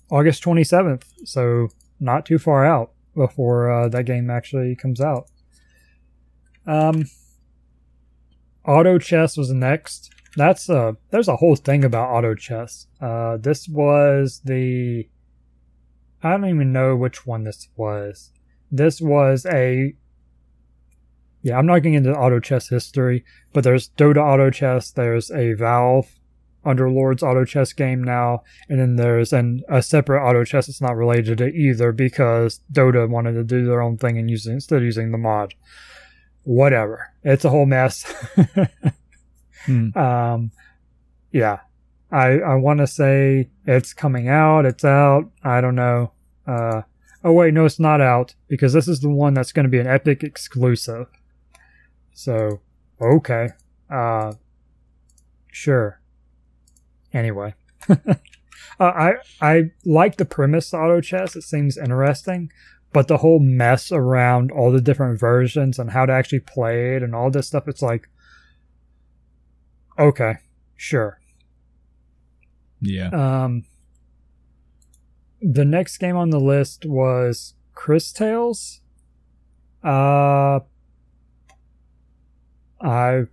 August 0.10 0.44
27th, 0.44 1.04
so 1.24 1.70
not 2.00 2.26
too 2.26 2.38
far 2.38 2.66
out 2.66 2.92
before 3.16 3.72
uh, 3.72 3.90
that 3.90 4.04
game 4.04 4.30
actually 4.30 4.76
comes 4.76 5.00
out. 5.00 5.28
Um, 6.66 7.06
auto 8.66 9.00
chess 9.00 9.38
was 9.38 9.52
next. 9.52 10.12
That's 10.36 10.70
a 10.70 10.96
there's 11.10 11.28
a 11.28 11.38
whole 11.38 11.56
thing 11.56 11.84
about 11.84 12.10
auto 12.10 12.36
chess. 12.36 12.88
Uh, 13.02 13.38
this 13.38 13.68
was 13.68 14.42
the 14.46 15.10
I 16.24 16.32
don't 16.32 16.50
even 16.50 16.72
know 16.72 16.96
which 16.96 17.26
one 17.26 17.44
this 17.44 17.68
was. 17.76 18.32
This 18.72 19.02
was 19.02 19.46
a 19.46 19.96
yeah, 21.42 21.58
I'm 21.58 21.66
not 21.66 21.80
getting 21.80 21.96
into 21.96 22.16
auto 22.16 22.40
chess 22.40 22.70
history, 22.70 23.24
but 23.54 23.64
there's 23.64 23.90
Dota 23.90 24.18
auto 24.18 24.50
chess, 24.50 24.92
there's 24.92 25.32
a 25.32 25.54
Valve 25.54 26.08
Underlords 26.66 27.24
auto 27.24 27.44
chess 27.44 27.74
game 27.74 28.04
now, 28.04 28.44
and 28.70 28.80
then 28.80 28.96
there's 28.96 29.34
an, 29.34 29.64
a 29.68 29.82
separate 29.82 30.24
auto 30.24 30.44
chess 30.44 30.68
that's 30.68 30.82
not 30.82 30.96
related 30.96 31.40
to 31.40 31.48
either 31.48 31.92
because 31.92 32.62
Dota 32.72 33.10
wanted 33.10 33.34
to 33.34 33.44
do 33.44 33.66
their 33.66 33.82
own 33.82 33.98
thing 33.98 34.18
and 34.18 34.30
using 34.30 34.54
instead 34.54 34.78
of 34.78 34.84
using 34.84 35.12
the 35.12 35.18
mod. 35.18 35.56
Whatever, 36.44 37.14
it's 37.24 37.46
a 37.46 37.50
whole 37.50 37.66
mess. 37.66 38.06
hmm. 39.66 39.90
Um, 39.98 40.52
yeah, 41.32 41.60
I 42.12 42.40
I 42.40 42.56
want 42.56 42.80
to 42.80 42.88
say 42.88 43.50
it's 43.66 43.94
coming 43.94 44.28
out. 44.28 44.66
It's 44.66 44.84
out. 44.84 45.32
I 45.44 45.62
don't 45.62 45.76
know. 45.76 46.12
Uh, 46.48 46.82
oh 47.24 47.32
wait, 47.32 47.54
no, 47.54 47.66
it's 47.66 47.80
not 47.80 48.02
out 48.02 48.36
because 48.48 48.74
this 48.74 48.88
is 48.88 49.00
the 49.00 49.10
one 49.10 49.34
that's 49.34 49.52
going 49.52 49.66
to 49.66 49.70
be 49.70 49.80
an 49.80 49.88
Epic 49.88 50.24
exclusive. 50.24 51.08
So 52.14 52.62
okay, 53.02 53.50
uh, 53.90 54.34
sure 55.52 56.02
Anyway, 57.14 57.54
uh, 57.90 57.96
I 58.80 59.16
I 59.42 59.72
like 59.86 60.18
the 60.18 60.26
premise 60.26 60.74
auto 60.74 61.02
chess. 61.02 61.36
It 61.36 61.42
seems 61.42 61.78
interesting, 61.78 62.52
but 62.94 63.08
the 63.08 63.18
whole 63.18 63.40
mess 63.40 63.92
around 63.92 64.52
all 64.52 64.72
the 64.72 64.82
different 64.82 65.20
versions 65.20 65.78
and 65.78 65.92
how 65.92 66.06
to 66.06 66.14
actually 66.14 66.40
play 66.40 66.96
it 66.96 67.04
and 67.04 67.14
all 67.14 67.30
this 67.30 67.48
stuff. 67.48 67.68
It's 67.68 67.82
like, 67.82 68.08
okay, 70.00 70.36
sure. 70.78 71.20
Yeah. 72.80 73.10
Um. 73.10 73.66
The 75.42 75.66
next 75.66 75.98
game 75.98 76.16
on 76.16 76.30
the 76.30 76.40
list 76.40 76.86
was 76.86 77.56
Cris 77.74 78.14
Tales. 78.14 78.80
Uh, 79.84 80.60
I 82.82 83.24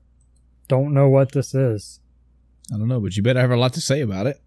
don't 0.69 0.93
know 0.93 1.09
what 1.09 1.33
this 1.33 1.55
is. 1.55 2.01
I 2.73 2.77
don't 2.77 2.89
know, 2.89 3.01
but 3.01 3.17
you 3.17 3.23
better 3.23 3.41
have 3.41 3.51
a 3.51 3.57
lot 3.57 3.73
to 3.75 3.81
say 3.81 4.01
about 4.01 4.27
it. 4.27 4.41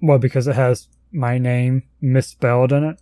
Well, 0.00 0.18
because 0.18 0.46
it 0.46 0.54
has 0.56 0.88
my 1.12 1.38
name 1.38 1.82
misspelled 2.00 2.72
in 2.72 2.84
it. 2.84 3.00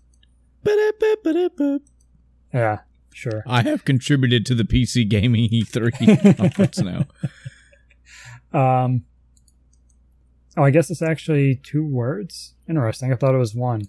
Yeah, 2.53 2.79
sure. 3.13 3.43
I 3.47 3.63
have 3.63 3.85
contributed 3.85 4.47
to 4.47 4.55
the 4.55 4.65
PC 4.65 5.09
Gaming 5.09 5.49
E3 5.51 6.37
conference 6.37 6.79
now. 6.81 7.07
Um, 8.53 9.05
oh, 10.57 10.65
I 10.65 10.71
guess 10.71 10.91
it's 10.91 11.03
actually 11.03 11.57
two 11.57 11.85
words. 11.87 12.55
Interesting. 12.69 13.13
I 13.13 13.17
thought 13.17 13.35
it 13.35 13.39
was 13.39 13.55
one. 13.55 13.83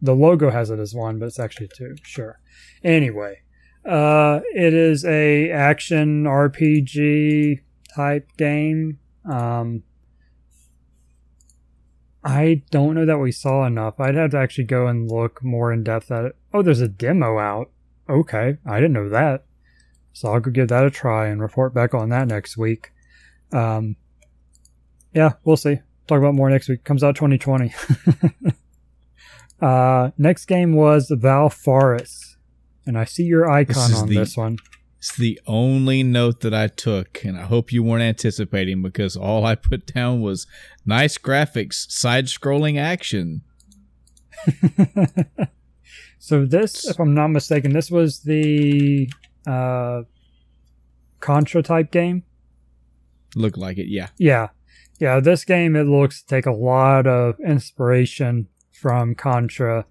The 0.00 0.14
logo 0.14 0.50
has 0.50 0.70
it 0.70 0.78
as 0.78 0.94
one, 0.94 1.18
but 1.18 1.26
it's 1.26 1.38
actually 1.38 1.68
two. 1.74 1.96
Sure. 2.02 2.38
Anyway, 2.82 3.40
uh, 3.86 4.40
it 4.54 4.74
is 4.74 5.04
a 5.04 5.50
action 5.50 6.24
RPG 6.24 7.60
type 7.94 8.28
game 8.36 8.98
um, 9.28 9.82
I 12.24 12.62
don't 12.70 12.94
know 12.94 13.06
that 13.06 13.18
we 13.18 13.30
saw 13.30 13.64
enough. 13.66 14.00
I'd 14.00 14.14
have 14.14 14.32
to 14.32 14.38
actually 14.38 14.64
go 14.64 14.86
and 14.86 15.10
look 15.10 15.42
more 15.44 15.72
in 15.72 15.84
depth 15.84 16.10
at 16.10 16.24
it. 16.24 16.36
Oh, 16.52 16.62
there's 16.62 16.80
a 16.80 16.88
demo 16.88 17.38
out. 17.38 17.70
Okay, 18.08 18.56
I 18.66 18.76
didn't 18.76 18.94
know 18.94 19.08
that. 19.10 19.44
So 20.12 20.32
I'll 20.32 20.40
go 20.40 20.50
give 20.50 20.68
that 20.68 20.86
a 20.86 20.90
try 20.90 21.28
and 21.28 21.40
report 21.40 21.74
back 21.74 21.94
on 21.94 22.08
that 22.08 22.26
next 22.26 22.56
week. 22.56 22.92
Um, 23.52 23.96
yeah, 25.12 25.34
we'll 25.44 25.56
see. 25.56 25.80
Talk 26.06 26.18
about 26.18 26.34
more 26.34 26.50
next 26.50 26.68
week. 26.68 26.84
Comes 26.84 27.04
out 27.04 27.16
2020. 27.16 27.74
uh, 29.60 30.10
next 30.16 30.46
game 30.46 30.74
was 30.74 31.10
Valfaris, 31.10 32.35
and 32.86 32.96
I 32.98 33.04
see 33.04 33.24
your 33.24 33.50
icon 33.50 33.90
This 33.90 34.00
on 34.00 34.08
the- 34.08 34.14
this 34.16 34.36
one. 34.36 34.58
It's 34.98 35.14
the 35.16 35.38
only 35.46 36.02
note 36.02 36.40
that 36.40 36.54
I 36.54 36.68
took, 36.68 37.22
and 37.24 37.36
I 37.36 37.42
hope 37.42 37.70
you 37.70 37.82
weren't 37.82 38.02
anticipating 38.02 38.80
because 38.82 39.14
all 39.16 39.44
I 39.44 39.54
put 39.54 39.86
down 39.92 40.20
was 40.22 40.46
nice 40.86 41.18
graphics, 41.18 41.88
side 41.90 42.26
scrolling 42.26 42.78
action. 42.78 43.42
so 46.18 46.44
this, 46.46 46.86
if 46.86 46.98
I'm 46.98 47.14
not 47.14 47.28
mistaken, 47.28 47.72
this 47.72 47.90
was 47.90 48.20
the 48.20 49.10
uh, 49.46 50.02
Contra 51.20 51.62
type 51.62 51.90
game. 51.90 52.22
Look 53.34 53.56
like 53.56 53.78
it, 53.78 53.88
yeah. 53.88 54.08
Yeah, 54.18 54.48
yeah. 54.98 55.20
This 55.20 55.44
game 55.44 55.76
it 55.76 55.84
looks 55.84 56.22
to 56.22 56.26
take 56.26 56.46
a 56.46 56.52
lot 56.52 57.06
of 57.06 57.36
inspiration 57.46 58.48
from 58.72 59.14
Contra. 59.14 59.84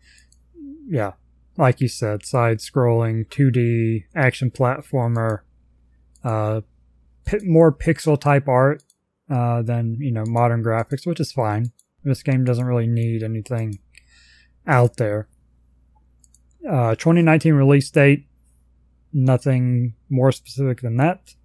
Yeah, 0.88 1.14
like 1.58 1.82
you 1.82 1.88
said, 1.88 2.26
side-scrolling 2.26 3.28
2D 3.30 4.06
action 4.16 4.52
platformer. 4.52 5.40
Uh, 6.24 6.62
more 7.44 7.72
pixel 7.72 8.20
type 8.20 8.48
art 8.48 8.84
uh, 9.30 9.62
than 9.62 9.98
you 10.00 10.12
know 10.12 10.26
modern 10.28 10.64
graphics, 10.64 11.06
which 11.06 11.20
is 11.20 11.32
fine. 11.32 11.72
This 12.04 12.24
game 12.24 12.44
doesn't 12.44 12.66
really 12.66 12.88
need 12.88 13.24
anything 13.24 13.80
out 14.68 14.98
there. 14.98 15.28
Uh, 16.68 16.96
2019 16.96 17.54
release 17.54 17.90
date. 17.90 18.28
Nothing 19.14 19.94
more 20.10 20.32
specific 20.32 20.82
than 20.82 20.98
that. 20.98 21.36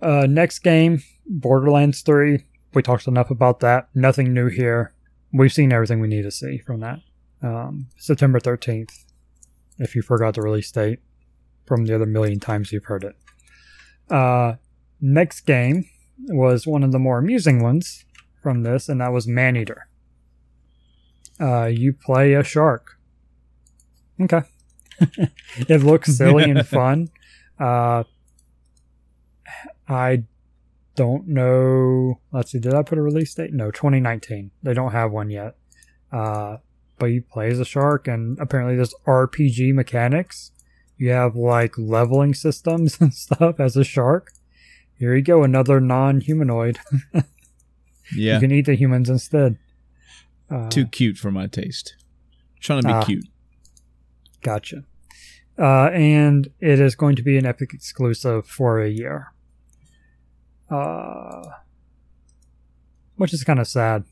Uh, 0.00 0.26
next 0.28 0.60
game, 0.60 1.02
Borderlands 1.26 2.00
3. 2.00 2.44
We 2.72 2.82
talked 2.82 3.06
enough 3.06 3.30
about 3.30 3.60
that. 3.60 3.88
Nothing 3.94 4.32
new 4.32 4.48
here. 4.48 4.94
We've 5.32 5.52
seen 5.52 5.72
everything 5.72 6.00
we 6.00 6.08
need 6.08 6.22
to 6.22 6.30
see 6.30 6.58
from 6.58 6.80
that. 6.80 7.00
Um, 7.42 7.88
September 7.96 8.38
13th, 8.38 9.04
if 9.78 9.94
you 9.94 10.02
forgot 10.02 10.34
the 10.34 10.42
release 10.42 10.70
date 10.70 11.00
from 11.66 11.86
the 11.86 11.94
other 11.94 12.06
million 12.06 12.40
times 12.40 12.72
you've 12.72 12.84
heard 12.84 13.04
it. 13.04 13.16
Uh, 14.10 14.54
next 15.00 15.42
game 15.42 15.84
was 16.28 16.66
one 16.66 16.82
of 16.82 16.92
the 16.92 16.98
more 16.98 17.18
amusing 17.18 17.62
ones 17.62 18.04
from 18.42 18.62
this, 18.62 18.88
and 18.88 19.00
that 19.00 19.12
was 19.12 19.26
Maneater. 19.26 19.88
Uh, 21.40 21.66
you 21.66 21.92
play 21.92 22.34
a 22.34 22.44
shark. 22.44 22.98
Okay. 24.20 24.42
it 25.56 25.82
looks 25.82 26.16
silly 26.16 26.50
and 26.50 26.66
fun. 26.68 27.08
Uh, 27.58 28.04
I 29.88 30.24
don't 30.94 31.28
know. 31.28 32.20
Let's 32.32 32.52
see. 32.52 32.58
Did 32.58 32.74
I 32.74 32.82
put 32.82 32.98
a 32.98 33.02
release 33.02 33.32
date? 33.34 33.52
No, 33.52 33.70
2019. 33.70 34.50
They 34.62 34.74
don't 34.74 34.92
have 34.92 35.12
one 35.12 35.30
yet. 35.30 35.56
Uh, 36.12 36.58
but 37.00 37.06
you 37.06 37.22
play 37.22 37.48
as 37.50 37.58
a 37.58 37.64
shark, 37.64 38.06
and 38.06 38.38
apparently 38.38 38.76
there's 38.76 38.94
RPG 39.06 39.74
mechanics. 39.74 40.52
You 40.96 41.10
have 41.10 41.34
like 41.34 41.76
leveling 41.76 42.34
systems 42.34 42.96
and 43.00 43.12
stuff 43.12 43.58
as 43.58 43.76
a 43.76 43.82
shark. 43.82 44.30
Here 44.98 45.16
you 45.16 45.22
go, 45.22 45.42
another 45.42 45.80
non-humanoid. 45.80 46.78
Yeah. 48.12 48.34
You 48.34 48.40
can 48.40 48.50
eat 48.50 48.66
the 48.66 48.74
humans 48.74 49.08
instead. 49.08 49.56
Uh, 50.50 50.68
Too 50.68 50.84
cute 50.84 51.16
for 51.16 51.30
my 51.30 51.46
taste. 51.46 51.94
Trying 52.58 52.82
to 52.82 52.88
be 52.88 52.92
Ah. 52.92 53.04
cute. 53.04 53.24
Gotcha. 54.42 54.82
Uh, 55.56 55.90
and 55.92 56.48
it 56.58 56.80
is 56.80 56.96
going 56.96 57.14
to 57.14 57.22
be 57.22 57.38
an 57.38 57.46
Epic 57.46 57.72
exclusive 57.72 58.48
for 58.48 58.80
a 58.82 58.88
year. 58.90 59.28
Uh, 60.68 61.50
which 63.14 63.32
is 63.32 63.44
kind 63.44 63.60
of 63.60 63.68
sad. 63.68 64.02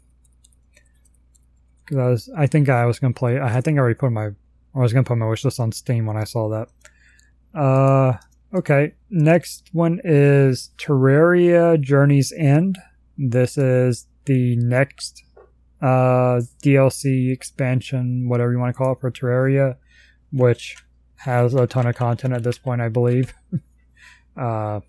Because 1.89 1.99
I 1.99 2.09
was, 2.09 2.31
I 2.37 2.47
think 2.47 2.69
I 2.69 2.85
was 2.85 2.99
to 2.99 3.11
play, 3.13 3.41
I 3.41 3.61
think 3.61 3.79
I 3.79 3.81
already 3.81 3.95
put 3.95 4.13
my, 4.13 4.27
I 4.27 4.79
was 4.79 4.93
to 4.93 5.03
put 5.03 5.17
my 5.17 5.27
wish 5.27 5.45
list 5.45 5.59
on 5.59 5.73
Steam 5.73 6.07
when 6.07 6.17
I 6.17 6.25
saw 6.25 6.49
that. 6.51 7.59
Uh, 7.59 8.19
okay. 8.55 8.93
Next 9.09 9.71
one 9.73 10.01
is 10.05 10.71
Terraria 10.77 11.81
Journey's 11.81 12.33
End. 12.33 12.77
This 13.17 13.57
is 13.57 14.07
the 14.27 14.57
next 14.57 15.25
uh, 15.81 16.43
DLC 16.63 17.33
expansion, 17.33 18.29
whatever 18.29 18.53
you 18.53 18.59
want 18.59 18.75
to 18.75 18.79
call 18.79 18.93
it, 18.93 19.01
for 19.01 19.11
Terraria, 19.11 19.77
which 20.31 20.77
has 21.17 21.55
a 21.55 21.67
ton 21.67 21.87
of 21.87 21.97
content 21.97 22.35
at 22.35 22.43
this 22.43 22.59
point, 22.59 22.81
I 22.81 22.89
believe. 22.89 23.33
uh, 24.37 24.81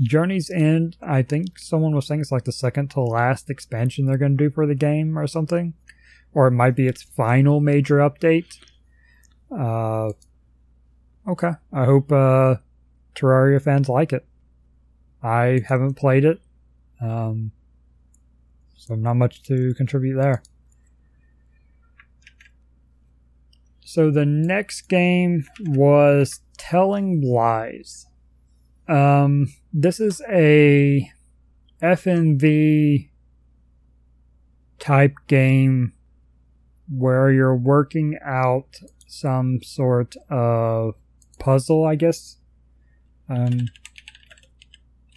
Journey's 0.00 0.50
End, 0.50 0.96
I 1.00 1.22
think 1.22 1.58
someone 1.58 1.94
was 1.94 2.06
saying 2.06 2.20
it's 2.20 2.32
like 2.32 2.44
the 2.44 2.52
second 2.52 2.90
to 2.90 3.00
last 3.00 3.48
expansion 3.48 4.06
they're 4.06 4.18
going 4.18 4.36
to 4.36 4.44
do 4.44 4.50
for 4.50 4.66
the 4.66 4.74
game 4.74 5.18
or 5.18 5.26
something. 5.26 5.74
Or 6.34 6.46
it 6.48 6.52
might 6.52 6.76
be 6.76 6.86
its 6.86 7.02
final 7.02 7.60
major 7.60 7.96
update. 7.96 8.58
Uh, 9.50 10.10
okay. 11.26 11.52
I 11.72 11.84
hope 11.84 12.12
uh, 12.12 12.56
Terraria 13.14 13.62
fans 13.62 13.88
like 13.88 14.12
it. 14.12 14.26
I 15.22 15.62
haven't 15.66 15.94
played 15.94 16.24
it. 16.24 16.40
Um, 17.00 17.52
so 18.76 18.94
not 18.94 19.14
much 19.14 19.42
to 19.44 19.72
contribute 19.74 20.16
there. 20.20 20.42
So 23.80 24.10
the 24.10 24.26
next 24.26 24.82
game 24.88 25.46
was 25.60 26.40
Telling 26.58 27.22
Lies. 27.22 28.06
Um, 28.88 29.52
this 29.72 30.00
is 30.00 30.22
a 30.28 31.10
FMV 31.82 33.10
type 34.78 35.14
game 35.26 35.92
where 36.88 37.32
you're 37.32 37.56
working 37.56 38.18
out 38.24 38.78
some 39.06 39.60
sort 39.62 40.14
of 40.30 40.94
puzzle, 41.38 41.84
I 41.84 41.96
guess. 41.96 42.36
Um, 43.28 43.68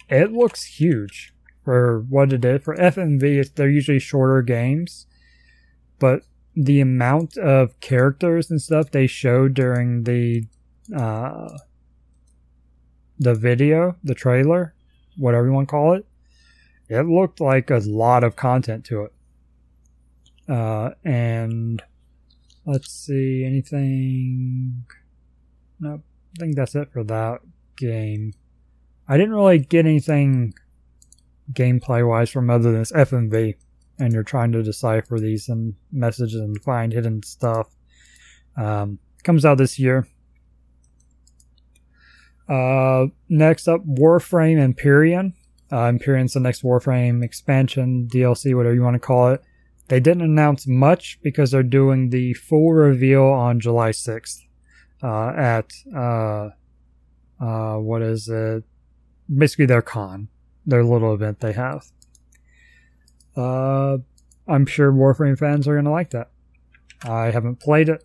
it 0.08 0.32
looks 0.32 0.64
huge 0.64 1.32
for 1.64 2.04
what 2.08 2.32
it 2.32 2.44
is. 2.44 2.62
For 2.62 2.74
FMV, 2.74 3.22
it's, 3.22 3.50
they're 3.50 3.70
usually 3.70 4.00
shorter 4.00 4.42
games, 4.42 5.06
but 5.98 6.22
the 6.56 6.80
amount 6.80 7.36
of 7.36 7.78
characters 7.80 8.50
and 8.50 8.60
stuff 8.60 8.90
they 8.90 9.06
showed 9.06 9.54
during 9.54 10.02
the 10.02 10.44
uh, 10.94 11.48
the 13.20 13.34
video, 13.34 13.96
the 14.02 14.14
trailer, 14.14 14.74
whatever 15.16 15.46
you 15.46 15.52
want 15.52 15.68
to 15.68 15.70
call 15.70 15.92
it, 15.92 16.06
it 16.88 17.06
looked 17.06 17.40
like 17.40 17.70
a 17.70 17.78
lot 17.78 18.24
of 18.24 18.34
content 18.34 18.84
to 18.86 19.04
it. 19.04 19.12
Uh, 20.48 20.90
and 21.04 21.82
let's 22.66 22.90
see, 22.90 23.44
anything? 23.44 24.84
Nope. 25.78 26.00
I 26.36 26.40
think 26.40 26.56
that's 26.56 26.74
it 26.74 26.92
for 26.92 27.04
that 27.04 27.40
game. 27.76 28.32
I 29.06 29.16
didn't 29.16 29.34
really 29.34 29.58
get 29.58 29.86
anything 29.86 30.54
gameplay 31.52 32.06
wise 32.06 32.30
from 32.30 32.48
other 32.48 32.70
than 32.70 32.80
this 32.80 32.92
FMV, 32.92 33.56
and 33.98 34.12
you're 34.12 34.22
trying 34.22 34.52
to 34.52 34.62
decipher 34.62 35.18
these 35.18 35.48
and 35.48 35.74
messages 35.92 36.40
and 36.40 36.60
find 36.62 36.92
hidden 36.92 37.22
stuff. 37.22 37.74
Um, 38.56 38.98
comes 39.24 39.44
out 39.44 39.58
this 39.58 39.78
year. 39.78 40.06
Uh, 42.50 43.06
next 43.28 43.68
up, 43.68 43.86
Warframe 43.86 44.58
Empyrean. 44.58 45.34
Uh, 45.70 45.84
Empyrean's 45.84 46.32
the 46.32 46.40
next 46.40 46.62
Warframe 46.64 47.22
expansion, 47.22 48.08
DLC, 48.12 48.56
whatever 48.56 48.74
you 48.74 48.82
want 48.82 48.94
to 48.94 48.98
call 48.98 49.28
it. 49.28 49.42
They 49.86 50.00
didn't 50.00 50.22
announce 50.22 50.66
much 50.66 51.20
because 51.22 51.52
they're 51.52 51.62
doing 51.62 52.10
the 52.10 52.34
full 52.34 52.72
reveal 52.72 53.24
on 53.24 53.60
July 53.60 53.90
6th 53.90 54.40
uh, 55.02 55.28
at, 55.30 55.72
uh, 55.94 56.50
uh, 57.40 57.76
what 57.76 58.02
is 58.02 58.28
it? 58.28 58.64
Basically, 59.32 59.66
their 59.66 59.82
con, 59.82 60.28
their 60.66 60.84
little 60.84 61.14
event 61.14 61.38
they 61.38 61.52
have. 61.52 61.86
Uh, 63.36 63.98
I'm 64.48 64.66
sure 64.66 64.92
Warframe 64.92 65.38
fans 65.38 65.68
are 65.68 65.74
going 65.74 65.84
to 65.84 65.90
like 65.92 66.10
that. 66.10 66.30
I 67.04 67.30
haven't 67.30 67.60
played 67.60 67.88
it, 67.88 68.04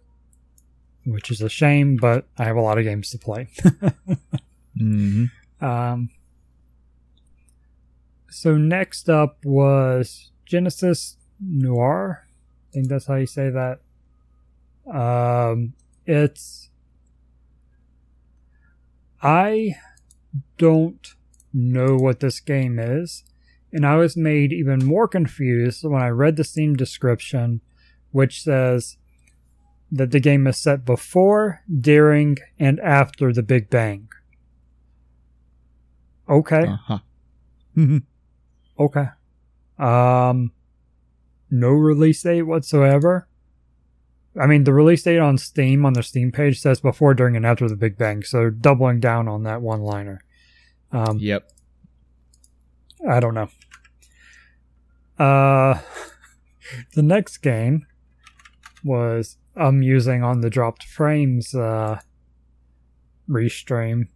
which 1.05 1.31
is 1.31 1.41
a 1.41 1.49
shame, 1.49 1.97
but 1.97 2.27
I 2.37 2.45
have 2.45 2.55
a 2.55 2.61
lot 2.61 2.77
of 2.77 2.83
games 2.83 3.09
to 3.11 3.17
play. 3.17 3.47
hmm 4.77 5.25
Um, 5.61 6.09
so 8.29 8.57
next 8.57 9.09
up 9.09 9.37
was 9.45 10.31
Genesis 10.45 11.17
Noir. 11.39 12.27
I 12.69 12.71
think 12.73 12.87
that's 12.89 13.05
how 13.05 13.15
you 13.15 13.27
say 13.27 13.49
that. 13.49 13.79
Um, 14.91 15.73
it's. 16.05 16.69
I 19.21 19.75
don't 20.57 21.07
know 21.53 21.95
what 21.95 22.19
this 22.19 22.39
game 22.39 22.77
is, 22.77 23.23
and 23.71 23.85
I 23.85 23.95
was 23.95 24.17
made 24.17 24.51
even 24.51 24.85
more 24.85 25.07
confused 25.07 25.83
when 25.83 26.01
I 26.01 26.09
read 26.09 26.35
the 26.35 26.43
Steam 26.43 26.75
description, 26.75 27.61
which 28.11 28.43
says 28.43 28.97
that 29.95 30.11
the 30.11 30.19
game 30.19 30.45
is 30.45 30.57
set 30.57 30.83
before, 30.83 31.61
during, 31.73 32.37
and 32.59 32.79
after 32.81 33.31
the 33.31 33.43
Big 33.43 33.69
Bang. 33.69 34.09
Okay. 36.29 36.67
Uh-huh. 36.67 36.99
Okay. 38.77 39.05
Um, 39.79 40.51
no 41.49 41.69
release 41.69 42.21
date 42.23 42.41
whatsoever. 42.41 43.29
I 44.37 44.47
mean, 44.47 44.65
the 44.65 44.73
release 44.73 45.03
date 45.03 45.19
on 45.19 45.37
Steam 45.37 45.85
on 45.85 45.93
their 45.93 46.03
Steam 46.03 46.33
page 46.33 46.59
says 46.59 46.81
before, 46.81 47.13
during, 47.13 47.37
and 47.37 47.45
after 47.45 47.69
the 47.69 47.77
Big 47.77 47.97
Bang. 47.97 48.23
So 48.23 48.49
doubling 48.49 48.99
down 48.99 49.29
on 49.29 49.43
that 49.43 49.61
one 49.61 49.79
liner. 49.79 50.19
Um, 50.91 51.19
yep. 51.19 51.49
I 53.09 53.21
don't 53.21 53.33
know. 53.33 53.49
Uh, 55.17 55.79
the 56.95 57.01
next 57.01 57.37
game 57.37 57.87
was 58.83 59.37
I'm 59.55 59.81
using 59.81 60.23
on 60.23 60.41
the 60.41 60.49
dropped 60.49 60.83
frames 60.83 61.55
uh, 61.55 61.99
restream. 63.29 64.07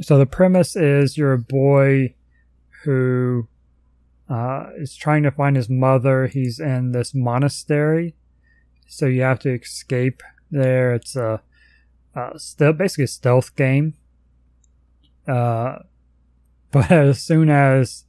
So 0.00 0.18
the 0.18 0.26
premise 0.26 0.76
is 0.76 1.18
you're 1.18 1.34
a 1.34 1.38
boy 1.38 2.14
who 2.84 3.48
uh, 4.28 4.68
is 4.78 4.96
trying 4.96 5.22
to 5.24 5.30
find 5.30 5.56
his 5.56 5.68
mother. 5.68 6.26
He's 6.26 6.58
in 6.58 6.92
this 6.92 7.14
monastery, 7.14 8.14
so 8.86 9.06
you 9.06 9.22
have 9.22 9.40
to 9.40 9.50
escape 9.60 10.22
there. 10.50 10.94
It's 10.94 11.16
a, 11.16 11.42
a 12.14 12.38
still 12.38 12.72
basically 12.72 13.04
a 13.04 13.08
stealth 13.08 13.54
game. 13.56 13.94
Uh, 15.28 15.80
but 16.70 16.90
as 16.90 17.22
soon 17.22 17.50
as 17.50 18.04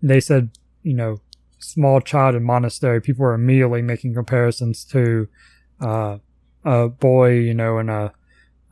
they 0.00 0.20
said, 0.20 0.50
you 0.82 0.94
know, 0.94 1.20
small 1.58 2.00
child 2.00 2.34
in 2.34 2.44
monastery, 2.44 3.00
people 3.00 3.22
were 3.22 3.34
immediately 3.34 3.82
making 3.82 4.14
comparisons 4.14 4.84
to 4.84 5.28
uh, 5.82 6.18
a 6.64 6.88
boy, 6.88 7.32
you 7.32 7.54
know, 7.54 7.78
in 7.78 7.88
a, 7.88 8.12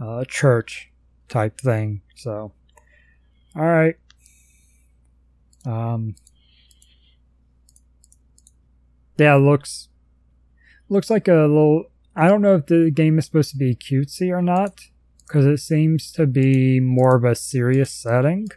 a 0.00 0.24
church 0.26 0.90
type 1.28 1.60
thing. 1.60 2.02
So, 2.14 2.52
all 3.56 3.62
right. 3.62 3.96
Um, 5.66 6.14
yeah, 9.18 9.34
looks 9.34 9.88
looks 10.88 11.10
like 11.10 11.28
a 11.28 11.32
little. 11.32 11.84
I 12.16 12.28
don't 12.28 12.42
know 12.42 12.56
if 12.56 12.66
the 12.66 12.90
game 12.90 13.18
is 13.18 13.26
supposed 13.26 13.50
to 13.50 13.58
be 13.58 13.74
cutesy 13.74 14.30
or 14.30 14.42
not, 14.42 14.80
because 15.26 15.46
it 15.46 15.58
seems 15.58 16.10
to 16.12 16.26
be 16.26 16.80
more 16.80 17.16
of 17.16 17.24
a 17.24 17.34
serious 17.34 17.92
setting. 17.92 18.48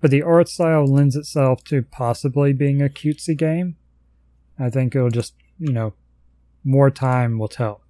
But 0.00 0.10
the 0.10 0.22
art 0.22 0.48
style 0.48 0.84
lends 0.84 1.14
itself 1.14 1.62
to 1.64 1.82
possibly 1.82 2.52
being 2.52 2.82
a 2.82 2.88
cutesy 2.88 3.36
game. 3.36 3.76
I 4.58 4.68
think 4.68 4.96
it'll 4.96 5.10
just, 5.10 5.34
you 5.58 5.72
know, 5.72 5.94
more 6.64 6.90
time 6.90 7.38
will 7.38 7.48
tell. 7.48 7.81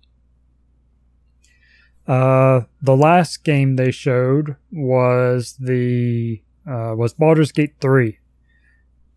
Uh, 2.06 2.62
the 2.80 2.96
last 2.96 3.44
game 3.44 3.76
they 3.76 3.90
showed 3.90 4.56
was 4.72 5.56
the 5.60 6.42
uh, 6.66 6.94
was 6.96 7.12
Baldur's 7.12 7.52
Gate 7.52 7.74
3. 7.80 8.18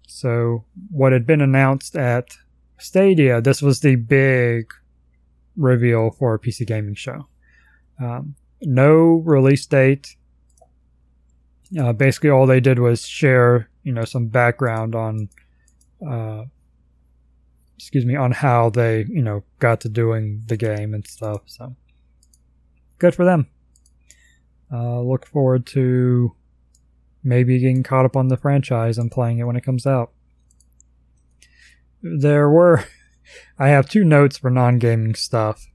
So 0.07 0.65
what 0.91 1.11
had 1.11 1.25
been 1.25 1.41
announced 1.41 1.95
at 1.95 2.37
Stadia, 2.77 3.41
this 3.41 3.61
was 3.61 3.79
the 3.79 3.95
big 3.95 4.71
reveal 5.55 6.11
for 6.11 6.35
a 6.35 6.39
PC 6.39 6.65
gaming 6.67 6.95
show. 6.95 7.27
Um, 7.99 8.35
no 8.61 9.15
release 9.25 9.65
date. 9.65 10.15
Uh, 11.79 11.93
basically, 11.93 12.29
all 12.29 12.45
they 12.45 12.59
did 12.59 12.79
was 12.79 13.05
share, 13.07 13.69
you 13.83 13.91
know, 13.91 14.05
some 14.05 14.27
background 14.27 14.95
on, 14.95 15.29
uh, 16.07 16.43
excuse 17.75 18.05
me, 18.05 18.15
on 18.15 18.31
how 18.31 18.69
they, 18.69 19.05
you 19.07 19.21
know, 19.21 19.43
got 19.59 19.81
to 19.81 19.89
doing 19.89 20.43
the 20.47 20.57
game 20.57 20.93
and 20.93 21.05
stuff. 21.07 21.41
So, 21.45 21.75
good 22.99 23.15
for 23.15 23.25
them. 23.25 23.47
Uh, 24.71 25.01
look 25.01 25.25
forward 25.25 25.65
to 25.67 26.35
maybe 27.23 27.59
getting 27.59 27.83
caught 27.83 28.05
up 28.05 28.15
on 28.15 28.27
the 28.27 28.37
franchise 28.37 28.97
and 28.97 29.11
playing 29.11 29.39
it 29.39 29.43
when 29.43 29.55
it 29.55 29.65
comes 29.65 29.85
out. 29.85 30.11
There 32.01 32.49
were, 32.49 32.85
I 33.59 33.69
have 33.69 33.89
two 33.89 34.03
notes 34.03 34.37
for 34.37 34.49
non 34.49 34.79
gaming 34.79 35.15
stuff. 35.15 35.67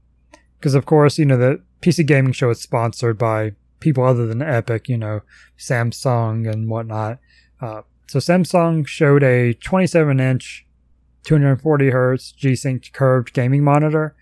Because, 0.59 0.75
of 0.75 0.85
course, 0.85 1.17
you 1.17 1.25
know, 1.25 1.37
the 1.37 1.63
PC 1.81 2.05
Gaming 2.05 2.33
Show 2.33 2.51
is 2.51 2.61
sponsored 2.61 3.17
by 3.17 3.53
people 3.79 4.05
other 4.05 4.27
than 4.27 4.43
Epic, 4.43 4.87
you 4.87 4.97
know, 4.97 5.21
Samsung 5.57 6.47
and 6.47 6.69
whatnot. 6.69 7.17
Uh, 7.59 7.81
so 8.07 8.19
Samsung 8.19 8.85
showed 8.85 9.23
a 9.23 9.53
27 9.53 10.19
inch, 10.19 10.67
240 11.23 11.89
hertz 11.89 12.31
G-Sync 12.31 12.91
curved 12.93 13.33
gaming 13.33 13.63
monitor 13.63 14.15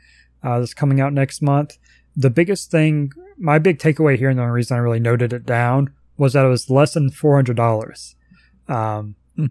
uh, 0.44 0.60
that's 0.60 0.74
coming 0.74 1.02
out 1.02 1.12
next 1.12 1.42
month. 1.42 1.78
The 2.20 2.30
biggest 2.30 2.70
thing, 2.70 3.12
my 3.38 3.60
big 3.60 3.80
takeaway 3.80 4.18
here, 4.18 4.30
and 4.30 4.38
the 4.38 4.44
only 4.44 4.54
reason 4.54 4.76
I 4.76 4.80
really 4.82 5.00
noted 5.00 5.32
it 5.32 5.46
down, 5.46 5.92
was 6.18 6.34
that 6.34 6.46
it 6.46 6.50
was 6.50 6.70
less 6.70 6.94
than 6.94 7.10
$400. 7.10 8.16
Um, 8.68 9.16
Hmm. 9.38 9.46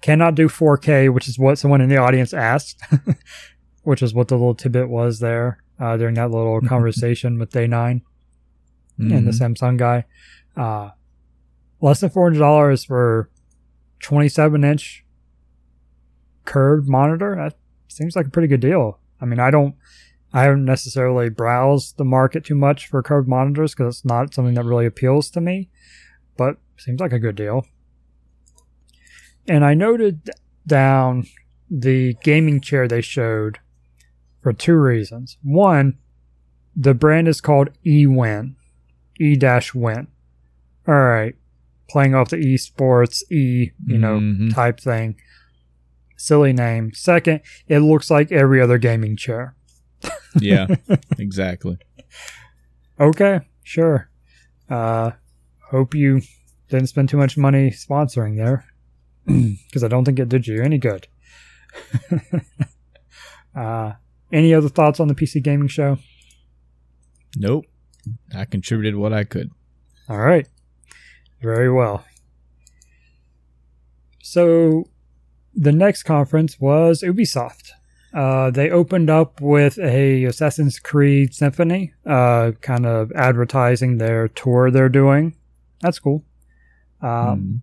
Cannot 0.00 0.34
do 0.34 0.48
4K, 0.48 1.08
which 1.08 1.28
is 1.28 1.38
what 1.38 1.56
someone 1.58 1.80
in 1.80 1.88
the 1.88 1.96
audience 1.96 2.34
asked, 2.34 2.82
which 3.84 4.02
is 4.02 4.12
what 4.12 4.26
the 4.28 4.34
little 4.34 4.54
tidbit 4.56 4.88
was 4.88 5.20
there 5.20 5.62
uh, 5.78 5.96
during 5.96 6.16
that 6.16 6.30
little 6.32 6.60
conversation 6.74 7.38
with 7.38 7.50
Day 7.52 7.66
9 7.68 8.02
and 8.98 9.10
the 9.26 9.30
Mhm. 9.30 9.54
Samsung 9.56 9.76
guy. 9.78 10.04
Uh, 10.56 10.90
less 11.80 12.00
than 12.00 12.10
four 12.10 12.26
hundred 12.26 12.38
dollars 12.40 12.84
for 12.84 13.28
twenty 14.00 14.28
seven 14.28 14.62
inch 14.64 15.04
curved 16.44 16.88
monitor. 16.88 17.34
That 17.36 17.54
seems 17.88 18.14
like 18.16 18.26
a 18.26 18.30
pretty 18.30 18.48
good 18.48 18.60
deal. 18.60 18.98
I 19.20 19.24
mean, 19.26 19.40
I 19.40 19.50
don't, 19.50 19.74
I 20.34 20.42
haven't 20.42 20.64
necessarily 20.64 21.28
browsed 21.30 21.96
the 21.96 22.04
market 22.04 22.44
too 22.44 22.56
much 22.56 22.88
for 22.88 23.02
curved 23.02 23.28
monitors 23.28 23.72
because 23.74 23.98
it's 23.98 24.04
not 24.04 24.34
something 24.34 24.54
that 24.54 24.64
really 24.64 24.84
appeals 24.84 25.30
to 25.30 25.40
me. 25.40 25.70
But 26.36 26.56
seems 26.76 27.00
like 27.00 27.12
a 27.12 27.20
good 27.20 27.36
deal. 27.36 27.66
And 29.46 29.64
I 29.64 29.74
noted 29.74 30.28
down 30.66 31.26
the 31.70 32.14
gaming 32.24 32.60
chair 32.60 32.88
they 32.88 33.00
showed 33.00 33.58
for 34.42 34.52
two 34.52 34.74
reasons. 34.74 35.38
One, 35.42 35.98
the 36.74 36.94
brand 36.94 37.28
is 37.28 37.40
called 37.40 37.70
eWin. 37.86 38.56
E 39.20 39.36
dash 39.36 39.72
win. 39.72 40.08
All 40.88 40.94
right, 40.94 41.36
playing 41.88 42.16
off 42.16 42.30
the 42.30 42.36
esports 42.36 43.22
E, 43.30 43.70
you 43.86 43.98
know, 43.98 44.18
Mhm. 44.18 44.52
type 44.52 44.80
thing. 44.80 45.14
Silly 46.16 46.52
name. 46.52 46.92
Second, 46.92 47.40
it 47.68 47.78
looks 47.78 48.10
like 48.10 48.32
every 48.32 48.60
other 48.60 48.78
gaming 48.78 49.16
chair. 49.16 49.54
Yeah, 50.40 50.66
exactly. 51.18 51.78
Okay, 52.98 53.40
sure. 53.62 54.10
Uh, 54.68 55.12
hope 55.70 55.94
you 55.94 56.22
didn't 56.68 56.88
spend 56.88 57.08
too 57.08 57.16
much 57.16 57.36
money 57.36 57.70
sponsoring 57.70 58.36
there, 58.36 58.64
because 59.26 59.84
I 59.84 59.88
don't 59.88 60.04
think 60.04 60.18
it 60.18 60.28
did 60.28 60.46
you 60.46 60.62
any 60.62 60.78
good. 60.78 61.08
uh, 63.56 63.92
any 64.32 64.54
other 64.54 64.68
thoughts 64.68 65.00
on 65.00 65.08
the 65.08 65.14
PC 65.14 65.42
gaming 65.42 65.68
show? 65.68 65.98
Nope. 67.36 67.66
I 68.34 68.44
contributed 68.44 68.96
what 68.96 69.12
I 69.12 69.24
could. 69.24 69.50
All 70.08 70.18
right. 70.18 70.46
Very 71.40 71.70
well. 71.70 72.04
So, 74.22 74.84
the 75.54 75.72
next 75.72 76.02
conference 76.02 76.58
was 76.58 77.02
Ubisoft. 77.02 77.70
Uh, 78.14 78.50
they 78.50 78.70
opened 78.70 79.10
up 79.10 79.40
with 79.40 79.76
a 79.78 80.24
Assassin's 80.24 80.78
Creed 80.78 81.34
Symphony, 81.34 81.92
uh, 82.06 82.52
kind 82.60 82.86
of 82.86 83.10
advertising 83.12 83.98
their 83.98 84.28
tour 84.28 84.70
they're 84.70 84.88
doing. 84.88 85.34
That's 85.80 85.98
cool. 85.98 86.24
Um, 87.02 87.62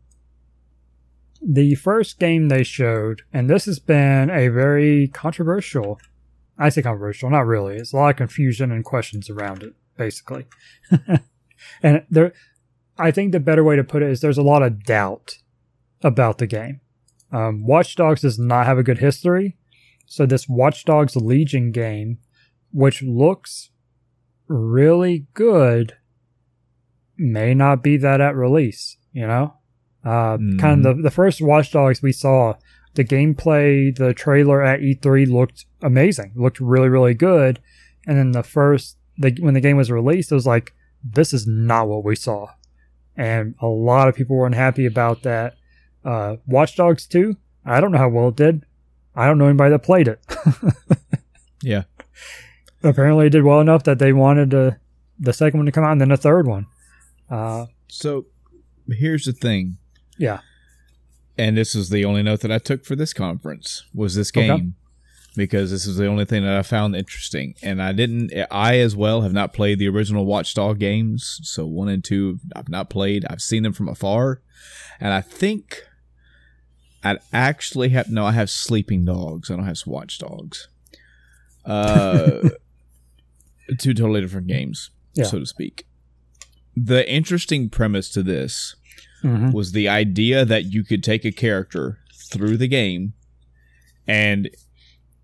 the 1.42 1.76
first 1.76 2.20
game 2.20 2.50
they 2.50 2.64
showed, 2.64 3.22
and 3.32 3.50
this 3.50 3.66
has 3.66 3.80
been 3.80 4.30
a 4.30 4.50
very 4.50 5.08
controversial. 5.08 6.00
I 6.58 6.70
say 6.70 6.82
controversial, 6.82 7.30
not 7.30 7.48
really. 7.48 7.78
It's 7.78 7.94
a 7.94 7.96
lot 7.96 8.10
of 8.10 8.18
confusion 8.18 8.72
and 8.72 8.84
questions 8.84 9.30
around 9.30 9.64
it, 9.64 9.74
basically. 9.98 10.46
and 11.82 12.06
there, 12.10 12.34
I 13.00 13.12
think 13.12 13.32
the 13.32 13.40
better 13.40 13.64
way 13.64 13.78
to 13.78 13.84
put 13.84 14.04
it 14.04 14.10
is 14.10 14.20
there's 14.20 14.38
a 14.38 14.44
lot 14.44 14.62
of 14.62 14.84
doubt 14.84 15.38
about 16.04 16.38
the 16.40 16.48
game. 16.48 16.82
Um, 17.32 17.66
Watch 17.66 17.96
Dogs 17.96 18.22
does 18.22 18.38
not 18.38 18.66
have 18.66 18.78
a 18.78 18.84
good 18.84 18.98
history, 18.98 19.58
so 20.12 20.26
this 20.26 20.50
Watch 20.50 20.84
Dogs 20.84 21.16
Legion 21.16 21.72
game, 21.72 22.18
which 22.74 23.02
looks 23.02 23.70
really 24.50 25.26
good, 25.34 25.96
may 27.18 27.54
not 27.54 27.82
be 27.82 27.96
that 27.96 28.20
at 28.20 28.36
release. 28.36 28.98
You 29.14 29.26
know, 29.26 29.54
uh, 30.04 30.38
kind 30.60 30.86
of 30.86 30.98
the 30.98 31.04
the 31.04 31.12
first 31.12 31.42
Watch 31.42 31.72
Dogs 31.72 32.02
we 32.02 32.12
saw, 32.12 32.56
the 32.96 33.06
gameplay, 33.06 33.96
the 33.96 34.14
trailer 34.14 34.62
at 34.62 34.82
E3 34.82 35.32
looked 35.32 35.66
amazing, 35.82 36.34
looked 36.36 36.60
really 36.60 36.90
really 36.90 37.14
good, 37.14 37.62
and 38.06 38.18
then 38.18 38.34
the 38.34 38.44
first 38.44 38.98
the 39.18 39.34
when 39.40 39.54
the 39.54 39.62
game 39.62 39.78
was 39.78 39.90
released, 39.90 40.30
it 40.30 40.36
was 40.36 40.46
like 40.46 40.74
this 41.02 41.32
is 41.32 41.48
not 41.48 41.88
what 41.88 42.04
we 42.04 42.18
saw, 42.18 42.48
and 43.16 43.56
a 43.62 43.68
lot 43.68 44.10
of 44.10 44.16
people 44.16 44.36
were 44.36 44.46
unhappy 44.46 44.86
about 44.86 45.24
that. 45.24 45.56
Uh, 46.04 46.36
Watch 46.46 46.76
Dogs 46.76 47.08
2, 47.08 47.38
I 47.66 47.80
don't 47.80 47.94
know 47.94 47.98
how 47.98 48.10
well 48.10 48.28
it 48.28 48.36
did. 48.36 48.66
I 49.16 49.28
don't 49.28 49.38
know 49.38 49.46
anybody 49.48 49.72
that 49.72 49.80
played 49.84 50.08
it. 50.08 50.20
Yeah. 51.64 51.84
apparently 52.84 53.28
it 53.28 53.30
did 53.30 53.44
well 53.44 53.60
enough 53.62 53.84
that 53.84 54.00
they 54.00 54.14
wanted 54.14 54.50
to, 54.52 54.78
the 55.20 55.32
second 55.32 55.60
one 55.60 55.66
to 55.68 55.72
come 55.72 55.84
out 55.84 55.92
and 55.92 56.02
then 56.02 56.12
a 56.12 56.18
third 56.18 56.48
one. 56.48 56.66
Uh, 57.30 57.68
So 57.88 58.26
here's 58.90 59.26
the 59.26 59.32
thing, 59.34 59.78
yeah. 60.18 60.40
and 61.38 61.56
this 61.56 61.76
is 61.76 61.90
the 61.90 62.04
only 62.04 62.24
note 62.24 62.40
that 62.42 62.52
I 62.52 62.58
took 62.58 62.84
for 62.84 62.96
this 62.96 63.14
conference 63.14 63.84
was 63.94 64.16
this 64.16 64.32
Okay. 64.32 64.48
game. 64.48 64.74
Because 65.36 65.72
this 65.72 65.86
is 65.86 65.96
the 65.96 66.08
only 66.08 66.26
thing 66.26 66.44
that 66.44 66.58
I 66.58 66.62
found 66.62 66.94
interesting, 66.94 67.54
and 67.64 67.82
I 67.82 67.94
didn't. 67.94 68.34
I 68.52 68.80
as 68.80 68.98
well 68.98 69.22
have 69.22 69.32
not 69.32 69.54
played 69.54 69.80
the 69.80 69.88
original 69.88 70.26
Watchdog 70.26 70.78
games, 70.78 71.40
so 71.44 71.66
one 71.66 71.88
and 71.88 72.04
two 72.04 72.40
I've 72.54 72.68
not 72.68 72.90
played. 72.90 73.24
I've 73.30 73.42
seen 73.42 73.64
them 73.64 73.72
from 73.72 73.88
afar, 73.88 74.42
and 75.00 75.14
I 75.14 75.22
think 75.22 75.84
I 77.04 77.18
actually 77.34 77.90
have. 77.90 78.10
No, 78.10 78.26
I 78.26 78.32
have 78.32 78.50
Sleeping 78.50 79.06
Dogs. 79.06 79.50
I 79.50 79.56
don't 79.56 79.66
have 79.66 79.82
Watch 79.86 80.20
Dogs. 80.20 80.68
Uh, 81.66 82.50
two 83.80 83.94
totally 83.94 84.22
different 84.22 84.48
games, 84.48 84.90
Yeah. 85.14 85.26
so 85.26 85.40
to 85.40 85.46
speak. 85.46 85.86
The 86.76 87.10
interesting 87.12 87.70
premise 87.70 88.10
to 88.12 88.24
this 88.24 88.76
hmm 89.22 89.52
was 89.52 89.72
the 89.74 89.88
idea 89.88 90.44
that 90.46 90.66
you 90.74 90.84
could 90.84 91.04
take 91.04 91.24
a 91.26 91.32
character 91.32 92.00
through 92.32 92.58
the 92.58 92.68
game 92.68 93.14
and 94.08 94.50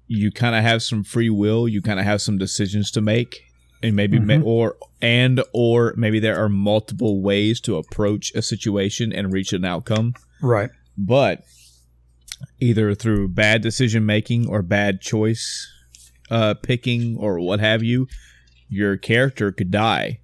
you 0.08 0.30
kind 0.32 0.56
of 0.56 0.62
have 0.62 0.84
some 0.84 1.04
free 1.04 1.32
will 1.32 1.68
you 1.68 1.82
kind 1.82 2.00
of 2.00 2.06
have 2.06 2.22
some 2.22 2.38
decisions 2.38 2.92
to 2.92 3.02
make 3.02 3.42
and 3.82 3.96
maybe 3.96 4.20
ma- 4.20 4.36
Mhm. 4.36 4.46
or 4.46 4.76
and 5.02 5.42
or 5.52 5.96
maybe 5.98 6.20
there 6.20 6.38
are 6.38 6.48
multiple 6.48 7.22
ways 7.24 7.60
to 7.62 7.76
approach 7.78 8.32
a 8.36 8.42
situation 8.44 9.12
and 9.12 9.34
reach 9.34 9.52
an 9.52 9.66
outcome 9.66 10.14
Right. 10.44 10.70
but 10.96 11.44
either 12.60 12.94
through 12.96 13.28
bad 13.28 13.62
decision 13.62 14.06
making 14.06 14.48
or 14.48 14.62
bad 14.62 15.02
choice 15.02 15.68
uh, 16.30 16.54
picking 16.56 17.16
or 17.18 17.40
what 17.40 17.60
have 17.60 17.84
you 17.84 18.08
your 18.70 18.98
character 18.98 19.52
could 19.52 19.72
die 19.72 20.20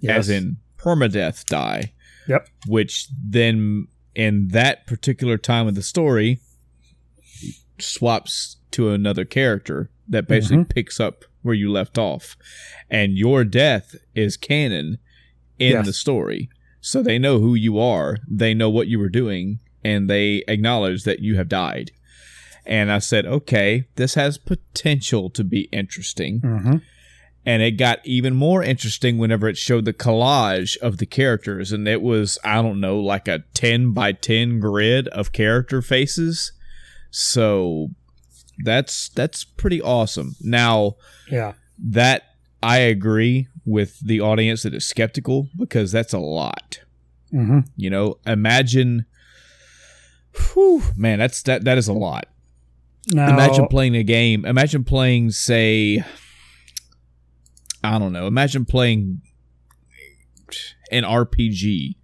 Yes. 0.00 0.18
as 0.18 0.30
in 0.30 0.56
permadeath 0.78 1.44
die 1.46 1.92
Yep. 2.28 2.48
which 2.66 3.08
then 3.24 3.86
in 4.14 4.48
that 4.48 4.86
particular 4.86 5.38
time 5.38 5.66
of 5.66 5.74
the 5.74 5.82
story 5.82 6.40
swaps 7.78 8.56
to 8.72 8.90
another 8.90 9.24
character 9.24 9.90
that 10.08 10.28
basically 10.28 10.58
Mm-hmm. 10.58 10.68
picks 10.70 11.00
up 11.00 11.24
where 11.42 11.54
you 11.54 11.70
left 11.70 11.98
off 11.98 12.36
and 12.90 13.16
your 13.16 13.44
death 13.44 13.94
is 14.14 14.36
canon 14.36 14.98
in 15.58 15.72
Yes. 15.72 15.86
the 15.86 15.92
story 15.92 16.48
so 16.80 17.02
they 17.02 17.18
know 17.18 17.38
who 17.38 17.54
you 17.54 17.78
are 17.78 18.18
they 18.28 18.54
know 18.54 18.68
what 18.70 18.88
you 18.88 18.98
were 18.98 19.08
doing 19.08 19.60
and 19.84 20.08
they 20.08 20.42
acknowledge 20.48 21.04
that 21.04 21.20
you 21.20 21.36
have 21.36 21.48
died. 21.48 21.90
And 22.66 22.90
i 22.90 22.98
said 22.98 23.26
okay 23.26 23.84
this 23.96 24.14
has 24.14 24.38
potential 24.38 25.30
to 25.30 25.44
be 25.44 25.68
interesting. 25.72 26.40
Hmm 26.40 26.76
and 27.46 27.60
it 27.60 27.72
got 27.72 27.98
even 28.06 28.34
more 28.34 28.62
interesting 28.62 29.18
whenever 29.18 29.46
it 29.48 29.58
showed 29.58 29.84
the 29.84 29.92
collage 29.92 30.78
of 30.78 30.96
the 30.96 31.04
characters. 31.04 31.72
And 31.72 31.86
it 31.86 32.00
was 32.00 32.38
i 32.42 32.62
don't 32.62 32.80
know 32.80 32.98
like 32.98 33.28
a 33.28 33.40
10 33.52 33.92
by 33.92 34.12
10 34.12 34.60
grid 34.60 35.08
of 35.08 35.32
character 35.32 35.82
faces. 35.82 36.52
So 37.10 37.88
that's 38.64 39.08
that's 39.10 39.44
pretty 39.44 39.82
awesome. 39.82 40.36
Now 40.40 40.96
Yeah. 41.30 41.52
that 41.78 42.22
i 42.62 42.78
agree 42.78 43.48
with 43.66 44.00
the 44.00 44.20
audience 44.20 44.62
that 44.62 44.72
is 44.74 44.86
skeptical 44.86 45.48
because 45.58 45.92
that's 45.92 46.14
a 46.14 46.18
lot. 46.18 46.80
Hmm 47.30 47.60
you 47.76 47.90
know 47.90 48.18
imagine 48.26 49.04
whew, 50.36 50.82
man 50.96 51.18
that's 51.18 51.42
that 51.42 51.64
that 51.64 51.78
is 51.78 51.88
a 51.88 51.92
lot. 51.92 52.26
Now, 53.12 53.28
imagine 53.28 53.68
playing 53.68 53.96
a 53.96 54.02
game 54.02 54.44
imagine 54.46 54.82
playing 54.82 55.30
say 55.30 56.02
i 57.82 57.98
don't 57.98 58.12
know 58.14 58.26
imagine 58.26 58.64
playing 58.64 59.20
an 60.90 61.04
rpg 61.04 61.96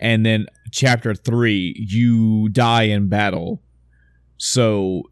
and 0.00 0.24
then 0.24 0.46
chapter 0.72 1.14
3 1.14 1.74
you 1.88 2.48
die 2.48 2.82
in 2.84 3.08
battle. 3.08 3.62
So 4.36 5.04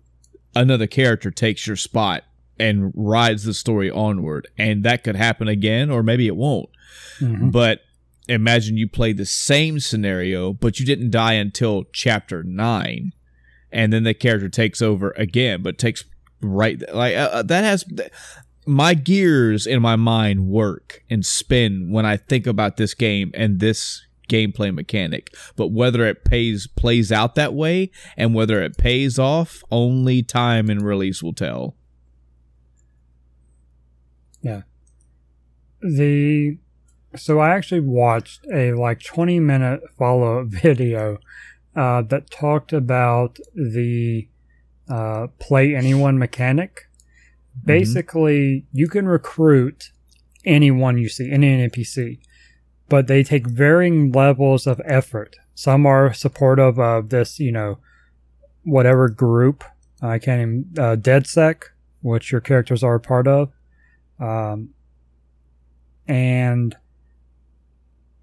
another 0.57 0.87
character 0.87 1.31
takes 1.31 1.67
your 1.67 1.77
spot 1.77 2.25
and 2.59 2.93
rides 2.95 3.45
the 3.45 3.55
story 3.55 3.91
onward 3.91 4.49
and 4.59 4.83
that 4.85 5.05
could 5.05 5.17
happen 5.17 5.47
again 5.49 5.89
or 5.91 6.03
maybe 6.03 6.27
it 6.27 6.37
won't. 6.37 6.69
Mhm. 7.21 7.53
but 7.53 7.81
imagine 8.29 8.77
you 8.77 8.89
played 8.89 9.17
the 9.17 9.27
same 9.27 9.81
scenario, 9.81 10.53
but 10.53 10.79
you 10.79 10.87
didn't 10.87 11.11
die 11.11 11.35
until 11.35 11.85
chapter 11.93 12.43
nine, 12.43 13.13
and 13.71 13.93
then 13.93 14.05
the 14.05 14.15
character 14.15 14.49
takes 14.49 14.81
over 14.81 15.13
again, 15.17 15.63
but 15.63 15.79
takes 15.79 16.05
right 16.41 16.83
like 16.93 17.17
uh, 17.17 17.31
uh, 17.33 17.43
that 17.43 17.65
has 17.65 17.85
my 18.67 18.95
gears 18.95 19.67
in 19.67 19.81
my 19.81 19.97
mind 19.97 20.47
work 20.47 21.03
and 21.11 21.25
spin 21.25 21.91
when 21.91 22.07
I 22.07 22.17
think 22.17 22.47
about 22.47 22.77
this 22.77 22.95
game 22.95 23.31
and 23.35 23.61
this 23.61 24.05
gameplay 24.29 24.75
mechanic. 24.75 25.35
But 25.57 25.69
whether 25.69 26.07
it 26.07 26.25
pays 26.25 26.67
plays 26.67 27.11
out 27.11 27.35
that 27.35 27.55
way 27.55 27.91
and 28.17 28.35
whether 28.35 28.63
it 28.63 28.79
pays 28.79 29.19
off, 29.19 29.63
only 29.71 30.23
time 30.23 30.71
and 30.71 30.83
release 30.83 31.23
will 31.23 31.35
tell. 31.35 31.77
Yeah. 34.41 34.63
The 35.81 36.59
so 37.17 37.41
I 37.41 37.51
actually 37.51 37.81
watched 37.81 38.47
a 38.53 38.73
like 38.73 39.03
20 39.03 39.41
minute 39.41 39.81
follow 39.99 40.41
up 40.41 40.47
video 40.49 41.19
uh, 41.75 42.03
that 42.03 42.31
talked 42.31 42.73
about 42.73 43.39
the 43.55 44.29
uh, 44.89 45.29
play 45.39 45.75
anyone 45.75 46.19
mechanic. 46.19 46.89
Basically, 47.65 48.67
you 48.73 48.89
can 48.89 49.07
recruit 49.07 49.91
anyone 50.45 50.99
you 50.99 51.09
see, 51.09 51.31
any 51.31 51.69
NPC, 51.69 52.19
but 52.89 53.07
they 53.07 53.23
take 53.23 53.47
varying 53.47 54.11
levels 54.11 54.67
of 54.67 54.81
effort. 54.85 55.37
Some 55.55 55.87
are 55.87 56.13
supportive 56.15 56.79
of 56.79 57.11
this, 57.11 57.39
you 57.39 57.53
know, 57.53 57.79
whatever 58.65 59.09
group. 59.09 59.65
I 60.01 60.19
can't 60.19 60.41
even, 60.41 60.71
uh, 60.79 60.97
DedSec, 60.97 61.65
which 62.01 62.33
your 62.33 62.41
characters 62.41 62.83
are 62.83 62.97
a 62.97 63.01
part 63.01 63.29
of. 63.29 63.53
Um, 64.19 64.71
and 66.09 66.75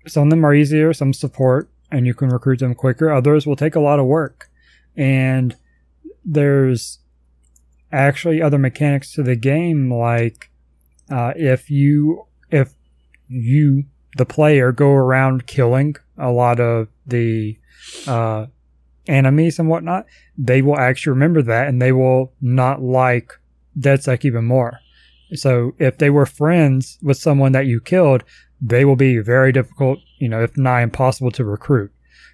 some 0.07 0.23
of 0.23 0.29
them 0.29 0.45
are 0.45 0.53
easier, 0.53 0.93
some 0.93 1.13
support, 1.13 1.69
and 1.91 2.05
you 2.05 2.13
can 2.13 2.29
recruit 2.29 2.59
them 2.59 2.75
quicker. 2.75 3.11
Others 3.11 3.45
will 3.45 3.55
take 3.55 3.75
a 3.75 3.79
lot 3.79 3.99
of 3.99 4.05
work. 4.05 4.49
And 4.95 5.55
there's 6.23 6.99
actually 7.91 8.41
other 8.41 8.57
mechanics 8.57 9.13
to 9.13 9.23
the 9.23 9.35
game, 9.35 9.91
like 9.91 10.49
uh, 11.09 11.33
if 11.35 11.69
you 11.69 12.25
if 12.51 12.73
you 13.27 13.85
the 14.17 14.25
player 14.25 14.71
go 14.71 14.91
around 14.91 15.47
killing 15.47 15.95
a 16.17 16.31
lot 16.31 16.59
of 16.59 16.87
the 17.05 17.57
uh, 18.07 18.47
enemies 19.07 19.59
and 19.59 19.69
whatnot, 19.69 20.05
they 20.37 20.61
will 20.61 20.77
actually 20.77 21.11
remember 21.11 21.41
that 21.41 21.67
and 21.67 21.81
they 21.81 21.91
will 21.91 22.33
not 22.41 22.81
like 22.81 23.33
DedSec 23.79 24.25
even 24.25 24.45
more. 24.45 24.79
So 25.33 25.73
if 25.77 25.97
they 25.97 26.09
were 26.09 26.25
friends 26.25 26.97
with 27.01 27.17
someone 27.17 27.51
that 27.51 27.67
you 27.67 27.79
killed, 27.79 28.23
they 28.61 28.85
will 28.85 28.95
be 28.95 29.19
very 29.19 29.51
difficult, 29.51 29.99
you 30.17 30.29
know, 30.29 30.41
if 30.41 30.57
not 30.57 30.83
impossible 30.83 31.31
to 31.31 31.45
recruit. 31.45 31.91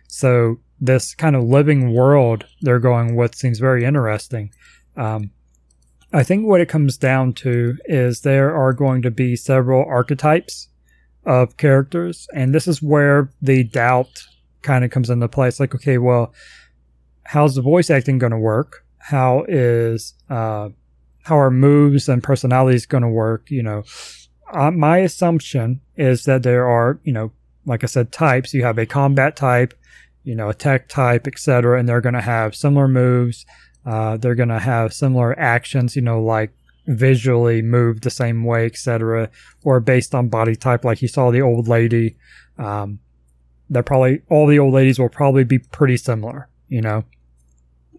So 0.07 0.60
this 0.80 1.15
kind 1.15 1.35
of 1.35 1.43
living 1.43 1.93
world 1.93 2.45
they're 2.61 2.80
going 2.80 3.15
with 3.15 3.35
seems 3.35 3.60
very 3.60 3.84
interesting. 3.85 4.52
Um, 4.97 5.31
I 6.14 6.23
think 6.23 6.47
what 6.47 6.61
it 6.61 6.69
comes 6.69 6.97
down 6.97 7.34
to 7.34 7.77
is 7.85 8.22
there 8.22 8.56
are 8.56 8.73
going 8.73 9.02
to 9.02 9.11
be 9.11 9.35
several 9.35 9.85
archetypes 9.85 10.69
of 11.26 11.57
characters, 11.57 12.27
and 12.34 12.53
this 12.53 12.68
is 12.68 12.81
where 12.81 13.30
the 13.41 13.64
doubt 13.64 14.27
kind 14.61 14.85
of 14.85 14.91
comes 14.91 15.10
into 15.10 15.27
play. 15.27 15.47
It's 15.47 15.60
like, 15.60 15.76
okay, 15.76 15.97
well, 15.97 16.34
how's 17.23 17.56
the 17.56 17.61
voice 17.61 17.89
acting 17.89 18.18
going 18.18 18.31
to 18.31 18.38
work? 18.38 18.85
How 18.99 19.45
is 19.47 20.14
uh, 20.30 20.69
how 21.23 21.39
are 21.39 21.52
moves 21.52 22.07
and 22.07 22.23
personalities 22.23 22.85
going 22.85 23.03
to 23.03 23.10
work? 23.10 23.49
You 23.49 23.64
know, 23.64 23.84
uh, 24.52 24.72
my 24.72 25.00
assumption 25.00 25.82
is 25.96 26.24
that 26.24 26.44
there 26.44 26.68
are, 26.68 27.00
you 27.04 27.14
know, 27.14 27.32
like 27.66 27.84
I 27.84 27.88
said, 27.88 28.12
types. 28.12 28.54
You 28.54 28.64
have 28.64 28.78
a 28.78 28.86
combat 28.86 29.36
type, 29.36 29.74
you 30.24 30.36
know, 30.36 30.50
a 30.50 30.54
tech 30.54 30.88
type, 30.88 31.28
etc., 31.28 31.80
and 31.80 31.90
they're 31.90 32.02
going 32.02 32.16
to 32.16 32.22
have 32.22 32.56
similar 32.56 32.88
moves. 32.88 33.46
Uh, 33.86 34.18
they're 34.18 34.36
going 34.36 34.50
to 34.50 34.60
have 34.60 34.94
similar 34.94 35.38
actions, 35.40 35.96
you 35.96 36.02
know, 36.02 36.22
like 36.22 36.52
visually 36.88 37.62
move 37.62 38.02
the 38.02 38.10
same 38.10 38.44
way, 38.44 38.66
etc., 38.66 39.30
or 39.64 39.80
based 39.80 40.14
on 40.14 40.30
body 40.30 40.56
type, 40.56 40.86
like 40.86 41.02
you 41.02 41.08
saw 41.08 41.32
the 41.32 41.42
old 41.42 41.68
lady. 41.68 42.16
Um, 42.58 43.00
they're 43.70 43.84
probably 43.84 44.22
all 44.30 44.48
the 44.48 44.60
old 44.60 44.74
ladies 44.74 45.00
will 45.00 45.10
probably 45.10 45.44
be 45.44 45.60
pretty 45.60 45.98
similar, 45.98 46.48
you 46.68 46.82
know. 46.82 47.04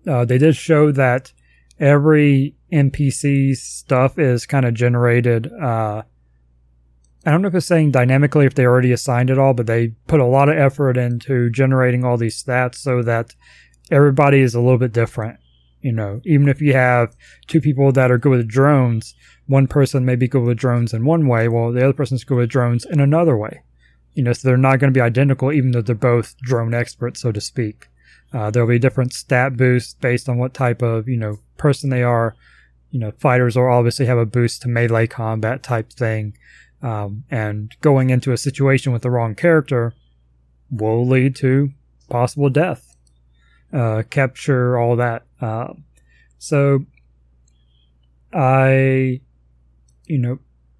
Uh, 0.06 0.24
they 0.24 0.38
did 0.38 0.54
show 0.54 0.92
that 0.92 1.32
every 1.80 2.54
NPC 2.72 3.56
stuff 3.56 4.18
is 4.18 4.46
kind 4.46 4.64
of 4.64 4.74
generated. 4.74 5.52
Uh, 5.52 6.02
I 7.26 7.32
don't 7.32 7.42
know 7.42 7.48
if 7.48 7.54
it's 7.56 7.66
saying 7.66 7.90
dynamically 7.90 8.46
if 8.46 8.54
they 8.54 8.64
already 8.64 8.92
assigned 8.92 9.30
it 9.30 9.38
all, 9.38 9.52
but 9.52 9.66
they 9.66 9.88
put 10.06 10.20
a 10.20 10.26
lot 10.26 10.48
of 10.48 10.56
effort 10.56 10.96
into 10.96 11.50
generating 11.50 12.04
all 12.04 12.16
these 12.16 12.40
stats 12.40 12.76
so 12.76 13.02
that 13.02 13.34
everybody 13.90 14.40
is 14.40 14.54
a 14.54 14.60
little 14.60 14.78
bit 14.78 14.92
different. 14.92 15.40
You 15.80 15.92
know, 15.92 16.20
even 16.24 16.48
if 16.48 16.60
you 16.60 16.72
have 16.72 17.16
two 17.48 17.60
people 17.60 17.90
that 17.92 18.10
are 18.10 18.18
good 18.18 18.30
with 18.30 18.48
drones, 18.48 19.14
one 19.46 19.66
person 19.66 20.04
may 20.04 20.14
be 20.16 20.28
good 20.28 20.42
with 20.42 20.56
drones 20.56 20.94
in 20.94 21.04
one 21.04 21.26
way, 21.26 21.48
while 21.48 21.72
the 21.72 21.82
other 21.82 21.92
person's 21.92 22.24
good 22.24 22.38
with 22.38 22.48
drones 22.48 22.84
in 22.84 23.00
another 23.00 23.36
way. 23.36 23.62
You 24.14 24.22
know, 24.22 24.32
so 24.32 24.48
they're 24.48 24.56
not 24.56 24.78
going 24.78 24.92
to 24.92 24.96
be 24.96 25.02
identical, 25.02 25.52
even 25.52 25.72
though 25.72 25.82
they're 25.82 25.94
both 25.94 26.36
drone 26.38 26.74
experts, 26.74 27.20
so 27.20 27.32
to 27.32 27.40
speak. 27.40 27.88
Uh, 28.32 28.50
there'll 28.50 28.68
be 28.68 28.78
different 28.78 29.12
stat 29.12 29.56
boosts 29.56 29.94
based 29.94 30.28
on 30.28 30.38
what 30.38 30.54
type 30.54 30.82
of 30.82 31.08
you 31.08 31.16
know 31.16 31.38
person 31.56 31.90
they 31.90 32.02
are. 32.02 32.34
You 32.90 33.00
know, 33.00 33.12
fighters 33.18 33.56
will 33.56 33.70
obviously 33.70 34.06
have 34.06 34.18
a 34.18 34.26
boost 34.26 34.62
to 34.62 34.68
melee 34.68 35.06
combat 35.06 35.62
type 35.62 35.92
thing, 35.92 36.34
um, 36.86 37.24
and 37.32 37.74
going 37.80 38.10
into 38.10 38.30
a 38.30 38.36
situation 38.36 38.92
with 38.92 39.02
the 39.02 39.10
wrong 39.10 39.34
character 39.34 39.92
will 40.70 41.04
lead 41.04 41.34
to 41.34 41.70
possible 42.08 42.48
death, 42.48 42.96
uh, 43.72 44.04
capture, 44.08 44.78
all 44.78 44.94
that. 44.94 45.24
Uh, 45.40 45.72
so, 46.38 46.86
I, 48.32 49.20
you 50.04 50.18
know, 50.18 50.38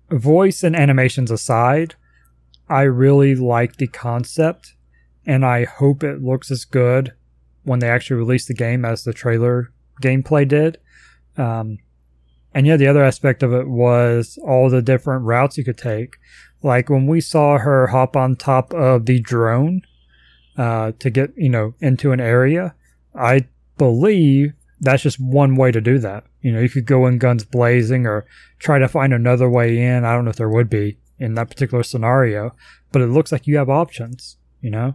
voice 0.08 0.62
and 0.62 0.76
animations 0.76 1.32
aside, 1.32 1.96
I 2.68 2.82
really 2.82 3.34
like 3.34 3.76
the 3.76 3.88
concept, 3.88 4.74
and 5.26 5.44
I 5.44 5.64
hope 5.64 6.04
it 6.04 6.22
looks 6.22 6.52
as 6.52 6.64
good 6.64 7.14
when 7.64 7.80
they 7.80 7.90
actually 7.90 8.18
release 8.18 8.46
the 8.46 8.54
game 8.54 8.84
as 8.84 9.02
the 9.02 9.12
trailer 9.12 9.72
gameplay 10.00 10.46
did. 10.46 10.78
Um, 11.36 11.78
and 12.56 12.66
yeah, 12.66 12.78
the 12.78 12.86
other 12.86 13.04
aspect 13.04 13.42
of 13.42 13.52
it 13.52 13.68
was 13.68 14.38
all 14.42 14.70
the 14.70 14.80
different 14.80 15.26
routes 15.26 15.58
you 15.58 15.64
could 15.64 15.76
take. 15.76 16.16
Like 16.62 16.88
when 16.88 17.06
we 17.06 17.20
saw 17.20 17.58
her 17.58 17.88
hop 17.88 18.16
on 18.16 18.34
top 18.34 18.72
of 18.72 19.04
the 19.04 19.20
drone 19.20 19.82
uh, 20.56 20.92
to 20.98 21.10
get, 21.10 21.34
you 21.36 21.50
know, 21.50 21.74
into 21.80 22.12
an 22.12 22.20
area, 22.20 22.74
I 23.14 23.46
believe 23.76 24.54
that's 24.80 25.02
just 25.02 25.20
one 25.20 25.56
way 25.56 25.70
to 25.70 25.82
do 25.82 25.98
that. 25.98 26.24
You 26.40 26.50
know, 26.50 26.60
you 26.60 26.70
could 26.70 26.86
go 26.86 27.06
in 27.06 27.18
guns 27.18 27.44
blazing 27.44 28.06
or 28.06 28.24
try 28.58 28.78
to 28.78 28.88
find 28.88 29.12
another 29.12 29.50
way 29.50 29.78
in. 29.78 30.06
I 30.06 30.14
don't 30.14 30.24
know 30.24 30.30
if 30.30 30.36
there 30.36 30.48
would 30.48 30.70
be 30.70 30.96
in 31.18 31.34
that 31.34 31.50
particular 31.50 31.82
scenario, 31.82 32.56
but 32.90 33.02
it 33.02 33.08
looks 33.08 33.32
like 33.32 33.46
you 33.46 33.58
have 33.58 33.68
options, 33.68 34.38
you 34.62 34.70
know? 34.70 34.94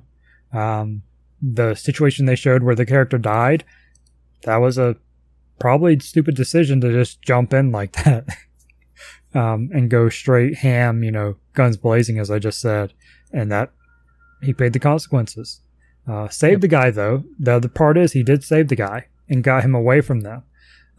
Um, 0.51 1.03
the 1.39 1.75
situation 1.75 2.25
they 2.25 2.35
showed 2.35 2.63
where 2.63 2.73
the 2.73 2.87
character 2.87 3.19
died, 3.19 3.65
that 4.45 4.57
was 4.57 4.79
a 4.79 4.95
probably 5.61 5.99
stupid 5.99 6.35
decision 6.35 6.81
to 6.81 6.91
just 6.91 7.21
jump 7.21 7.53
in 7.53 7.71
like 7.71 7.91
that. 8.03 8.25
um, 9.33 9.69
and 9.73 9.89
go 9.89 10.09
straight 10.09 10.55
ham, 10.57 11.03
you 11.03 11.11
know, 11.11 11.35
guns 11.53 11.77
blazing, 11.77 12.19
as 12.19 12.29
I 12.29 12.39
just 12.39 12.59
said. 12.59 12.93
And 13.31 13.51
that 13.51 13.71
he 14.41 14.53
paid 14.53 14.73
the 14.73 14.79
consequences. 14.79 15.61
Uh, 16.07 16.27
saved 16.27 16.53
yep. 16.53 16.61
the 16.61 16.67
guy 16.67 16.89
though. 16.89 17.23
The 17.39 17.53
other 17.53 17.69
part 17.69 17.97
is 17.97 18.11
he 18.11 18.23
did 18.23 18.43
save 18.43 18.67
the 18.67 18.75
guy 18.75 19.07
and 19.29 19.43
got 19.43 19.63
him 19.63 19.75
away 19.75 20.01
from 20.01 20.21
them. 20.21 20.43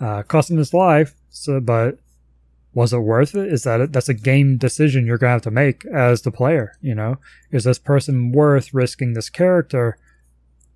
Uh, 0.00 0.22
cost 0.22 0.50
him 0.50 0.56
his 0.56 0.72
life. 0.72 1.14
So, 1.28 1.60
but 1.60 1.98
was 2.72 2.92
it 2.92 2.98
worth 2.98 3.34
it? 3.34 3.52
Is 3.52 3.64
that 3.64 3.80
it? 3.80 3.92
That's 3.92 4.08
a 4.08 4.14
game 4.14 4.56
decision 4.56 5.06
you're 5.06 5.18
gonna 5.18 5.32
have 5.32 5.42
to 5.42 5.50
make 5.50 5.84
as 5.86 6.22
the 6.22 6.30
player. 6.30 6.72
You 6.80 6.94
know, 6.94 7.18
is 7.50 7.64
this 7.64 7.78
person 7.78 8.32
worth 8.32 8.72
risking 8.72 9.12
this 9.12 9.28
character, 9.28 9.98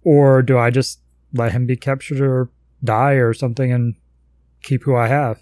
or 0.02 0.42
do 0.42 0.58
I 0.58 0.70
just 0.70 1.00
let 1.32 1.52
him 1.52 1.66
be 1.66 1.76
captured 1.76 2.20
or 2.20 2.50
die 2.82 3.14
or 3.14 3.34
something 3.34 3.72
and 3.72 3.94
keep 4.62 4.84
who 4.84 4.94
I 4.94 5.08
have? 5.08 5.38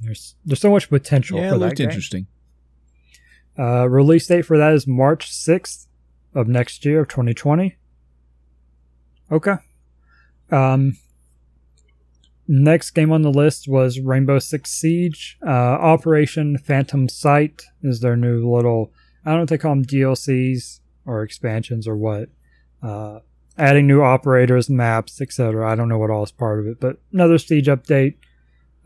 There's 0.00 0.34
there's 0.44 0.60
so 0.60 0.70
much 0.70 0.88
potential. 0.88 1.38
Yeah, 1.38 1.50
for 1.50 1.54
it 1.56 1.58
looked 1.58 1.76
game. 1.76 1.88
interesting. 1.88 2.26
Uh, 3.58 3.88
release 3.88 4.26
date 4.26 4.42
for 4.42 4.58
that 4.58 4.72
is 4.72 4.86
March 4.86 5.30
6th 5.30 5.86
of 6.34 6.48
next 6.48 6.84
year 6.84 7.00
of 7.00 7.08
2020. 7.08 7.76
Okay. 9.30 9.54
Um, 10.50 10.98
next 12.48 12.90
game 12.90 13.12
on 13.12 13.22
the 13.22 13.32
list 13.32 13.68
was 13.68 14.00
Rainbow 14.00 14.38
Six 14.38 14.70
Siege. 14.70 15.38
Uh, 15.46 15.50
Operation 15.50 16.58
Phantom 16.58 17.08
Sight 17.08 17.62
is 17.82 18.00
their 18.00 18.16
new 18.16 18.48
little, 18.48 18.92
I 19.24 19.30
don't 19.30 19.38
know 19.38 19.42
if 19.44 19.48
they 19.48 19.58
call 19.58 19.72
them 19.72 19.84
DLCs 19.84 20.80
or 21.06 21.22
expansions 21.22 21.86
or 21.86 21.96
what. 21.96 22.28
Uh, 22.82 23.20
adding 23.56 23.86
new 23.86 24.02
operators, 24.02 24.68
maps, 24.68 25.20
etc. 25.20 25.70
I 25.70 25.74
don't 25.74 25.88
know 25.88 25.98
what 25.98 26.10
all 26.10 26.24
is 26.24 26.32
part 26.32 26.60
of 26.60 26.66
it, 26.66 26.80
but 26.80 26.98
another 27.12 27.38
Siege 27.38 27.66
update. 27.66 28.16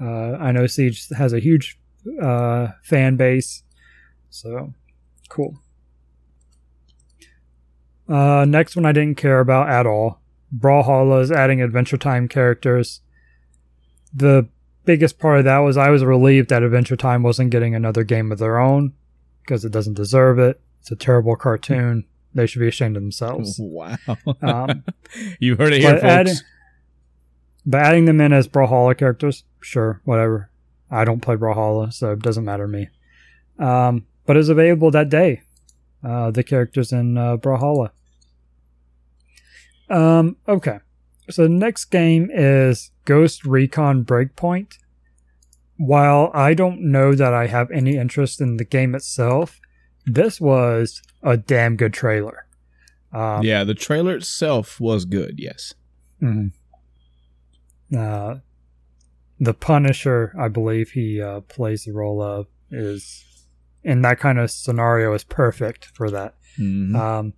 Uh, 0.01 0.37
I 0.37 0.53
know 0.53 0.67
Siege 0.67 1.09
has 1.09 1.33
a 1.33 1.41
huge 1.41 1.79
uh, 2.21 2.69
fan 2.83 3.17
base. 3.17 3.63
So, 4.31 4.73
cool. 5.29 5.59
Uh, 8.09 8.45
next 8.49 8.77
one 8.77 8.87
I 8.87 8.93
didn't 8.93 9.17
care 9.17 9.41
about 9.41 9.69
at 9.69 9.87
all. 9.87 10.21
Brawlhalla 10.57 11.21
is 11.23 11.31
adding 11.31 11.61
Adventure 11.61 11.99
Time 11.99 12.29
characters. 12.29 13.01
The 14.15 14.49
biggest 14.85 15.19
part 15.19 15.41
of 15.41 15.45
that 15.45 15.59
was 15.59 15.77
I 15.77 15.91
was 15.91 16.05
relieved 16.05 16.49
that 16.49 16.63
Adventure 16.63 16.97
Time 16.97 17.23
wasn't 17.23 17.51
getting 17.51 17.75
another 17.75 18.05
game 18.05 18.33
of 18.33 18.39
their 18.39 18.59
own 18.59 18.95
because 19.43 19.65
it 19.65 19.73
doesn't 19.73 19.95
deserve 19.95 20.39
it. 20.39 20.61
It's 20.81 20.91
a 20.91 20.97
terrible 20.97 21.37
cartoon. 21.37 22.07
They 22.39 22.47
should 22.47 22.61
be 22.61 22.69
ashamed 22.69 22.97
of 22.97 23.03
themselves. 23.03 23.59
Wow. 23.69 23.97
Um, 24.43 24.85
you 25.41 25.57
heard 25.57 25.73
it 25.73 25.81
here, 25.81 25.91
folks. 25.91 26.05
Adding, 26.05 26.37
but 27.67 27.81
adding 27.81 28.05
them 28.05 28.21
in 28.21 28.33
as 28.33 28.47
Brawlhalla 28.47 28.97
characters, 28.97 29.43
sure, 29.61 30.01
whatever. 30.05 30.49
I 30.89 31.05
don't 31.05 31.21
play 31.21 31.35
Brawlhalla, 31.35 31.93
so 31.93 32.13
it 32.13 32.21
doesn't 32.21 32.45
matter 32.45 32.67
to 32.67 32.69
me. 32.69 32.89
Um, 33.59 34.07
but 34.25 34.37
it's 34.37 34.49
available 34.49 34.93
that 34.93 35.09
day. 35.09 35.43
Uh, 36.05 36.31
the 36.31 36.45
characters 36.45 36.93
in 36.93 37.19
uh, 37.19 37.39
Brawlhalla. 37.39 37.91
Um, 39.91 40.37
okay. 40.47 40.79
So 41.31 41.43
the 41.43 41.49
next 41.49 41.87
game 41.87 42.31
is 42.33 42.93
Ghost 43.05 43.45
Recon 43.45 44.05
Breakpoint. 44.05 44.79
While 45.77 46.31
I 46.33 46.55
don't 46.55 46.83
know 46.83 47.17
that 47.17 47.35
I 47.35 47.49
have 47.49 47.69
any 47.73 47.97
interest 47.97 48.41
in 48.41 48.59
the 48.59 48.65
game 48.65 48.95
itself, 48.95 49.61
this 50.09 50.41
was 50.41 51.03
a 51.23 51.37
damn 51.37 51.77
good 51.77 51.93
trailer. 51.93 52.47
Um, 53.13 53.43
yeah, 53.43 53.65
the 53.65 53.75
trailer 53.75 54.17
itself 54.17 54.81
was 54.81 55.05
good. 55.05 55.35
Yes. 55.39 55.75
Mm-hmm. 56.23 56.49
Uh, 57.97 58.37
the 59.41 59.55
Punisher, 59.55 60.35
I 60.39 60.49
believe 60.49 60.91
he 60.91 61.23
uh, 61.23 61.41
plays 61.41 61.85
the 61.85 61.93
role 61.93 62.21
of, 62.21 62.47
is 62.71 63.25
in 63.83 64.03
that 64.03 64.19
kind 64.19 64.39
of 64.39 64.51
scenario 64.51 65.15
is 65.15 65.25
perfect 65.25 65.87
for 65.95 66.11
that. 66.11 66.35
Mm-hmm. 66.59 66.97
Um, 66.97 67.33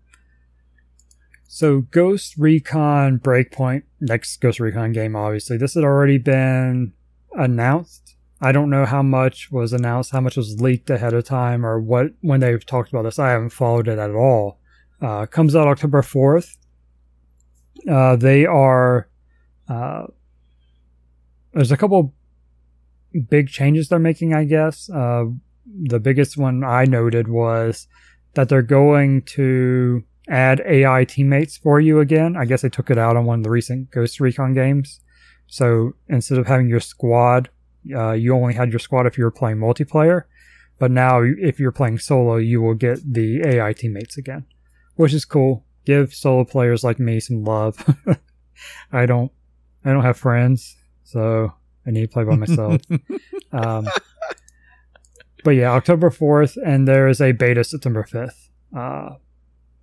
so 1.47 1.83
Ghost 1.83 2.37
Recon 2.39 3.19
Breakpoint, 3.19 3.83
next 4.01 4.37
Ghost 4.39 4.61
Recon 4.61 4.93
game, 4.93 5.15
obviously, 5.15 5.57
this 5.57 5.75
had 5.75 5.85
already 5.85 6.19
been 6.19 6.93
announced. 7.33 8.17
I 8.41 8.53
don't 8.53 8.71
know 8.71 8.87
how 8.87 9.03
much 9.03 9.51
was 9.51 9.73
announced, 9.73 10.12
how 10.12 10.21
much 10.21 10.37
was 10.37 10.61
leaked 10.61 10.89
ahead 10.89 11.12
of 11.12 11.25
time, 11.25 11.65
or 11.65 11.79
what 11.79 12.12
when 12.21 12.41
they've 12.41 12.65
talked 12.65 12.91
about 12.91 13.03
this. 13.03 13.19
I 13.19 13.31
haven't 13.31 13.51
followed 13.51 13.89
it 13.89 13.99
at 13.99 14.11
all. 14.11 14.59
Uh, 15.01 15.27
comes 15.27 15.55
out 15.55 15.69
October 15.69 16.03
fourth. 16.03 16.57
Uh, 17.89 18.17
they 18.17 18.47
are. 18.47 19.09
Uh, 19.69 20.07
there's 21.53 21.73
a 21.73 21.77
couple 21.77 22.15
big 23.29 23.49
changes 23.49 23.89
they're 23.89 23.99
making, 23.99 24.35
I 24.35 24.45
guess. 24.45 24.89
Uh, 24.89 25.25
the 25.67 26.01
biggest 26.01 26.37
one 26.37 26.65
I 26.65 26.85
noted 26.85 27.29
was 27.29 27.87
that 28.35 28.49
they're 28.49 28.62
going 28.62 29.23
to 29.23 30.05
add 30.29 30.62
AI 30.65 31.05
teammates 31.05 31.57
for 31.57 31.81
you 31.81 32.01
again. 32.01 32.37
I 32.37 32.45
guess 32.45 32.62
they 32.62 32.69
took 32.69 32.91
it 32.91 32.99
out 32.99 33.17
on 33.17 33.25
one 33.25 33.41
of 33.41 33.45
the 33.45 33.51
recent 33.51 33.91
Ghost 33.91 34.21
Recon 34.21 34.55
games. 34.55 35.01
So 35.47 35.95
instead 36.09 36.39
of 36.39 36.47
having 36.47 36.69
your 36.69 36.81
squad, 36.81 37.51
uh, 37.94 38.12
you 38.12 38.35
only 38.35 38.55
had 38.55 38.70
your 38.70 38.78
squad 38.78 39.07
if 39.07 39.16
you 39.16 39.24
were 39.24 39.31
playing 39.31 39.59
multiplayer. 39.59 40.24
But 40.78 40.90
now, 40.90 41.23
if 41.23 41.61
you're 41.61 41.73
playing 41.73 41.98
solo, 41.98 42.36
you 42.36 42.62
will 42.62 42.74
get 42.74 43.01
the 43.05 43.43
AI 43.47 43.74
teammates 43.74 44.16
again, 44.16 44.47
which 44.94 45.12
is 45.12 45.24
cool. 45.27 45.66
Give 45.85 46.12
solo 46.15 46.44
players 46.44 46.82
like 46.82 46.98
me 46.98 47.20
some 47.20 47.44
love. 47.44 47.77
I 48.93 49.05
don't, 49.05 49.31
I 49.85 49.93
don't 49.93 50.05
have 50.05 50.16
friends, 50.16 50.77
so 51.05 51.52
I 51.86 51.90
need 51.90 52.02
to 52.02 52.09
play 52.09 52.24
by 52.24 52.36
myself. 52.36 52.81
um, 53.52 53.89
but 55.44 55.51
yeah, 55.51 55.70
October 55.73 56.11
4th, 56.11 56.57
and 56.65 56.89
there 56.89 57.09
is 57.09 57.20
a 57.20 57.32
beta 57.32 57.62
September 57.62 58.07
5th. 58.11 58.48
Uh, 58.74 59.16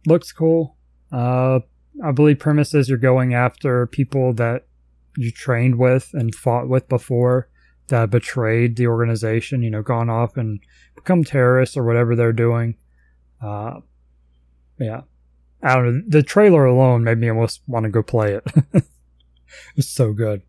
looks 0.07 0.31
cool. 0.31 0.77
Uh, 1.11 1.59
I 2.03 2.11
believe 2.11 2.39
premises 2.39 2.89
you're 2.89 2.97
going 2.97 3.35
after 3.35 3.85
people 3.85 4.33
that 4.33 4.65
you 5.15 5.31
trained 5.31 5.77
with 5.77 6.09
and 6.13 6.33
fought 6.33 6.69
with 6.69 6.87
before 6.87 7.49
that 7.87 8.09
betrayed 8.09 8.75
the 8.75 8.87
organization, 8.87 9.63
you 9.63 9.69
know, 9.69 9.81
gone 9.81 10.09
off 10.09 10.37
and 10.37 10.59
become 10.95 11.23
terrorists 11.23 11.77
or 11.77 11.83
whatever 11.83 12.15
they're 12.15 12.33
doing. 12.33 12.75
Uh, 13.41 13.79
yeah. 14.79 15.01
I 15.63 15.75
don't 15.75 15.85
know. 15.85 16.03
The 16.07 16.23
trailer 16.23 16.65
alone 16.65 17.03
made 17.03 17.17
me 17.17 17.29
almost 17.29 17.61
want 17.67 17.85
to 17.85 17.89
go 17.89 18.03
play 18.03 18.33
it. 18.33 18.43
it's 19.75 19.89
so 19.89 20.13
good. 20.13 20.43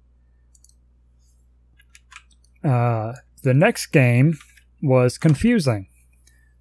Uh, 2.63 3.15
the 3.43 3.55
next 3.55 3.87
game 3.87 4.39
was 4.83 5.17
confusing. 5.17 5.89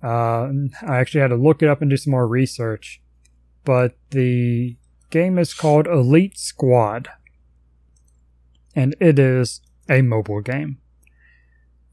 Uh, 0.01 0.49
I 0.85 0.97
actually 0.97 1.21
had 1.21 1.29
to 1.29 1.35
look 1.35 1.61
it 1.61 1.69
up 1.69 1.81
and 1.81 1.89
do 1.89 1.97
some 1.97 2.11
more 2.11 2.27
research, 2.27 3.01
but 3.65 3.97
the 4.11 4.77
game 5.09 5.39
is 5.39 5.53
called 5.53 5.87
Elite 5.87 6.37
Squad, 6.37 7.09
and 8.75 8.95
it 9.01 9.17
is 9.17 9.61
a 9.89 10.01
mobile 10.01 10.41
game. 10.41 10.77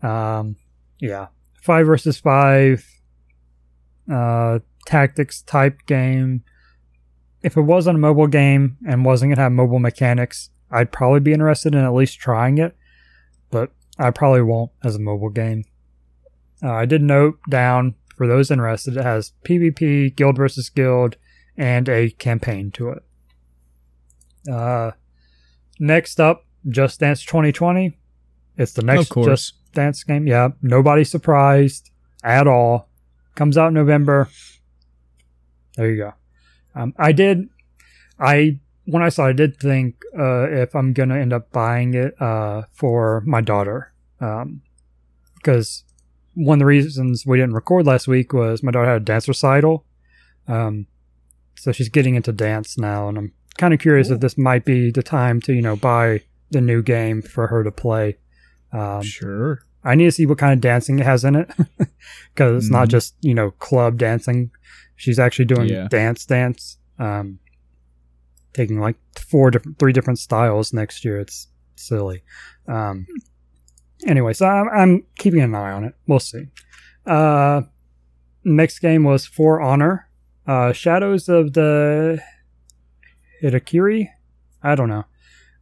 Um, 0.03 0.57
yeah, 1.01 1.29
five 1.63 1.87
versus 1.87 2.19
five, 2.19 2.87
uh, 4.13 4.61
tactics 4.87 5.43
type 5.43 5.87
game. 5.87 6.45
If 7.43 7.57
it 7.57 7.63
wasn't 7.63 7.97
a 7.97 8.01
mobile 8.01 8.27
game 8.27 8.77
and 8.87 9.05
wasn't 9.05 9.33
gonna 9.33 9.43
have 9.43 9.53
mobile 9.53 9.79
mechanics, 9.79 10.51
I'd 10.71 10.93
probably 10.93 11.21
be 11.21 11.33
interested 11.33 11.75
in 11.75 11.85
at 11.85 11.95
least 11.95 12.19
trying 12.19 12.59
it, 12.59 12.77
but 13.51 13.71
I 13.99 14.11
probably 14.11 14.43
won't 14.43 14.73
as 14.83 14.97
a 14.97 15.01
mobile 15.01 15.31
game. 15.31 15.65
Uh, 16.63 16.73
I 16.73 16.87
did 16.87 17.03
note 17.03 17.39
down 17.49 17.95
for 18.17 18.27
those 18.27 18.51
interested, 18.51 18.97
it 18.97 19.05
has 19.05 19.33
PvP, 19.45 20.15
guild 20.15 20.37
versus 20.37 20.69
guild, 20.69 21.17
and 21.57 21.89
a 21.89 22.11
campaign 22.11 22.71
to 22.73 22.91
it. 22.91 23.03
Uh, 24.51 24.93
next 25.79 26.21
up, 26.21 26.47
Just 26.69 27.01
Dance 27.01 27.25
2020. 27.25 27.97
It's 28.57 28.73
the 28.73 28.83
next 28.83 29.13
Just 29.13 29.55
Dance 29.73 30.03
game. 30.05 30.27
Yeah, 30.27 30.51
nobody 30.63 31.05
surprised 31.05 31.91
at 32.23 32.47
all. 32.47 32.89
Comes 33.35 33.59
out 33.59 33.69
in 33.69 33.75
November. 33.75 34.29
There 35.77 35.91
you 35.91 35.97
go. 35.97 36.15
Um, 36.75 36.95
I 36.97 37.13
did, 37.13 37.49
I 38.19 38.61
when 38.87 39.03
I 39.03 39.09
saw, 39.09 39.27
it, 39.27 39.31
I 39.31 39.33
did 39.33 39.59
think 39.59 40.03
uh, 40.19 40.49
if 40.51 40.75
I'm 40.75 40.93
gonna 40.93 41.19
end 41.19 41.33
up 41.33 41.51
buying 41.51 41.95
it 41.95 42.21
uh, 42.21 42.63
for 42.73 43.23
my 43.27 43.41
daughter, 43.41 43.93
because 44.19 45.85
um, 46.37 46.45
one 46.45 46.57
of 46.57 46.61
the 46.61 46.67
reasons 46.67 47.25
we 47.27 47.39
didn't 47.39 47.55
record 47.55 47.87
last 47.87 48.07
week 48.07 48.33
was 48.33 48.63
my 48.63 48.73
daughter 48.73 48.89
had 48.89 49.03
a 49.03 49.05
dance 49.05 49.27
recital, 49.27 49.85
um, 50.47 50.87
so 51.57 51.73
she's 51.73 51.89
getting 51.89 52.15
into 52.15 52.33
dance 52.33 52.79
now, 52.79 53.09
and 53.09 53.19
I'm 53.19 53.33
kind 53.57 53.75
of 53.75 53.81
curious 53.81 54.11
Ooh. 54.11 54.15
if 54.15 54.21
this 54.21 54.37
might 54.37 54.65
be 54.65 54.91
the 54.91 55.03
time 55.03 55.41
to 55.43 55.53
you 55.53 55.63
know 55.63 55.77
buy 55.77 56.23
the 56.51 56.61
new 56.61 56.83
game 56.83 57.23
for 57.23 57.47
her 57.49 57.65
to 57.65 57.71
play. 57.71 58.19
Um, 58.73 59.03
sure. 59.03 59.65
I 59.83 59.95
need 59.95 60.05
to 60.05 60.13
see 60.13 60.27
what 60.27 60.39
kind 60.39 60.53
of 60.53 60.61
dancing 60.61 60.99
it 60.99 61.05
has 61.05 61.25
in 61.25 61.37
it 61.37 61.51
because 62.35 62.57
it's 62.57 62.69
mm. 62.69 62.73
not 62.73 62.83
mm-hmm. 62.83 62.91
just 62.91 63.15
you 63.21 63.35
know 63.35 63.51
club 63.53 63.99
dancing. 63.99 64.51
She's 64.97 65.19
actually 65.19 65.47
doing 65.47 65.69
yeah. 65.69 65.89
dance 65.89 66.25
dance. 66.25 66.79
Um, 66.99 67.39
taking 68.55 68.81
like 68.81 68.97
four 69.19 69.51
different, 69.51 69.79
three 69.79 69.93
different 69.93 70.19
styles 70.19 70.73
next 70.73 71.05
year. 71.05 71.19
It's 71.19 71.49
silly. 71.77 72.23
Um, 72.67 73.07
anyway, 74.07 74.33
so 74.33 74.47
I'm, 74.47 74.69
I'm, 74.69 75.05
keeping 75.19 75.41
an 75.41 75.55
eye 75.55 75.73
on 75.73 75.85
it. 75.85 75.95
We'll 76.07 76.21
see. 76.21 76.47
Uh, 77.05 77.63
next 78.45 78.79
game 78.79 79.05
was 79.05 79.27
For 79.27 79.61
Honor, 79.61 80.09
uh, 80.47 80.73
Shadows 80.73 81.29
of 81.29 81.53
the 81.53 82.23
Hitokiri. 83.43 84.09
I 84.63 84.75
don't 84.75 84.89
know. 84.89 85.05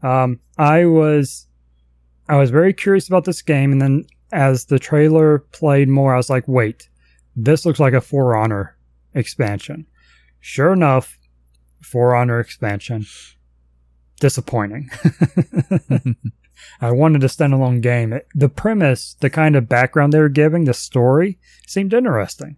Um, 0.02 0.40
I 0.58 0.84
was, 0.84 1.46
I 2.28 2.36
was 2.36 2.50
very 2.50 2.72
curious 2.72 3.06
about 3.06 3.24
this 3.24 3.42
game, 3.42 3.72
and 3.72 3.80
then 3.80 4.06
as 4.32 4.64
the 4.64 4.78
trailer 4.78 5.38
played 5.38 5.88
more, 5.88 6.14
I 6.14 6.16
was 6.16 6.30
like, 6.30 6.48
wait, 6.48 6.88
this 7.36 7.64
looks 7.64 7.80
like 7.80 7.94
a 7.94 8.00
For 8.00 8.36
Honor 8.36 8.76
expansion. 9.14 9.86
Sure 10.40 10.72
enough, 10.72 11.18
for 11.80 12.14
Honor 12.14 12.40
expansion. 12.40 13.06
Disappointing. 14.20 14.90
I 16.80 16.90
wanted 16.92 17.24
a 17.24 17.28
standalone 17.28 17.80
game. 17.80 18.12
It, 18.12 18.28
the 18.34 18.48
premise, 18.48 19.16
the 19.20 19.30
kind 19.30 19.56
of 19.56 19.68
background 19.68 20.12
they 20.12 20.20
were 20.20 20.28
giving, 20.28 20.64
the 20.64 20.74
story 20.74 21.38
seemed 21.66 21.92
interesting. 21.92 22.56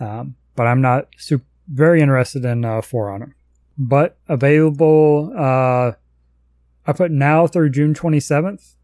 Um, 0.00 0.36
but 0.56 0.66
I'm 0.66 0.80
not 0.80 1.08
super, 1.16 1.44
very 1.68 2.00
interested 2.00 2.44
in 2.44 2.64
uh, 2.64 2.80
For 2.80 3.10
Honor. 3.10 3.36
But 3.78 4.18
available, 4.28 5.32
uh, 5.36 5.92
I 6.86 6.92
put 6.92 7.10
now 7.10 7.46
through 7.46 7.70
June 7.70 7.94
27th. 7.94 8.74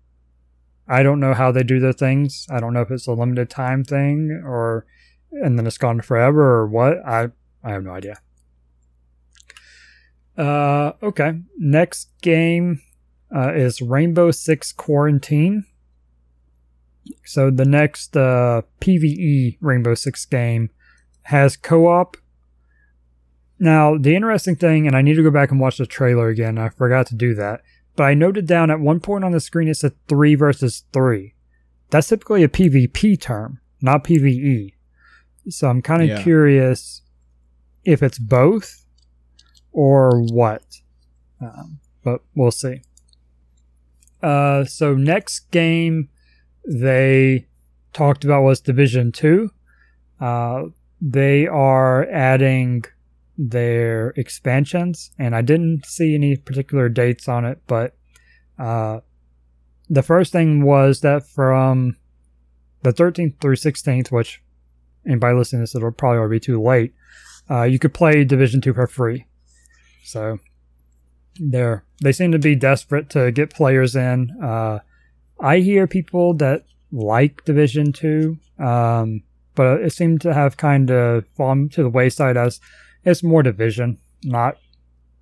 I 0.88 1.02
don't 1.02 1.20
know 1.20 1.34
how 1.34 1.50
they 1.50 1.62
do 1.62 1.80
their 1.80 1.92
things. 1.92 2.46
I 2.50 2.60
don't 2.60 2.72
know 2.72 2.82
if 2.82 2.90
it's 2.90 3.06
a 3.06 3.12
limited 3.12 3.50
time 3.50 3.84
thing 3.84 4.42
or 4.44 4.86
and 5.32 5.58
then 5.58 5.66
it's 5.66 5.78
gone 5.78 6.00
forever 6.00 6.60
or 6.60 6.66
what. 6.66 6.98
I 7.04 7.28
I 7.64 7.72
have 7.72 7.84
no 7.84 7.92
idea. 7.92 8.18
Uh, 10.38 10.92
okay. 11.02 11.40
Next 11.58 12.10
game 12.20 12.82
uh, 13.34 13.52
is 13.54 13.82
Rainbow 13.82 14.30
Six 14.30 14.72
Quarantine. 14.72 15.64
So 17.24 17.50
the 17.50 17.64
next 17.64 18.16
uh, 18.16 18.62
PVE 18.80 19.58
Rainbow 19.60 19.94
Six 19.94 20.24
game 20.26 20.70
has 21.22 21.56
co-op. 21.56 22.16
Now 23.58 23.96
the 23.96 24.14
interesting 24.14 24.56
thing, 24.56 24.86
and 24.86 24.94
I 24.94 25.02
need 25.02 25.14
to 25.14 25.22
go 25.22 25.30
back 25.30 25.50
and 25.50 25.58
watch 25.58 25.78
the 25.78 25.86
trailer 25.86 26.28
again. 26.28 26.58
I 26.58 26.68
forgot 26.68 27.06
to 27.08 27.14
do 27.14 27.34
that, 27.34 27.62
but 27.96 28.04
I 28.04 28.14
noted 28.14 28.46
down 28.46 28.70
at 28.70 28.80
one 28.80 29.00
point 29.00 29.24
on 29.24 29.32
the 29.32 29.40
screen 29.40 29.68
it 29.68 29.74
said 29.74 29.92
three 30.08 30.34
versus 30.34 30.84
three. 30.92 31.34
That's 31.90 32.08
typically 32.08 32.42
a 32.42 32.48
PvP 32.48 33.20
term, 33.20 33.60
not 33.80 34.04
PVE. 34.04 34.74
So 35.48 35.68
I'm 35.68 35.82
kind 35.82 36.02
of 36.02 36.08
yeah. 36.08 36.22
curious 36.22 37.02
if 37.84 38.02
it's 38.02 38.18
both 38.18 38.84
or 39.72 40.20
what. 40.20 40.64
Um, 41.40 41.78
but 42.02 42.22
we'll 42.34 42.50
see. 42.50 42.82
Uh, 44.22 44.64
so 44.64 44.94
next 44.94 45.50
game 45.50 46.08
they 46.66 47.46
talked 47.92 48.24
about 48.24 48.42
was 48.42 48.60
Division 48.60 49.12
Two. 49.12 49.50
Uh, 50.20 50.64
they 51.00 51.46
are 51.46 52.08
adding 52.10 52.84
their 53.38 54.10
expansions, 54.16 55.10
and 55.18 55.34
I 55.34 55.42
didn't 55.42 55.86
see 55.86 56.14
any 56.14 56.36
particular 56.36 56.88
dates 56.88 57.28
on 57.28 57.44
it, 57.44 57.60
but 57.66 57.96
uh, 58.58 59.00
the 59.88 60.02
first 60.02 60.32
thing 60.32 60.64
was 60.64 61.00
that 61.00 61.26
from 61.26 61.96
the 62.82 62.92
13th 62.92 63.40
through 63.40 63.56
16th, 63.56 64.10
which 64.10 64.42
anybody 65.06 65.36
listening 65.36 65.60
to 65.60 65.62
this, 65.64 65.74
it'll 65.74 65.92
probably 65.92 66.18
already 66.18 66.36
be 66.36 66.40
too 66.40 66.62
late. 66.62 66.94
Uh, 67.48 67.62
you 67.62 67.78
could 67.78 67.94
play 67.94 68.24
Division 68.24 68.60
Two 68.60 68.74
for 68.74 68.86
free. 68.86 69.26
So 70.04 70.38
they're 71.38 71.84
they 72.02 72.12
seem 72.12 72.32
to 72.32 72.38
be 72.38 72.54
desperate 72.54 73.08
to 73.10 73.30
get 73.30 73.54
players 73.54 73.94
in. 73.94 74.30
Uh, 74.42 74.80
I 75.38 75.58
hear 75.58 75.86
people 75.86 76.34
that 76.34 76.64
like 76.90 77.44
Division 77.44 77.92
Two, 77.92 78.38
um, 78.58 79.22
but 79.54 79.80
it 79.80 79.92
seemed 79.92 80.20
to 80.22 80.34
have 80.34 80.56
kind 80.56 80.90
of 80.90 81.24
fallen 81.36 81.68
to 81.70 81.82
the 81.84 81.88
wayside 81.88 82.36
as 82.36 82.60
it's 83.06 83.22
more 83.22 83.42
Division, 83.42 83.98
not 84.24 84.58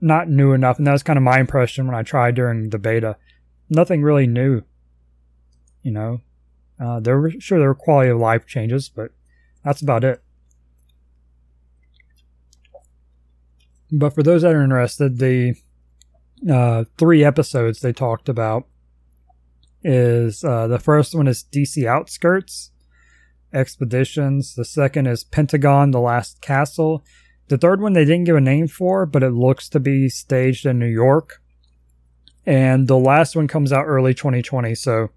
not 0.01 0.28
new 0.28 0.52
enough, 0.52 0.78
and 0.78 0.86
that 0.86 0.93
was 0.93 1.02
kind 1.02 1.16
of 1.16 1.23
my 1.23 1.39
impression 1.39 1.86
when 1.86 1.94
I 1.94 2.02
tried 2.02 2.35
during 2.35 2.70
the 2.70 2.78
beta. 2.78 3.16
Nothing 3.70 4.02
really 4.02 4.27
new, 4.27 4.62
you 5.82 5.93
know. 5.93 6.20
Uh, 6.81 6.98
there 7.01 7.20
were 7.20 7.32
sure 7.39 7.59
there 7.59 7.69
were 7.69 7.74
quality 7.74 8.11
of 8.11 8.19
life 8.19 8.47
changes, 8.47 8.89
but 8.89 9.12
that's 9.62 9.82
about 9.82 10.02
it. 10.02 10.23
But 13.93 14.15
for 14.15 14.23
those 14.23 14.43
that 14.43 14.55
are 14.55 14.62
interested, 14.62 15.19
the 15.19 15.55
uh, 16.51 16.85
three 16.98 17.23
episodes 17.23 17.81
they 17.81 17.93
talked 17.93 18.28
about 18.28 18.66
is 19.82 20.43
uh, 20.43 20.66
the 20.66 20.78
first 20.78 21.15
one 21.15 21.28
is 21.28 21.44
DC 21.52 21.86
Outskirts 21.86 22.73
Expeditions. 23.52 24.55
The 24.55 24.65
second 24.65 25.06
is 25.06 25.23
Pentagon: 25.23 25.90
The 25.90 26.01
Last 26.01 26.40
Castle. 26.40 27.05
The 27.48 27.58
third 27.58 27.80
one 27.80 27.92
they 27.92 28.04
didn't 28.04 28.24
give 28.24 28.36
a 28.36 28.40
name 28.40 28.68
for, 28.68 29.06
but 29.06 29.22
it 29.22 29.30
looks 29.30 29.68
to 29.70 29.80
be 29.80 30.08
staged 30.08 30.64
in 30.64 30.78
New 30.78 30.86
York. 30.86 31.42
And 32.46 32.88
the 32.88 32.98
last 32.98 33.36
one 33.36 33.48
comes 33.48 33.72
out 33.72 33.84
early 33.84 34.14
2020, 34.14 34.74
so 34.74 35.10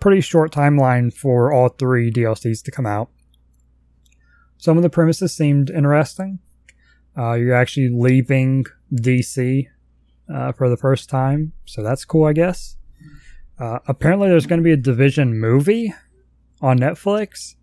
pretty 0.00 0.20
short 0.20 0.52
timeline 0.52 1.12
for 1.12 1.52
all 1.52 1.68
three 1.68 2.10
DLCs 2.12 2.62
to 2.64 2.70
come 2.70 2.86
out. 2.86 3.10
Some 4.58 4.76
of 4.76 4.82
the 4.82 4.90
premises 4.90 5.34
seemed 5.34 5.70
interesting. 5.70 6.38
Uh, 7.16 7.34
you're 7.34 7.54
actually 7.54 7.90
leaving 7.90 8.64
DC 8.92 9.66
uh, 10.32 10.52
for 10.52 10.68
the 10.68 10.76
first 10.76 11.08
time, 11.08 11.52
so 11.64 11.82
that's 11.82 12.04
cool, 12.04 12.26
I 12.26 12.32
guess. 12.32 12.76
Uh, 13.58 13.78
apparently, 13.86 14.28
there's 14.28 14.46
going 14.46 14.60
to 14.60 14.64
be 14.64 14.72
a 14.72 14.76
Division 14.76 15.38
movie 15.38 15.94
on 16.60 16.78
Netflix. 16.78 17.54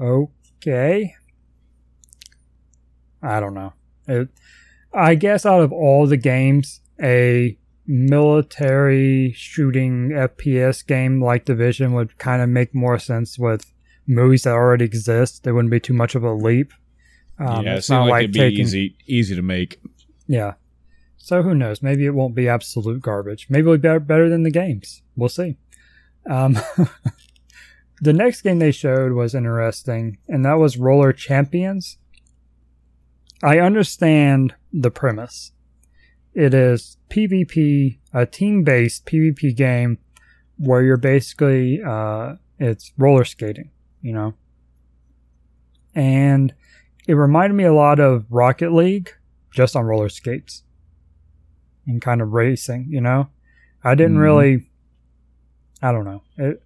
Okay. 0.00 1.14
I 3.22 3.40
don't 3.40 3.54
know. 3.54 3.72
It, 4.08 4.28
I 4.92 5.14
guess 5.14 5.46
out 5.46 5.62
of 5.62 5.72
all 5.72 6.06
the 6.06 6.16
games, 6.16 6.80
a 7.00 7.56
military 7.86 9.32
shooting 9.32 10.10
FPS 10.10 10.86
game 10.86 11.22
like 11.22 11.44
Division 11.44 11.92
would 11.94 12.18
kind 12.18 12.42
of 12.42 12.48
make 12.48 12.74
more 12.74 12.98
sense 12.98 13.38
with 13.38 13.72
movies 14.06 14.42
that 14.42 14.52
already 14.52 14.84
exist. 14.84 15.46
It 15.46 15.52
wouldn't 15.52 15.70
be 15.70 15.80
too 15.80 15.94
much 15.94 16.14
of 16.14 16.24
a 16.24 16.32
leap. 16.32 16.72
Um, 17.38 17.64
yeah, 17.64 17.76
it's 17.76 17.90
not 17.90 18.08
like, 18.08 18.24
it'd 18.24 18.32
be 18.34 18.38
taking, 18.40 18.60
easy 18.60 18.96
easy 19.06 19.34
to 19.34 19.42
make. 19.42 19.80
Yeah. 20.26 20.54
So 21.16 21.42
who 21.42 21.54
knows? 21.54 21.82
Maybe 21.82 22.04
it 22.04 22.14
won't 22.14 22.34
be 22.34 22.48
absolute 22.48 23.00
garbage. 23.00 23.46
Maybe 23.48 23.62
it'll 23.62 23.74
be 23.74 23.80
better, 23.82 24.00
better 24.00 24.28
than 24.28 24.42
the 24.42 24.50
games. 24.50 25.02
We'll 25.16 25.28
see. 25.28 25.56
Um, 26.28 26.58
the 28.00 28.12
next 28.12 28.42
game 28.42 28.58
they 28.58 28.72
showed 28.72 29.12
was 29.12 29.34
interesting, 29.34 30.18
and 30.28 30.44
that 30.44 30.54
was 30.54 30.76
Roller 30.76 31.12
Champions. 31.12 31.98
I 33.42 33.58
understand 33.58 34.54
the 34.72 34.90
premise. 34.90 35.52
It 36.34 36.54
is 36.54 36.96
PvP, 37.10 37.98
a 38.14 38.24
team 38.24 38.62
based 38.62 39.04
PvP 39.06 39.56
game 39.56 39.98
where 40.58 40.82
you're 40.82 40.96
basically, 40.96 41.82
uh, 41.82 42.36
it's 42.58 42.92
roller 42.96 43.24
skating, 43.24 43.70
you 44.00 44.12
know? 44.12 44.34
And 45.94 46.54
it 47.06 47.14
reminded 47.14 47.54
me 47.54 47.64
a 47.64 47.74
lot 47.74 47.98
of 47.98 48.24
Rocket 48.30 48.72
League, 48.72 49.10
just 49.52 49.74
on 49.76 49.84
roller 49.84 50.08
skates 50.08 50.62
and 51.86 52.00
kind 52.00 52.22
of 52.22 52.32
racing, 52.32 52.86
you 52.88 53.00
know? 53.00 53.28
I 53.82 53.96
didn't 53.96 54.16
Mhm. 54.16 54.22
really, 54.22 54.70
I 55.82 55.90
don't 55.90 56.04
know. 56.04 56.22
It, 56.38 56.62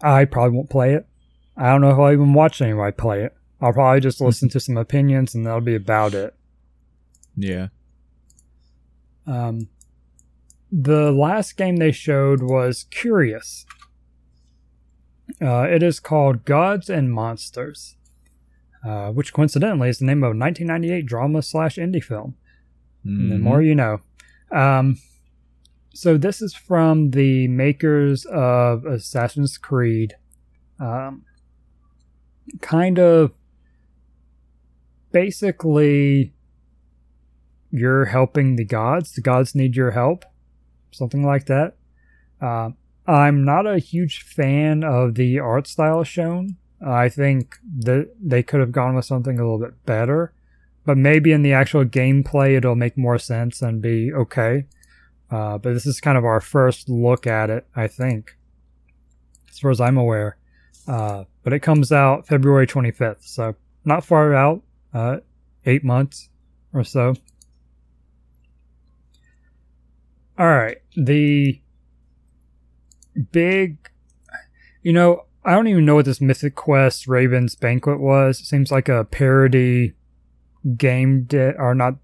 I 0.00 0.24
probably 0.24 0.56
won't 0.56 0.70
play 0.70 0.94
it. 0.94 1.06
I 1.56 1.70
don't 1.70 1.80
know 1.80 1.90
if 1.90 1.98
I'll 1.98 2.12
even 2.12 2.32
watch 2.32 2.62
anybody 2.62 2.92
play 2.92 3.24
it. 3.24 3.34
I'll 3.64 3.72
probably 3.72 4.00
just 4.00 4.20
listen 4.20 4.50
to 4.50 4.60
some 4.60 4.76
opinions 4.76 5.34
and 5.34 5.46
that'll 5.46 5.62
be 5.62 5.74
about 5.74 6.12
it. 6.12 6.34
Yeah. 7.34 7.68
Um, 9.26 9.68
the 10.70 11.10
last 11.10 11.56
game 11.56 11.76
they 11.76 11.90
showed 11.90 12.42
was 12.42 12.84
Curious. 12.90 13.64
Uh, 15.40 15.62
it 15.62 15.82
is 15.82 15.98
called 15.98 16.44
Gods 16.44 16.90
and 16.90 17.10
Monsters, 17.10 17.96
uh, 18.86 19.08
which 19.12 19.32
coincidentally 19.32 19.88
is 19.88 19.98
the 19.98 20.04
name 20.04 20.22
of 20.22 20.32
a 20.32 20.38
1998 20.38 21.06
drama 21.06 21.40
slash 21.40 21.76
indie 21.76 22.04
film. 22.04 22.36
And 23.02 23.32
The 23.32 23.38
more 23.38 23.62
you 23.62 23.74
know. 23.74 24.00
Um, 24.52 24.98
so 25.94 26.18
this 26.18 26.42
is 26.42 26.52
from 26.52 27.12
the 27.12 27.48
makers 27.48 28.26
of 28.26 28.84
Assassin's 28.84 29.56
Creed. 29.56 30.16
Um, 30.78 31.24
kind 32.60 32.98
of 32.98 33.32
basically 35.14 36.34
you're 37.70 38.04
helping 38.04 38.56
the 38.56 38.66
gods. 38.66 39.12
The 39.12 39.22
gods 39.22 39.54
need 39.54 39.74
your 39.74 39.92
help. 39.92 40.26
Something 40.90 41.24
like 41.24 41.46
that. 41.46 41.76
Uh, 42.40 42.70
I'm 43.06 43.44
not 43.44 43.66
a 43.66 43.78
huge 43.78 44.22
fan 44.22 44.84
of 44.84 45.14
the 45.14 45.38
art 45.38 45.66
style 45.66 46.04
shown. 46.04 46.56
I 46.84 47.08
think 47.08 47.56
that 47.78 48.10
they 48.20 48.42
could 48.42 48.60
have 48.60 48.72
gone 48.72 48.94
with 48.94 49.06
something 49.06 49.38
a 49.38 49.42
little 49.42 49.58
bit 49.58 49.86
better 49.86 50.34
but 50.84 50.98
maybe 50.98 51.32
in 51.32 51.42
the 51.42 51.52
actual 51.52 51.84
gameplay 51.84 52.56
it'll 52.56 52.74
make 52.74 52.96
more 52.96 53.18
sense 53.18 53.62
and 53.62 53.80
be 53.80 54.12
okay. 54.12 54.66
Uh, 55.30 55.58
but 55.58 55.72
this 55.72 55.86
is 55.86 56.00
kind 56.00 56.18
of 56.18 56.24
our 56.24 56.40
first 56.40 56.88
look 56.88 57.26
at 57.26 57.50
it, 57.50 57.66
I 57.74 57.88
think, 57.88 58.36
as 59.50 59.58
far 59.58 59.70
as 59.70 59.80
I'm 59.80 59.96
aware. 59.96 60.36
Uh, 60.86 61.24
but 61.42 61.52
it 61.52 61.60
comes 61.60 61.90
out 61.90 62.26
February 62.26 62.66
25th, 62.66 63.26
so 63.26 63.54
not 63.84 64.04
far 64.04 64.34
out, 64.34 64.62
uh, 64.94 65.18
eight 65.66 65.84
months 65.84 66.28
or 66.72 66.84
so. 66.84 67.14
All 70.38 70.46
right, 70.48 70.78
the 70.96 71.60
big, 73.30 73.76
you 74.82 74.92
know, 74.92 75.26
I 75.44 75.52
don't 75.52 75.68
even 75.68 75.84
know 75.84 75.94
what 75.96 76.06
this 76.06 76.20
Mythic 76.20 76.54
Quest 76.56 77.06
Raven's 77.06 77.54
Banquet 77.54 78.00
was. 78.00 78.40
It 78.40 78.46
seems 78.46 78.72
like 78.72 78.88
a 78.88 79.04
parody 79.04 79.94
game 80.76 81.24
de- 81.24 81.54
or 81.58 81.74
not 81.74 81.96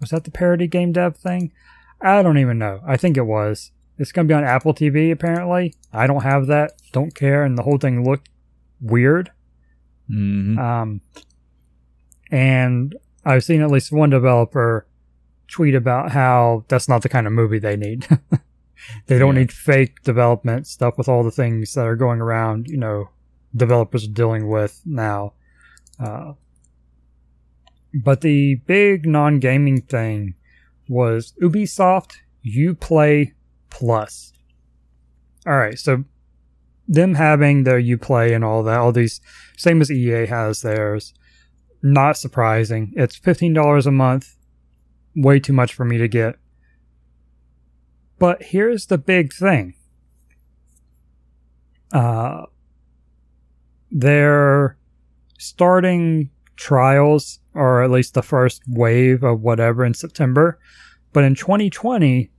was 0.00 0.10
that 0.10 0.24
the 0.24 0.30
parody 0.30 0.66
game 0.66 0.92
dev 0.92 1.16
thing? 1.16 1.52
I 2.00 2.22
don't 2.22 2.38
even 2.38 2.58
know. 2.58 2.80
I 2.86 2.96
think 2.96 3.16
it 3.16 3.26
was. 3.26 3.70
It's 3.98 4.12
going 4.12 4.26
to 4.26 4.32
be 4.32 4.36
on 4.36 4.44
apple 4.44 4.74
tv 4.74 5.10
apparently. 5.12 5.74
I 5.92 6.06
don't 6.06 6.22
have 6.22 6.46
that. 6.48 6.72
Don't 6.92 7.14
care. 7.14 7.44
And 7.44 7.56
the 7.56 7.62
whole 7.62 7.78
thing 7.78 8.04
looked 8.04 8.28
weird. 8.80 9.30
Mhm. 10.10 10.58
um 10.58 11.00
and 12.30 12.94
i've 13.24 13.44
seen 13.44 13.60
at 13.62 13.70
least 13.70 13.92
one 13.92 14.10
developer 14.10 14.86
tweet 15.48 15.74
about 15.74 16.10
how 16.12 16.64
that's 16.68 16.88
not 16.88 17.02
the 17.02 17.08
kind 17.08 17.26
of 17.26 17.32
movie 17.32 17.58
they 17.58 17.76
need 17.76 18.06
they 19.06 19.18
don't 19.18 19.34
Yeah. 19.34 19.42
need 19.42 19.52
fake 19.52 20.02
development 20.02 20.66
stuff 20.66 20.98
with 20.98 21.08
all 21.08 21.22
the 21.22 21.30
things 21.30 21.72
that 21.74 21.86
are 21.86 21.96
going 21.96 22.20
around 22.20 22.66
you 22.68 22.76
know 22.76 23.10
developers 23.54 24.04
are 24.04 24.12
dealing 24.12 24.48
with 24.48 24.80
now 24.84 25.32
uh, 26.00 26.32
but 27.94 28.20
the 28.20 28.56
big 28.66 29.06
non 29.06 29.38
gaming 29.38 29.80
thing 29.80 30.34
was 30.88 31.32
Ubisoft 31.42 32.16
Uplay 32.46 33.32
Plus. 33.70 34.32
All 35.46 35.56
right, 35.56 35.78
so 35.78 36.04
them 36.86 37.14
having 37.14 37.64
their 37.64 37.80
Uplay 37.80 38.34
and 38.34 38.44
all 38.44 38.62
that, 38.64 38.78
all 38.78 38.92
these, 38.92 39.20
same 39.56 39.80
as 39.80 39.90
EA 39.90 40.26
has 40.26 40.60
theirs, 40.62 41.14
not 41.92 42.16
surprising. 42.16 42.92
It's 42.96 43.18
$15 43.18 43.86
a 43.86 43.90
month, 43.90 44.36
way 45.14 45.38
too 45.38 45.52
much 45.52 45.74
for 45.74 45.84
me 45.84 45.98
to 45.98 46.08
get. 46.08 46.36
But 48.18 48.42
here's 48.42 48.86
the 48.86 48.98
big 48.98 49.32
thing. 49.32 49.74
Uh, 51.92 52.46
they're 53.90 54.76
starting 55.38 56.30
trials 56.56 57.40
or 57.54 57.82
at 57.82 57.90
least 57.90 58.14
the 58.14 58.22
first 58.22 58.62
wave 58.66 59.22
of 59.22 59.40
whatever 59.40 59.84
in 59.84 59.94
September. 59.94 60.58
But 61.12 61.24
in 61.24 61.34
2020, 61.34 62.30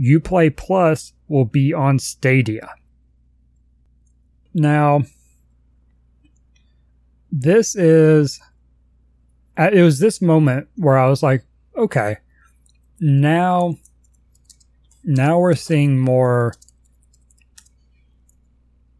Uplay 0.00 0.56
Plus 0.56 1.12
will 1.28 1.44
be 1.44 1.74
on 1.74 1.98
Stadia. 1.98 2.68
Now, 4.54 5.02
this 7.30 7.76
is. 7.76 8.40
It 9.58 9.82
was 9.82 9.98
this 9.98 10.20
moment 10.20 10.68
where 10.76 10.98
I 10.98 11.08
was 11.08 11.22
like, 11.22 11.44
okay, 11.76 12.18
now. 13.00 13.76
Now 15.04 15.38
we're 15.38 15.54
seeing 15.54 15.98
more. 15.98 16.54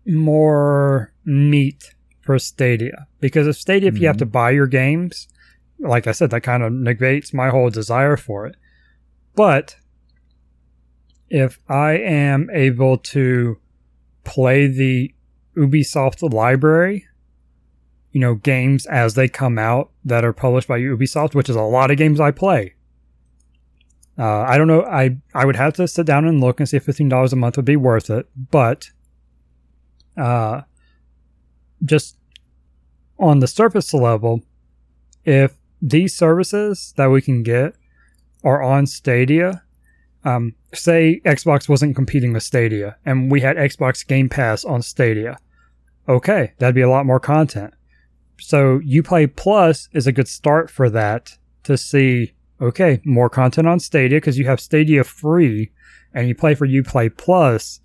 More 0.07 1.13
meat 1.25 1.95
for 2.23 2.39
Stadia. 2.39 3.07
Because 3.21 3.47
if 3.47 3.57
Stadia, 3.57 3.89
if 3.89 3.99
you 3.99 4.07
have 4.07 4.17
mm-hmm. 4.17 4.21
to 4.21 4.27
buy 4.27 4.51
your 4.51 4.67
games, 4.67 5.29
like 5.79 6.07
I 6.07 6.13
said, 6.13 6.31
that 6.31 6.43
kind 6.43 6.63
of 6.63 6.73
negates 6.73 7.35
my 7.35 7.51
whole 7.51 7.71
desire 7.71 8.17
for 8.17 8.47
it. 8.47 8.57
But 9.35 9.77
if 11.29 11.59
I 11.69 11.93
am 11.99 12.49
able 12.53 12.99
to 12.99 13.59
play 14.25 14.67
the 14.67 15.13
Ubisoft 15.57 16.33
library, 16.33 17.07
you 18.17 18.21
know, 18.21 18.35
games 18.35 18.87
as 18.87 19.13
they 19.13 19.29
come 19.29 19.59
out 19.59 19.91
that 20.03 20.25
are 20.25 20.33
published 20.33 20.67
by 20.67 20.81
Ubisoft, 20.81 21.35
which 21.35 21.51
is 21.51 21.57
a 21.57 21.61
lot 21.61 21.91
of 21.91 21.99
games 21.99 22.19
I 22.19 22.31
play. 22.31 22.73
Uh, 24.19 24.41
I 24.41 24.57
don't 24.57 24.69
know. 24.69 24.85
I 24.85 25.19
I 25.35 25.45
would 25.45 25.57
have 25.57 25.75
to 25.75 25.87
sit 25.87 26.07
down 26.07 26.25
and 26.25 26.41
look 26.41 26.59
and 26.59 26.67
see 26.67 26.79
if 26.79 26.85
fifteen 26.85 27.11
dollars 27.11 27.35
a 27.35 27.37
month 27.37 27.59
would 27.59 27.67
be 27.67 27.77
worth 27.77 28.09
it. 28.09 28.27
But, 28.51 28.89
uh, 30.17 30.63
just 31.85 32.17
on 33.19 33.41
the 33.41 33.47
surface 33.47 33.93
level, 33.93 34.41
if 35.27 35.59
these 35.83 36.17
services 36.17 36.95
that 36.97 37.09
we 37.09 37.21
can 37.21 37.43
get 37.43 37.75
are 38.43 38.63
on 38.63 38.87
Stadia, 38.87 39.63
um, 40.25 40.55
say 40.73 41.21
Xbox 41.27 41.69
wasn't 41.69 41.95
competing 41.95 42.33
with 42.33 42.45
Stadia 42.45 42.97
and 43.05 43.31
we 43.31 43.43
had 43.43 43.59
Xbox 43.59 44.07
Game 44.07 44.31
Pass 44.31 44.65
on 44.65 44.81
Stadia, 44.81 45.37
okay, 46.09 46.55
that'd 46.57 46.75
be 46.75 46.81
a 46.81 46.89
lot 46.89 47.05
more 47.05 47.21
content. 47.21 47.75
So 48.39 48.81
Uplay 48.81 49.35
Plus 49.35 49.89
is 49.93 50.07
a 50.07 50.13
good 50.13 50.29
start 50.29 50.71
for 50.71 50.91
that 50.91 51.39
to 51.65 51.77
see, 51.77 52.35
okay, 52.61 53.01
more 53.05 53.31
content 53.31 53.67
on 53.67 53.81
Stadia 53.81 54.19
because 54.19 54.39
you 54.39 54.47
have 54.47 54.61
Stadia 54.61 55.05
free 55.05 55.73
and 56.13 56.29
you 56.29 56.35
play 56.35 56.55
for 56.55 56.67
Uplay 56.67 57.17
Plus. 57.17 57.81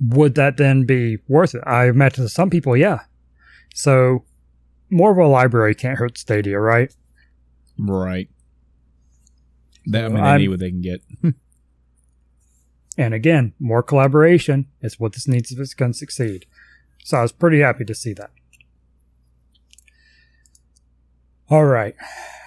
Would 0.00 0.34
that 0.36 0.56
then 0.56 0.84
be 0.84 1.18
worth 1.28 1.54
it? 1.54 1.62
I 1.66 1.88
imagine 1.88 2.24
to 2.24 2.28
some 2.28 2.50
people, 2.50 2.76
yeah. 2.76 3.00
So 3.74 4.24
more 4.90 5.10
of 5.10 5.18
a 5.18 5.26
library 5.26 5.74
can't 5.74 5.98
hurt 5.98 6.18
Stadia, 6.18 6.58
right? 6.58 6.94
Right. 7.78 8.28
That, 9.86 10.04
I 10.04 10.08
mean, 10.08 10.22
they 10.22 10.38
need 10.38 10.48
what 10.48 10.60
they 10.60 10.70
can 10.70 10.82
get. 10.82 11.02
And 12.98 13.14
again, 13.14 13.54
more 13.60 13.82
collaboration 13.82 14.66
is 14.82 14.98
what 14.98 15.12
this 15.12 15.28
needs 15.28 15.52
if 15.52 15.60
it's 15.60 15.72
going 15.72 15.92
to 15.92 15.98
succeed. 15.98 16.46
So 17.04 17.18
I 17.18 17.22
was 17.22 17.30
pretty 17.30 17.60
happy 17.60 17.84
to 17.84 17.94
see 17.94 18.12
that. 18.14 18.30
All 21.50 21.64
right. 21.64 21.94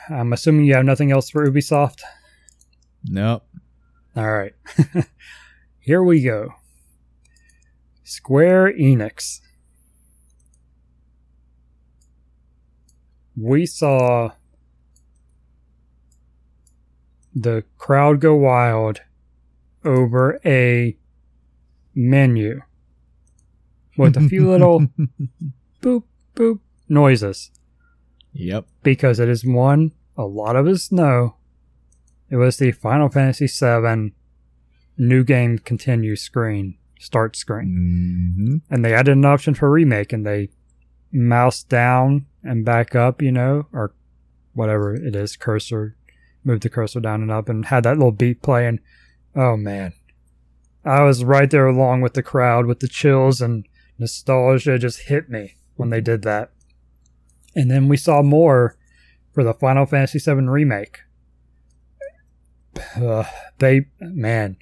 I'm 0.10 0.32
assuming 0.32 0.66
you 0.66 0.76
have 0.76 0.86
nothing 0.86 1.12
else 1.12 1.30
for 1.30 1.50
Ubisoft. 1.50 2.02
Nope. 3.04 3.44
All 4.16 4.32
right. 4.32 4.54
Here 5.80 6.04
we 6.04 6.22
go. 6.22 6.54
Square 8.04 8.74
Enix. 8.74 9.42
We 13.36 13.66
saw 13.66 14.32
the 17.34 17.64
crowd 17.80 18.20
go 18.20 18.36
wild 18.36 19.02
over 19.84 20.40
a 20.46 20.96
menu 21.96 22.62
with 23.98 24.16
a 24.16 24.28
few 24.30 24.48
little 24.48 24.82
boop, 25.82 26.04
boop 26.36 26.60
noises 26.88 27.50
Yep. 28.34 28.66
because 28.84 29.20
it 29.20 29.30
is 29.30 29.46
one 29.46 29.92
a 30.18 30.26
lot 30.26 30.56
of 30.56 30.68
us 30.68 30.92
know. 30.92 31.36
It 32.30 32.36
was 32.38 32.58
the 32.58 32.72
Final 32.72 33.10
Fantasy 33.10 33.48
VII 33.48 34.14
new 34.98 35.24
game 35.24 35.58
continue 35.60 36.16
screen, 36.16 36.78
start 37.00 37.36
screen. 37.36 38.62
hmm 38.70 38.74
And 38.74 38.86
they 38.86 38.94
added 38.94 39.18
an 39.18 39.26
option 39.26 39.54
for 39.54 39.70
remake 39.70 40.14
and 40.14 40.26
they 40.26 40.50
mouse 41.12 41.64
down 41.64 42.28
and 42.44 42.64
back 42.64 42.96
up, 42.96 43.22
you 43.22 43.32
know, 43.32 43.68
or 43.74 43.94
whatever 44.54 44.94
it 44.94 45.16
is, 45.16 45.36
cursor, 45.36 45.96
move 46.44 46.62
the 46.62 46.70
cursor 46.70 47.00
down 47.00 47.22
and 47.22 47.32
up 47.32 47.50
and 47.50 47.66
had 47.66 47.84
that 47.84 47.98
little 47.98 48.12
beat 48.12 48.42
playing. 48.42 48.80
Oh 49.36 49.58
man. 49.58 49.94
I 50.84 51.04
was 51.04 51.24
right 51.24 51.50
there 51.50 51.68
along 51.68 52.02
with 52.02 52.14
the 52.14 52.24
crowd 52.24 52.66
with 52.66 52.80
the 52.80 52.88
chills 52.88 53.42
and 53.42 53.66
nostalgia 54.00 54.80
just 54.80 55.02
hit 55.04 55.30
me 55.30 55.56
when 55.76 55.90
they 55.90 56.02
did 56.02 56.24
that. 56.24 56.52
And 57.56 57.70
then 57.70 57.88
we 57.88 57.98
saw 57.98 58.22
more 58.22 58.78
for 59.34 59.44
the 59.44 59.54
Final 59.54 59.86
Fantasy 59.86 60.20
VII 60.20 60.48
remake. 60.48 61.00
Uh, 62.96 63.24
they, 63.60 63.88
man, 64.00 64.58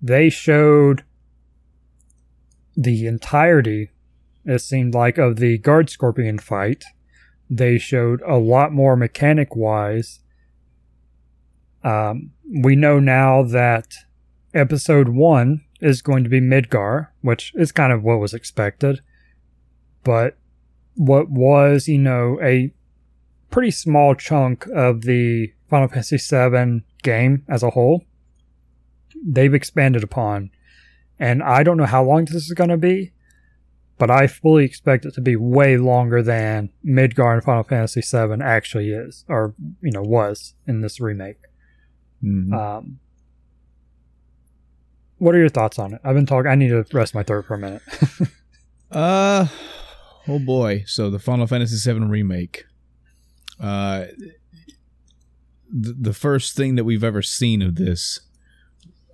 they 0.00 0.30
showed 0.30 1.04
the 2.76 3.06
entirety, 3.06 3.90
it 4.44 4.60
seemed 4.60 4.94
like, 4.94 5.18
of 5.18 5.36
the 5.36 5.58
Guard 5.58 5.90
Scorpion 5.90 6.38
fight. 6.38 6.84
They 7.48 7.78
showed 7.78 8.22
a 8.26 8.36
lot 8.36 8.72
more 8.72 8.96
mechanic 8.96 9.54
wise. 9.54 10.20
Um, 11.84 12.32
we 12.62 12.74
know 12.76 12.98
now 12.98 13.42
that 13.42 13.94
episode 14.52 15.08
one 15.08 15.64
is 15.80 16.02
going 16.02 16.24
to 16.24 16.30
be 16.30 16.40
Midgar, 16.40 17.08
which 17.20 17.52
is 17.54 17.70
kind 17.72 17.92
of 17.92 18.02
what 18.02 18.18
was 18.18 18.34
expected. 18.34 19.00
But 20.02 20.36
what 20.96 21.30
was, 21.30 21.88
you 21.88 21.98
know, 21.98 22.38
a 22.42 22.72
pretty 23.50 23.70
small 23.70 24.14
chunk 24.14 24.66
of 24.74 25.02
the 25.02 25.52
Final 25.68 25.88
Fantasy 25.88 26.16
VII 26.18 26.82
game 27.02 27.44
as 27.48 27.62
a 27.62 27.70
whole, 27.70 28.04
they've 29.24 29.54
expanded 29.54 30.02
upon. 30.02 30.50
And 31.18 31.42
I 31.42 31.62
don't 31.62 31.76
know 31.76 31.86
how 31.86 32.04
long 32.04 32.24
this 32.26 32.46
is 32.46 32.52
going 32.52 32.70
to 32.70 32.76
be, 32.76 33.12
but 33.98 34.10
I 34.10 34.26
fully 34.26 34.64
expect 34.64 35.06
it 35.06 35.14
to 35.14 35.20
be 35.20 35.36
way 35.36 35.76
longer 35.78 36.22
than 36.22 36.70
Midgar 36.84 37.34
and 37.34 37.42
Final 37.42 37.62
Fantasy 37.62 38.02
VII 38.02 38.42
actually 38.42 38.90
is, 38.90 39.24
or, 39.28 39.54
you 39.80 39.90
know, 39.92 40.02
was 40.02 40.54
in 40.66 40.80
this 40.82 41.00
remake. 41.00 41.38
hmm 42.20 42.52
Um, 42.52 42.98
what 45.18 45.34
are 45.34 45.38
your 45.38 45.48
thoughts 45.48 45.78
on 45.78 45.94
it? 45.94 46.00
I've 46.04 46.14
been 46.14 46.26
talking. 46.26 46.50
I 46.50 46.54
need 46.56 46.68
to 46.68 46.84
rest 46.92 47.14
my 47.14 47.22
throat 47.22 47.46
for 47.46 47.54
a 47.54 47.58
minute. 47.58 47.82
Uh 48.88 49.48
oh 50.28 50.38
boy. 50.38 50.84
So 50.86 51.10
the 51.10 51.18
Final 51.18 51.46
Fantasy 51.46 51.90
VII 51.90 52.00
remake. 52.00 52.64
Uh 53.60 54.06
the, 55.68 56.12
first 56.12 56.54
thing 56.54 56.76
that 56.76 56.84
we've 56.84 57.02
ever 57.02 57.22
seen 57.22 57.60
of 57.60 57.74
this 57.74 58.20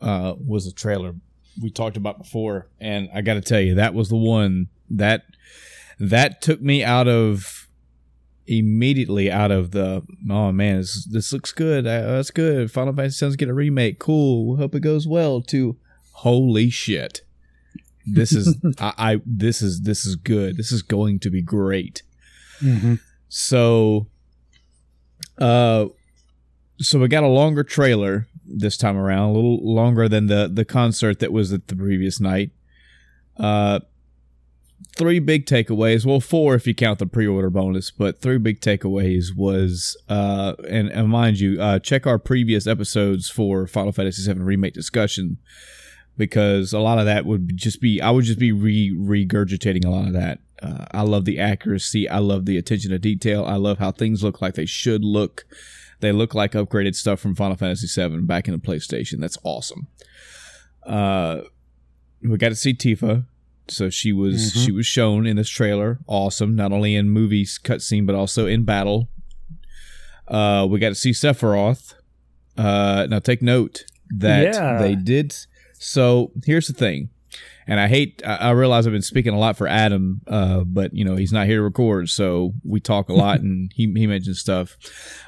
uh 0.01 0.35
was 0.39 0.67
a 0.67 0.73
trailer. 0.73 1.15
We 1.61 1.71
talked 1.71 1.97
about 1.97 2.19
before 2.19 2.69
and 2.81 3.09
I 3.15 3.23
got 3.23 3.35
to 3.35 3.41
tell 3.41 3.61
you 3.61 3.75
that 3.77 3.95
was 3.95 4.09
the 4.09 4.17
one 4.17 4.69
that 4.91 5.23
that 5.99 6.43
took 6.43 6.61
me 6.61 6.83
out 6.83 7.09
of 7.09 7.69
immediately 8.47 9.31
out 9.31 9.53
of 9.53 9.71
the 9.71 10.03
oh 10.29 10.51
man 10.51 10.79
this, 10.79 11.07
this 11.11 11.33
looks 11.33 11.53
good. 11.53 11.87
Uh, 11.87 12.13
that's 12.13 12.31
good. 12.31 12.71
Final 12.71 12.95
Fantasy 12.95 13.25
VII's 13.25 13.37
get 13.37 13.49
a 13.49 13.55
remake. 13.55 13.99
Cool. 13.99 14.57
Hope 14.57 14.75
it 14.75 14.81
goes 14.81 15.07
well 15.07 15.41
to 15.43 15.77
holy 16.13 16.69
shit 16.69 17.23
this 18.07 18.33
is 18.33 18.57
I, 18.79 18.93
I 18.99 19.21
this 19.25 19.63
is 19.63 19.83
this 19.83 20.05
is 20.05 20.17
good. 20.17 20.57
This 20.57 20.73
is 20.73 20.83
going 20.83 21.19
to 21.21 21.31
be 21.31 21.43
great. 21.43 22.03
Mm-hmm. 22.61 22.95
so 23.29 24.07
uh 25.39 25.87
so 26.79 27.01
we 27.01 27.09
got 27.09 27.25
a 27.25 27.29
longer 27.29 27.65
trailer 27.65 28.29
this 28.45 28.77
time 28.77 28.97
around 28.97 29.31
a 29.31 29.33
little 29.33 29.59
longer 29.63 30.09
than 30.09 30.27
the 30.27 30.49
the 30.53 30.65
concert 30.65 31.19
that 31.19 31.33
was 31.33 31.53
at 31.53 31.67
the 31.69 31.77
previous 31.77 32.21
night. 32.21 32.51
Uh 33.37 33.81
three 34.97 35.19
big 35.19 35.47
takeaways. 35.47 36.05
Well 36.07 36.21
four 36.21 36.55
if 36.55 36.67
you 36.67 36.75
count 36.75 36.99
the 36.99 37.07
pre-order 37.07 37.51
bonus 37.51 37.91
but 37.91 38.21
three 38.21 38.39
big 38.39 38.61
takeaways 38.61 39.35
was 39.35 39.97
uh 40.09 40.55
and, 40.69 40.89
and 40.91 41.09
mind 41.09 41.41
you 41.41 41.61
uh 41.61 41.79
check 41.79 42.07
our 42.07 42.19
previous 42.19 42.67
episodes 42.67 43.29
for 43.29 43.67
final 43.67 43.93
fantasy 43.93 44.33
VII 44.33 44.41
remake 44.41 44.75
discussion 44.75 45.39
because 46.17 46.73
a 46.73 46.79
lot 46.79 46.99
of 46.99 47.07
that 47.07 47.25
would 47.27 47.57
just 47.57 47.81
be 47.81 48.01
I 48.01 48.11
would 48.11 48.25
just 48.25 48.39
be 48.39 48.53
re 48.53 48.95
regurgitating 48.97 49.85
a 49.85 49.91
lot 49.91 50.07
of 50.07 50.13
that. 50.13 50.39
Uh, 50.63 50.85
I 50.93 51.03
love 51.03 51.25
the 51.25 51.39
accuracy. 51.41 52.09
I 52.09 52.19
love 52.19 52.45
the 52.47 52.57
attention 52.57 52.91
to 52.93 52.99
detail. 52.99 53.45
I 53.45 53.57
love 53.57 53.79
how 53.79 53.91
things 53.93 54.23
look 54.23 54.41
like 54.41 54.55
they 54.55 54.67
should 54.67 55.03
look. 55.05 55.45
They 56.01 56.13
look 56.13 56.35
like 56.35 56.53
upgraded 56.53 56.95
stuff 56.95 57.21
from 57.21 57.35
Final 57.35 57.57
Fantasy 57.57 57.87
VII 58.01 58.21
back 58.23 58.47
in 58.49 58.53
the 58.55 58.61
PlayStation. 58.61 59.21
That's 59.21 59.39
awesome. 59.45 59.89
Uh, 60.85 61.43
we 62.23 62.37
got 62.37 62.51
to 62.51 62.55
see 62.57 62.75
Tifa. 62.75 63.27
So 63.69 63.89
she 63.91 64.13
was 64.13 64.53
Mhm. 64.53 64.65
she 64.65 64.73
was 64.73 64.87
shown 64.87 65.27
in 65.27 65.37
this 65.37 65.49
trailer. 65.49 66.01
Awesome. 66.07 66.55
Not 66.57 66.73
only 66.73 66.95
in 66.97 67.09
movies 67.11 67.59
cutscene, 67.63 68.07
but 68.07 68.15
also 68.15 68.47
in 68.47 68.65
battle. 68.65 69.09
Uh, 70.29 70.67
we 70.69 70.79
got 70.79 70.91
to 70.91 70.95
see 70.95 71.11
Sephiroth. 71.11 71.95
Uh, 72.57 73.07
now 73.09 73.19
take 73.19 73.41
note 73.43 73.85
that 74.11 74.55
Yeah. 74.55 74.79
they 74.83 74.95
did. 74.95 75.35
So 75.85 76.31
here's 76.45 76.67
the 76.69 76.73
thing, 76.75 77.11
and 77.67 77.81
I 77.81 77.89
hate. 77.89 78.23
I, 78.25 78.37
I 78.37 78.51
realize 78.51 78.87
I've 78.87 78.93
been 78.93 79.03
speaking 79.03 79.35
a 79.35 79.39
lot 79.39 79.57
for 79.57 79.67
Adam, 79.67 80.21
uh, 80.27 80.61
but 80.65 80.95
you 80.95 81.05
know 81.05 81.17
he's 81.17 81.33
not 81.33 81.47
here 81.47 81.59
to 81.59 81.63
record, 81.63 82.09
so 82.09 82.53
we 82.65 82.81
talk 82.81 83.09
a 83.09 83.15
lot, 83.15 83.41
and 83.43 83.73
he 83.75 83.93
he 83.95 84.07
mentions 84.07 84.39
stuff. 84.41 84.77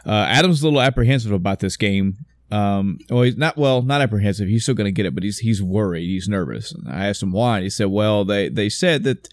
Uh, 0.06 0.26
Adam's 0.28 0.62
a 0.62 0.66
little 0.66 0.80
apprehensive 0.80 1.32
about 1.32 1.60
this 1.60 1.76
game. 1.76 2.18
Um, 2.50 2.98
well, 3.10 3.22
he's 3.22 3.36
not 3.36 3.56
well, 3.56 3.82
not 3.82 4.00
apprehensive. 4.00 4.46
He's 4.48 4.62
still 4.62 4.74
going 4.76 4.84
to 4.86 4.92
get 4.92 5.06
it, 5.06 5.14
but 5.14 5.24
he's 5.24 5.38
he's 5.38 5.62
worried. 5.62 6.06
He's 6.06 6.28
nervous. 6.28 6.72
And 6.72 6.88
I 6.88 7.06
asked 7.08 7.22
him 7.22 7.32
why. 7.32 7.56
And 7.56 7.64
he 7.64 7.70
said, 7.70 7.86
"Well, 7.86 8.24
they 8.24 8.48
they 8.48 8.68
said 8.68 9.02
that 9.04 9.28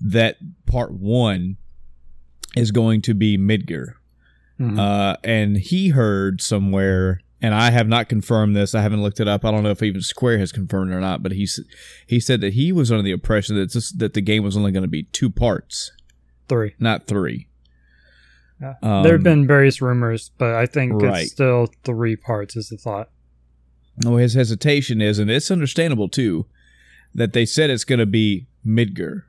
that 0.00 0.36
part 0.64 0.92
one 0.92 1.56
is 2.56 2.70
going 2.70 3.02
to 3.02 3.12
be 3.14 3.36
Midgar, 3.36 3.94
Mhm. 4.58 4.78
uh, 4.78 5.16
and 5.22 5.58
he 5.58 5.88
heard 5.90 6.40
somewhere, 6.40 7.20
and 7.42 7.54
I 7.54 7.70
have 7.70 7.88
not 7.88 8.08
confirmed 8.08 8.56
this. 8.56 8.74
I 8.74 8.82
haven't 8.82 9.02
looked 9.02 9.20
it 9.20 9.28
up. 9.28 9.44
I 9.44 9.50
don't 9.50 9.62
know 9.62 9.70
if 9.70 9.82
even 9.82 10.00
Square 10.00 10.38
has 10.38 10.52
confirmed 10.52 10.92
it 10.92 10.94
or 10.94 11.00
not. 11.00 11.22
But 11.22 11.32
he 11.32 11.48
he 12.06 12.20
said 12.20 12.40
that 12.40 12.54
he 12.54 12.72
was 12.72 12.90
under 12.90 13.02
the 13.02 13.10
impression 13.10 13.56
that 13.56 13.72
this, 13.72 13.92
that 13.92 14.14
the 14.14 14.20
game 14.20 14.42
was 14.42 14.56
only 14.56 14.72
going 14.72 14.82
to 14.82 14.88
be 14.88 15.04
two 15.04 15.30
parts, 15.30 15.92
Three. 16.48 16.74
not 16.78 17.06
three. 17.06 17.48
Yeah. 18.60 18.74
Um, 18.82 19.02
there 19.02 19.12
have 19.12 19.22
been 19.22 19.46
various 19.46 19.82
rumors, 19.82 20.30
but 20.38 20.54
I 20.54 20.66
think 20.66 21.02
right. 21.02 21.24
it's 21.24 21.32
still 21.32 21.68
three 21.84 22.16
parts. 22.16 22.56
Is 22.56 22.70
the 22.70 22.78
thought? 22.78 23.10
No, 23.98 24.16
his 24.16 24.34
hesitation 24.34 25.00
is, 25.00 25.18
and 25.18 25.30
it's 25.30 25.50
understandable 25.50 26.08
too, 26.08 26.46
that 27.14 27.32
they 27.32 27.46
said 27.46 27.70
it's 27.70 27.84
going 27.84 27.98
to 27.98 28.06
be 28.06 28.46
Midgar. 28.66 29.22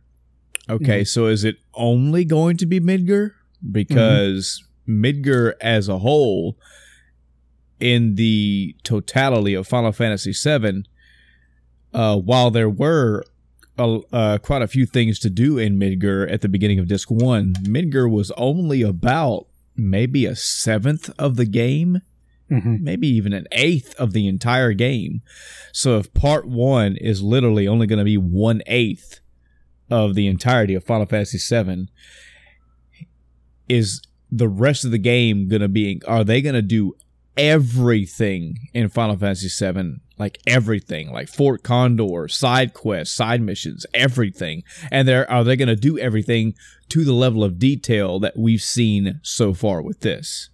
Okay, 0.70 1.06
so 1.06 1.28
is 1.28 1.46
it 1.46 1.58
only 1.74 2.26
going 2.26 2.58
to 2.58 2.66
be 2.66 2.80
Midgar? 2.80 3.32
Because 3.72 4.64
Midgar 4.88 5.54
as 5.62 5.88
a 5.88 6.00
whole, 6.00 6.58
in 7.80 8.16
the 8.16 8.76
totality 8.84 9.54
of 9.54 9.68
Final 9.68 9.92
Fantasy 9.92 10.34
VII, 10.34 10.84
uh, 11.94 12.18
while 12.18 12.52
there 12.52 12.70
were 12.70 13.24
uh, 13.78 14.00
uh, 14.12 14.38
quite 14.40 14.62
a 14.62 14.68
few 14.68 14.86
things 14.86 15.20
to 15.20 15.30
do 15.30 15.58
in 15.58 15.78
Midgar 15.78 16.32
at 16.32 16.42
the 16.42 16.50
beginning 16.50 16.80
of 16.80 16.88
Disc 16.88 17.10
1, 17.10 17.54
Midgar 17.64 18.10
was 18.10 18.32
only 18.32 18.82
about 18.82 19.48
maybe 19.76 20.26
a 20.26 20.36
seventh 20.36 21.10
of 21.20 21.36
the 21.36 21.46
game 21.46 22.02
hmm 22.50 22.78
maybe 22.80 23.08
even 23.08 23.34
an 23.34 23.46
eighth 23.52 23.94
of 23.96 24.14
the 24.14 24.28
entire 24.28 24.74
game. 24.74 25.22
So 25.74 25.98
if 25.98 26.14
part 26.14 26.48
one 26.48 26.96
is 26.96 27.22
literally 27.22 27.68
only 27.68 27.88
going 27.88 28.00
to 28.00 28.06
be 28.06 28.18
one 28.18 28.62
eighth 28.68 29.20
of 29.90 30.16
the 30.16 30.28
entirety 30.28 30.74
of 30.74 30.84
Final 30.84 31.06
Fantasy 31.06 31.38
VII, 31.38 31.90
is 33.68 34.02
the 34.32 34.48
rest 34.48 34.86
of 34.86 34.92
the 34.92 34.98
game 34.98 35.48
going 35.48 35.62
to 35.62 35.68
be? 35.68 36.02
Are 36.08 36.24
they 36.24 36.42
going 36.42 36.56
to 36.56 36.62
do 36.62 36.96
everything 37.38 38.70
in 38.74 38.90
Final 38.90 39.18
Fantasy 39.18 39.50
VII? 39.50 40.02
Like 40.18 40.40
everything, 40.48 41.12
like 41.12 41.30
Fort 41.30 41.62
Condor, 41.62 42.28
side 42.28 42.74
quests, 42.74 43.16
side 43.16 43.42
missions, 43.42 43.86
everything. 43.94 44.64
And 44.92 45.08
there 45.08 45.30
are 45.30 45.44
they 45.44 45.56
going 45.56 45.68
to 45.68 45.76
do 45.76 46.00
everything 46.00 46.56
to 46.90 47.04
the 47.04 47.14
level 47.14 47.44
of 47.44 47.60
detail 47.60 48.20
that 48.20 48.38
we've 48.38 48.62
seen 48.62 49.20
so 49.22 49.54
far 49.54 49.82
with 49.82 50.00
this? 50.00 50.50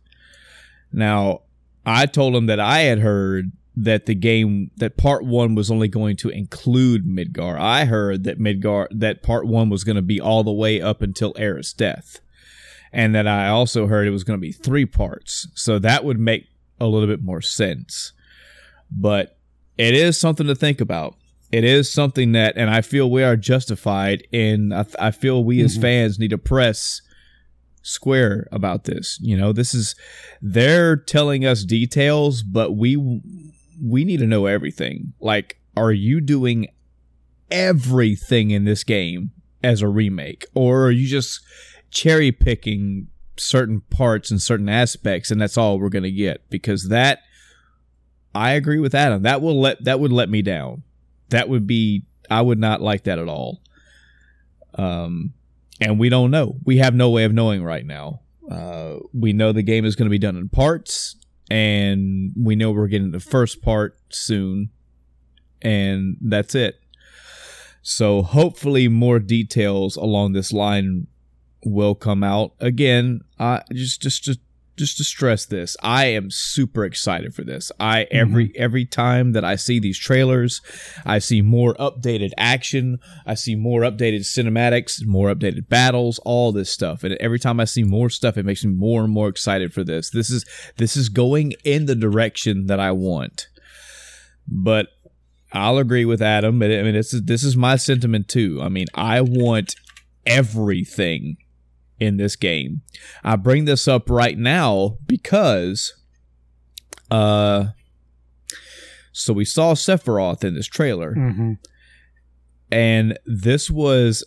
Now, 0.91 1.41
I 1.85 2.05
told 2.05 2.35
him 2.35 2.47
that 2.47 2.59
I 2.59 2.79
had 2.81 2.99
heard 2.99 3.51
that 3.75 4.05
the 4.05 4.15
game 4.15 4.69
that 4.77 4.97
part 4.97 5.25
one 5.25 5.55
was 5.55 5.71
only 5.71 5.87
going 5.87 6.15
to 6.17 6.29
include 6.29 7.05
Midgar. 7.05 7.59
I 7.59 7.85
heard 7.85 8.23
that 8.23 8.39
Midgar 8.39 8.87
that 8.91 9.23
part 9.23 9.47
one 9.47 9.69
was 9.69 9.83
going 9.83 9.95
to 9.95 10.01
be 10.01 10.21
all 10.21 10.43
the 10.43 10.51
way 10.51 10.79
up 10.79 11.01
until 11.01 11.33
Aerith's 11.33 11.73
death, 11.73 12.19
and 12.91 13.15
that 13.15 13.27
I 13.27 13.47
also 13.47 13.87
heard 13.87 14.07
it 14.07 14.11
was 14.11 14.23
going 14.23 14.37
to 14.37 14.41
be 14.41 14.51
three 14.51 14.85
parts. 14.85 15.47
So 15.55 15.79
that 15.79 16.05
would 16.05 16.19
make 16.19 16.47
a 16.79 16.87
little 16.87 17.07
bit 17.07 17.21
more 17.23 17.41
sense. 17.41 18.13
But 18.91 19.37
it 19.77 19.93
is 19.95 20.19
something 20.19 20.47
to 20.47 20.55
think 20.55 20.79
about. 20.81 21.15
It 21.51 21.63
is 21.63 21.91
something 21.91 22.31
that, 22.31 22.55
and 22.57 22.69
I 22.69 22.81
feel 22.81 23.09
we 23.11 23.23
are 23.23 23.35
justified 23.35 24.27
in. 24.31 24.73
I, 24.73 24.85
I 24.99 25.11
feel 25.11 25.43
we 25.43 25.61
as 25.61 25.77
Mhm. 25.77 25.81
fans 25.81 26.19
need 26.19 26.29
to 26.31 26.37
press 26.37 27.01
Square 27.85 28.47
about 28.51 28.85
this. 28.85 29.19
You 29.21 29.35
know, 29.35 29.51
this 29.51 29.73
is 29.73 29.93
they're 30.41 30.95
telling 30.95 31.45
us 31.45 31.65
details, 31.65 32.41
but 32.41 32.77
we 32.77 32.95
we 33.81 34.05
need 34.05 34.17
to 34.21 34.25
know 34.25 34.45
everything. 34.45 35.11
Like, 35.19 35.57
are 35.75 35.91
you 35.91 36.21
doing 36.21 36.67
everything 37.51 38.51
in 38.51 38.63
this 38.63 38.83
game 38.83 39.31
as 39.63 39.81
a 39.81 39.87
remake, 39.87 40.45
or 40.53 40.85
are 40.85 40.91
you 40.91 41.07
just 41.07 41.41
cherry 41.91 42.31
picking 42.31 43.07
certain 43.37 43.81
parts 43.81 44.31
and 44.31 44.41
certain 44.41 44.69
aspects, 44.69 45.31
and 45.31 45.41
that's 45.41 45.57
all 45.57 45.79
we're 45.79 45.89
going 45.89 46.03
to 46.03 46.11
get? 46.11 46.49
Because 46.49 46.89
that, 46.89 47.19
I 48.33 48.51
agree 48.51 48.79
with 48.79 48.95
Adam. 48.95 49.23
That 49.23 49.41
will 49.41 49.59
let 49.59 49.83
that 49.83 49.99
would 49.99 50.11
let 50.11 50.29
me 50.29 50.41
down. 50.41 50.83
That 51.29 51.49
would 51.49 51.67
be 51.67 52.05
I 52.29 52.41
would 52.41 52.59
not 52.59 52.81
like 52.81 53.03
that 53.03 53.19
at 53.19 53.27
all. 53.27 53.61
Um, 54.75 55.33
and 55.79 55.99
we 55.99 56.09
don't 56.09 56.31
know. 56.31 56.57
We 56.63 56.77
have 56.77 56.95
no 56.95 57.09
way 57.09 57.23
of 57.23 57.33
knowing 57.33 57.63
right 57.63 57.85
now. 57.85 58.21
Uh, 58.49 58.97
we 59.13 59.33
know 59.33 59.51
the 59.51 59.63
game 59.63 59.85
is 59.85 59.95
going 59.95 60.07
to 60.07 60.11
be 60.11 60.19
done 60.19 60.35
in 60.35 60.49
parts, 60.49 61.15
and 61.49 62.33
we 62.39 62.55
know 62.55 62.71
we're 62.71 62.87
getting 62.87 63.11
the 63.11 63.19
first 63.19 63.61
part 63.61 63.97
soon, 64.09 64.69
and 65.61 66.17
that's 66.21 66.55
it. 66.55 66.79
So 67.81 68.21
hopefully, 68.21 68.87
more 68.87 69.19
details 69.19 69.95
along 69.95 70.33
this 70.33 70.53
line 70.53 71.07
will 71.65 71.95
come 71.95 72.23
out. 72.23 72.53
Again, 72.59 73.21
I 73.39 73.63
just 73.71 74.01
just 74.01 74.23
just 74.23 74.39
just 74.75 74.97
to 74.97 75.03
stress 75.03 75.45
this, 75.45 75.77
I 75.83 76.05
am 76.05 76.31
super 76.31 76.83
excited 76.83 77.35
for 77.35 77.43
this. 77.43 77.71
I 77.79 78.07
every 78.09 78.49
mm-hmm. 78.49 78.61
every 78.61 78.85
time 78.85 79.33
that 79.33 79.45
I 79.45 79.55
see 79.55 79.79
these 79.79 79.99
trailers, 79.99 80.61
I 81.05 81.19
see 81.19 81.41
more 81.41 81.75
updated 81.75 82.31
action, 82.37 82.99
I 83.25 83.35
see 83.35 83.55
more 83.55 83.81
updated 83.81 84.21
cinematics, 84.21 85.05
more 85.05 85.33
updated 85.33 85.69
battles, 85.69 86.19
all 86.19 86.51
this 86.51 86.71
stuff. 86.71 87.03
And 87.03 87.13
every 87.15 87.39
time 87.39 87.59
I 87.59 87.65
see 87.65 87.83
more 87.83 88.09
stuff, 88.09 88.37
it 88.37 88.45
makes 88.45 88.65
me 88.65 88.73
more 88.73 89.03
and 89.03 89.13
more 89.13 89.29
excited 89.29 89.73
for 89.73 89.83
this. 89.83 90.09
This 90.09 90.29
is 90.29 90.45
this 90.77 90.97
is 90.97 91.09
going 91.09 91.53
in 91.63 91.85
the 91.85 91.95
direction 91.95 92.65
that 92.67 92.79
I 92.79 92.91
want. 92.91 93.47
But 94.47 94.87
I'll 95.51 95.77
agree 95.77 96.05
with 96.05 96.21
Adam. 96.21 96.61
I 96.63 96.67
mean, 96.67 96.93
this 96.93 97.13
is 97.13 97.23
this 97.23 97.43
is 97.43 97.55
my 97.55 97.75
sentiment 97.75 98.27
too. 98.27 98.59
I 98.61 98.69
mean, 98.69 98.87
I 98.95 99.21
want 99.21 99.75
everything 100.25 101.37
in 102.03 102.17
this 102.17 102.35
game. 102.35 102.81
I 103.23 103.35
bring 103.35 103.65
this 103.65 103.87
up 103.87 104.09
right 104.09 104.37
now 104.37 104.97
because 105.07 105.93
uh 107.09 107.67
so 109.11 109.31
we 109.31 109.45
saw 109.45 109.75
Sephiroth 109.75 110.43
in 110.43 110.55
this 110.55 110.65
trailer. 110.65 111.13
Mm-hmm. 111.15 111.53
And 112.71 113.19
this 113.27 113.69
was 113.69 114.23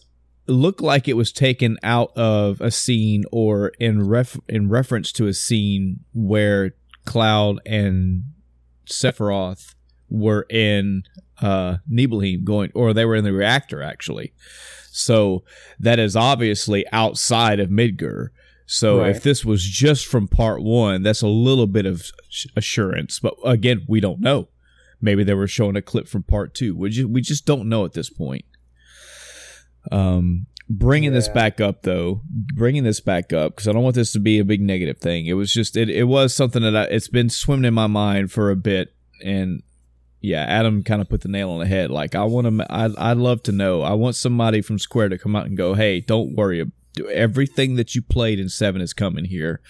looked 0.46 0.80
like 0.80 1.08
it 1.08 1.16
was 1.16 1.32
taken 1.32 1.76
out 1.82 2.16
of 2.16 2.60
a 2.60 2.70
scene 2.70 3.24
or 3.32 3.72
in 3.80 4.06
ref 4.06 4.38
in 4.48 4.68
reference 4.68 5.10
to 5.12 5.26
a 5.26 5.34
scene 5.34 6.00
where 6.14 6.72
Cloud 7.04 7.58
and 7.66 8.24
Sephiroth 8.86 9.74
were 10.08 10.46
in 10.48 11.02
uh 11.42 11.78
Nibelheim 11.88 12.44
going 12.44 12.70
or 12.74 12.94
they 12.94 13.04
were 13.04 13.16
in 13.16 13.24
the 13.24 13.32
reactor 13.32 13.82
actually. 13.82 14.32
So 14.98 15.44
that 15.78 15.98
is 15.98 16.16
obviously 16.16 16.84
outside 16.92 17.60
of 17.60 17.70
Midgar. 17.70 18.28
So 18.66 19.00
right. 19.00 19.14
if 19.14 19.22
this 19.22 19.44
was 19.44 19.64
just 19.64 20.06
from 20.06 20.26
part 20.26 20.62
one, 20.62 21.02
that's 21.02 21.22
a 21.22 21.28
little 21.28 21.66
bit 21.66 21.86
of 21.86 22.10
assurance. 22.56 23.20
But 23.20 23.34
again, 23.44 23.84
we 23.88 24.00
don't 24.00 24.20
know. 24.20 24.48
Maybe 25.00 25.22
they 25.22 25.34
were 25.34 25.46
showing 25.46 25.76
a 25.76 25.82
clip 25.82 26.08
from 26.08 26.22
part 26.22 26.54
two. 26.54 26.76
We 26.76 26.90
just, 26.90 27.08
we 27.08 27.20
just 27.20 27.46
don't 27.46 27.68
know 27.68 27.84
at 27.84 27.92
this 27.92 28.10
point. 28.10 28.44
Um, 29.92 30.46
bringing 30.68 31.12
yeah. 31.12 31.18
this 31.18 31.28
back 31.28 31.60
up 31.60 31.82
though, 31.82 32.22
bringing 32.54 32.82
this 32.82 33.00
back 33.00 33.32
up 33.32 33.52
because 33.52 33.68
I 33.68 33.72
don't 33.72 33.82
want 33.82 33.94
this 33.94 34.12
to 34.12 34.20
be 34.20 34.38
a 34.38 34.44
big 34.44 34.60
negative 34.60 34.98
thing. 34.98 35.26
It 35.26 35.34
was 35.34 35.52
just 35.52 35.76
it, 35.76 35.88
it 35.88 36.04
was 36.04 36.34
something 36.34 36.62
that 36.62 36.76
I, 36.76 36.82
it's 36.84 37.08
been 37.08 37.28
swimming 37.28 37.66
in 37.66 37.74
my 37.74 37.86
mind 37.86 38.32
for 38.32 38.50
a 38.50 38.56
bit, 38.56 38.94
and 39.22 39.62
yeah, 40.20 40.44
Adam 40.44 40.82
kind 40.82 41.00
of 41.00 41.08
put 41.08 41.20
the 41.20 41.28
nail 41.28 41.50
on 41.50 41.60
the 41.60 41.66
head. 41.66 41.90
Like 41.90 42.14
I 42.14 42.24
want 42.24 42.58
to, 42.58 42.66
I, 42.72 43.10
I'd 43.10 43.16
love 43.16 43.42
to 43.44 43.52
know. 43.52 43.82
I 43.82 43.92
want 43.92 44.16
somebody 44.16 44.60
from 44.60 44.78
Square 44.78 45.10
to 45.10 45.18
come 45.18 45.36
out 45.36 45.46
and 45.46 45.56
go, 45.56 45.74
"Hey, 45.74 46.00
don't 46.00 46.34
worry. 46.34 46.64
Everything 47.12 47.76
that 47.76 47.94
you 47.94 48.02
played 48.02 48.40
in 48.40 48.48
Seven 48.48 48.80
is 48.80 48.92
coming 48.92 49.26
here, 49.26 49.60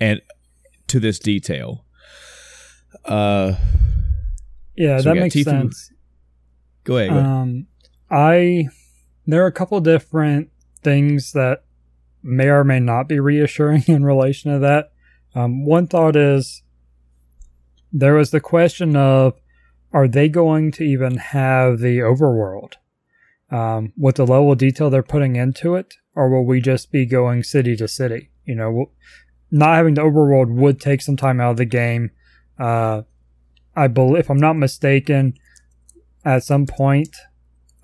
and 0.00 0.20
to 0.88 0.98
this 0.98 1.18
detail." 1.18 1.84
Uh, 3.04 3.54
yeah, 4.76 4.98
so 4.98 5.14
that 5.14 5.20
makes 5.20 5.42
sense. 5.42 5.92
Go 6.84 6.96
ahead. 6.96 7.10
Go 7.10 7.16
ahead. 7.18 7.26
Um, 7.26 7.66
I 8.10 8.68
there 9.26 9.44
are 9.44 9.48
a 9.48 9.52
couple 9.52 9.78
different 9.80 10.50
things 10.82 11.32
that 11.32 11.64
may 12.22 12.48
or 12.48 12.64
may 12.64 12.80
not 12.80 13.08
be 13.08 13.20
reassuring 13.20 13.84
in 13.88 14.04
relation 14.04 14.52
to 14.52 14.58
that. 14.60 14.92
Um, 15.34 15.64
one 15.64 15.86
thought 15.86 16.16
is 16.16 16.62
there 17.92 18.14
was 18.14 18.30
the 18.30 18.40
question 18.40 18.96
of 18.96 19.34
are 19.92 20.08
they 20.08 20.28
going 20.28 20.70
to 20.72 20.84
even 20.84 21.16
have 21.16 21.78
the 21.78 21.98
overworld 21.98 22.74
um, 23.50 23.92
with 23.96 24.16
the 24.16 24.26
level 24.26 24.52
of 24.52 24.58
detail 24.58 24.90
they're 24.90 25.02
putting 25.02 25.36
into 25.36 25.74
it, 25.74 25.94
or 26.14 26.30
will 26.30 26.44
we 26.44 26.60
just 26.60 26.92
be 26.92 27.06
going 27.06 27.42
city 27.42 27.76
to 27.76 27.88
city? 27.88 28.30
You 28.44 28.54
know, 28.54 28.90
not 29.50 29.76
having 29.76 29.94
the 29.94 30.02
overworld 30.02 30.54
would 30.54 30.80
take 30.80 31.02
some 31.02 31.16
time 31.16 31.40
out 31.40 31.52
of 31.52 31.56
the 31.56 31.64
game. 31.64 32.10
Uh, 32.58 33.02
I 33.74 33.88
believe, 33.88 34.20
if 34.20 34.30
I'm 34.30 34.38
not 34.38 34.56
mistaken, 34.56 35.34
at 36.24 36.44
some 36.44 36.66
point, 36.66 37.16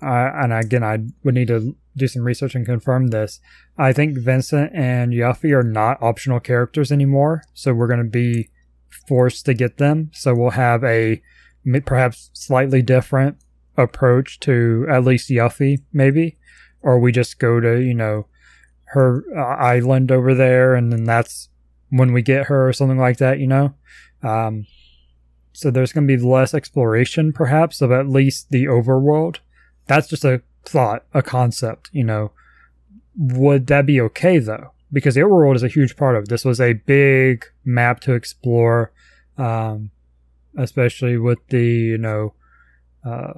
uh, 0.01 0.31
and 0.35 0.53
again, 0.53 0.83
I 0.83 0.99
would 1.23 1.33
need 1.33 1.47
to 1.47 1.75
do 1.95 2.07
some 2.07 2.23
research 2.23 2.55
and 2.55 2.65
confirm 2.65 3.07
this. 3.07 3.39
I 3.77 3.91
think 3.91 4.17
Vincent 4.17 4.71
and 4.73 5.11
Yuffie 5.11 5.53
are 5.53 5.63
not 5.63 6.01
optional 6.01 6.39
characters 6.39 6.91
anymore, 6.91 7.43
so 7.53 7.73
we're 7.73 7.87
going 7.87 8.03
to 8.03 8.09
be 8.09 8.49
forced 9.07 9.45
to 9.45 9.53
get 9.53 9.77
them. 9.77 10.11
So 10.13 10.35
we'll 10.35 10.51
have 10.51 10.83
a 10.83 11.21
perhaps 11.85 12.29
slightly 12.33 12.81
different 12.81 13.37
approach 13.77 14.39
to 14.41 14.85
at 14.89 15.03
least 15.03 15.29
Yuffie, 15.29 15.83
maybe, 15.93 16.37
or 16.81 16.99
we 16.99 17.11
just 17.11 17.39
go 17.39 17.59
to 17.59 17.79
you 17.79 17.93
know 17.93 18.27
her 18.91 19.23
uh, 19.35 19.55
island 19.61 20.11
over 20.11 20.33
there, 20.33 20.75
and 20.75 20.91
then 20.91 21.03
that's 21.03 21.49
when 21.89 22.13
we 22.13 22.21
get 22.21 22.47
her 22.47 22.67
or 22.67 22.73
something 22.73 22.97
like 22.97 23.17
that, 23.17 23.39
you 23.39 23.47
know. 23.47 23.73
Um, 24.23 24.65
so 25.53 25.71
there's 25.71 25.93
going 25.93 26.07
to 26.07 26.17
be 26.17 26.23
less 26.23 26.53
exploration, 26.53 27.33
perhaps, 27.33 27.81
of 27.81 27.91
at 27.91 28.07
least 28.07 28.49
the 28.49 28.65
overworld. 28.65 29.37
That's 29.87 30.07
just 30.07 30.25
a 30.25 30.41
thought, 30.65 31.03
a 31.13 31.21
concept, 31.21 31.89
you 31.91 32.03
know. 32.03 32.31
Would 33.17 33.67
that 33.67 33.85
be 33.85 33.99
okay 34.01 34.37
though? 34.37 34.71
Because 34.91 35.15
the 35.15 35.21
overworld 35.21 35.55
is 35.55 35.63
a 35.63 35.67
huge 35.67 35.97
part 35.97 36.15
of 36.15 36.23
it. 36.23 36.29
This 36.29 36.45
was 36.45 36.61
a 36.61 36.73
big 36.73 37.45
map 37.65 37.99
to 38.01 38.13
explore. 38.13 38.91
Um, 39.37 39.91
especially 40.57 41.17
with 41.17 41.39
the 41.49 41.63
you 41.63 41.97
know 41.97 42.33
uh, 43.05 43.33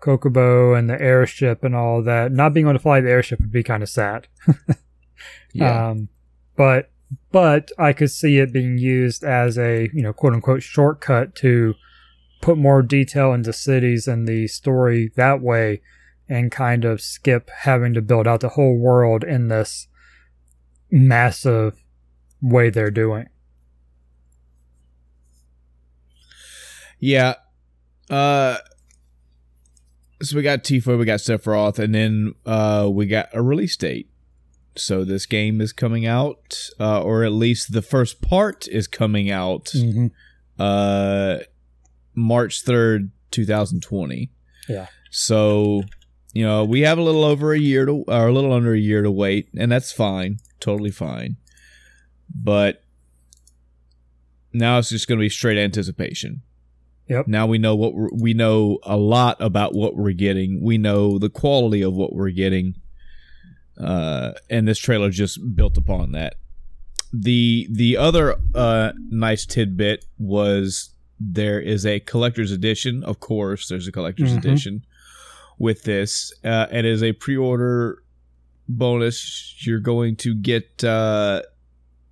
Chocobo 0.00 0.78
and 0.78 0.88
the 0.88 1.00
airship 1.00 1.64
and 1.64 1.74
all 1.74 2.02
that. 2.02 2.32
Not 2.32 2.54
being 2.54 2.66
able 2.66 2.74
to 2.74 2.78
fly 2.78 3.00
the 3.00 3.10
airship 3.10 3.40
would 3.40 3.52
be 3.52 3.62
kind 3.62 3.82
of 3.82 3.88
sad. 3.88 4.28
yeah. 5.52 5.88
Um, 5.88 6.08
but 6.56 6.90
but 7.32 7.70
I 7.78 7.92
could 7.92 8.10
see 8.10 8.38
it 8.38 8.52
being 8.52 8.78
used 8.78 9.24
as 9.24 9.58
a 9.58 9.90
you 9.92 10.02
know 10.02 10.12
quote 10.12 10.34
unquote 10.34 10.62
shortcut 10.62 11.34
to 11.36 11.74
put 12.40 12.58
more 12.58 12.82
detail 12.82 13.32
into 13.32 13.52
cities 13.52 14.06
and 14.06 14.28
the 14.28 14.46
story 14.46 15.10
that 15.16 15.40
way 15.40 15.80
and 16.28 16.52
kind 16.52 16.84
of 16.84 17.00
skip 17.00 17.50
having 17.60 17.94
to 17.94 18.02
build 18.02 18.28
out 18.28 18.40
the 18.40 18.50
whole 18.50 18.78
world 18.78 19.24
in 19.24 19.48
this 19.48 19.88
massive 20.90 21.82
way 22.40 22.70
they're 22.70 22.90
doing. 22.90 23.26
Yeah. 26.98 27.34
Uh 28.10 28.58
so 30.20 30.36
we 30.36 30.42
got 30.42 30.64
Tifa, 30.64 30.98
we 30.98 31.04
got 31.04 31.20
Sephiroth, 31.20 31.78
and 31.78 31.94
then 31.94 32.34
uh 32.44 32.88
we 32.90 33.06
got 33.06 33.28
a 33.32 33.42
release 33.42 33.76
date. 33.76 34.10
So 34.76 35.04
this 35.04 35.26
game 35.26 35.60
is 35.60 35.72
coming 35.72 36.06
out, 36.06 36.70
uh, 36.78 37.02
or 37.02 37.24
at 37.24 37.32
least 37.32 37.72
the 37.72 37.82
first 37.82 38.22
part 38.22 38.68
is 38.68 38.86
coming 38.86 39.30
out 39.30 39.66
mm-hmm. 39.66 40.06
uh 40.58 41.38
March 42.14 42.62
third, 42.62 43.10
two 43.30 43.44
thousand 43.44 43.82
twenty. 43.82 44.30
Yeah. 44.68 44.86
So 45.10 45.82
you 46.34 46.44
know, 46.44 46.64
we 46.64 46.82
have 46.82 46.98
a 46.98 47.02
little 47.02 47.24
over 47.24 47.52
a 47.52 47.58
year 47.58 47.86
to 47.86 48.04
or 48.06 48.28
a 48.28 48.32
little 48.32 48.52
under 48.52 48.72
a 48.72 48.78
year 48.78 49.02
to 49.02 49.10
wait, 49.10 49.48
and 49.56 49.72
that's 49.72 49.92
fine. 49.92 50.38
Totally 50.60 50.90
fine. 50.90 51.36
But 52.34 52.84
now 54.52 54.78
it's 54.78 54.90
just 54.90 55.08
going 55.08 55.18
to 55.18 55.24
be 55.24 55.30
straight 55.30 55.58
anticipation. 55.58 56.42
Yep. 57.08 57.26
Now 57.26 57.46
we 57.46 57.58
know 57.58 57.74
what 57.74 57.94
we 58.12 58.34
know 58.34 58.78
a 58.82 58.96
lot 58.96 59.36
about 59.40 59.74
what 59.74 59.96
we're 59.96 60.12
getting. 60.12 60.62
We 60.62 60.76
know 60.76 61.18
the 61.18 61.30
quality 61.30 61.82
of 61.82 61.94
what 61.94 62.12
we're 62.12 62.30
getting, 62.30 62.74
uh, 63.80 64.32
and 64.50 64.68
this 64.68 64.78
trailer 64.78 65.10
just 65.10 65.56
built 65.56 65.78
upon 65.78 66.12
that. 66.12 66.34
the 67.12 67.66
The 67.70 67.96
other 67.96 68.36
uh, 68.54 68.92
nice 69.08 69.46
tidbit 69.46 70.04
was 70.18 70.90
there 71.18 71.58
is 71.60 71.86
a 71.86 72.00
collector's 72.00 72.52
edition. 72.52 73.02
Of 73.04 73.20
course, 73.20 73.68
there's 73.68 73.88
a 73.88 73.92
collector's 73.92 74.30
mm-hmm. 74.30 74.38
edition 74.38 74.84
with 75.58 75.84
this. 75.84 76.32
Uh, 76.44 76.66
and 76.70 76.86
as 76.86 77.02
a 77.02 77.12
pre-order 77.12 78.02
bonus, 78.68 79.54
you're 79.66 79.80
going 79.80 80.16
to 80.16 80.34
get. 80.34 80.84
Uh, 80.84 81.42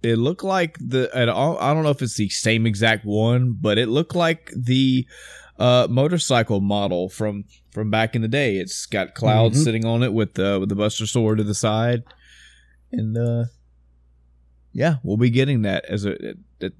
it 0.02 0.16
looked 0.16 0.44
like 0.44 0.78
the. 0.78 1.10
at 1.14 1.28
all 1.28 1.59
I 1.59 1.74
don't 1.74 1.82
know 1.82 1.90
if 1.90 2.02
it's 2.02 2.16
the 2.16 2.28
same 2.28 2.66
exact 2.66 3.05
one, 3.05 3.56
but 3.60 3.78
it 3.78 3.89
looked 3.89 4.14
like 4.14 4.51
the 4.56 5.06
uh, 5.59 5.86
motorcycle 5.90 6.60
model 6.60 7.09
from 7.09 7.44
from 7.70 7.90
back 7.90 8.14
in 8.14 8.23
the 8.23 8.28
day. 8.28 8.56
It's 8.56 8.86
got 8.86 9.14
Cloud 9.14 9.52
mm-hmm. 9.52 9.62
sitting 9.62 9.85
on 9.85 10.02
it 10.02 10.12
with 10.12 10.35
the 10.35 10.59
with 10.60 10.68
the 10.68 10.74
Buster 10.74 11.06
Sword 11.06 11.39
to 11.39 11.44
the 11.44 11.55
side, 11.55 12.05
and 12.93 13.16
uh, 13.16 13.44
yeah, 14.73 14.97
we'll 15.02 15.16
be 15.16 15.31
getting 15.31 15.62
that 15.62 15.85
as 15.86 16.05
a. 16.05 16.16
That, 16.60 16.73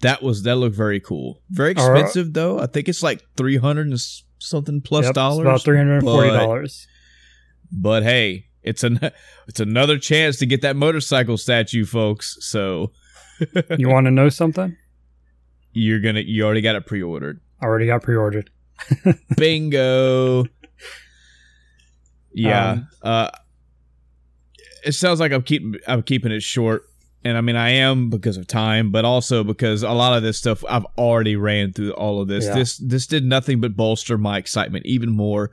that 0.00 0.22
was 0.22 0.42
that 0.42 0.56
looked 0.56 0.76
very 0.76 1.00
cool. 1.00 1.40
Very 1.48 1.72
expensive 1.72 2.26
right. 2.26 2.34
though. 2.34 2.58
I 2.58 2.66
think 2.66 2.88
it's 2.88 3.02
like 3.02 3.22
three 3.36 3.56
hundred 3.56 3.86
and 3.86 4.00
something 4.38 4.80
plus 4.80 5.06
yep, 5.06 5.14
dollars. 5.14 5.40
about 5.46 5.62
three 5.62 5.78
hundred 5.78 5.98
and 5.98 6.02
forty 6.02 6.30
dollars. 6.30 6.86
But, 7.70 7.80
but 7.80 8.02
hey, 8.02 8.46
it's 8.62 8.84
an 8.84 9.00
it's 9.48 9.60
another 9.60 9.98
chance 9.98 10.36
to 10.38 10.46
get 10.46 10.62
that 10.62 10.76
motorcycle 10.76 11.36
statue, 11.36 11.84
folks. 11.84 12.36
So 12.40 12.92
you 13.78 13.88
want 13.88 14.06
to 14.06 14.10
know 14.10 14.28
something? 14.28 14.76
You're 15.72 16.00
gonna 16.00 16.20
you 16.20 16.44
already 16.44 16.60
got 16.60 16.76
it 16.76 16.86
pre-ordered. 16.86 17.40
I 17.60 17.66
already 17.66 17.86
got 17.86 18.02
pre-ordered. 18.02 18.50
Bingo. 19.36 20.44
Yeah. 22.34 22.70
Um, 22.70 22.88
uh, 23.02 23.30
it 24.84 24.92
sounds 24.92 25.20
like 25.20 25.32
I'm 25.32 25.42
keeping 25.42 25.76
I'm 25.86 26.02
keeping 26.02 26.32
it 26.32 26.42
short, 26.42 26.82
and 27.24 27.36
I 27.36 27.40
mean 27.40 27.56
I 27.56 27.70
am 27.70 28.10
because 28.10 28.36
of 28.36 28.46
time, 28.46 28.90
but 28.90 29.04
also 29.04 29.44
because 29.44 29.82
a 29.82 29.92
lot 29.92 30.16
of 30.16 30.22
this 30.22 30.38
stuff 30.38 30.64
I've 30.68 30.86
already 30.98 31.36
ran 31.36 31.72
through 31.72 31.92
all 31.92 32.20
of 32.20 32.28
this. 32.28 32.46
Yeah. 32.46 32.54
This 32.54 32.76
this 32.78 33.06
did 33.06 33.24
nothing 33.24 33.60
but 33.60 33.76
bolster 33.76 34.18
my 34.18 34.38
excitement 34.38 34.86
even 34.86 35.10
more. 35.10 35.50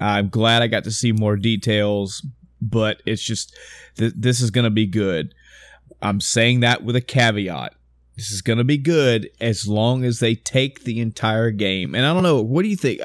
I'm 0.00 0.28
glad 0.28 0.62
I 0.62 0.68
got 0.68 0.84
to 0.84 0.92
see 0.92 1.12
more 1.12 1.36
details, 1.36 2.24
but 2.60 3.02
it's 3.06 3.22
just 3.22 3.56
th- 3.96 4.14
this 4.16 4.40
is 4.40 4.50
going 4.50 4.64
to 4.64 4.70
be 4.70 4.86
good. 4.86 5.34
I'm 6.02 6.20
saying 6.20 6.60
that 6.60 6.84
with 6.84 6.96
a 6.96 7.00
caveat. 7.00 7.74
This 8.16 8.30
is 8.30 8.42
going 8.42 8.58
to 8.58 8.64
be 8.64 8.78
good 8.78 9.30
as 9.40 9.68
long 9.68 10.04
as 10.04 10.18
they 10.18 10.34
take 10.34 10.84
the 10.84 11.00
entire 11.00 11.50
game. 11.52 11.94
And 11.94 12.04
I 12.04 12.12
don't 12.12 12.24
know, 12.24 12.42
what 12.42 12.62
do 12.62 12.68
you 12.68 12.76
think? 12.76 13.00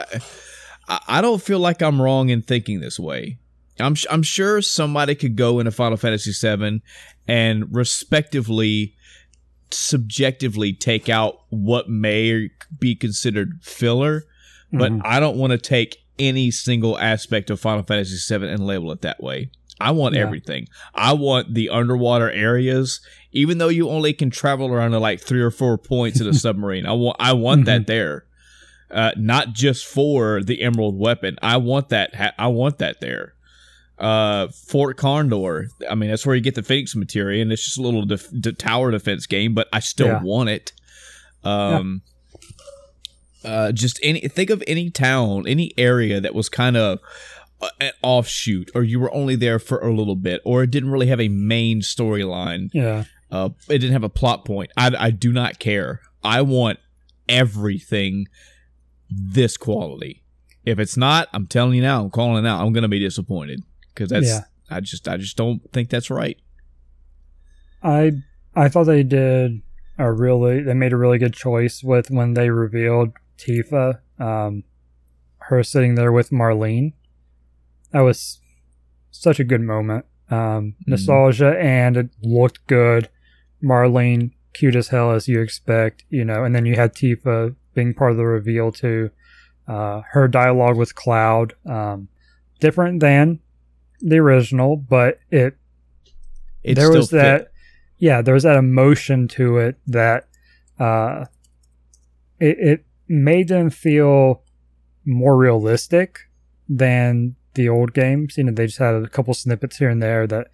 I, 0.87 0.99
I 1.07 1.21
don't 1.21 1.41
feel 1.41 1.59
like 1.59 1.81
I'm 1.81 2.01
wrong 2.01 2.29
in 2.29 2.41
thinking 2.41 2.79
this 2.79 2.99
way. 2.99 3.37
I'm 3.79 3.95
I'm 4.09 4.23
sure 4.23 4.61
somebody 4.61 5.15
could 5.15 5.35
go 5.35 5.59
into 5.59 5.71
Final 5.71 5.97
Fantasy 5.97 6.31
VII 6.31 6.81
and 7.27 7.73
respectively, 7.73 8.95
subjectively 9.71 10.73
take 10.73 11.09
out 11.09 11.39
what 11.49 11.89
may 11.89 12.49
be 12.77 12.95
considered 12.95 13.59
filler, 13.63 14.25
but 14.71 14.91
mm-hmm. 14.91 15.01
I 15.03 15.19
don't 15.19 15.37
want 15.37 15.51
to 15.51 15.57
take 15.57 16.02
any 16.19 16.51
single 16.51 16.97
aspect 16.97 17.49
of 17.49 17.59
Final 17.59 17.83
Fantasy 17.83 18.37
VII 18.37 18.47
and 18.47 18.65
label 18.65 18.91
it 18.91 19.01
that 19.01 19.21
way. 19.21 19.49
I 19.79 19.91
want 19.91 20.15
yeah. 20.15 20.21
everything. 20.21 20.67
I 20.93 21.13
want 21.13 21.53
the 21.53 21.69
underwater 21.69 22.29
areas, 22.31 23.01
even 23.31 23.57
though 23.57 23.69
you 23.69 23.89
only 23.89 24.13
can 24.13 24.29
travel 24.29 24.67
around 24.67 24.91
to 24.91 24.99
like 24.99 25.19
three 25.19 25.41
or 25.41 25.51
four 25.51 25.77
points 25.77 26.21
in 26.21 26.27
a 26.27 26.33
submarine. 26.33 26.85
I 26.85 26.93
want 26.93 27.17
I 27.19 27.33
want 27.33 27.61
mm-hmm. 27.61 27.65
that 27.65 27.87
there, 27.87 28.25
uh, 28.91 29.11
not 29.17 29.53
just 29.53 29.85
for 29.85 30.41
the 30.43 30.61
Emerald 30.61 30.97
weapon. 30.97 31.37
I 31.41 31.57
want 31.57 31.89
that. 31.89 32.15
Ha- 32.15 32.33
I 32.37 32.47
want 32.47 32.77
that 32.77 33.01
there. 33.01 33.33
Uh, 33.97 34.47
Fort 34.67 34.97
Condor. 34.97 35.67
I 35.89 35.95
mean, 35.95 36.09
that's 36.09 36.25
where 36.25 36.35
you 36.35 36.41
get 36.41 36.55
the 36.55 36.63
Phoenix 36.63 36.95
materia, 36.95 37.41
and 37.41 37.51
it's 37.51 37.65
just 37.65 37.77
a 37.77 37.81
little 37.81 38.05
def- 38.05 38.29
de- 38.39 38.53
tower 38.53 38.91
defense 38.91 39.25
game, 39.25 39.53
but 39.53 39.67
I 39.73 39.79
still 39.79 40.07
yeah. 40.07 40.21
want 40.21 40.49
it. 40.49 40.71
Um, 41.43 42.01
yeah. 42.05 42.12
Uh, 43.43 43.71
just 43.71 43.99
any 44.03 44.21
think 44.21 44.49
of 44.49 44.63
any 44.67 44.89
town, 44.89 45.47
any 45.47 45.71
area 45.77 46.21
that 46.21 46.33
was 46.35 46.49
kind 46.49 46.77
of 46.77 46.99
an 47.79 47.91
offshoot, 48.01 48.69
or 48.75 48.83
you 48.83 48.99
were 48.99 49.13
only 49.13 49.35
there 49.35 49.59
for 49.59 49.79
a 49.79 49.93
little 49.93 50.15
bit, 50.15 50.41
or 50.43 50.63
it 50.63 50.71
didn't 50.71 50.91
really 50.91 51.07
have 51.07 51.21
a 51.21 51.29
main 51.29 51.81
storyline. 51.81 52.69
Yeah. 52.73 53.05
Uh, 53.31 53.49
it 53.67 53.79
didn't 53.79 53.93
have 53.93 54.03
a 54.03 54.09
plot 54.09 54.45
point. 54.45 54.71
I, 54.77 54.91
I 54.97 55.11
do 55.11 55.31
not 55.31 55.59
care. 55.59 56.01
I 56.23 56.41
want 56.41 56.79
everything 57.27 58.27
this 59.09 59.57
quality. 59.57 60.23
If 60.65 60.79
it's 60.79 60.95
not, 60.95 61.27
I'm 61.33 61.47
telling 61.47 61.73
you 61.73 61.81
now, 61.81 62.03
I'm 62.03 62.09
calling 62.09 62.45
it 62.45 62.47
out. 62.47 62.61
I'm 62.61 62.73
going 62.73 62.83
to 62.83 62.89
be 62.89 62.99
disappointed 62.99 63.63
because 63.93 64.09
that's 64.09 64.27
yeah. 64.27 64.41
I 64.69 64.79
just 64.79 65.07
I 65.07 65.17
just 65.17 65.35
don't 65.35 65.61
think 65.71 65.89
that's 65.89 66.09
right. 66.09 66.37
I 67.81 68.11
I 68.55 68.69
thought 68.69 68.85
they 68.85 69.03
did 69.03 69.61
a 69.97 70.11
really 70.11 70.61
they 70.61 70.73
made 70.73 70.93
a 70.93 70.97
really 70.97 71.17
good 71.17 71.33
choice 71.33 71.83
with 71.83 72.09
when 72.09 72.33
they 72.33 72.49
revealed 72.49 73.11
Tifa, 73.37 73.99
um, 74.19 74.63
her 75.37 75.63
sitting 75.63 75.95
there 75.95 76.11
with 76.11 76.29
Marlene 76.29 76.93
that 77.93 78.01
was 78.01 78.41
such 79.11 79.39
a 79.39 79.45
good 79.45 79.61
moment. 79.61 80.05
Um, 80.29 80.37
mm-hmm. 80.37 80.91
nostalgia 80.91 81.53
mm-hmm. 81.55 81.65
and 81.65 81.97
it 81.97 82.09
looked 82.21 82.65
good. 82.67 83.09
Marlene, 83.63 84.31
cute 84.53 84.75
as 84.75 84.89
hell 84.89 85.11
as 85.11 85.27
you 85.27 85.39
expect, 85.39 86.03
you 86.09 86.25
know, 86.25 86.43
and 86.43 86.53
then 86.53 86.65
you 86.65 86.75
had 86.75 86.93
Tifa 86.93 87.55
being 87.73 87.93
part 87.93 88.11
of 88.11 88.17
the 88.17 88.25
reveal 88.25 88.71
too. 88.71 89.11
Uh, 89.67 90.01
her 90.11 90.27
dialogue 90.27 90.75
with 90.75 90.93
Cloud, 90.95 91.53
um, 91.65 92.09
different 92.59 92.99
than 92.99 93.39
the 94.01 94.17
original, 94.17 94.75
but 94.75 95.19
it, 95.31 95.55
it 96.63 96.75
there 96.75 96.91
was 96.91 97.11
that, 97.11 97.41
fit. 97.41 97.51
yeah, 97.99 98.21
there 98.21 98.33
was 98.33 98.43
that 98.43 98.57
emotion 98.57 99.29
to 99.29 99.57
it 99.57 99.77
that, 99.87 100.27
uh, 100.79 101.25
it, 102.39 102.57
it 102.59 102.85
made 103.13 103.47
them 103.47 103.69
feel 103.69 104.43
more 105.05 105.37
realistic 105.37 106.21
than 106.67 107.35
the 107.53 107.69
old 107.69 107.93
games. 107.93 108.37
You 108.37 108.45
know, 108.45 108.51
they 108.51 108.65
just 108.65 108.79
had 108.79 108.95
a 108.95 109.07
couple 109.07 109.33
snippets 109.33 109.77
here 109.77 109.89
and 109.89 110.01
there 110.01 110.27
that 110.27 110.47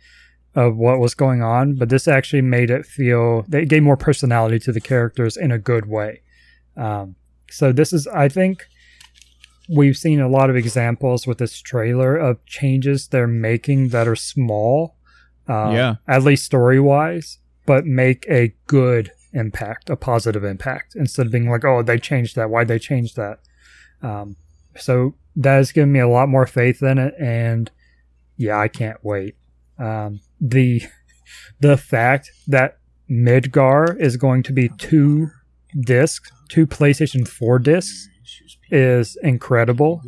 of 0.56 0.76
what 0.76 1.00
was 1.00 1.14
going 1.14 1.42
on, 1.42 1.76
but 1.76 1.90
this 1.90 2.08
actually 2.08 2.42
made 2.42 2.70
it 2.70 2.86
feel 2.86 3.44
they 3.48 3.66
gave 3.66 3.84
more 3.84 3.98
personality 3.98 4.60
to 4.60 4.72
the 4.72 4.82
characters 4.82 5.38
in 5.38 5.52
a 5.52 5.60
good 5.60 5.86
way. 5.86 6.22
Um, 6.76 7.16
so 7.52 7.72
this 7.72 7.94
is, 7.94 8.08
I 8.08 8.30
think, 8.30 8.66
we've 9.70 9.98
seen 9.98 10.20
a 10.20 10.28
lot 10.28 10.50
of 10.50 10.56
examples 10.56 11.28
with 11.28 11.38
this 11.38 11.62
trailer 11.62 12.18
of 12.18 12.44
changes 12.46 13.08
they're 13.08 13.28
making 13.28 13.90
that 13.90 14.08
are 14.08 14.16
small, 14.16 14.96
uh, 15.48 15.72
yeah, 15.72 15.96
at 16.08 16.24
least 16.24 16.46
story 16.46 16.80
wise, 16.80 17.38
but 17.66 17.86
make 17.86 18.26
a 18.28 18.56
good 18.66 19.12
impact, 19.34 19.90
a 19.90 19.96
positive 19.96 20.44
impact, 20.44 20.96
instead 20.96 21.28
of 21.28 21.32
being 21.32 21.50
like, 21.50 21.66
oh, 21.66 21.82
they 21.82 21.98
changed 21.98 22.36
that. 22.36 22.50
Why'd 22.50 22.68
they 22.68 22.80
change 22.80 23.16
that? 23.16 23.40
Um, 24.02 24.36
so 24.76 25.16
that 25.36 25.56
has 25.56 25.72
given 25.72 25.92
me 25.92 26.00
a 26.00 26.08
lot 26.08 26.30
more 26.30 26.48
faith 26.48 26.82
in 26.82 26.98
it, 26.98 27.14
and 27.20 27.70
yeah, 28.38 28.60
I 28.60 28.68
can't 28.68 29.04
wait. 29.04 29.36
Um, 29.78 30.22
the 30.40 30.82
the 31.60 31.78
fact 31.78 32.32
that 32.48 32.80
Midgar 33.10 34.00
is 34.00 34.18
going 34.18 34.44
to 34.44 34.54
be 34.54 34.70
two 34.78 35.30
discs, 35.80 36.32
two 36.50 36.68
PlayStation 36.68 37.28
4 37.28 37.60
discs, 37.60 38.08
is 38.72 39.18
incredible. 39.24 40.02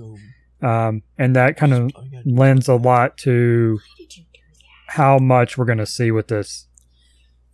Um, 0.62 1.02
and 1.18 1.36
that 1.36 1.58
kind 1.58 1.74
of 1.74 1.92
lends 2.26 2.68
a 2.68 2.76
lot 2.76 3.18
to 3.20 3.80
how 4.88 5.18
much 5.18 5.58
we're 5.58 5.66
going 5.66 5.80
to 5.80 5.86
see 5.86 6.12
with 6.12 6.28
this. 6.28 6.68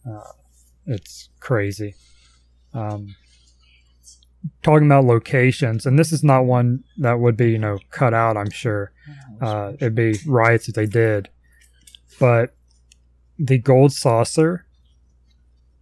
Uh, 0.10 0.31
it's 0.88 1.30
crazy. 1.39 1.93
Um, 2.73 3.15
talking 4.64 4.88
about 4.88 5.03
locations, 5.03 5.85
and 5.85 5.99
this 5.99 6.11
is 6.11 6.23
not 6.23 6.45
one 6.45 6.84
that 6.97 7.19
would 7.19 7.38
be, 7.38 7.51
you 7.51 7.57
know, 7.57 7.80
cut 7.91 8.14
out, 8.14 8.38
I'm 8.38 8.49
sure. 8.49 8.91
Uh, 9.41 9.73
it'd 9.76 9.95
be 9.95 10.15
riots 10.26 10.68
if 10.68 10.76
they 10.76 10.85
did. 10.85 11.30
But 12.19 12.55
the 13.38 13.57
Gold 13.57 13.93
Saucer, 13.93 14.65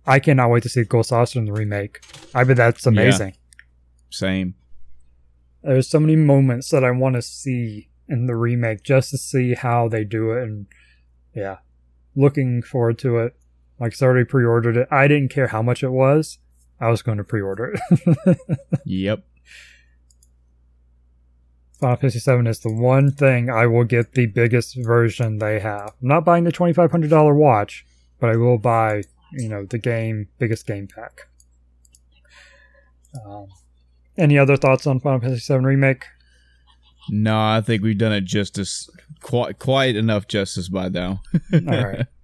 I 0.06 0.20
cannot 0.20 0.50
wait 0.50 0.64
to 0.64 0.70
see 0.70 0.82
the 0.82 0.88
Gold 0.88 1.06
Saucer 1.06 1.40
in 1.40 1.46
the 1.46 1.54
remake. 1.54 2.02
I 2.34 2.44
bet 2.44 2.58
that's 2.58 2.86
amazing. 2.86 3.30
Yeah. 3.30 3.64
Same. 4.10 4.56
There's 5.64 5.90
so 5.90 6.00
many 6.00 6.16
moments 6.16 6.70
that 6.70 6.84
I 6.84 6.92
want 6.92 7.16
to 7.16 7.22
see 7.22 7.90
in 8.08 8.28
the 8.28 8.36
remake 8.36 8.84
just 8.84 9.10
to 9.12 9.18
see 9.18 9.56
how 9.56 9.88
they 9.88 10.04
do 10.04 10.32
it. 10.32 10.44
And 10.44 10.68
yeah, 11.34 11.58
looking 12.16 12.62
forward 12.62 13.00
to 13.00 13.20
it. 13.20 13.36
Like, 13.80 14.02
I 14.02 14.06
already 14.06 14.26
pre 14.26 14.46
ordered 14.46 14.78
it. 14.78 14.88
I 14.92 15.08
didn't 15.08 15.30
care 15.30 15.48
how 15.48 15.62
much 15.62 15.84
it 15.84 15.90
was. 15.90 16.40
I 16.80 16.90
was 16.90 17.02
going 17.02 17.18
to 17.18 17.24
pre-order 17.24 17.76
it. 17.76 18.38
yep. 18.86 19.24
Final 21.80 21.98
Fantasy 21.98 22.20
VII 22.20 22.50
is 22.50 22.60
the 22.60 22.72
one 22.72 23.12
thing 23.12 23.50
I 23.50 23.66
will 23.68 23.84
get 23.84 24.14
the 24.14 24.28
biggest 24.28 24.76
version 24.78 25.40
they 25.40 25.60
have. 25.60 25.94
I'm 26.02 26.08
not 26.08 26.26
buying 26.26 26.46
the 26.46 26.52
twenty 26.52 26.74
five 26.74 26.92
hundred 26.92 27.10
dollar 27.10 27.36
watch, 27.36 27.86
but 28.20 28.30
I 28.30 28.38
will 28.38 28.58
buy, 28.58 29.04
you 29.34 29.50
know, 29.50 29.66
the 29.66 29.78
game 29.78 30.30
biggest 30.40 30.66
game 30.66 30.88
pack. 30.88 31.28
Um, 33.26 33.48
any 34.18 34.38
other 34.38 34.56
thoughts 34.58 34.88
on 34.88 35.00
Final 35.00 35.20
Fantasy 35.20 35.54
VII 35.54 35.66
remake? 35.66 36.06
No, 37.10 37.38
I 37.38 37.62
think 37.62 37.84
we've 37.84 37.98
done 37.98 38.14
it 38.14 38.24
justice, 38.24 38.90
quite 39.22 39.60
quite 39.60 39.96
enough 39.96 40.28
justice 40.28 40.70
by 40.70 40.88
now. 40.90 41.22
All 41.54 41.60
right. 41.62 42.08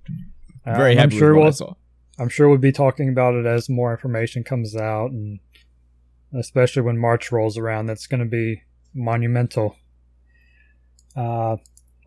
Very 0.65 0.93
uh, 0.95 1.01
happy 1.01 1.15
I'm 1.15 1.19
sure 1.19 1.35
with 1.35 1.59
we'll. 1.59 1.77
I'm 2.19 2.29
sure 2.29 2.49
we'll 2.49 2.57
be 2.57 2.71
talking 2.71 3.09
about 3.09 3.33
it 3.33 3.45
as 3.45 3.69
more 3.69 3.91
information 3.91 4.43
comes 4.43 4.75
out, 4.75 5.11
and 5.11 5.39
especially 6.37 6.83
when 6.83 6.97
March 6.97 7.31
rolls 7.31 7.57
around, 7.57 7.87
that's 7.87 8.07
going 8.07 8.19
to 8.19 8.27
be 8.27 8.61
monumental. 8.93 9.75
Uh, 11.15 11.57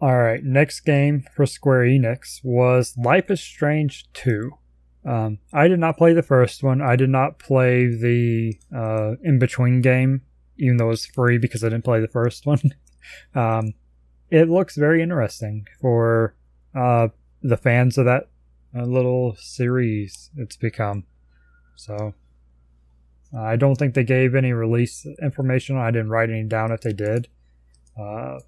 All 0.01 0.19
right, 0.19 0.43
next 0.43 0.81
game 0.81 1.25
for 1.35 1.47
Square 1.47 1.85
Enix 1.87 2.41
was 2.45 2.95
Life 2.97 3.31
is 3.31 3.41
Strange 3.41 4.07
2. 4.13 4.51
Um, 5.07 5.39
I 5.53 5.69
did 5.69 5.79
not 5.79 5.99
play 5.99 6.15
the 6.15 6.23
first 6.23 6.63
one. 6.63 6.81
I 6.81 6.97
did 6.97 7.11
not 7.11 7.39
play 7.39 7.87
the 7.87 8.55
uh, 8.75 9.17
in 9.23 9.39
between 9.39 9.83
game, 9.83 10.23
even 10.59 10.79
though 10.79 10.87
it 10.87 10.91
was 10.91 11.07
free 11.07 11.39
because 11.39 11.63
I 11.63 11.69
didn't 11.69 11.85
play 11.85 12.01
the 12.01 12.09
first 12.09 12.47
one. 12.47 12.75
um, 13.35 13.75
it 14.31 14.49
looks 14.49 14.77
very 14.77 15.03
interesting 15.03 15.67
for 15.81 16.35
uh, 16.75 17.09
the 17.43 17.57
fans 17.57 17.99
of 17.99 18.07
that 18.07 18.29
uh, 18.77 18.83
little 18.83 19.37
series 19.39 20.31
it's 20.37 20.57
become. 20.57 21.05
So 21.77 22.15
I 23.37 23.57
don't 23.57 23.77
think 23.77 23.95
they 23.95 24.05
gave 24.05 24.35
any 24.35 24.53
release 24.53 25.07
information. 25.23 25.77
I 25.77 25.91
didn't 25.91 26.11
write 26.11 26.31
any 26.31 26.45
down 26.45 26.73
if 26.73 26.83
they 26.83 26.93
did. 26.93 27.29
Uh, 27.99 28.39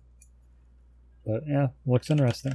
but 1.25 1.43
yeah, 1.47 1.69
looks 1.85 2.11
interesting. 2.11 2.55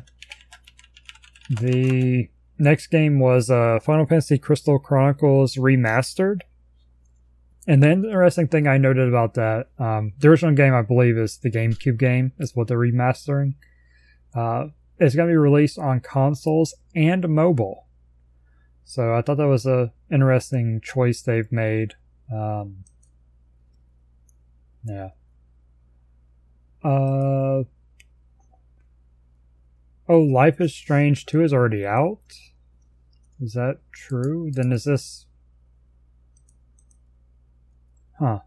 The 1.49 2.29
next 2.57 2.87
game 2.87 3.19
was 3.19 3.49
uh, 3.49 3.79
Final 3.81 4.05
Fantasy 4.05 4.37
Crystal 4.37 4.79
Chronicles 4.79 5.55
Remastered. 5.55 6.41
And 7.67 7.83
the 7.83 7.91
interesting 7.91 8.47
thing 8.47 8.67
I 8.67 8.77
noted 8.77 9.07
about 9.07 9.35
that, 9.35 9.67
um, 9.77 10.13
the 10.17 10.29
original 10.29 10.55
game, 10.55 10.73
I 10.73 10.81
believe, 10.81 11.17
is 11.17 11.37
the 11.37 11.51
GameCube 11.51 11.99
game, 11.99 12.31
is 12.39 12.55
what 12.55 12.67
they're 12.67 12.77
remastering. 12.77 13.55
Uh, 14.33 14.67
it's 15.01 15.15
going 15.15 15.27
to 15.27 15.33
be 15.33 15.37
released 15.37 15.79
on 15.79 15.99
consoles 15.99 16.75
and 16.95 17.27
mobile. 17.27 17.87
So 18.85 19.15
I 19.15 19.23
thought 19.23 19.37
that 19.37 19.47
was 19.47 19.65
a 19.65 19.91
interesting 20.11 20.79
choice 20.79 21.23
they've 21.23 21.51
made. 21.51 21.95
Um, 22.31 22.83
yeah. 24.83 25.09
Uh, 26.83 27.63
oh, 30.07 30.19
Life 30.19 30.61
is 30.61 30.75
Strange 30.75 31.25
2 31.25 31.43
is 31.43 31.53
already 31.53 31.83
out? 31.83 32.21
Is 33.41 33.53
that 33.53 33.79
true? 33.91 34.51
Then 34.53 34.71
is 34.71 34.83
this. 34.83 35.25
Huh. 38.19 38.41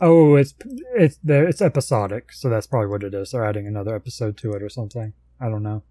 Oh, 0.00 0.36
it's 0.36 0.54
it's 0.96 1.18
there. 1.22 1.46
It's 1.46 1.60
episodic, 1.60 2.32
so 2.32 2.48
that's 2.48 2.66
probably 2.66 2.88
what 2.88 3.02
it 3.02 3.12
is. 3.14 3.32
They're 3.32 3.44
adding 3.44 3.66
another 3.66 3.94
episode 3.94 4.36
to 4.38 4.52
it 4.52 4.62
or 4.62 4.68
something. 4.68 5.12
I 5.40 5.48
don't 5.48 5.62
know. 5.62 5.82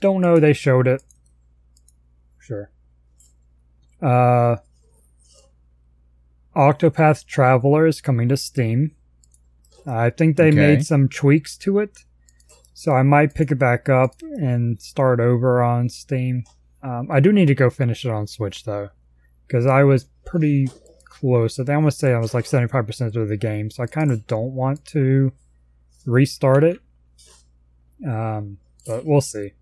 Don't 0.00 0.20
know. 0.20 0.38
They 0.38 0.52
showed 0.52 0.86
it. 0.86 1.02
Sure. 2.38 2.70
Uh, 4.02 4.56
Octopath 6.54 7.24
Traveler 7.24 7.86
is 7.86 8.00
coming 8.00 8.28
to 8.28 8.36
Steam. 8.36 8.92
I 9.86 10.10
think 10.10 10.36
they 10.36 10.48
Okay. 10.48 10.56
made 10.56 10.84
some 10.86 11.08
tweaks 11.08 11.56
to 11.58 11.78
it, 11.78 12.04
so 12.74 12.92
I 12.92 13.02
might 13.02 13.34
pick 13.34 13.50
it 13.50 13.56
back 13.58 13.88
up 13.88 14.14
and 14.22 14.80
start 14.80 15.18
over 15.20 15.62
on 15.62 15.88
Steam. 15.88 16.44
Um, 16.82 17.08
I 17.10 17.20
do 17.20 17.32
need 17.32 17.46
to 17.46 17.54
go 17.54 17.70
finish 17.70 18.04
it 18.04 18.10
on 18.10 18.26
Switch 18.26 18.64
though, 18.64 18.90
because 19.46 19.66
I 19.66 19.84
was 19.84 20.04
pretty 20.26 20.68
close. 21.12 21.58
I 21.58 21.64
think 21.64 21.74
I 21.74 21.76
want 21.76 21.92
to 21.92 21.98
say 21.98 22.12
I 22.12 22.18
was 22.18 22.34
like 22.34 22.46
seventy 22.46 22.70
five 22.70 22.86
percent 22.86 23.16
of 23.16 23.28
the 23.28 23.36
game, 23.36 23.70
so 23.70 23.82
I 23.82 23.86
kind 23.86 24.10
of 24.10 24.26
don't 24.26 24.54
want 24.54 24.84
to 24.86 25.32
restart 26.06 26.64
it. 26.64 26.80
Um, 28.06 28.58
but 28.86 29.04
we'll 29.04 29.20
see. 29.20 29.52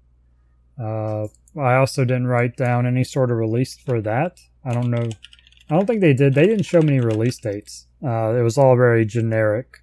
Uh, 0.81 1.27
I 1.59 1.75
also 1.75 2.05
didn't 2.05 2.29
write 2.29 2.57
down 2.57 2.87
any 2.87 3.05
sort 3.05 3.31
of 3.31 3.37
release 3.37 3.77
for 3.77 4.01
that. 4.03 4.39
I 4.65 4.73
don't 4.73 4.91
know. 4.91 5.09
I 5.69 5.75
don't 5.75 5.87
think 5.87 6.01
they 6.01 6.15
did. 6.15 6.35
They 6.35 6.47
didn't 6.47 6.65
show 6.65 6.81
many 6.81 7.01
release 7.01 7.39
dates. 7.39 7.87
Uh, 8.03 8.35
it 8.35 8.43
was 8.43 8.57
all 8.57 8.77
very 8.77 9.05
generic. 9.05 9.83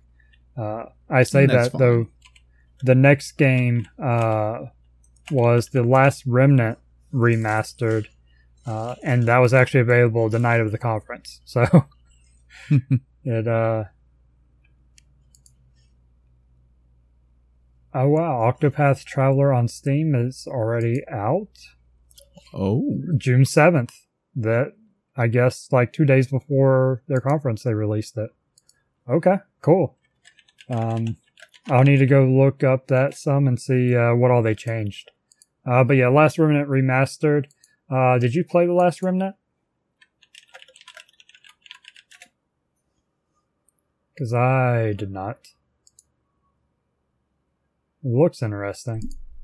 Uh, 0.57 0.85
I 1.10 1.23
say 1.23 1.45
that's 1.45 1.69
that 1.69 1.77
though. 1.77 2.03
fine. 2.06 2.11
The 2.84 2.95
next 2.95 3.34
game 3.34 3.88
uh, 4.02 4.65
was 5.31 5.69
the 5.69 5.84
Last 5.84 6.26
Remnant 6.26 6.77
remastered, 7.14 8.07
uh, 8.68 8.95
and 9.03 9.23
that 9.23 9.38
was 9.39 9.53
actually 9.53 9.80
available 9.80 10.30
the 10.30 10.39
night 10.39 10.60
of 10.61 10.72
the 10.72 10.77
conference. 10.77 11.41
So 11.45 11.85
it. 13.23 13.48
Uh, 13.48 13.85
oh 17.94 18.07
wow! 18.10 18.52
Octopath 18.52 19.06
Traveler 19.06 19.53
on 19.53 19.68
Steam 19.68 20.14
is 20.15 20.48
already 20.48 21.02
out. 21.10 21.49
oh, 22.53 22.99
June 23.18 23.44
7th. 23.44 23.91
That 24.35 24.73
I 25.15 25.27
guess 25.27 25.69
like 25.72 25.94
2 25.94 26.06
days 26.06 26.27
before 26.27 27.02
their 27.07 27.22
conference 27.22 27.64
they 27.64 27.73
released 27.73 28.18
it. 28.18 28.30
Okay, 29.10 29.38
cool. 29.61 29.98
Um 30.69 31.18
I'll 31.69 31.84
need 31.84 31.98
to 31.98 32.06
go 32.06 32.26
look 32.26 32.64
up 32.64 32.88
that 32.88 33.14
some 33.14 33.48
and 33.48 33.60
see 33.60 33.95
uh, 33.95 34.14
what 34.15 34.31
all 34.31 34.41
they 34.44 34.56
changed. 34.56 35.11
Uh 35.65 35.84
but 35.84 35.98
yeah, 35.98 36.10
Last 36.10 36.38
Remnant 36.38 36.69
remastered. 36.69 37.45
Uh 37.89 38.18
did 38.19 38.34
you 38.35 38.43
play 38.43 38.65
The 38.65 38.73
Last 38.73 39.01
Remnant? 39.01 39.35
Cuz 44.18 44.34
I 44.34 44.93
did 44.93 45.11
not. 45.11 45.38
looks 48.03 48.41
interesting. 48.41 49.01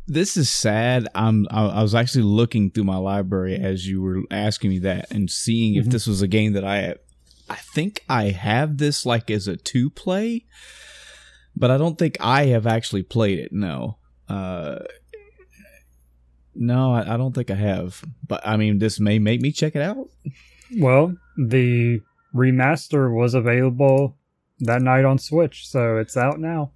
this 0.07 0.37
is 0.37 0.49
sad. 0.49 1.07
I'm. 1.15 1.47
I, 1.51 1.65
I 1.65 1.81
was 1.81 1.93
actually 1.95 2.23
looking 2.23 2.71
through 2.71 2.85
my 2.85 2.95
library 2.97 3.55
as 3.57 3.87
you 3.87 4.01
were 4.01 4.21
asking 4.31 4.69
me 4.69 4.79
that 4.79 5.11
and 5.11 5.29
seeing 5.29 5.75
if 5.75 5.85
Mhm. 5.85 5.91
this 5.91 6.07
was 6.07 6.21
a 6.21 6.27
game 6.27 6.53
that 6.53 6.63
I. 6.63 6.95
I 7.49 7.55
think 7.55 8.03
I 8.09 8.29
have 8.29 8.77
this 8.77 9.05
like 9.05 9.29
as 9.29 9.47
a 9.49 9.57
two 9.57 9.89
play, 9.89 10.45
but 11.57 11.71
I 11.71 11.77
don't 11.77 11.97
think 11.99 12.15
I 12.21 12.45
have 12.47 12.65
actually 12.65 13.03
played 13.03 13.37
it. 13.39 13.51
No. 13.51 13.97
Uh, 14.29 14.79
no, 16.55 16.93
I, 16.93 17.13
I 17.13 17.17
don't 17.17 17.33
think 17.33 17.51
I 17.51 17.55
have. 17.55 18.03
But 18.27 18.45
I 18.45 18.57
mean, 18.57 18.79
this 18.79 18.99
may 18.99 19.19
make 19.19 19.41
me 19.41 19.51
check 19.51 19.75
it 19.75 19.81
out. 19.81 20.09
Well, 20.77 21.15
the 21.37 22.01
remaster 22.33 23.13
was 23.13 23.33
available 23.33 24.17
that 24.59 24.81
night 24.81 25.05
on 25.05 25.17
Switch, 25.17 25.67
so 25.67 25.97
it's 25.97 26.17
out 26.17 26.39
now. 26.39 26.71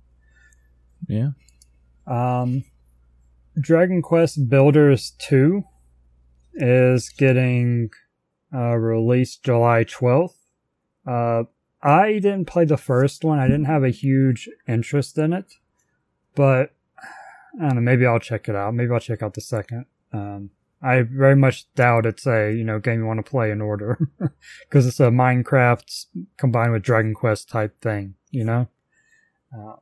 Yeah. 1.07 1.29
Um, 2.05 2.63
Dragon 3.59 4.01
Quest 4.01 4.49
Builders 4.49 5.13
2 5.19 5.63
is 6.55 7.09
getting 7.09 7.89
uh, 8.53 8.75
released 8.75 9.43
July 9.43 9.83
12th. 9.83 10.35
Uh, 11.05 11.43
I 11.81 12.13
didn't 12.13 12.45
play 12.45 12.65
the 12.65 12.77
first 12.77 13.23
one. 13.23 13.39
I 13.39 13.47
didn't 13.47 13.65
have 13.65 13.83
a 13.83 13.89
huge 13.89 14.49
interest 14.67 15.17
in 15.17 15.33
it, 15.33 15.53
but 16.35 16.73
I 17.59 17.67
don't 17.67 17.75
know. 17.75 17.81
Maybe 17.81 18.05
I'll 18.05 18.19
check 18.19 18.47
it 18.49 18.55
out. 18.55 18.73
Maybe 18.73 18.91
I'll 18.91 18.99
check 18.99 19.23
out 19.23 19.33
the 19.33 19.41
second. 19.41 19.85
Um, 20.13 20.51
I 20.81 21.01
very 21.01 21.35
much 21.35 21.73
doubt 21.73 22.05
it's 22.05 22.27
a 22.27 22.53
you 22.53 22.63
know 22.63 22.79
game 22.79 22.99
you 22.99 23.05
want 23.05 23.23
to 23.23 23.29
play 23.29 23.51
in 23.51 23.61
order 23.61 23.99
because 24.61 24.85
it's 24.85 24.99
a 24.99 25.09
Minecraft 25.09 26.05
combined 26.37 26.71
with 26.71 26.83
Dragon 26.83 27.13
Quest 27.13 27.49
type 27.49 27.79
thing. 27.81 28.15
You 28.29 28.45
know. 28.45 28.67
Um, 29.53 29.77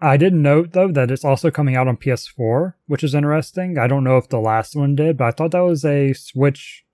I 0.00 0.16
didn't 0.16 0.42
note 0.42 0.72
though 0.72 0.92
that 0.92 1.10
it's 1.10 1.24
also 1.24 1.50
coming 1.50 1.76
out 1.76 1.88
on 1.88 1.96
PS4, 1.96 2.74
which 2.86 3.04
is 3.04 3.14
interesting. 3.14 3.78
I 3.78 3.86
don't 3.86 4.04
know 4.04 4.18
if 4.18 4.28
the 4.28 4.40
last 4.40 4.76
one 4.76 4.94
did, 4.94 5.16
but 5.16 5.24
I 5.24 5.30
thought 5.30 5.52
that 5.52 5.60
was 5.60 5.84
a 5.84 6.12
Switch 6.12 6.84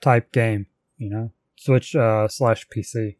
type 0.00 0.32
game. 0.32 0.66
You 0.96 1.10
know, 1.10 1.32
Switch 1.56 1.94
uh, 1.94 2.28
slash 2.28 2.66
PC. 2.68 3.16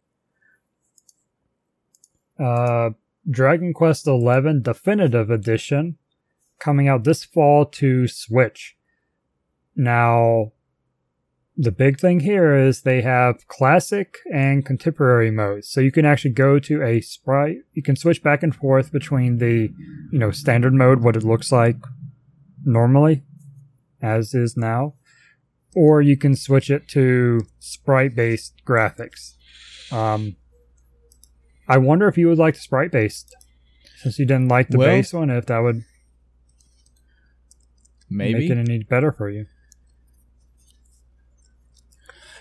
Uh, 2.38 2.90
Dragon 3.28 3.72
Quest 3.72 4.04
XI 4.04 4.60
Definitive 4.62 5.30
Edition 5.30 5.96
coming 6.58 6.88
out 6.88 7.04
this 7.04 7.24
fall 7.24 7.64
to 7.66 8.08
Switch. 8.08 8.76
Now, 9.76 10.52
the 11.56 11.72
big 11.72 11.98
thing 11.98 12.20
here 12.20 12.54
is 12.54 12.82
they 12.82 13.02
have 13.02 13.48
classic 13.48 14.18
and 14.32 14.64
contemporary 14.64 15.30
modes. 15.32 15.68
So 15.68 15.80
you 15.80 15.90
can 15.90 16.04
actually 16.04 16.30
go 16.30 16.60
to 16.60 16.82
a 16.82 17.00
sprite, 17.00 17.58
you 17.72 17.82
can 17.82 17.96
switch 17.96 18.22
back 18.22 18.44
and 18.44 18.54
forth 18.54 18.92
between 18.92 19.38
the, 19.38 19.72
you 20.12 20.18
know, 20.18 20.30
standard 20.30 20.72
mode, 20.72 21.02
what 21.02 21.16
it 21.16 21.24
looks 21.24 21.50
like 21.50 21.76
normally, 22.64 23.24
as 24.00 24.34
is 24.34 24.56
now, 24.56 24.94
or 25.74 26.00
you 26.00 26.16
can 26.16 26.36
switch 26.36 26.70
it 26.70 26.86
to 26.88 27.40
sprite 27.58 28.14
based 28.14 28.62
graphics. 28.64 29.34
Um, 29.90 30.36
I 31.68 31.78
wonder 31.78 32.08
if 32.08 32.16
you 32.16 32.28
would 32.28 32.38
like 32.38 32.54
the 32.54 32.60
sprite 32.60 32.90
based, 32.90 33.36
since 33.96 34.18
you 34.18 34.24
didn't 34.26 34.48
like 34.48 34.68
the 34.68 34.78
Well- 34.78 34.88
base 34.88 35.12
one, 35.12 35.30
if 35.30 35.46
that 35.46 35.58
would 35.58 35.84
Maybe. 38.08 38.40
make 38.40 38.50
it 38.50 38.58
any 38.58 38.82
better 38.84 39.12
for 39.12 39.28
you. 39.28 39.46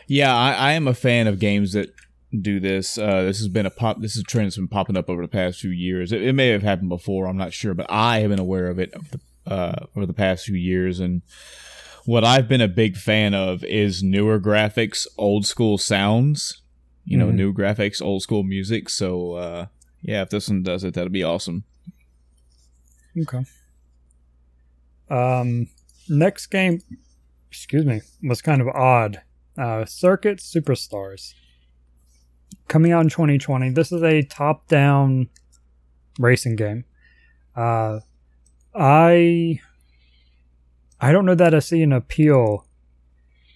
Yeah, 0.07 0.33
I, 0.33 0.51
I 0.53 0.71
am 0.73 0.87
a 0.87 0.93
fan 0.93 1.27
of 1.27 1.39
games 1.39 1.73
that 1.73 1.89
do 2.39 2.59
this. 2.59 2.97
Uh, 2.97 3.23
this 3.23 3.39
has 3.39 3.49
been 3.49 3.65
a 3.65 3.69
pop. 3.69 3.99
This 4.01 4.15
is 4.15 4.21
a 4.21 4.25
trend 4.25 4.47
that's 4.47 4.55
been 4.55 4.67
popping 4.69 4.95
up 4.95 5.09
over 5.09 5.21
the 5.21 5.27
past 5.27 5.59
few 5.59 5.69
years. 5.71 6.11
It, 6.13 6.21
it 6.21 6.33
may 6.33 6.47
have 6.49 6.63
happened 6.63 6.89
before. 6.89 7.27
I'm 7.27 7.37
not 7.37 7.53
sure, 7.53 7.73
but 7.73 7.87
I 7.89 8.19
have 8.19 8.29
been 8.29 8.39
aware 8.39 8.67
of 8.69 8.79
it 8.79 8.93
uh, 9.45 9.73
over 9.95 10.05
the 10.05 10.13
past 10.13 10.45
few 10.45 10.55
years. 10.55 11.01
And 11.01 11.23
what 12.05 12.23
I've 12.23 12.47
been 12.47 12.61
a 12.61 12.67
big 12.69 12.95
fan 12.95 13.33
of 13.33 13.63
is 13.65 14.01
newer 14.01 14.39
graphics, 14.39 15.05
old 15.17 15.45
school 15.45 15.77
sounds. 15.77 16.61
You 17.09 17.17
know, 17.17 17.29
Mhm. 17.29 17.35
new 17.35 17.53
graphics, 17.53 18.01
old 18.01 18.21
school 18.21 18.43
music. 18.43 18.89
So 18.89 19.33
uh, 19.33 19.65
yeah, 20.01 20.21
if 20.21 20.29
this 20.29 20.49
one 20.49 20.61
does 20.63 20.83
it, 20.83 20.93
that'd 20.93 21.11
be 21.11 21.23
awesome. 21.23 21.63
Okay. 23.19 23.43
Um, 25.09 25.67
next 26.09 26.47
game, 26.47 26.81
excuse 27.49 27.85
me, 27.85 28.01
was 28.21 28.41
kind 28.41 28.61
of 28.61 28.67
odd. 28.67 29.21
Uh, 29.57 29.85
Circuit 29.85 30.37
Superstars. 30.39 31.33
Coming 32.67 32.91
out 32.91 33.01
in 33.03 33.09
2020. 33.09 33.69
This 33.71 33.91
is 33.91 34.03
a 34.03 34.21
top 34.21 34.67
down 34.67 35.29
racing 36.19 36.55
game. 36.57 36.83
Uh, 37.55 38.01
I. 38.75 39.59
I 40.99 41.11
don't 41.11 41.25
know 41.25 41.35
that 41.35 41.53
I 41.55 41.59
see 41.59 41.81
an 41.83 41.93
appeal 41.93 42.66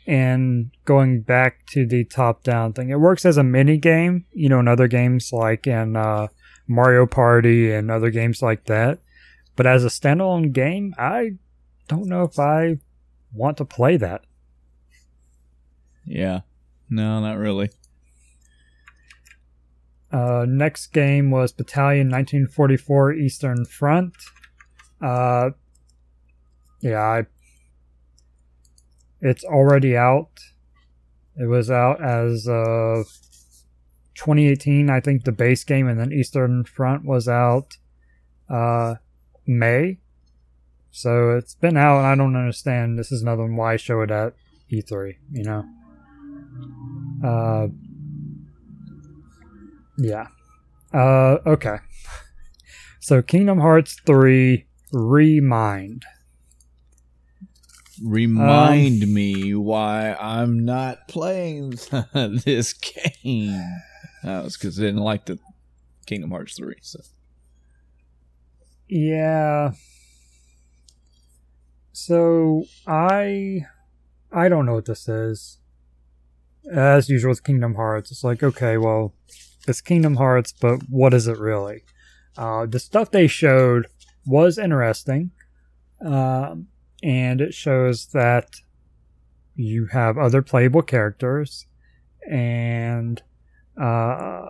in 0.06 0.72
going 0.86 1.22
back 1.22 1.66
to 1.68 1.86
the 1.86 2.04
top 2.06 2.44
down 2.44 2.74
thing. 2.74 2.90
It 2.90 3.00
works 3.00 3.26
as 3.26 3.38
a 3.38 3.44
mini 3.44 3.78
game, 3.78 4.26
you 4.32 4.50
know, 4.50 4.60
in 4.60 4.68
other 4.68 4.88
games 4.88 5.32
like 5.32 5.68
in 5.68 5.96
uh, 5.96 6.28
Mario 6.68 7.06
Party 7.06 7.72
and 7.72 7.92
other 7.92 8.10
games 8.10 8.42
like 8.42 8.66
that. 8.66 9.00
But 9.56 9.68
as 9.68 9.84
a 9.84 9.90
standalone 9.90 10.54
game, 10.54 10.94
I 10.98 11.34
don't 11.88 12.08
know 12.08 12.24
if 12.24 12.40
I 12.40 12.78
want 13.34 13.58
to 13.58 13.66
play 13.66 13.98
that. 13.98 14.24
Yeah. 16.06 16.42
No, 16.90 17.20
not 17.20 17.38
really. 17.38 17.70
Uh, 20.12 20.46
next 20.48 20.88
game 20.88 21.32
was 21.32 21.54
Battalion 21.54 22.10
1944 22.10 23.14
Eastern 23.14 23.66
Front. 23.66 24.14
Uh, 25.02 25.52
yeah, 26.82 27.00
I, 27.00 27.26
it's 29.22 29.44
already 29.44 29.96
out. 29.96 30.32
It 31.38 31.48
was 31.48 31.72
out 31.72 32.04
as 32.04 32.48
of 32.48 33.06
2018, 34.16 34.90
I 34.90 35.00
think, 35.00 35.24
the 35.24 35.32
base 35.32 35.64
game, 35.64 35.88
and 35.88 36.00
then 36.00 36.12
Eastern 36.12 36.66
Front 36.66 37.06
was 37.06 37.28
out 37.28 37.78
uh, 38.50 38.96
May. 39.48 40.00
So 40.92 41.38
it's 41.38 41.56
been 41.56 41.78
out, 41.78 42.00
and 42.00 42.08
I 42.08 42.16
don't 42.16 42.36
understand. 42.36 43.00
This 43.00 43.12
is 43.12 43.22
another 43.22 43.44
one 43.44 43.56
why 43.56 43.78
show 43.78 44.02
it 44.02 44.12
at 44.12 44.34
E3, 44.72 45.16
you 45.32 45.44
know? 45.44 45.66
Uh, 47.24 47.68
yeah. 49.98 50.28
Uh, 50.94 51.38
okay. 51.46 51.78
So 53.04 53.24
Kingdom 53.24 53.60
Hearts 53.60 53.98
3 54.06 54.64
Remind. 54.92 56.04
Remind 58.04 59.04
Um, 59.04 59.14
me 59.14 59.54
why 59.56 60.14
I'm 60.20 60.66
not 60.66 61.08
playing 61.08 61.72
this 62.14 62.74
game. 62.74 63.64
That 64.24 64.44
was 64.44 64.58
because 64.58 64.80
I 64.80 64.84
didn't 64.84 65.02
like 65.02 65.26
the 65.26 65.40
Kingdom 66.06 66.32
Hearts 66.32 66.56
3. 66.58 66.76
So. 66.82 67.00
Yeah. 68.88 69.72
So 71.94 72.66
I 72.88 73.66
I 74.32 74.50
don't 74.50 74.66
know 74.66 74.74
what 74.74 74.86
this 74.86 75.08
is. 75.08 75.58
As 76.72 77.10
usual 77.10 77.30
with 77.30 77.44
Kingdom 77.44 77.76
Hearts, 77.76 78.12
it's 78.12 78.24
like 78.24 78.44
okay, 78.44 78.78
well, 78.78 79.14
it's 79.68 79.82
Kingdom 79.82 80.16
Hearts, 80.16 80.54
but 80.60 80.82
what 80.90 81.14
is 81.14 81.28
it 81.28 81.38
really? 81.38 81.84
Uh, 82.38 82.66
the 82.66 82.80
stuff 82.80 83.12
they 83.12 83.28
showed 83.28 83.88
was 84.26 84.58
interesting, 84.58 85.32
um, 86.06 86.68
and 87.04 87.42
it 87.42 87.54
shows 87.54 88.08
that 88.08 88.58
you 89.56 89.88
have 89.88 90.18
other 90.18 90.42
playable 90.42 90.82
characters, 90.82 91.68
and 92.30 93.22
uh, 93.80 94.48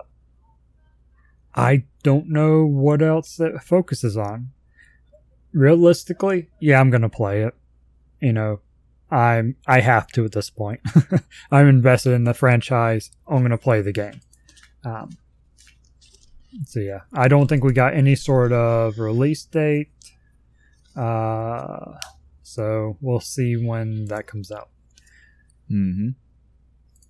I 1.55 1.83
don't 2.03 2.29
know 2.29 2.65
what 2.65 3.01
else 3.01 3.39
it 3.39 3.61
focuses 3.63 4.17
on. 4.17 4.51
Realistically, 5.53 6.49
yeah, 6.59 6.79
I'm 6.79 6.89
gonna 6.89 7.09
play 7.09 7.43
it. 7.43 7.53
You 8.21 8.33
know, 8.33 8.61
I'm 9.09 9.55
I 9.67 9.81
have 9.81 10.07
to 10.13 10.25
at 10.25 10.31
this 10.31 10.49
point. 10.49 10.81
I'm 11.51 11.67
invested 11.67 12.13
in 12.13 12.23
the 12.23 12.33
franchise. 12.33 13.11
I'm 13.27 13.41
gonna 13.41 13.57
play 13.57 13.81
the 13.81 13.91
game. 13.91 14.21
Um, 14.83 15.17
so 16.65 16.79
yeah, 16.79 17.01
I 17.13 17.27
don't 17.27 17.47
think 17.47 17.63
we 17.63 17.73
got 17.73 17.93
any 17.93 18.15
sort 18.15 18.51
of 18.51 18.99
release 18.99 19.43
date. 19.43 19.89
Uh, 20.95 21.93
so 22.53 22.97
we'll 23.01 23.19
see 23.19 23.55
when 23.55 24.05
that 24.05 24.27
comes 24.27 24.51
out. 24.51 24.69
Mm-hmm. 25.69 26.09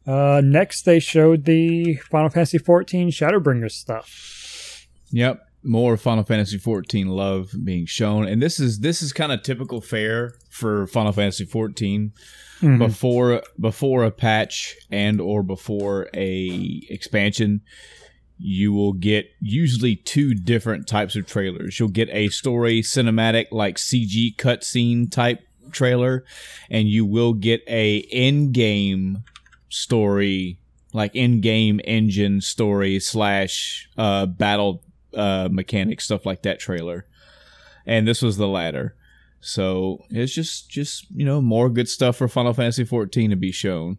Uh, 0.09 0.41
next 0.41 0.84
they 0.84 0.99
showed 0.99 1.45
the 1.45 1.95
Final 2.09 2.30
Fantasy 2.30 2.57
XIV 2.59 3.07
Shadowbringers 3.09 3.72
stuff. 3.72 4.88
Yep. 5.11 5.41
More 5.63 5.95
Final 5.95 6.23
Fantasy 6.23 6.57
14 6.57 7.07
love 7.07 7.51
being 7.63 7.85
shown, 7.85 8.27
and 8.27 8.41
this 8.41 8.59
is 8.59 8.80
this 8.80 9.03
is 9.03 9.13
kind 9.13 9.31
of 9.31 9.43
typical 9.43 9.80
fare 9.80 10.34
for 10.49 10.88
Final 10.88 11.11
Fantasy 11.11 11.45
14. 11.45 12.13
Mhm. 12.61 12.77
before 12.77 13.41
before 13.59 14.03
a 14.03 14.11
patch 14.11 14.76
and 14.91 15.19
or 15.19 15.41
before 15.41 16.09
a 16.13 16.81
expansion 16.89 17.61
you 18.41 18.73
will 18.73 18.93
get 18.93 19.30
usually 19.39 19.95
two 19.95 20.34
different 20.34 20.88
types 20.88 21.15
of 21.15 21.26
trailers 21.27 21.80
you'll 21.80 21.89
get 21.89 22.09
a 22.11 22.30
story 22.30 22.81
cinematic 22.81 23.45
like 23.51 23.77
cg 23.77 24.35
cutscene 24.35 25.09
type 25.11 25.41
trailer 25.72 26.23
and 26.69 26.89
you 26.89 27.05
will 27.05 27.34
get 27.34 27.61
a 27.68 27.97
in-game 27.97 29.23
story 29.69 30.59
like 30.93 31.15
in-game 31.15 31.80
engine 31.85 32.41
story 32.41 32.99
slash 32.99 33.89
uh 33.97 34.26
battle 34.26 34.84
uh 35.15 35.47
mechanic 35.51 36.01
stuff 36.01 36.26
like 36.26 36.41
that 36.41 36.59
trailer 36.59 37.05
and 37.85 38.07
this 38.07 38.22
was 38.22 38.38
the 38.38 38.47
latter 38.47 38.95
so 39.41 40.05
it's 40.11 40.31
just 40.31 40.69
just 40.69 41.09
you 41.09 41.26
know 41.26 41.41
more 41.41 41.68
good 41.69 41.89
stuff 41.89 42.15
for 42.15 42.27
Final 42.27 42.53
Fantasy 42.53 42.85
14 42.85 43.31
to 43.31 43.35
be 43.35 43.51
shown. 43.51 43.97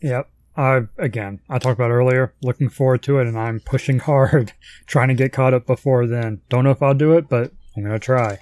Yep. 0.00 0.30
I 0.56 0.82
again, 0.98 1.40
I 1.48 1.58
talked 1.58 1.78
about 1.78 1.90
earlier, 1.90 2.32
looking 2.42 2.68
forward 2.68 3.02
to 3.04 3.18
it, 3.18 3.26
and 3.26 3.38
I'm 3.38 3.60
pushing 3.60 3.98
hard, 3.98 4.52
trying 4.86 5.08
to 5.08 5.14
get 5.14 5.32
caught 5.32 5.54
up 5.54 5.66
before 5.66 6.06
then. 6.06 6.40
Don't 6.48 6.64
know 6.64 6.70
if 6.70 6.82
I'll 6.82 6.94
do 6.94 7.16
it, 7.16 7.28
but 7.28 7.52
I'm 7.76 7.82
gonna 7.82 7.98
try. 7.98 8.38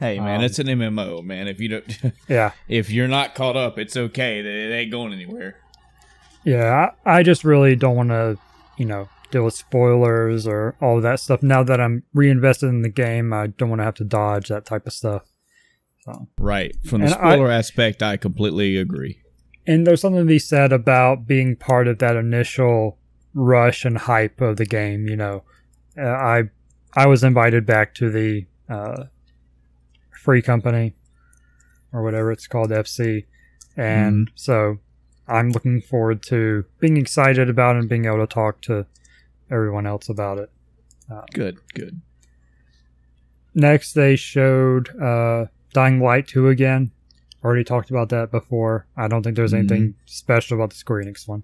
Hey 0.00 0.18
man, 0.18 0.40
Um, 0.40 0.44
it's 0.44 0.58
an 0.58 0.66
MMO, 0.66 1.22
man. 1.22 1.46
If 1.46 1.60
you 1.60 1.68
don't, 1.68 1.98
Yeah, 2.28 2.50
if 2.68 2.90
you're 2.90 3.06
not 3.08 3.34
caught 3.36 3.56
up, 3.56 3.78
it's 3.78 3.96
okay. 3.96 4.40
It 4.40 4.72
ain't 4.74 4.90
going 4.90 5.12
anywhere. 5.12 5.56
yeah. 6.44 6.90
I, 7.06 7.18
I 7.18 7.22
just 7.22 7.44
really 7.44 7.76
don't 7.76 7.94
want 7.96 8.08
to, 8.10 8.36
you 8.76 8.86
know, 8.86 9.08
deal 9.30 9.44
with 9.44 9.54
spoilers 9.54 10.46
or 10.48 10.74
all 10.80 10.96
of 10.96 11.02
that 11.04 11.20
stuff. 11.20 11.42
Now 11.42 11.62
that 11.62 11.80
I'm 11.80 12.02
reinvested 12.12 12.68
in 12.68 12.82
the 12.82 12.88
game, 12.88 13.32
I 13.32 13.46
don't 13.46 13.68
want 13.70 13.80
to 13.80 13.84
have 13.84 13.94
to 13.96 14.04
dodge 14.04 14.48
that 14.48 14.66
type 14.66 14.86
of 14.86 14.92
stuff. 14.92 15.22
So, 16.04 16.28
Right. 16.38 16.74
From 16.84 17.00
the 17.00 17.06
And 17.06 17.14
I- 17.14 17.18
spoiler 17.36 17.50
aspect, 17.50 18.02
I 18.02 18.16
completely 18.16 18.76
agree. 18.76 19.20
And 19.66 19.86
there's 19.86 20.00
something 20.00 20.22
to 20.22 20.26
be 20.26 20.38
said 20.38 20.72
about 20.72 21.26
being 21.26 21.56
part 21.56 21.88
of 21.88 21.98
that 21.98 22.16
initial 22.16 22.98
rush 23.32 23.84
and 23.84 23.98
hype 23.98 24.40
of 24.40 24.56
the 24.56 24.66
game. 24.66 25.08
You 25.08 25.16
know, 25.16 25.44
uh, 25.98 26.08
I 26.08 26.42
I 26.94 27.06
was 27.06 27.24
invited 27.24 27.66
back 27.66 27.94
to 27.94 28.10
the 28.10 28.46
uh, 28.68 29.04
free 30.10 30.42
company 30.42 30.94
or 31.92 32.02
whatever 32.02 32.32
it's 32.32 32.46
called, 32.46 32.70
FC, 32.70 33.26
and 33.76 34.30
so 34.34 34.78
I'm 35.26 35.50
looking 35.50 35.80
forward 35.80 36.22
to 36.24 36.64
being 36.80 36.96
excited 36.96 37.48
about 37.48 37.76
it 37.76 37.80
and 37.80 37.88
being 37.88 38.04
able 38.04 38.18
to 38.18 38.26
talk 38.26 38.60
to 38.62 38.86
everyone 39.50 39.86
else 39.86 40.08
about 40.08 40.38
it. 40.38 40.50
Good, 41.32 41.58
good. 41.74 42.00
Next, 43.54 43.92
they 43.92 44.16
showed 44.16 45.00
uh, 45.00 45.46
Dying 45.72 46.00
Light 46.00 46.26
2 46.26 46.48
again. 46.48 46.90
Already 47.44 47.62
talked 47.64 47.90
about 47.90 48.08
that 48.08 48.30
before. 48.30 48.86
I 48.96 49.06
don't 49.06 49.22
think 49.22 49.36
there's 49.36 49.52
anything 49.54 49.94
special 50.06 50.56
about 50.56 50.70
the 50.70 50.76
Square 50.76 51.04
Enix 51.04 51.28
one. 51.28 51.42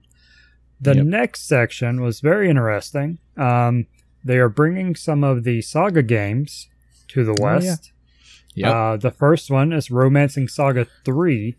The 0.80 0.94
Yep. 0.96 1.04
next 1.06 1.46
section 1.46 2.00
was 2.00 2.20
very 2.20 2.48
interesting. 2.48 3.18
Um, 3.36 3.86
they 4.24 4.38
are 4.38 4.48
bringing 4.48 4.94
some 4.96 5.22
of 5.22 5.44
the 5.44 5.60
Saga 5.60 6.02
games 6.02 6.68
to 7.08 7.22
the 7.24 7.32
Oh, 7.32 7.36
yeah. 7.38 7.44
West. 7.56 7.92
Yep. 8.54 8.74
Uh, 8.74 8.96
the 8.96 9.10
first 9.10 9.50
one 9.50 9.72
is 9.74 9.90
Romancing 9.90 10.48
Saga 10.48 10.86
3, 11.04 11.54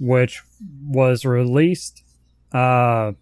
which 0.00 0.42
was 0.86 1.24
released 1.24 2.02
uh, 2.52 3.12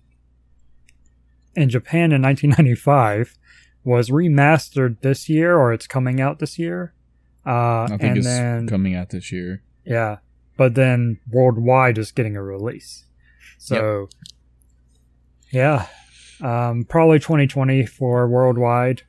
in 1.54 1.68
Japan 1.68 2.12
in 2.12 2.22
1995, 2.22 3.36
was 3.84 4.08
remastered 4.10 5.00
this 5.02 5.28
year, 5.28 5.56
or 5.58 5.72
it's 5.72 5.86
coming 5.86 6.20
out 6.20 6.38
this 6.38 6.58
year. 6.58 6.94
Uh, 7.46 7.82
I 7.84 7.86
think 7.88 8.02
and 8.02 8.16
it's 8.18 8.26
then, 8.26 8.66
coming 8.68 8.94
out 8.94 9.10
this 9.10 9.30
year. 9.32 9.62
yeah, 9.84 10.18
but 10.62 10.76
then 10.76 11.18
worldwide 11.28 11.98
is 11.98 12.12
getting 12.12 12.36
a 12.36 12.42
release. 12.42 13.04
So, 13.58 14.08
yeah, 15.50 15.88
um, 16.40 16.84
probably 16.84 17.18
2020 17.18 17.84
for 17.84 18.28
worldwide, 18.28 19.02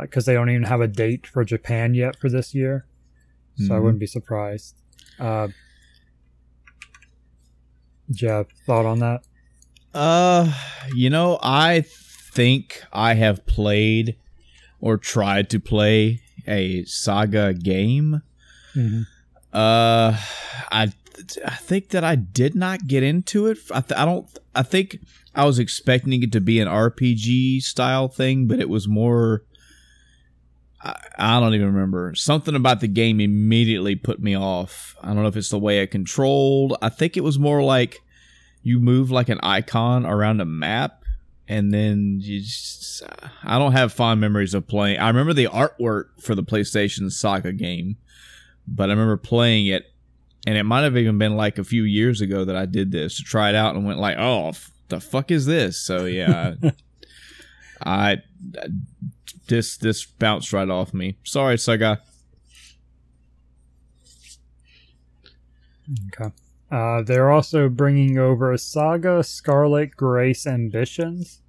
because 0.00 0.26
they 0.26 0.34
don't 0.34 0.48
even 0.48 0.62
have 0.62 0.80
a 0.80 0.86
date 0.86 1.26
for 1.26 1.44
Japan 1.44 1.94
yet 1.94 2.14
for 2.14 2.28
this 2.28 2.54
year. 2.54 2.86
So 3.56 3.74
I 3.74 3.78
Mhm. 3.78 3.82
wouldn't 3.82 3.98
be 3.98 4.06
surprised. 4.06 4.76
Uh, 5.18 5.48
thought 8.64 8.86
on 8.86 9.00
that? 9.00 9.24
Uh, 9.92 10.54
you 10.94 11.10
know, 11.10 11.40
I 11.42 11.80
think 12.32 12.84
I 12.92 13.14
have 13.14 13.44
played 13.44 14.14
or 14.78 14.98
tried 14.98 15.50
to 15.50 15.58
play 15.58 16.20
a 16.46 16.84
saga 16.84 17.54
game. 17.54 18.22
Mhm. 18.76 19.06
Uh, 19.52 20.16
I 20.70 20.92
I 21.44 21.54
think 21.56 21.88
that 21.90 22.04
I 22.04 22.14
did 22.14 22.54
not 22.54 22.86
get 22.86 23.02
into 23.02 23.46
it. 23.46 23.58
I, 23.72 23.80
th- 23.80 23.98
I 23.98 24.04
don't. 24.04 24.26
I 24.54 24.62
think 24.62 24.98
I 25.34 25.44
was 25.44 25.58
expecting 25.58 26.22
it 26.22 26.32
to 26.32 26.40
be 26.40 26.60
an 26.60 26.68
RPG 26.68 27.62
style 27.62 28.08
thing, 28.08 28.46
but 28.46 28.60
it 28.60 28.68
was 28.68 28.88
more. 28.88 29.42
I, 30.82 30.96
I 31.18 31.40
don't 31.40 31.54
even 31.54 31.72
remember. 31.74 32.14
Something 32.14 32.54
about 32.54 32.80
the 32.80 32.88
game 32.88 33.20
immediately 33.20 33.96
put 33.96 34.20
me 34.20 34.36
off. 34.36 34.96
I 35.02 35.08
don't 35.08 35.22
know 35.22 35.28
if 35.28 35.36
it's 35.36 35.50
the 35.50 35.58
way 35.58 35.80
it 35.80 35.88
controlled. 35.88 36.76
I 36.80 36.88
think 36.88 37.16
it 37.16 37.24
was 37.24 37.38
more 37.38 37.62
like 37.62 38.00
you 38.62 38.78
move 38.78 39.10
like 39.10 39.28
an 39.28 39.40
icon 39.42 40.06
around 40.06 40.40
a 40.40 40.44
map 40.44 41.00
and 41.50 41.74
then 41.74 42.18
you 42.20 42.40
just, 42.42 43.02
I 43.42 43.58
don't 43.58 43.72
have 43.72 43.92
fond 43.92 44.20
memories 44.20 44.54
of 44.54 44.68
playing. 44.68 44.98
I 45.00 45.08
remember 45.08 45.32
the 45.32 45.46
artwork 45.46 46.20
for 46.20 46.36
the 46.36 46.44
PlayStation 46.44 47.10
Saga 47.10 47.52
game, 47.52 47.96
but 48.70 48.88
I 48.88 48.92
remember 48.92 49.16
playing 49.16 49.66
it 49.66 49.90
and 50.46 50.56
it 50.56 50.64
might 50.64 50.82
have 50.82 50.96
even 50.96 51.18
been 51.18 51.36
like 51.36 51.58
a 51.58 51.64
few 51.64 51.84
years 51.84 52.20
ago 52.20 52.44
that 52.44 52.56
I 52.56 52.66
did 52.66 52.92
this 52.92 53.16
to 53.18 53.22
try 53.22 53.50
it 53.50 53.54
out 53.54 53.74
and 53.74 53.84
went 53.84 53.98
like, 53.98 54.16
"Oh, 54.18 54.48
f- 54.48 54.70
the 54.88 55.00
fuck 55.00 55.30
is 55.30 55.46
this?" 55.46 55.78
So 55.78 56.06
yeah, 56.06 56.54
I, 57.82 58.12
I 58.12 58.22
this 59.48 59.76
this 59.76 60.04
bounced 60.06 60.52
right 60.52 60.68
off 60.68 60.94
me. 60.94 61.18
Sorry, 61.24 61.58
Saga. 61.58 62.00
Okay. 66.08 66.32
Uh, 66.70 67.02
they're 67.02 67.30
also 67.30 67.68
bringing 67.68 68.16
over 68.16 68.56
Saga 68.56 69.24
Scarlet 69.24 69.96
Grace 69.96 70.46
Ambitions, 70.46 71.42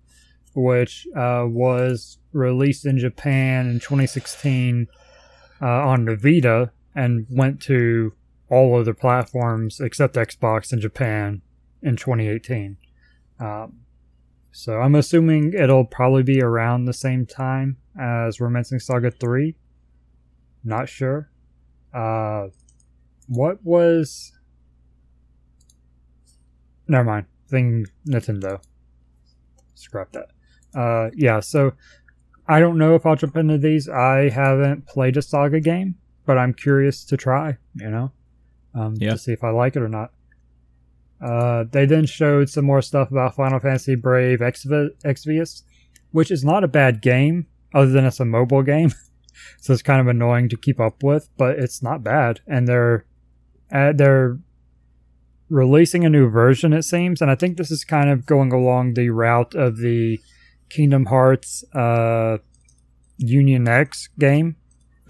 which 0.55 1.07
uh, 1.15 1.45
was 1.47 2.17
released 2.33 2.85
in 2.87 2.97
Japan 2.97 3.67
in 3.67 3.79
2016 3.79 4.87
uh, 5.61 5.65
on 5.65 6.05
the 6.05 6.15
Vita 6.15 6.71
and 6.95 7.25
went 7.29 7.61
to 7.63 8.13
all 8.49 8.79
other 8.79 8.93
platforms 8.93 9.79
except 9.79 10.15
Xbox 10.15 10.73
in 10.73 10.79
Japan 10.79 11.41
in 11.81 11.95
2018. 11.95 12.77
Um, 13.39 13.79
so 14.51 14.79
I'm 14.79 14.95
assuming 14.95 15.53
it'll 15.53 15.85
probably 15.85 16.23
be 16.23 16.41
around 16.41 16.85
the 16.85 16.93
same 16.93 17.25
time 17.25 17.77
as 17.99 18.41
Romancing 18.41 18.79
Saga 18.79 19.09
3. 19.09 19.55
Not 20.63 20.89
sure. 20.89 21.31
Uh, 21.93 22.47
what 23.27 23.63
was 23.63 24.33
never 26.87 27.03
mind. 27.03 27.25
Thing 27.47 27.85
Nintendo. 28.07 28.61
Scrap 29.75 30.11
that. 30.11 30.29
Uh, 30.75 31.09
yeah. 31.15 31.39
So 31.39 31.73
I 32.47 32.59
don't 32.59 32.77
know 32.77 32.95
if 32.95 33.05
I'll 33.05 33.15
jump 33.15 33.37
into 33.37 33.57
these. 33.57 33.89
I 33.89 34.29
haven't 34.29 34.87
played 34.87 35.17
a 35.17 35.21
Saga 35.21 35.59
game, 35.59 35.95
but 36.25 36.37
I'm 36.37 36.53
curious 36.53 37.03
to 37.05 37.17
try. 37.17 37.57
You 37.75 37.89
know, 37.89 38.11
um, 38.73 38.95
Yeah. 38.99 39.11
to 39.11 39.17
see 39.17 39.31
if 39.31 39.43
I 39.43 39.49
like 39.49 39.75
it 39.75 39.81
or 39.81 39.89
not. 39.89 40.11
Uh, 41.21 41.65
they 41.71 41.85
then 41.85 42.05
showed 42.05 42.49
some 42.49 42.65
more 42.65 42.81
stuff 42.81 43.11
about 43.11 43.35
Final 43.35 43.59
Fantasy 43.59 43.95
Brave 43.95 44.39
Exvi- 44.39 44.89
Exvius, 45.05 45.61
which 46.11 46.31
is 46.31 46.43
not 46.43 46.63
a 46.63 46.67
bad 46.67 47.01
game, 47.01 47.45
other 47.73 47.91
than 47.91 48.05
it's 48.05 48.19
a 48.19 48.25
mobile 48.25 48.63
game. 48.63 48.91
so 49.59 49.73
it's 49.73 49.83
kind 49.83 50.01
of 50.01 50.07
annoying 50.07 50.49
to 50.49 50.57
keep 50.57 50.79
up 50.79 51.03
with, 51.03 51.29
but 51.37 51.59
it's 51.59 51.83
not 51.83 52.03
bad. 52.03 52.39
And 52.47 52.67
they're 52.67 53.05
uh, 53.71 53.93
they're 53.93 54.39
releasing 55.49 56.03
a 56.05 56.09
new 56.09 56.29
version, 56.29 56.73
it 56.73 56.83
seems, 56.83 57.21
and 57.21 57.29
I 57.29 57.35
think 57.35 57.57
this 57.57 57.71
is 57.71 57.83
kind 57.83 58.09
of 58.09 58.25
going 58.25 58.51
along 58.51 58.93
the 58.95 59.09
route 59.09 59.53
of 59.53 59.77
the 59.77 60.19
Kingdom 60.69 61.05
Hearts 61.05 61.63
uh, 61.75 62.37
Union 63.17 63.67
X 63.67 64.09
game, 64.19 64.55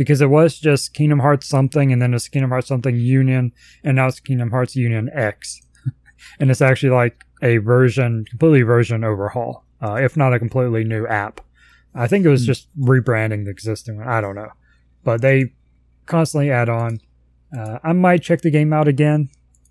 because 0.01 0.21
it 0.21 0.29
was 0.29 0.59
just 0.59 0.93
Kingdom 0.93 1.19
Hearts 1.19 1.47
something, 1.47 1.91
and 1.93 2.01
then 2.01 2.13
it's 2.13 2.27
Kingdom 2.27 2.49
Hearts 2.49 2.67
something 2.67 2.95
Union, 2.97 3.51
and 3.83 3.95
now 3.95 4.07
it's 4.07 4.19
Kingdom 4.19 4.49
Hearts 4.49 4.75
Union 4.75 5.09
X, 5.13 5.61
and 6.39 6.49
it's 6.49 6.61
actually 6.61 6.89
like 6.89 7.23
a 7.43 7.57
version, 7.57 8.25
completely 8.29 8.63
version 8.63 9.03
overhaul, 9.03 9.63
uh, 9.81 9.95
if 9.95 10.17
not 10.17 10.33
a 10.33 10.39
completely 10.39 10.83
new 10.83 11.05
app. 11.07 11.41
I 11.93 12.07
think 12.07 12.25
it 12.25 12.29
was 12.29 12.41
Hmm. 12.41 12.47
just 12.47 12.67
rebranding 12.79 13.45
the 13.45 13.51
existing 13.51 13.97
one. 13.97 14.07
I 14.07 14.21
don't 14.21 14.35
know, 14.35 14.49
but 15.03 15.21
they 15.21 15.53
constantly 16.07 16.49
add 16.49 16.67
on. 16.69 16.99
Uh, 17.55 17.77
I 17.83 17.93
might 17.93 18.21
check 18.23 18.41
the 18.41 18.49
game 18.51 18.73
out 18.73 18.87
again 18.87 19.29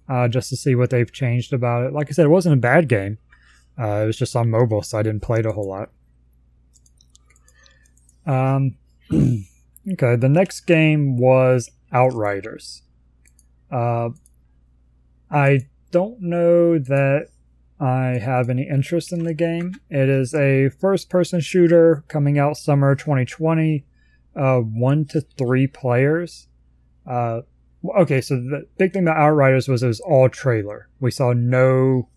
uh, 0.09 0.29
just 0.29 0.49
to 0.51 0.57
see 0.57 0.75
what 0.75 0.91
they've 0.91 1.11
changed 1.13 1.53
about 1.53 1.87
it. 1.87 1.93
Like 1.93 2.09
I 2.09 2.13
said, 2.13 2.27
it 2.27 2.31
wasn't 2.31 2.55
a 2.55 2.59
bad 2.59 2.89
game. 2.89 3.19
Uh, 3.79 4.03
it 4.03 4.07
was 4.07 4.19
just 4.19 4.37
on 4.37 4.51
mobile, 4.51 4.83
so 4.83 4.99
I 4.99 5.03
didn't 5.03 5.23
play 5.23 5.39
it 5.41 5.47
a 5.47 5.53
whole 5.53 5.69
lot. 5.69 5.91
Um, 8.27 8.77
okay, 9.93 10.17
the 10.17 10.29
next 10.29 10.61
game 10.61 11.17
was 11.17 11.71
Outriders. 11.93 12.83
Uh, 13.71 14.11
I 15.31 15.61
don't 15.91 16.21
know 16.21 16.79
that 16.79 17.29
I 17.81 18.19
have 18.19 18.51
any 18.51 18.69
interest 18.69 19.13
in 19.13 19.25
the 19.25 19.35
game. 19.35 19.75
It 19.89 20.09
is 20.09 20.35
a 20.35 20.69
first 20.69 21.09
person 21.09 21.41
shooter 21.41 22.05
coming 22.09 22.39
out 22.39 22.57
summer 22.57 22.95
2020, 22.95 23.85
uh, 24.37 24.59
one 24.59 25.07
to 25.07 25.23
three 25.23 25.67
players. 25.67 26.49
Uh, 27.07 27.41
okay, 27.99 28.21
so 28.21 28.37
the 28.37 28.67
big 28.79 28.93
thing 28.93 29.03
about 29.03 29.17
Outriders 29.17 29.67
was 29.67 29.83
it 29.83 29.89
was 29.89 30.01
all 30.01 30.29
trailer. 30.29 30.89
We 31.01 31.11
saw 31.11 31.33
no 31.33 32.09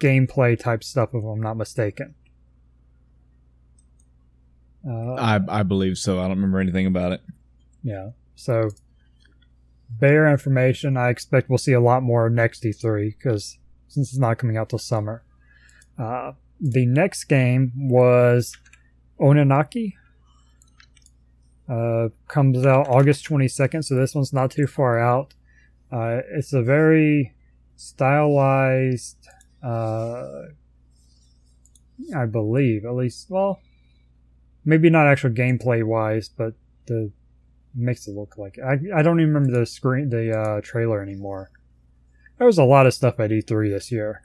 gameplay 0.00 0.58
type 0.58 0.82
stuff, 0.82 1.10
if 1.12 1.22
I'm 1.22 1.42
not 1.42 1.56
mistaken. 1.56 2.14
Uh, 4.86 5.14
I 5.14 5.40
I 5.48 5.62
believe 5.62 5.98
so. 5.98 6.18
I 6.18 6.22
don't 6.22 6.36
remember 6.36 6.60
anything 6.60 6.86
about 6.86 7.12
it. 7.12 7.20
yeah, 7.82 8.10
so 8.34 8.70
bare 9.88 10.30
information. 10.30 10.96
I 10.96 11.08
expect 11.10 11.48
we'll 11.48 11.58
see 11.58 11.72
a 11.72 11.80
lot 11.80 12.02
more 12.02 12.28
next 12.30 12.62
E3 12.62 13.16
because 13.16 13.58
since 13.88 14.10
it's 14.10 14.18
not 14.18 14.38
coming 14.38 14.56
out 14.56 14.68
till 14.68 14.78
summer. 14.78 15.22
Uh, 15.98 16.32
the 16.60 16.86
next 16.86 17.24
game 17.24 17.72
was 17.76 18.56
Oninaki. 19.20 19.94
Uh, 21.68 22.08
comes 22.28 22.64
out 22.64 22.88
August 22.88 23.26
22nd, 23.28 23.84
so 23.84 23.94
this 23.94 24.14
one's 24.14 24.32
not 24.32 24.50
too 24.50 24.66
far 24.66 24.98
out. 24.98 25.34
Uh, 25.92 26.20
it's 26.32 26.52
a 26.52 26.62
very 26.62 27.34
stylized, 27.76 29.28
uh, 29.62 30.44
I 32.16 32.24
believe, 32.26 32.84
at 32.84 32.94
least, 32.94 33.26
well, 33.28 33.60
maybe 34.68 34.90
not 34.90 35.06
actual 35.06 35.30
gameplay 35.30 35.82
wise, 35.82 36.28
but 36.28 36.52
the 36.86 37.10
makes 37.74 38.06
it 38.06 38.14
look 38.14 38.36
like 38.36 38.58
I, 38.58 38.78
I 38.94 39.02
don't 39.02 39.20
even 39.20 39.32
remember 39.32 39.58
the 39.58 39.64
screen, 39.66 40.10
the 40.10 40.38
uh, 40.38 40.60
trailer 40.60 41.00
anymore. 41.02 41.50
There 42.36 42.46
was 42.46 42.58
a 42.58 42.64
lot 42.64 42.86
of 42.86 42.92
stuff 42.92 43.18
at 43.18 43.30
E3 43.30 43.70
this 43.70 43.90
year. 43.90 44.22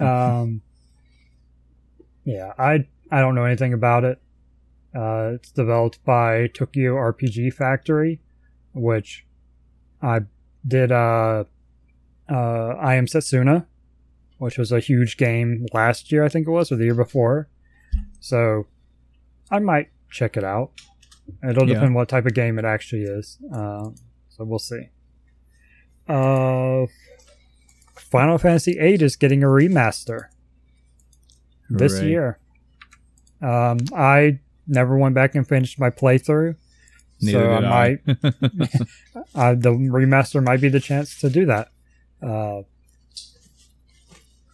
um, 0.00 0.62
yeah, 2.24 2.54
I 2.58 2.86
I 3.10 3.20
don't 3.20 3.34
know 3.34 3.44
anything 3.44 3.74
about 3.74 4.04
it. 4.04 4.18
Uh, 4.94 5.32
it's 5.34 5.52
developed 5.52 6.02
by 6.04 6.46
Tokyo 6.46 6.94
RPG 6.94 7.52
Factory, 7.52 8.20
which 8.72 9.26
I 10.00 10.20
did. 10.66 10.90
Uh, 10.90 11.44
uh, 12.28 12.74
I 12.80 12.94
am 12.94 13.06
Setsuna, 13.06 13.66
which 14.38 14.58
was 14.58 14.72
a 14.72 14.80
huge 14.80 15.16
game 15.16 15.66
last 15.72 16.12
year, 16.12 16.24
I 16.24 16.28
think 16.28 16.46
it 16.46 16.50
was, 16.50 16.70
or 16.72 16.76
the 16.76 16.84
year 16.84 16.94
before. 16.94 17.48
So 18.20 18.66
I 19.50 19.58
might 19.58 19.88
check 20.10 20.36
it 20.36 20.44
out. 20.44 20.72
It'll 21.48 21.68
Yeah. 21.68 21.74
depend 21.74 21.94
what 21.94 22.08
type 22.08 22.26
of 22.26 22.34
game 22.34 22.58
it 22.58 22.64
actually 22.64 23.02
is. 23.02 23.38
Uh, 23.52 23.90
so 24.28 24.44
we'll 24.44 24.58
see. 24.58 24.88
Uh, 26.08 26.86
Final 27.94 28.38
Fantasy 28.38 28.72
VIII 28.74 29.02
is 29.02 29.16
getting 29.16 29.42
a 29.42 29.46
remaster 29.46 30.26
this 31.68 32.00
year. 32.02 32.38
Um, 33.42 33.78
I 33.94 34.38
never 34.66 34.96
went 34.96 35.14
back 35.14 35.34
and 35.34 35.46
finished 35.46 35.78
my 35.80 35.90
playthrough, 35.90 36.56
Neither 37.20 37.38
so 37.38 37.52
I 37.52 37.60
did 37.60 38.22
might 38.22 38.32
uh, 39.34 39.54
the 39.54 39.70
remaster 39.70 40.42
might 40.42 40.60
be 40.60 40.68
the 40.68 40.80
chance 40.80 41.18
to 41.20 41.28
do 41.30 41.46
that. 41.46 41.68
Uh, 42.22 42.62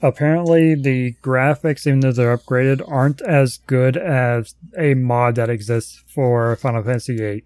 apparently, 0.03 0.75
the 0.75 1.15
graphics, 1.23 1.87
even 1.87 2.01
though 2.01 2.13
they're 2.13 2.37
upgraded, 2.37 2.87
aren't 2.91 3.21
as 3.23 3.59
good 3.67 3.97
as 3.97 4.55
a 4.77 4.95
mod 4.95 5.37
that 5.37 5.49
exists 5.51 6.03
for 6.09 6.55
Final 6.57 6.83
Fantasy 6.83 7.17
VIII. 7.17 7.45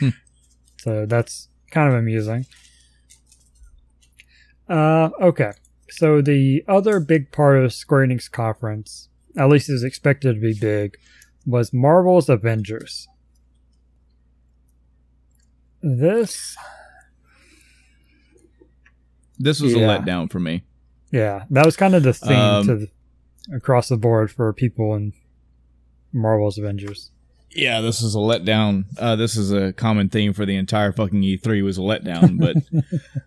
Hmm. 0.00 0.08
So 0.80 1.06
that's 1.06 1.48
kind 1.72 1.88
of 1.88 1.98
amusing. 1.98 2.46
Uh, 4.68 5.10
okay. 5.20 5.50
So 5.90 6.22
the 6.22 6.62
other 6.68 7.00
big 7.00 7.32
part 7.32 7.56
of 7.62 7.72
Square 7.72 8.06
Enix 8.06 8.30
conference, 8.30 9.08
at 9.36 9.48
least 9.48 9.68
is 9.68 9.82
expected 9.82 10.34
to 10.34 10.40
be 10.40 10.54
big, 10.58 10.96
was 11.44 11.72
Marvel's 11.72 12.28
Avengers. 12.28 13.08
This 15.82 16.56
this 19.38 19.60
was 19.60 19.74
Yeah. 19.74 19.96
a 19.96 20.00
letdown 20.00 20.30
for 20.30 20.40
me. 20.40 20.64
Yeah, 21.10 21.44
that 21.50 21.64
was 21.64 21.76
kind 21.76 21.94
of 21.94 22.02
the 22.02 22.12
theme 22.12 22.36
Um, 22.38 22.66
to 22.66 22.76
the, 22.76 22.88
across 23.56 23.88
the 23.88 23.96
board 23.96 24.30
for 24.30 24.52
people 24.52 24.94
in 24.94 25.12
Marvel's 26.12 26.58
Avengers. 26.58 27.10
Yeah, 27.50 27.80
this 27.80 28.02
is 28.02 28.14
a 28.14 28.18
letdown. 28.18 28.84
Uh, 28.98 29.16
this 29.16 29.34
is 29.36 29.50
a 29.50 29.72
common 29.72 30.10
theme 30.10 30.34
for 30.34 30.44
the 30.44 30.54
entire 30.54 30.92
fucking 30.92 31.22
E3 31.22 31.64
was 31.64 31.78
a 31.78 31.80
letdown, 31.80 32.38
but 32.38 32.56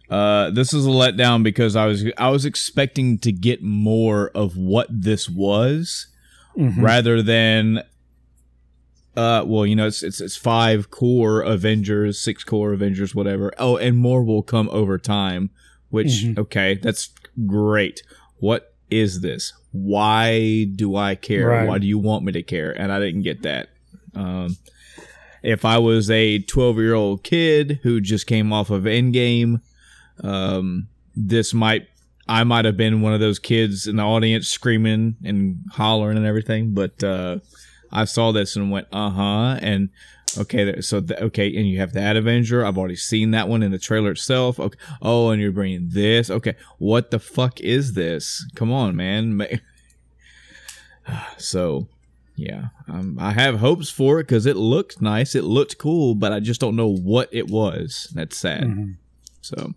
uh, 0.16 0.52
this 0.52 0.74
is 0.74 0.86
a 0.86 0.90
letdown 0.90 1.42
because 1.42 1.76
I 1.76 1.88
was 1.88 2.06
I 2.18 2.30
was 2.30 2.46
expecting 2.46 3.18
to 3.20 3.32
get 3.32 3.64
more 3.64 4.30
of 4.36 4.56
what 4.58 4.88
this 4.90 5.28
was 5.30 6.08
Mhm. 6.58 6.82
rather 6.84 7.22
than 7.24 7.82
uh 9.16 9.44
well 9.48 9.66
you 9.66 9.74
know 9.76 9.88
it's 9.88 10.04
it's 10.04 10.20
it's 10.22 10.36
five 10.36 10.90
core 10.92 11.42
avengers 11.42 12.20
six 12.20 12.44
core 12.44 12.74
avengers 12.74 13.16
whatever 13.16 13.54
oh 13.58 13.78
and 13.78 13.98
more 13.98 14.22
will 14.24 14.44
come 14.44 14.70
over 14.72 14.98
time 14.98 15.50
which 15.90 16.24
Mhm. 16.26 16.38
okay 16.38 16.76
that's 16.76 17.10
great. 17.46 18.04
What 18.38 18.74
is 18.90 19.22
this? 19.22 19.54
Why 19.72 20.66
do 20.76 20.96
i 20.96 21.16
care? 21.16 21.48
Right. 21.48 21.68
why 21.68 21.78
do 21.78 21.88
you 21.88 21.98
want 21.98 22.26
me 22.26 22.32
to 22.34 22.44
care? 22.44 22.72
And 22.72 22.92
i 22.92 23.00
didn't 23.00 23.24
get 23.24 23.44
that. 23.44 23.70
Um 24.16 24.58
if 25.44 25.66
i 25.66 25.78
was 25.78 26.12
a 26.12 26.38
12 26.40 26.78
year 26.78 26.94
old 26.94 27.24
kid 27.24 27.80
who 27.82 28.00
just 28.00 28.28
came 28.28 28.54
off 28.54 28.70
of 28.70 28.84
endgame 28.84 29.60
um 30.24 30.88
this 31.16 31.52
might 31.52 31.88
I 32.28 32.44
might 32.44 32.66
have 32.66 32.78
been 32.78 33.02
one 33.02 33.14
of 33.14 33.20
those 33.20 33.40
kids 33.40 33.88
in 33.88 33.98
the 33.98 34.04
audience 34.04 34.48
screaming 34.48 35.18
and 35.24 35.66
hollering 35.72 36.18
and 36.18 36.26
everything, 36.26 36.74
but 36.74 37.04
uh, 37.04 37.40
I 37.92 38.06
saw 38.06 38.32
this 38.32 38.56
and 38.56 38.72
went, 38.72 38.88
uh 38.94 39.10
huh, 39.10 39.60
and 39.62 39.90
okay, 40.38 40.64
there- 40.64 40.82
so 40.82 41.02
th- 41.02 41.20
okay, 41.20 41.48
and 41.56 41.68
you 41.68 41.80
have 41.80 41.94
that 41.94 42.16
Avenger. 42.16 42.66
I've 42.66 42.78
already 42.78 42.96
seen 42.96 43.32
that 43.32 43.48
one 43.50 43.64
in 43.64 43.72
the 43.72 43.78
trailer 43.80 44.12
itself. 44.12 44.60
Okay, 44.60 44.78
oh, 45.02 45.30
and 45.30 45.42
you're 45.42 45.52
bringing 45.52 45.90
this. 45.90 46.30
Okay, 46.30 46.56
what 46.80 47.12
the 47.12 47.20
fuck 47.20 47.60
is 47.62 47.94
this? 47.94 48.46
Come 48.56 48.72
on, 48.72 48.96
man. 48.96 49.42
So, 51.38 51.88
yeah, 52.36 52.68
um, 52.88 53.18
I 53.20 53.32
have 53.32 53.60
hopes 53.60 53.90
for 53.90 54.20
it 54.20 54.24
because 54.28 54.46
it 54.46 54.56
looked 54.56 55.02
nice, 55.02 55.36
it 55.36 55.44
looked 55.44 55.78
cool, 55.78 56.16
but 56.16 56.32
I 56.32 56.40
just 56.40 56.62
don't 56.62 56.76
know 56.76 56.88
what 56.94 57.28
it 57.32 57.48
was. 57.50 58.10
That's 58.14 58.38
sad. 58.38 58.64
Mhm. 58.64 58.98
So, 59.42 59.74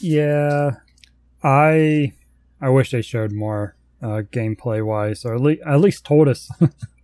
Yeah, 0.00 0.72
I 1.42 2.12
I 2.60 2.68
wish 2.68 2.90
they 2.90 3.02
showed 3.02 3.32
more 3.32 3.74
uh, 4.02 4.22
gameplay 4.30 4.84
wise, 4.84 5.24
or 5.24 5.34
at 5.34 5.40
least, 5.40 5.62
at 5.66 5.80
least 5.80 6.04
told 6.04 6.28
us 6.28 6.50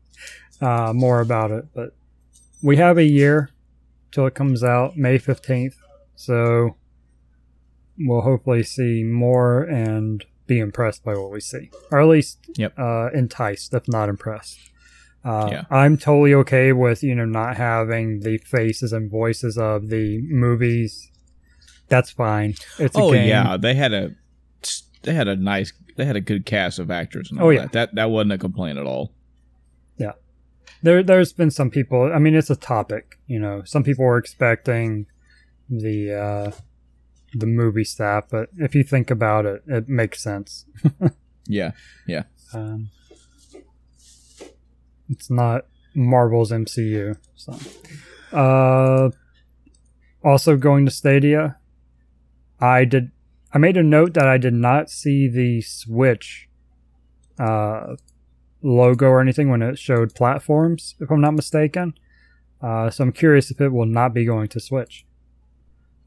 uh, 0.60 0.92
more 0.94 1.20
about 1.20 1.50
it. 1.50 1.64
But 1.74 1.94
we 2.62 2.76
have 2.76 2.98
a 2.98 3.04
year 3.04 3.50
till 4.12 4.26
it 4.26 4.34
comes 4.34 4.62
out, 4.64 4.96
May 4.96 5.18
fifteenth. 5.18 5.76
So 6.16 6.76
we'll 7.98 8.20
hopefully 8.22 8.62
see 8.62 9.02
more 9.04 9.62
and 9.62 10.24
be 10.46 10.58
impressed 10.58 11.04
by 11.04 11.14
what 11.14 11.30
we 11.30 11.40
see, 11.40 11.70
or 11.92 12.00
at 12.00 12.08
least 12.08 12.38
Yep. 12.56 12.74
uh, 12.78 13.10
enticed, 13.14 13.72
if 13.74 13.86
not 13.88 14.08
impressed. 14.08 14.58
Uh, 15.24 15.48
Yeah. 15.52 15.64
I'm 15.70 15.96
totally 15.96 16.34
okay 16.34 16.72
with 16.72 17.02
you 17.02 17.14
know 17.14 17.24
not 17.26 17.56
having 17.56 18.20
the 18.20 18.38
faces 18.38 18.92
and 18.92 19.10
voices 19.10 19.56
of 19.58 19.88
the 19.90 20.20
movies. 20.22 21.10
That's 21.88 22.10
fine. 22.10 22.54
It's 22.78 22.96
a 22.96 23.00
oh 23.00 23.12
yeah, 23.12 23.56
they 23.56 23.74
had 23.74 23.92
a 23.92 24.14
they 25.02 25.14
had 25.14 25.28
a 25.28 25.36
nice 25.36 25.72
they 25.96 26.04
had 26.04 26.16
a 26.16 26.20
good 26.20 26.46
cast 26.46 26.78
of 26.78 26.90
actors 26.90 27.30
and 27.30 27.40
all 27.40 27.46
Oh, 27.48 27.50
yeah. 27.50 27.62
that. 27.62 27.72
That 27.72 27.94
that 27.96 28.10
wasn't 28.10 28.32
a 28.32 28.38
complaint 28.38 28.78
at 28.78 28.86
all. 28.86 29.12
There, 30.82 31.02
there's 31.02 31.32
been 31.32 31.50
some 31.50 31.70
people. 31.70 32.12
I 32.12 32.18
mean, 32.18 32.34
it's 32.34 32.50
a 32.50 32.56
topic. 32.56 33.18
You 33.26 33.38
know, 33.38 33.62
some 33.64 33.82
people 33.82 34.04
were 34.04 34.18
expecting 34.18 35.06
the 35.68 36.12
uh, 36.14 36.50
the 37.34 37.46
movie 37.46 37.84
staff, 37.84 38.24
but 38.30 38.48
if 38.56 38.74
you 38.74 38.82
think 38.82 39.10
about 39.10 39.46
it, 39.46 39.62
it 39.66 39.88
makes 39.88 40.22
sense. 40.22 40.66
Yeah, 41.46 41.72
yeah, 42.06 42.24
Um, 42.54 42.90
it's 45.08 45.30
not 45.30 45.66
Marvel's 45.96 46.52
MCU. 46.52 47.16
So, 47.34 47.58
uh, 48.32 49.10
also 50.22 50.56
going 50.56 50.84
to 50.84 50.92
Stadia. 50.92 51.56
I 52.60 52.84
did. 52.84 53.10
I 53.52 53.58
made 53.58 53.76
a 53.76 53.82
note 53.82 54.14
that 54.14 54.28
I 54.28 54.38
did 54.38 54.54
not 54.54 54.90
see 54.90 55.26
the 55.26 55.60
Switch 55.60 56.48
uh, 57.36 57.96
logo 58.62 59.06
or 59.06 59.20
anything 59.20 59.48
when 59.50 59.62
it 59.62 59.78
showed 59.78 60.14
platforms, 60.14 60.94
if 61.00 61.10
I'm 61.10 61.20
not 61.20 61.34
mistaken. 61.34 61.94
Uh, 62.60 62.90
so 62.90 63.04
I'm 63.04 63.12
curious 63.12 63.50
if 63.50 63.60
it 63.60 63.70
will 63.70 63.86
not 63.86 64.12
be 64.12 64.24
going 64.24 64.48
to 64.48 64.60
Switch. 64.60 65.06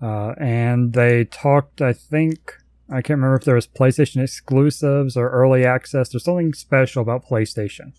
Uh, 0.02 0.34
and 0.38 0.94
they 0.94 1.24
talked, 1.26 1.82
I 1.82 1.94
think, 1.94 2.54
I 2.90 3.02
can't 3.02 3.18
remember 3.18 3.36
if 3.38 3.46
there 3.46 3.56
was 3.56 3.66
PlayStation 3.68 4.22
exclusives 4.22 5.16
or 5.18 5.30
early 5.30 5.66
access. 5.66 6.10
There's 6.10 6.26
something 6.26 6.54
special 6.54 7.02
about 7.02 7.26
PlayStation. 7.26 7.94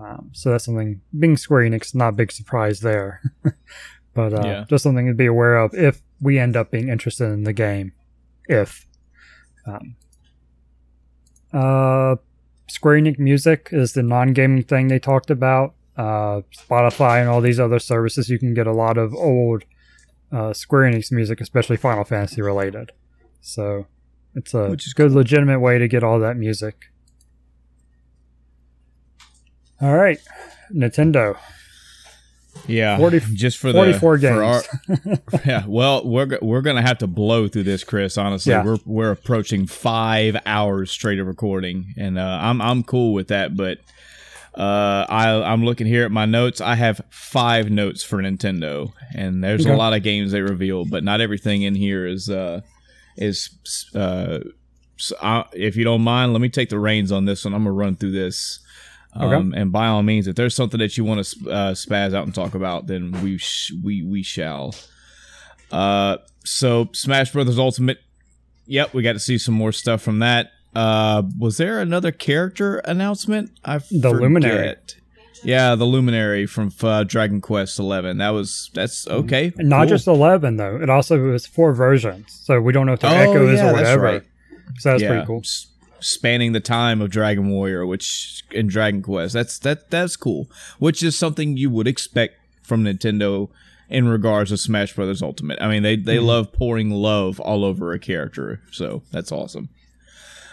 Um, 0.00 0.30
so 0.32 0.50
that's 0.50 0.64
something, 0.64 1.00
being 1.18 1.36
Square 1.36 1.70
Enix, 1.70 1.94
not 1.94 2.08
a 2.10 2.12
big 2.12 2.32
surprise 2.32 2.80
there. 2.80 3.20
but 4.14 4.32
uh, 4.32 4.42
Yeah. 4.44 4.64
just 4.68 4.82
something 4.82 5.06
to 5.06 5.14
be 5.14 5.26
aware 5.26 5.56
of 5.58 5.74
if 5.74 6.00
we 6.20 6.38
end 6.38 6.56
up 6.56 6.70
being 6.70 6.88
interested 6.88 7.30
in 7.30 7.44
the 7.44 7.52
game. 7.52 7.92
If. 8.48 8.86
Um, 9.66 9.96
uh, 11.52 12.16
Square 12.68 13.00
Enix 13.00 13.18
Music 13.18 13.68
is 13.72 13.92
the 13.92 14.02
non 14.02 14.32
gaming 14.32 14.62
thing 14.62 14.88
they 14.88 14.98
talked 14.98 15.30
about. 15.30 15.74
Uh, 15.96 16.42
Spotify 16.56 17.20
and 17.20 17.28
all 17.28 17.40
these 17.40 17.58
other 17.58 17.80
services, 17.80 18.28
you 18.28 18.38
can 18.38 18.54
get 18.54 18.66
a 18.66 18.72
lot 18.72 18.96
of 18.96 19.12
old 19.14 19.64
uh, 20.30 20.52
Square 20.52 20.92
Enix 20.92 21.10
music, 21.10 21.40
especially 21.40 21.76
Final 21.76 22.04
Fantasy 22.04 22.40
related. 22.40 22.92
So 23.40 23.86
it's 24.34 24.54
a 24.54 24.68
Which 24.68 24.86
is 24.86 24.92
good, 24.94 25.12
legitimate 25.12 25.60
way 25.60 25.78
to 25.78 25.88
get 25.88 26.04
all 26.04 26.20
that 26.20 26.36
music. 26.36 26.92
All 29.80 29.94
right, 29.94 30.18
Nintendo. 30.72 31.36
Yeah. 32.66 32.98
40 32.98 33.20
just 33.34 33.58
for 33.58 33.72
44 33.72 34.18
the 34.18 34.20
games. 34.20 34.34
for 34.36 34.42
our, 34.44 35.40
yeah. 35.46 35.64
Well, 35.66 36.06
we're 36.06 36.38
we're 36.42 36.60
gonna 36.62 36.82
have 36.82 36.98
to 36.98 37.06
blow 37.06 37.48
through 37.48 37.64
this, 37.64 37.84
Chris. 37.84 38.18
Honestly, 38.18 38.52
Yeah. 38.52 38.64
we're 38.64 38.78
we're 38.84 39.10
approaching 39.10 39.66
five 39.66 40.36
hours 40.46 40.90
straight 40.90 41.18
of 41.18 41.26
recording, 41.26 41.94
and 41.96 42.18
uh, 42.18 42.38
I'm 42.40 42.60
I'm 42.60 42.82
cool 42.82 43.12
with 43.14 43.28
that. 43.28 43.56
But 43.56 43.78
uh, 44.54 45.06
I 45.08 45.30
I'm 45.52 45.64
looking 45.64 45.86
here 45.86 46.04
at 46.04 46.10
my 46.10 46.24
notes. 46.26 46.60
I 46.60 46.74
have 46.74 47.00
five 47.10 47.70
notes 47.70 48.02
for 48.02 48.18
Nintendo, 48.18 48.92
and 49.14 49.42
there's 49.44 49.64
Okay. 49.66 49.74
a 49.74 49.76
lot 49.76 49.92
of 49.94 50.02
games 50.02 50.32
they 50.32 50.40
reveal, 50.40 50.84
but 50.84 51.04
not 51.04 51.20
everything 51.20 51.62
in 51.62 51.74
here 51.74 52.06
is 52.06 52.28
uh 52.28 52.62
is 53.16 53.50
uh. 53.94 54.40
So 55.00 55.14
I, 55.22 55.44
if 55.52 55.76
you 55.76 55.84
don't 55.84 56.02
mind, 56.02 56.32
let 56.32 56.40
me 56.40 56.48
take 56.48 56.70
the 56.70 56.78
reins 56.80 57.12
on 57.12 57.24
this 57.24 57.44
one. 57.44 57.54
I'm 57.54 57.60
gonna 57.62 57.72
run 57.72 57.94
through 57.94 58.10
this. 58.10 58.58
Okay. 59.20 59.34
Um, 59.34 59.52
and 59.54 59.72
by 59.72 59.88
all 59.88 60.02
means, 60.02 60.26
if 60.28 60.36
there's 60.36 60.54
something 60.54 60.78
that 60.80 60.96
you 60.96 61.04
want 61.04 61.24
to 61.26 61.50
uh, 61.50 61.72
spaz 61.72 62.14
out 62.14 62.24
and 62.24 62.34
talk 62.34 62.54
about, 62.54 62.86
then 62.86 63.10
we 63.22 63.38
sh- 63.38 63.72
we 63.82 64.02
we 64.02 64.22
shall. 64.22 64.74
Uh, 65.70 66.18
so 66.44 66.88
Smash 66.92 67.32
Brothers 67.32 67.58
Ultimate. 67.58 67.98
Yep, 68.66 68.94
we 68.94 69.02
got 69.02 69.14
to 69.14 69.18
see 69.18 69.38
some 69.38 69.54
more 69.54 69.72
stuff 69.72 70.02
from 70.02 70.18
that. 70.20 70.50
Uh, 70.74 71.22
was 71.38 71.56
there 71.56 71.80
another 71.80 72.12
character 72.12 72.78
announcement? 72.78 73.50
I 73.64 73.78
The 73.90 74.10
Luminary. 74.10 74.76
Yeah, 75.44 75.74
the 75.76 75.84
Luminary 75.84 76.46
from 76.46 76.72
uh, 76.82 77.04
Dragon 77.04 77.40
Quest 77.40 77.78
Eleven. 77.78 78.18
That 78.18 78.30
was 78.30 78.70
that's 78.74 79.06
okay. 79.08 79.52
And 79.56 79.68
not 79.68 79.82
cool. 79.82 79.88
just 79.96 80.06
11, 80.08 80.56
though. 80.56 80.76
It 80.82 80.90
also 80.90 81.18
was 81.20 81.46
four 81.46 81.72
versions. 81.72 82.40
So 82.44 82.60
we 82.60 82.72
don't 82.72 82.86
know 82.86 82.94
if 82.94 83.00
they're 83.00 83.10
Oh, 83.28 83.30
echoes 83.32 83.58
yeah, 83.58 83.64
or 83.70 83.72
that's 83.72 83.76
whatever. 83.76 84.02
right. 84.02 84.22
So 84.78 84.90
that's 84.90 85.02
Yeah, 85.02 85.08
pretty 85.10 85.26
cool. 85.26 85.40
s- 85.40 85.68
Spanning 86.00 86.52
the 86.52 86.60
time 86.60 87.00
of 87.00 87.10
Dragon 87.10 87.48
Warrior, 87.50 87.86
which 87.86 88.42
in 88.52 88.66
Dragon 88.68 89.02
Quest, 89.02 89.34
that's 89.34 89.58
that 89.60 89.90
that's 89.90 90.16
cool. 90.16 90.48
Which 90.78 91.02
is 91.02 91.16
something 91.16 91.56
you 91.56 91.70
would 91.70 91.88
expect 91.88 92.36
from 92.62 92.84
Nintendo 92.84 93.48
in 93.88 94.06
regards 94.08 94.50
to 94.50 94.56
Smash 94.58 94.94
Brothers 94.94 95.22
Ultimate. 95.22 95.60
I 95.60 95.68
mean, 95.68 95.82
they 95.82 95.96
they 95.96 96.16
Mhm. 96.18 96.24
love 96.26 96.52
pouring 96.52 96.90
love 96.90 97.40
all 97.40 97.64
over 97.64 97.92
a 97.92 97.98
character, 97.98 98.60
so 98.70 99.02
that's 99.10 99.32
awesome. 99.32 99.70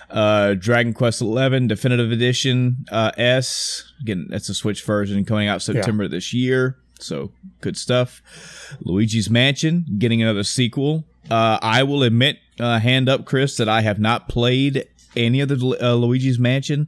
Uh, 0.09 0.53
Dragon 0.53 0.93
Quest 0.93 1.19
Eleven 1.21 1.67
Definitive 1.67 2.11
Edition 2.11 2.85
uh, 2.91 3.11
S 3.17 3.91
again, 4.01 4.27
that's 4.29 4.49
a 4.49 4.53
Switch 4.53 4.83
version 4.83 5.25
coming 5.25 5.47
out 5.47 5.61
September 5.61 6.07
this 6.07 6.31
year. 6.33 6.77
So 6.99 7.31
good 7.61 7.75
stuff. 7.75 8.21
Luigi's 8.81 9.29
Mansion 9.29 9.85
getting 9.97 10.21
another 10.21 10.43
sequel. 10.43 11.05
Uh, 11.29 11.57
I 11.61 11.83
will 11.83 12.03
admit, 12.03 12.37
uh, 12.59 12.79
hand 12.79 13.09
up, 13.09 13.25
Chris, 13.25 13.57
that 13.57 13.67
I 13.67 13.81
have 13.81 13.99
not 13.99 14.29
played 14.29 14.85
any 15.15 15.39
of 15.41 15.49
the 15.49 15.77
uh, 15.81 15.93
Luigi's 15.93 16.39
Mansion. 16.39 16.87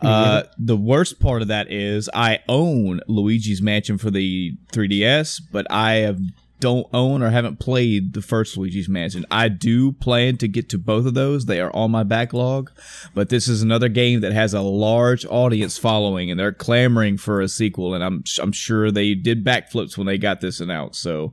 Uh, 0.00 0.44
the 0.58 0.76
worst 0.76 1.20
part 1.20 1.42
of 1.42 1.48
that 1.48 1.70
is 1.70 2.08
I 2.14 2.40
own 2.48 3.00
Luigi's 3.08 3.62
Mansion 3.62 3.98
for 3.98 4.10
the 4.10 4.56
3DS, 4.72 5.42
but 5.52 5.66
I 5.70 5.94
have 5.96 6.20
don't 6.60 6.86
own 6.92 7.22
or 7.22 7.30
haven't 7.30 7.60
played 7.60 8.14
the 8.14 8.22
first 8.22 8.56
Luigi's 8.56 8.88
Mansion. 8.88 9.24
I 9.30 9.48
do 9.48 9.92
plan 9.92 10.36
to 10.38 10.48
get 10.48 10.68
to 10.70 10.78
both 10.78 11.06
of 11.06 11.14
those. 11.14 11.46
They 11.46 11.60
are 11.60 11.74
on 11.74 11.90
my 11.90 12.02
backlog, 12.02 12.70
but 13.14 13.28
this 13.28 13.46
is 13.48 13.62
another 13.62 13.88
game 13.88 14.20
that 14.20 14.32
has 14.32 14.54
a 14.54 14.60
large 14.60 15.24
audience 15.26 15.78
following 15.78 16.30
and 16.30 16.38
they're 16.38 16.52
clamoring 16.52 17.18
for 17.18 17.40
a 17.40 17.48
sequel 17.48 17.94
and 17.94 18.02
I'm 18.02 18.24
I'm 18.40 18.52
sure 18.52 18.90
they 18.90 19.14
did 19.14 19.44
backflips 19.44 19.96
when 19.96 20.06
they 20.06 20.18
got 20.18 20.40
this 20.40 20.60
announced. 20.60 21.00
So 21.00 21.32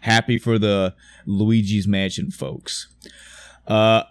happy 0.00 0.38
for 0.38 0.58
the 0.58 0.94
Luigi's 1.26 1.86
Mansion 1.86 2.30
folks. 2.30 2.88
Uh, 3.66 4.02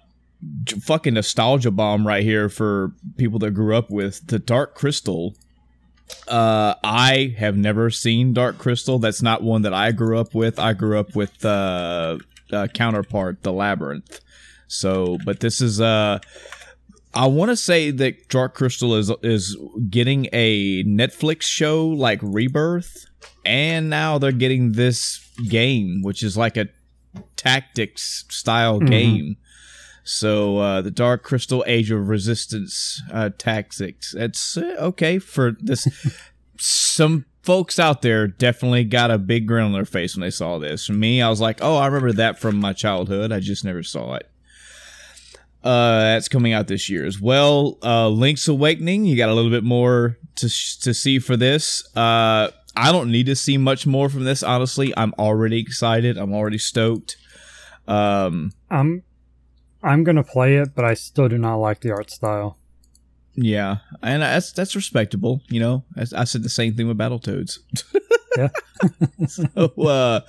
fucking 0.81 1.13
nostalgia 1.13 1.71
bomb 1.71 2.05
right 2.05 2.23
here 2.23 2.49
for 2.49 2.93
people 3.17 3.39
that 3.39 3.51
grew 3.51 3.75
up 3.75 3.89
with 3.89 4.27
the 4.27 4.39
Dark 4.39 4.75
Crystal. 4.75 5.35
Uh, 6.27 6.75
I 6.83 7.35
have 7.37 7.57
never 7.57 7.89
seen 7.89 8.33
Dark 8.33 8.57
Crystal. 8.57 8.99
That's 8.99 9.21
not 9.21 9.41
one 9.43 9.63
that 9.63 9.73
I 9.73 9.91
grew 9.91 10.19
up 10.19 10.35
with. 10.35 10.59
I 10.59 10.73
grew 10.73 10.99
up 10.99 11.15
with 11.15 11.43
uh, 11.43 12.17
uh 12.51 12.67
counterpart, 12.67 13.43
The 13.43 13.51
Labyrinth. 13.51 14.19
So, 14.67 15.17
but 15.25 15.39
this 15.39 15.61
is 15.61 15.79
uh 15.79 16.19
I 17.15 17.27
want 17.27 17.49
to 17.51 17.55
say 17.55 17.91
that 17.91 18.27
Dark 18.29 18.55
Crystal 18.55 18.95
is 18.95 19.11
is 19.21 19.55
getting 19.89 20.27
a 20.33 20.83
Netflix 20.83 21.43
show 21.43 21.87
like 21.87 22.19
Rebirth, 22.23 23.05
and 23.45 23.89
now 23.89 24.17
they're 24.17 24.31
getting 24.31 24.71
this 24.71 25.19
game, 25.47 26.01
which 26.01 26.23
is 26.23 26.35
like 26.35 26.57
a 26.57 26.69
tactics 27.35 28.25
style 28.29 28.79
mm-hmm. 28.79 28.89
game. 28.89 29.37
So 30.03 30.57
uh, 30.57 30.81
the 30.81 30.91
Dark 30.91 31.23
Crystal 31.23 31.63
Age 31.65 31.91
of 31.91 32.09
Resistance 32.09 33.01
uh, 33.11 33.29
tactics. 33.37 34.13
It's 34.13 34.57
uh, 34.57 34.75
okay 34.79 35.19
for 35.19 35.55
this. 35.59 35.87
Some 36.57 37.25
folks 37.41 37.79
out 37.79 38.01
there 38.01 38.27
definitely 38.27 38.83
got 38.83 39.11
a 39.11 39.17
big 39.17 39.47
grin 39.47 39.65
on 39.65 39.73
their 39.73 39.85
face 39.85 40.15
when 40.15 40.21
they 40.21 40.29
saw 40.29 40.57
this. 40.57 40.85
For 40.85 40.93
me, 40.93 41.21
I 41.21 41.29
was 41.29 41.41
like, 41.41 41.59
"Oh, 41.61 41.77
I 41.77 41.85
remember 41.87 42.13
that 42.13 42.39
from 42.39 42.57
my 42.57 42.73
childhood. 42.73 43.31
I 43.31 43.39
just 43.39 43.63
never 43.63 43.83
saw 43.83 44.15
it." 44.15 44.29
Uh, 45.63 46.01
that's 46.01 46.27
coming 46.27 46.51
out 46.51 46.67
this 46.67 46.89
year 46.89 47.05
as 47.05 47.21
well. 47.21 47.77
Uh, 47.81 48.09
Link's 48.09 48.49
Awakening, 48.49 49.05
you 49.05 49.15
got 49.15 49.29
a 49.29 49.33
little 49.33 49.51
bit 49.51 49.63
more 49.63 50.17
to 50.35 50.49
to 50.81 50.93
see 50.93 51.19
for 51.19 51.37
this. 51.37 51.83
Uh, 51.95 52.49
I 52.75 52.91
don't 52.91 53.11
need 53.11 53.27
to 53.27 53.35
see 53.35 53.57
much 53.57 53.85
more 53.87 54.09
from 54.09 54.25
this. 54.25 54.43
Honestly, 54.43 54.93
I'm 54.97 55.13
already 55.17 55.59
excited. 55.59 56.17
I'm 56.17 56.33
already 56.33 56.57
stoked. 56.57 57.15
Um, 57.87 58.51
I'm 58.69 59.03
I'm 59.83 60.03
gonna 60.03 60.23
play 60.23 60.55
it, 60.55 60.73
but 60.75 60.85
I 60.85 60.93
still 60.93 61.27
do 61.27 61.37
not 61.37 61.57
like 61.57 61.81
the 61.81 61.91
art 61.91 62.09
style. 62.09 62.57
Yeah, 63.35 63.77
and 64.01 64.21
that's 64.21 64.51
that's 64.51 64.75
respectable. 64.75 65.41
You 65.49 65.59
know, 65.59 65.83
I, 65.97 66.05
I 66.21 66.23
said 66.23 66.43
the 66.43 66.49
same 66.49 66.75
thing 66.75 66.87
with 66.87 66.97
Battletoads. 66.97 67.59
yeah. 68.37 68.49
so, 69.27 69.67
uh, 69.81 70.21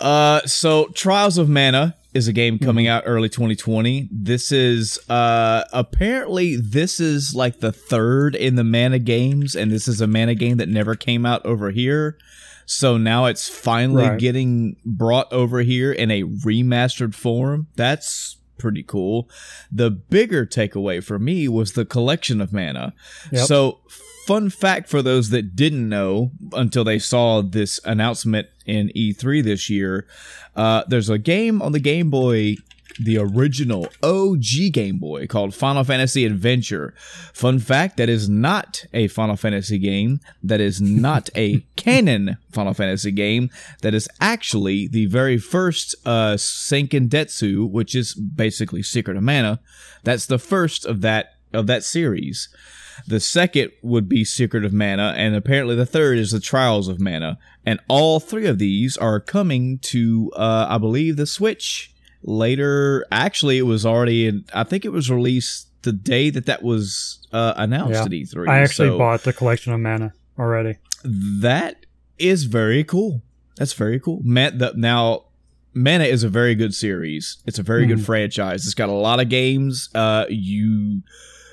uh, 0.00 0.46
so 0.46 0.86
Trials 0.94 1.38
of 1.38 1.48
Mana 1.48 1.96
is 2.16 2.28
a 2.28 2.32
game 2.32 2.58
coming 2.58 2.86
mm-hmm. 2.86 2.96
out 2.96 3.04
early 3.06 3.28
2020. 3.28 4.08
This 4.10 4.50
is 4.50 4.98
uh 5.10 5.64
apparently 5.72 6.56
this 6.56 6.98
is 6.98 7.34
like 7.34 7.60
the 7.60 7.72
third 7.72 8.34
in 8.34 8.54
the 8.54 8.64
mana 8.64 8.98
games 8.98 9.54
and 9.54 9.70
this 9.70 9.86
is 9.86 10.00
a 10.00 10.06
mana 10.06 10.34
game 10.34 10.56
that 10.56 10.68
never 10.68 10.94
came 10.94 11.26
out 11.26 11.44
over 11.44 11.70
here. 11.70 12.16
So 12.66 12.96
now 12.96 13.26
it's 13.26 13.48
finally 13.48 14.08
right. 14.08 14.18
getting 14.18 14.76
brought 14.84 15.32
over 15.32 15.60
here 15.60 15.92
in 15.92 16.10
a 16.10 16.24
remastered 16.24 17.14
form. 17.14 17.68
That's 17.76 18.36
pretty 18.58 18.82
cool. 18.82 19.30
The 19.70 19.90
bigger 19.90 20.44
takeaway 20.44 21.02
for 21.02 21.18
me 21.18 21.48
was 21.48 21.72
the 21.72 21.84
collection 21.84 22.40
of 22.40 22.52
mana. 22.52 22.92
Yep. 23.30 23.46
So 23.46 23.80
fun 24.26 24.50
fact 24.50 24.88
for 24.88 25.02
those 25.02 25.30
that 25.30 25.54
didn't 25.54 25.88
know 25.88 26.32
until 26.52 26.82
they 26.82 26.98
saw 26.98 27.40
this 27.42 27.78
announcement 27.84 28.48
in 28.66 28.90
E3 28.96 29.44
this 29.44 29.70
year, 29.70 30.06
uh, 30.56 30.82
there's 30.88 31.08
a 31.08 31.18
game 31.18 31.62
on 31.62 31.70
the 31.72 31.78
Game 31.78 32.10
Boy 32.10 32.56
the 32.98 33.18
original 33.18 33.88
OG 34.02 34.72
Game 34.72 34.98
Boy 34.98 35.26
called 35.26 35.54
Final 35.54 35.84
Fantasy 35.84 36.24
Adventure. 36.24 36.94
Fun 37.32 37.58
fact 37.58 37.96
that 37.96 38.08
is 38.08 38.28
not 38.28 38.84
a 38.92 39.08
Final 39.08 39.36
Fantasy 39.36 39.78
game. 39.78 40.20
That 40.42 40.60
is 40.60 40.80
not 40.80 41.30
a 41.36 41.60
canon 41.76 42.38
Final 42.52 42.74
Fantasy 42.74 43.10
game. 43.10 43.50
That 43.82 43.94
is 43.94 44.08
actually 44.20 44.88
the 44.88 45.06
very 45.06 45.38
first 45.38 45.94
uh, 46.04 46.34
Seiken 46.34 47.08
Densetsu, 47.08 47.70
which 47.70 47.94
is 47.94 48.14
basically 48.14 48.82
Secret 48.82 49.16
of 49.16 49.22
Mana. 49.22 49.60
That's 50.04 50.26
the 50.26 50.38
first 50.38 50.84
of 50.84 51.00
that 51.02 51.34
of 51.52 51.66
that 51.66 51.84
series. 51.84 52.48
The 53.06 53.20
second 53.20 53.72
would 53.82 54.08
be 54.08 54.24
Secret 54.24 54.64
of 54.64 54.72
Mana, 54.72 55.14
and 55.16 55.34
apparently 55.34 55.74
the 55.74 55.86
third 55.86 56.18
is 56.18 56.30
the 56.30 56.40
Trials 56.40 56.88
of 56.88 57.00
Mana. 57.00 57.38
And 57.64 57.80
all 57.88 58.20
three 58.20 58.46
of 58.46 58.58
these 58.58 58.96
are 58.96 59.20
coming 59.20 59.78
to, 59.80 60.32
uh, 60.34 60.66
I 60.68 60.78
believe, 60.78 61.16
the 61.16 61.26
Switch 61.26 61.92
later. 62.26 63.06
Actually, 63.10 63.58
it 63.58 63.62
was 63.62 63.86
already, 63.86 64.26
in, 64.26 64.44
I 64.52 64.64
think 64.64 64.84
it 64.84 64.92
was 64.92 65.10
released 65.10 65.68
the 65.82 65.92
day 65.92 66.30
that 66.30 66.46
that 66.46 66.62
was 66.62 67.26
uh, 67.32 67.54
announced 67.56 67.94
yeah. 67.94 68.02
at 68.02 68.10
E3. 68.10 68.48
I 68.48 68.58
actually 68.58 68.88
so 68.88 68.98
bought 68.98 69.22
the 69.22 69.32
collection 69.32 69.72
of 69.72 69.80
Mana 69.80 70.12
already. 70.38 70.76
That 71.04 71.86
is 72.18 72.44
very 72.44 72.84
cool. 72.84 73.22
That's 73.56 73.72
very 73.72 73.98
cool. 73.98 74.20
Man, 74.22 74.58
the, 74.58 74.74
now, 74.76 75.24
Mana 75.72 76.04
is 76.04 76.24
a 76.24 76.28
very 76.28 76.54
good 76.54 76.74
series. 76.74 77.38
It's 77.46 77.58
a 77.58 77.62
very 77.62 77.84
mm. 77.84 77.88
good 77.88 78.04
franchise. 78.04 78.64
It's 78.64 78.74
got 78.74 78.88
a 78.88 78.92
lot 78.92 79.20
of 79.20 79.28
games. 79.28 79.88
Uh, 79.94 80.26
you 80.28 81.02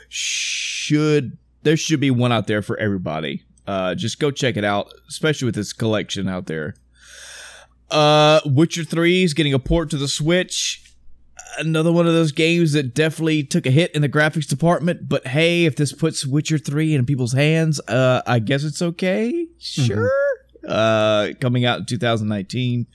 should 0.10 1.38
there 1.64 1.78
should 1.78 2.00
be 2.00 2.12
one 2.12 2.32
out 2.32 2.48
there 2.48 2.62
for 2.62 2.78
everybody. 2.78 3.44
Uh, 3.66 3.96
just 3.96 4.20
go 4.20 4.30
check 4.32 4.58
it 4.58 4.64
out, 4.64 4.94
especially 5.10 5.46
with 5.46 5.56
this 5.56 5.74
collection 5.74 6.28
out 6.28 6.46
there. 6.46 6.76
Uh, 7.94 8.42
Witcher 8.46 8.84
3 8.84 9.24
is 9.24 9.34
getting 9.34 9.54
a 9.54 9.60
port 9.60 9.90
to 9.92 9.98
the 9.98 10.08
Switch. 10.08 10.80
Another 11.60 11.92
one 11.92 12.08
of 12.08 12.14
those 12.14 12.32
games 12.32 12.74
that 12.74 12.96
definitely 12.96 13.44
took 13.44 13.68
a 13.68 13.72
hit 13.72 13.92
in 13.94 14.02
the 14.02 14.10
graphics 14.10 14.48
department, 14.48 15.08
but 15.08 15.28
hey, 15.28 15.66
if 15.66 15.76
this 15.76 15.94
puts 15.94 16.26
Witcher 16.26 16.58
3 16.58 16.96
in 16.96 17.06
people's 17.06 17.34
hands, 17.34 17.80
uh, 17.82 18.24
I 18.26 18.40
guess 18.40 18.64
it's 18.64 18.82
okay. 18.82 19.32
Mm-hmm. 19.32 19.84
Sure. 19.84 20.10
Mm-hmm. 20.66 20.72
Uh, 20.72 21.34
coming 21.40 21.66
out 21.66 21.80
in 21.80 21.86
2019. 21.86 22.88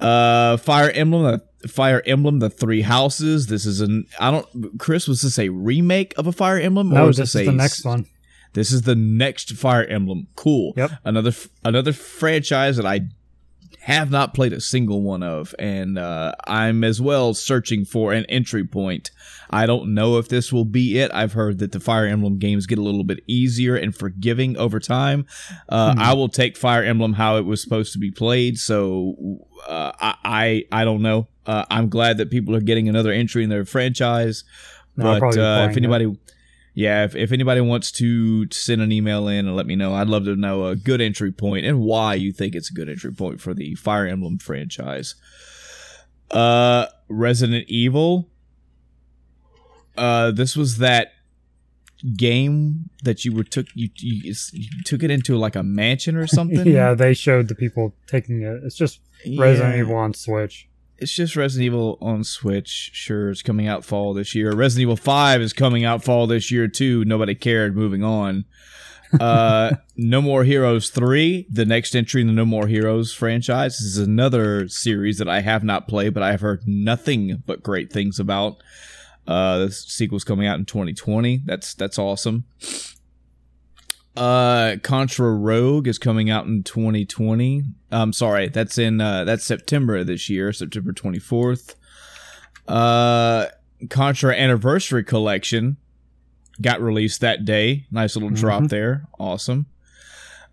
Uh, 0.00 0.56
Fire 0.58 0.90
Emblem, 0.90 1.40
Fire 1.68 2.02
Emblem: 2.04 2.40
The 2.40 2.50
Three 2.50 2.82
Houses. 2.82 3.46
This 3.46 3.64
is 3.64 3.80
an 3.80 4.06
I 4.18 4.32
don't. 4.32 4.78
Chris, 4.78 5.06
was 5.06 5.22
this 5.22 5.38
a 5.38 5.50
remake 5.50 6.14
of 6.18 6.26
a 6.26 6.32
Fire 6.32 6.58
Emblem? 6.58 6.90
No, 6.90 7.04
or 7.04 7.06
this, 7.06 7.18
this 7.18 7.34
is 7.36 7.46
the 7.46 7.52
next 7.52 7.84
one. 7.84 8.06
This 8.54 8.72
is 8.72 8.82
the 8.82 8.96
next 8.96 9.52
Fire 9.52 9.84
Emblem. 9.84 10.26
Cool. 10.34 10.74
Yep. 10.76 10.90
Another 11.04 11.32
another 11.64 11.92
franchise 11.92 12.76
that 12.76 12.86
I 12.86 13.02
have 13.84 14.10
not 14.10 14.32
played 14.32 14.54
a 14.54 14.62
single 14.62 15.02
one 15.02 15.22
of, 15.22 15.54
and 15.58 15.98
uh, 15.98 16.32
I'm 16.46 16.82
as 16.84 17.02
well 17.02 17.34
searching 17.34 17.84
for 17.84 18.14
an 18.14 18.24
entry 18.30 18.64
point. 18.64 19.10
I 19.50 19.66
don't 19.66 19.92
know 19.92 20.16
if 20.16 20.26
this 20.26 20.50
will 20.50 20.64
be 20.64 20.98
it. 20.98 21.10
I've 21.12 21.34
heard 21.34 21.58
that 21.58 21.72
the 21.72 21.80
Fire 21.80 22.06
Emblem 22.06 22.38
games 22.38 22.64
get 22.64 22.78
a 22.78 22.82
little 22.82 23.04
bit 23.04 23.20
easier 23.26 23.76
and 23.76 23.94
forgiving 23.94 24.56
over 24.56 24.80
time. 24.80 25.26
Uh, 25.68 25.92
hmm. 25.92 26.00
I 26.00 26.14
will 26.14 26.30
take 26.30 26.56
Fire 26.56 26.82
Emblem 26.82 27.12
how 27.12 27.36
it 27.36 27.44
was 27.44 27.60
supposed 27.60 27.92
to 27.92 27.98
be 27.98 28.10
played, 28.10 28.58
so 28.58 29.16
uh, 29.68 29.92
I, 30.00 30.14
I, 30.24 30.64
I 30.80 30.84
don't 30.84 31.02
know. 31.02 31.28
Uh, 31.44 31.66
I'm 31.68 31.90
glad 31.90 32.16
that 32.16 32.30
people 32.30 32.56
are 32.56 32.62
getting 32.62 32.88
another 32.88 33.12
entry 33.12 33.44
in 33.44 33.50
their 33.50 33.66
franchise, 33.66 34.44
no, 34.96 35.20
but 35.20 35.36
uh, 35.36 35.68
if 35.70 35.76
anybody. 35.76 36.06
It 36.06 36.23
yeah, 36.74 37.04
if, 37.04 37.14
if 37.14 37.30
anybody 37.30 37.60
wants 37.60 37.92
to 37.92 38.50
send 38.50 38.82
an 38.82 38.90
email 38.90 39.28
in 39.28 39.46
and 39.46 39.54
let 39.54 39.66
me 39.66 39.76
know, 39.76 39.94
I'd 39.94 40.08
love 40.08 40.24
to 40.24 40.34
know 40.34 40.66
a 40.66 40.76
good 40.76 41.00
entry 41.00 41.30
point 41.30 41.64
and 41.64 41.80
why 41.80 42.14
you 42.14 42.32
think 42.32 42.56
it's 42.56 42.70
a 42.70 42.74
good 42.74 42.88
entry 42.88 43.12
point 43.12 43.40
for 43.40 43.54
the 43.54 43.76
Fire 43.76 44.06
Emblem 44.06 44.38
franchise. 44.38 45.14
Uh, 46.32 46.86
Resident 47.08 47.66
Evil. 47.68 48.28
Uh, 49.96 50.32
this 50.32 50.56
was 50.56 50.78
that 50.78 51.12
game 52.16 52.90
that 53.04 53.24
you 53.24 53.32
were 53.32 53.44
took 53.44 53.66
you, 53.74 53.88
you, 53.96 54.34
you 54.52 54.68
took 54.84 55.04
it 55.04 55.10
into 55.12 55.36
like 55.38 55.54
a 55.54 55.62
mansion 55.62 56.16
or 56.16 56.26
something. 56.26 56.66
yeah, 56.66 56.92
they 56.92 57.14
showed 57.14 57.46
the 57.46 57.54
people 57.54 57.94
taking 58.08 58.42
it. 58.42 58.62
It's 58.64 58.74
just 58.74 58.98
Resident 59.38 59.76
yeah. 59.76 59.80
Evil 59.82 59.94
on 59.94 60.12
Switch 60.12 60.68
it's 61.04 61.12
just 61.12 61.36
Resident 61.36 61.66
Evil 61.66 61.98
on 62.00 62.24
Switch. 62.24 62.90
Sure, 62.94 63.28
it's 63.28 63.42
coming 63.42 63.68
out 63.68 63.84
fall 63.84 64.14
this 64.14 64.34
year. 64.34 64.52
Resident 64.52 64.84
Evil 64.84 64.96
5 64.96 65.42
is 65.42 65.52
coming 65.52 65.84
out 65.84 66.02
fall 66.02 66.26
this 66.26 66.50
year 66.50 66.66
too. 66.66 67.04
Nobody 67.04 67.34
cared. 67.34 67.76
Moving 67.76 68.02
on. 68.02 68.46
Uh, 69.20 69.74
no 69.98 70.22
More 70.22 70.44
Heroes 70.44 70.88
3, 70.88 71.46
the 71.50 71.66
next 71.66 71.94
entry 71.94 72.22
in 72.22 72.26
the 72.26 72.32
No 72.32 72.46
More 72.46 72.68
Heroes 72.68 73.12
franchise. 73.12 73.76
This 73.76 73.86
is 73.86 73.98
another 73.98 74.66
series 74.66 75.18
that 75.18 75.28
I 75.28 75.42
have 75.42 75.62
not 75.62 75.88
played, 75.88 76.14
but 76.14 76.22
I 76.22 76.30
have 76.30 76.40
heard 76.40 76.66
nothing 76.66 77.42
but 77.44 77.62
great 77.62 77.92
things 77.92 78.18
about. 78.18 78.62
Uh, 79.26 79.58
the 79.58 79.72
sequel's 79.72 80.24
coming 80.24 80.46
out 80.46 80.58
in 80.58 80.64
2020. 80.64 81.42
That's 81.44 81.74
that's 81.74 81.98
awesome. 81.98 82.44
Uh, 84.16 84.76
Contra 84.82 85.32
Rogue 85.32 85.88
is 85.88 85.98
coming 85.98 86.30
out 86.30 86.46
in 86.46 86.62
2020. 86.62 87.64
I'm 87.90 88.12
sorry, 88.12 88.48
that's 88.48 88.78
in 88.78 89.00
uh, 89.00 89.24
that's 89.24 89.44
September 89.44 90.04
this 90.04 90.30
year, 90.30 90.52
September 90.52 90.92
24th. 90.92 91.74
Uh, 92.68 93.46
Contra 93.90 94.34
Anniversary 94.34 95.04
Collection 95.04 95.76
got 96.60 96.80
released 96.80 97.20
that 97.20 97.44
day. 97.44 97.86
Nice 97.90 98.14
little 98.14 98.30
mm-hmm. 98.30 98.36
drop 98.36 98.64
there. 98.64 99.08
Awesome. 99.18 99.66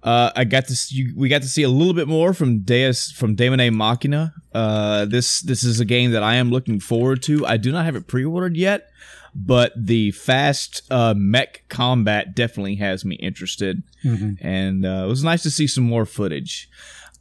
Uh, 0.03 0.31
I 0.35 0.45
got 0.45 0.65
to 0.67 0.75
see, 0.75 1.11
we 1.15 1.29
got 1.29 1.43
to 1.43 1.47
see 1.47 1.61
a 1.61 1.69
little 1.69 1.93
bit 1.93 2.07
more 2.07 2.33
from 2.33 2.59
Deus 2.59 3.11
from 3.11 3.35
Daemon 3.35 3.75
Machina. 3.75 4.33
Uh, 4.51 5.05
this 5.05 5.41
this 5.41 5.63
is 5.63 5.79
a 5.79 5.85
game 5.85 6.11
that 6.11 6.23
I 6.23 6.35
am 6.35 6.49
looking 6.49 6.79
forward 6.79 7.21
to. 7.23 7.45
I 7.45 7.57
do 7.57 7.71
not 7.71 7.85
have 7.85 7.95
it 7.95 8.07
pre-ordered 8.07 8.57
yet, 8.57 8.89
but 9.33 9.73
the 9.75 10.11
fast 10.11 10.81
uh, 10.91 11.13
mech 11.15 11.63
combat 11.69 12.35
definitely 12.35 12.75
has 12.75 13.05
me 13.05 13.15
interested, 13.15 13.83
mm-hmm. 14.03 14.45
and 14.45 14.85
uh, 14.85 15.03
it 15.05 15.07
was 15.07 15.23
nice 15.23 15.43
to 15.43 15.51
see 15.51 15.67
some 15.67 15.83
more 15.83 16.05
footage. 16.05 16.69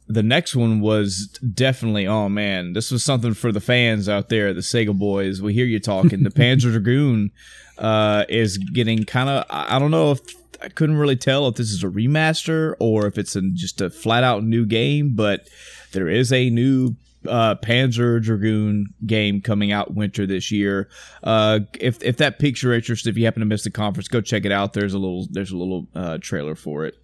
the 0.07 0.23
next 0.23 0.55
one 0.55 0.81
was 0.81 1.27
definitely 1.53 2.05
oh 2.05 2.27
man, 2.27 2.73
this 2.73 2.91
was 2.91 3.03
something 3.03 3.33
for 3.33 3.51
the 3.51 3.61
fans 3.61 4.09
out 4.09 4.29
there, 4.29 4.53
the 4.53 4.61
Sega 4.61 4.97
boys. 4.97 5.41
We 5.41 5.53
hear 5.53 5.65
you 5.65 5.79
talking. 5.79 6.23
The 6.23 6.29
Panzer 6.41 6.71
Dragoon 6.71 7.31
uh, 7.77 8.25
is 8.29 8.57
getting 8.57 9.05
kind 9.05 9.29
of 9.29 9.45
I 9.49 9.79
don't 9.79 9.91
know 9.91 10.11
if 10.11 10.21
I 10.61 10.69
couldn't 10.69 10.97
really 10.97 11.15
tell 11.15 11.47
if 11.47 11.55
this 11.55 11.71
is 11.71 11.83
a 11.83 11.87
remaster 11.87 12.75
or 12.79 13.07
if 13.07 13.17
it's 13.17 13.35
a, 13.35 13.41
just 13.53 13.81
a 13.81 13.89
flat 13.89 14.23
out 14.23 14.43
new 14.43 14.65
game, 14.65 15.15
but 15.15 15.47
there 15.91 16.07
is 16.07 16.31
a 16.31 16.49
new 16.49 16.95
uh, 17.27 17.55
Panzer 17.55 18.21
Dragoon 18.21 18.93
game 19.05 19.41
coming 19.41 19.71
out 19.71 19.93
winter 19.93 20.25
this 20.25 20.51
year. 20.51 20.89
Uh, 21.23 21.61
if 21.79 22.01
if 22.03 22.17
that 22.17 22.39
piques 22.39 22.63
your 22.63 22.73
interest, 22.73 23.07
if 23.07 23.17
you 23.17 23.25
happen 23.25 23.41
to 23.41 23.45
miss 23.45 23.63
the 23.63 23.71
conference, 23.71 24.07
go 24.07 24.21
check 24.21 24.45
it 24.45 24.51
out. 24.51 24.73
There's 24.73 24.93
a 24.93 24.99
little 24.99 25.27
there's 25.29 25.51
a 25.51 25.57
little 25.57 25.87
uh, 25.95 26.17
trailer 26.19 26.55
for 26.55 26.85
it. 26.85 26.97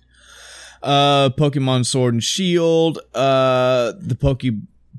Uh, 0.81 1.29
Pokemon 1.31 1.85
Sword 1.85 2.13
and 2.13 2.23
Shield. 2.23 2.99
Uh, 3.13 3.93
the 3.97 4.15
Poke 4.15 4.43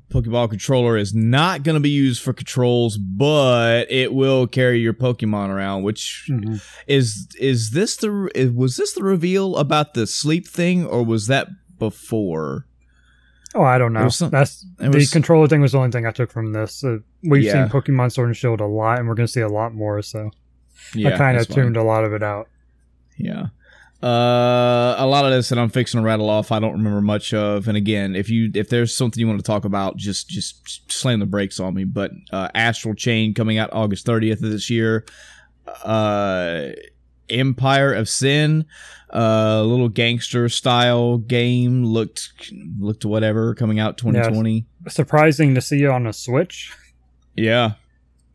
Pokeball 0.09 0.49
controller 0.49 0.97
is 0.97 1.13
not 1.13 1.63
going 1.63 1.75
to 1.75 1.79
be 1.79 1.89
used 1.89 2.21
for 2.23 2.33
controls, 2.33 2.97
but 2.97 3.89
it 3.91 4.13
will 4.13 4.47
carry 4.47 4.79
your 4.79 4.93
Pokemon 4.93 5.49
around. 5.49 5.83
Which 5.83 6.27
mm-hmm. 6.29 6.55
is 6.87 7.27
is 7.39 7.71
this 7.71 7.95
the 7.97 8.51
was 8.55 8.77
this 8.77 8.93
the 8.93 9.03
reveal 9.03 9.57
about 9.57 9.93
the 9.93 10.07
sleep 10.07 10.47
thing, 10.47 10.85
or 10.85 11.03
was 11.03 11.27
that 11.27 11.47
before? 11.77 12.65
Oh, 13.55 13.63
I 13.63 13.77
don't 13.77 13.93
know. 13.93 14.09
Some, 14.09 14.29
That's 14.29 14.65
the 14.77 14.89
was, 14.89 15.11
controller 15.11 15.47
thing 15.47 15.61
was 15.61 15.71
the 15.71 15.79
only 15.79 15.91
thing 15.91 16.05
I 16.05 16.11
took 16.11 16.31
from 16.31 16.53
this. 16.53 16.83
Uh, 16.83 16.97
we've 17.23 17.43
yeah. 17.43 17.53
seen 17.53 17.71
Pokemon 17.71 18.11
Sword 18.11 18.29
and 18.29 18.37
Shield 18.37 18.61
a 18.61 18.65
lot, 18.65 18.99
and 18.99 19.07
we're 19.07 19.15
going 19.15 19.27
to 19.27 19.31
see 19.31 19.41
a 19.41 19.47
lot 19.47 19.73
more. 19.73 20.01
So 20.01 20.29
yeah, 20.93 21.15
I 21.15 21.17
kind 21.17 21.37
of 21.37 21.47
tuned 21.47 21.75
fine. 21.75 21.83
a 21.83 21.87
lot 21.87 22.03
of 22.03 22.13
it 22.13 22.21
out. 22.21 22.47
Yeah. 23.17 23.47
Uh, 24.01 24.95
a 24.97 25.05
lot 25.05 25.25
of 25.25 25.31
this 25.31 25.49
that 25.49 25.59
I'm 25.59 25.67
fixing 25.69 25.99
to 25.99 26.05
rattle 26.05 26.29
off, 26.29 26.53
I 26.53 26.59
don't 26.59 26.71
remember 26.71 27.01
much 27.01 27.33
of. 27.33 27.67
And 27.67 27.75
again, 27.75 28.15
if 28.15 28.29
you 28.29 28.49
if 28.53 28.69
there's 28.69 28.95
something 28.95 29.19
you 29.19 29.27
want 29.27 29.39
to 29.39 29.43
talk 29.43 29.65
about, 29.65 29.97
just 29.97 30.29
just 30.29 30.89
slam 30.91 31.19
the 31.19 31.25
brakes 31.25 31.59
on 31.59 31.73
me. 31.73 31.83
But 31.83 32.11
uh, 32.31 32.49
Astral 32.55 32.95
Chain 32.95 33.33
coming 33.33 33.57
out 33.57 33.69
August 33.73 34.05
30th 34.05 34.43
of 34.43 34.51
this 34.51 34.69
year. 34.69 35.05
Uh, 35.83 36.69
Empire 37.29 37.93
of 37.93 38.09
Sin, 38.09 38.65
a 39.09 39.17
uh, 39.17 39.63
little 39.63 39.89
gangster 39.89 40.49
style 40.49 41.17
game 41.17 41.83
looked 41.83 42.31
looked 42.79 43.05
whatever 43.05 43.55
coming 43.55 43.79
out 43.79 43.97
2020. 43.97 44.53
Yeah, 44.53 44.89
surprising 44.89 45.55
to 45.55 45.61
see 45.61 45.83
it 45.83 45.89
on 45.89 46.05
a 46.07 46.13
Switch. 46.13 46.71
Yeah, 47.35 47.73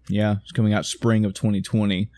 yeah, 0.09 0.37
it's 0.43 0.53
coming 0.53 0.73
out 0.73 0.87
spring 0.87 1.25
of 1.25 1.35
2020. 1.35 2.11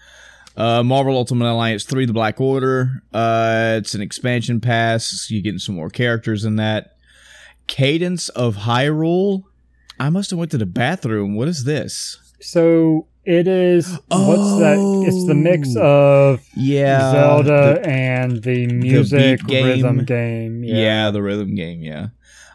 Uh, 0.56 0.82
Marvel 0.82 1.16
Ultimate 1.16 1.50
Alliance 1.50 1.84
3 1.84 2.06
The 2.06 2.14
Black 2.14 2.40
Order. 2.40 3.02
Uh, 3.12 3.74
it's 3.78 3.94
an 3.94 4.00
expansion 4.00 4.60
pass. 4.60 5.30
You're 5.30 5.42
getting 5.42 5.58
some 5.58 5.74
more 5.74 5.90
characters 5.90 6.44
in 6.44 6.56
that. 6.56 6.96
Cadence 7.66 8.28
of 8.30 8.56
Hyrule. 8.56 9.42
I 10.00 10.08
must 10.08 10.30
have 10.30 10.38
went 10.38 10.50
to 10.52 10.58
the 10.58 10.66
bathroom. 10.66 11.34
What 11.34 11.48
is 11.48 11.64
this? 11.64 12.34
So 12.40 13.06
it 13.26 13.48
is 13.48 13.98
oh, 14.10 14.28
what's 14.28 14.60
that? 14.60 15.08
It's 15.08 15.26
the 15.26 15.34
mix 15.34 15.74
oh. 15.76 16.32
of 16.32 16.46
yeah 16.55 17.12
Zelda 17.12 17.80
the, 17.82 17.88
and 17.88 18.42
the 18.42 18.66
music 18.68 19.40
the 19.40 19.46
game. 19.46 19.66
rhythm 19.66 20.05
game. 20.05 20.64
Yeah. 20.64 20.76
yeah. 20.76 21.10
the 21.10 21.22
rhythm 21.22 21.55
game. 21.55 21.82
Yeah. 21.82 22.08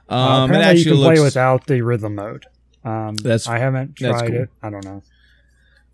Um, 0.10 0.20
uh, 0.20 0.46
apparently, 0.46 0.80
you 0.80 0.86
can 0.86 0.94
looks, 0.96 1.20
play 1.20 1.24
without 1.24 1.68
the 1.68 1.82
rhythm 1.82 2.16
mode. 2.16 2.46
Um, 2.84 3.16
that's 3.16 3.48
I 3.48 3.60
haven't 3.60 3.96
tried 3.96 4.28
cool. 4.28 4.44
it. 4.44 4.50
I 4.64 4.70
don't 4.70 4.86
know. 4.86 5.04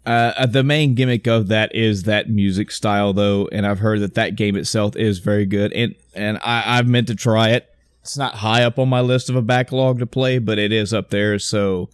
Uh, 0.06 0.34
uh, 0.38 0.46
the 0.46 0.64
main 0.64 0.96
gimmick 0.96 1.28
of 1.28 1.50
that 1.50 1.76
is 1.76 2.04
that 2.04 2.30
music 2.30 2.72
style, 2.72 3.12
though, 3.12 3.50
and 3.52 3.68
I've 3.68 3.80
heard 3.80 4.00
that 4.00 4.14
that 4.14 4.36
game 4.36 4.56
itself 4.56 4.96
is 4.96 5.20
very 5.20 5.46
good, 5.46 5.74
and 5.74 5.96
and 6.16 6.38
I, 6.42 6.78
I've 6.78 6.88
meant 6.88 7.08
to 7.08 7.16
try 7.16 7.50
it. 7.50 7.70
It's 8.08 8.18
not 8.18 8.36
high 8.36 8.64
up 8.64 8.80
on 8.80 8.88
my 8.88 9.02
list 9.02 9.30
of 9.30 9.36
a 9.36 9.42
backlog 9.42 10.00
to 10.00 10.08
play, 10.08 10.40
but 10.40 10.58
it 10.58 10.72
is 10.72 10.94
up 10.94 11.10
there. 11.10 11.38
So 11.40 11.90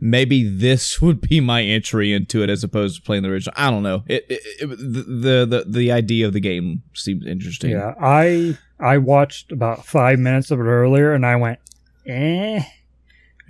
maybe 0.00 0.48
this 0.48 0.98
would 1.02 1.20
be 1.20 1.40
my 1.40 1.62
entry 1.62 2.14
into 2.14 2.42
it 2.42 2.48
as 2.48 2.64
opposed 2.64 2.96
to 2.96 3.02
playing 3.02 3.22
the 3.22 3.28
original. 3.28 3.52
I 3.54 3.70
don't 3.70 3.82
know. 3.82 4.02
It, 4.06 4.24
it, 4.30 4.40
it 4.60 4.68
the, 4.70 5.44
the 5.44 5.64
the 5.68 5.92
idea 5.92 6.26
of 6.26 6.32
the 6.32 6.40
game 6.40 6.84
seems 6.94 7.26
interesting. 7.26 7.72
Yeah, 7.72 7.92
I 8.00 8.56
I 8.80 8.96
watched 8.96 9.52
about 9.52 9.84
five 9.84 10.18
minutes 10.18 10.50
of 10.50 10.58
it 10.58 10.64
earlier, 10.64 11.12
and 11.12 11.26
I 11.26 11.36
went, 11.36 11.58
eh. 12.06 12.62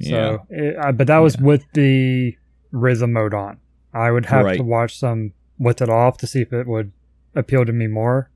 So, 0.01 0.45
yeah. 0.51 0.89
it, 0.89 0.97
but 0.97 1.07
that 1.07 1.19
was 1.19 1.37
yeah. 1.37 1.43
with 1.43 1.65
the 1.75 2.37
rhythm 2.73 3.13
mode 3.13 3.35
on. 3.35 3.59
I 3.95 4.11
would 4.11 4.27
have 4.27 4.45
right. 4.45 4.57
to 4.57 4.65
watch 4.65 4.99
some 4.99 5.35
with 5.57 5.81
it 5.81 5.89
off 5.89 6.19
to 6.19 6.27
see 6.27 6.41
if 6.41 6.53
it 6.53 6.67
would 6.67 6.91
appeal 7.37 7.65
to 7.65 7.73
me 7.73 7.87
more. 7.87 8.31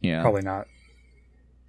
Yeah, 0.00 0.22
probably 0.22 0.42
not. 0.42 0.68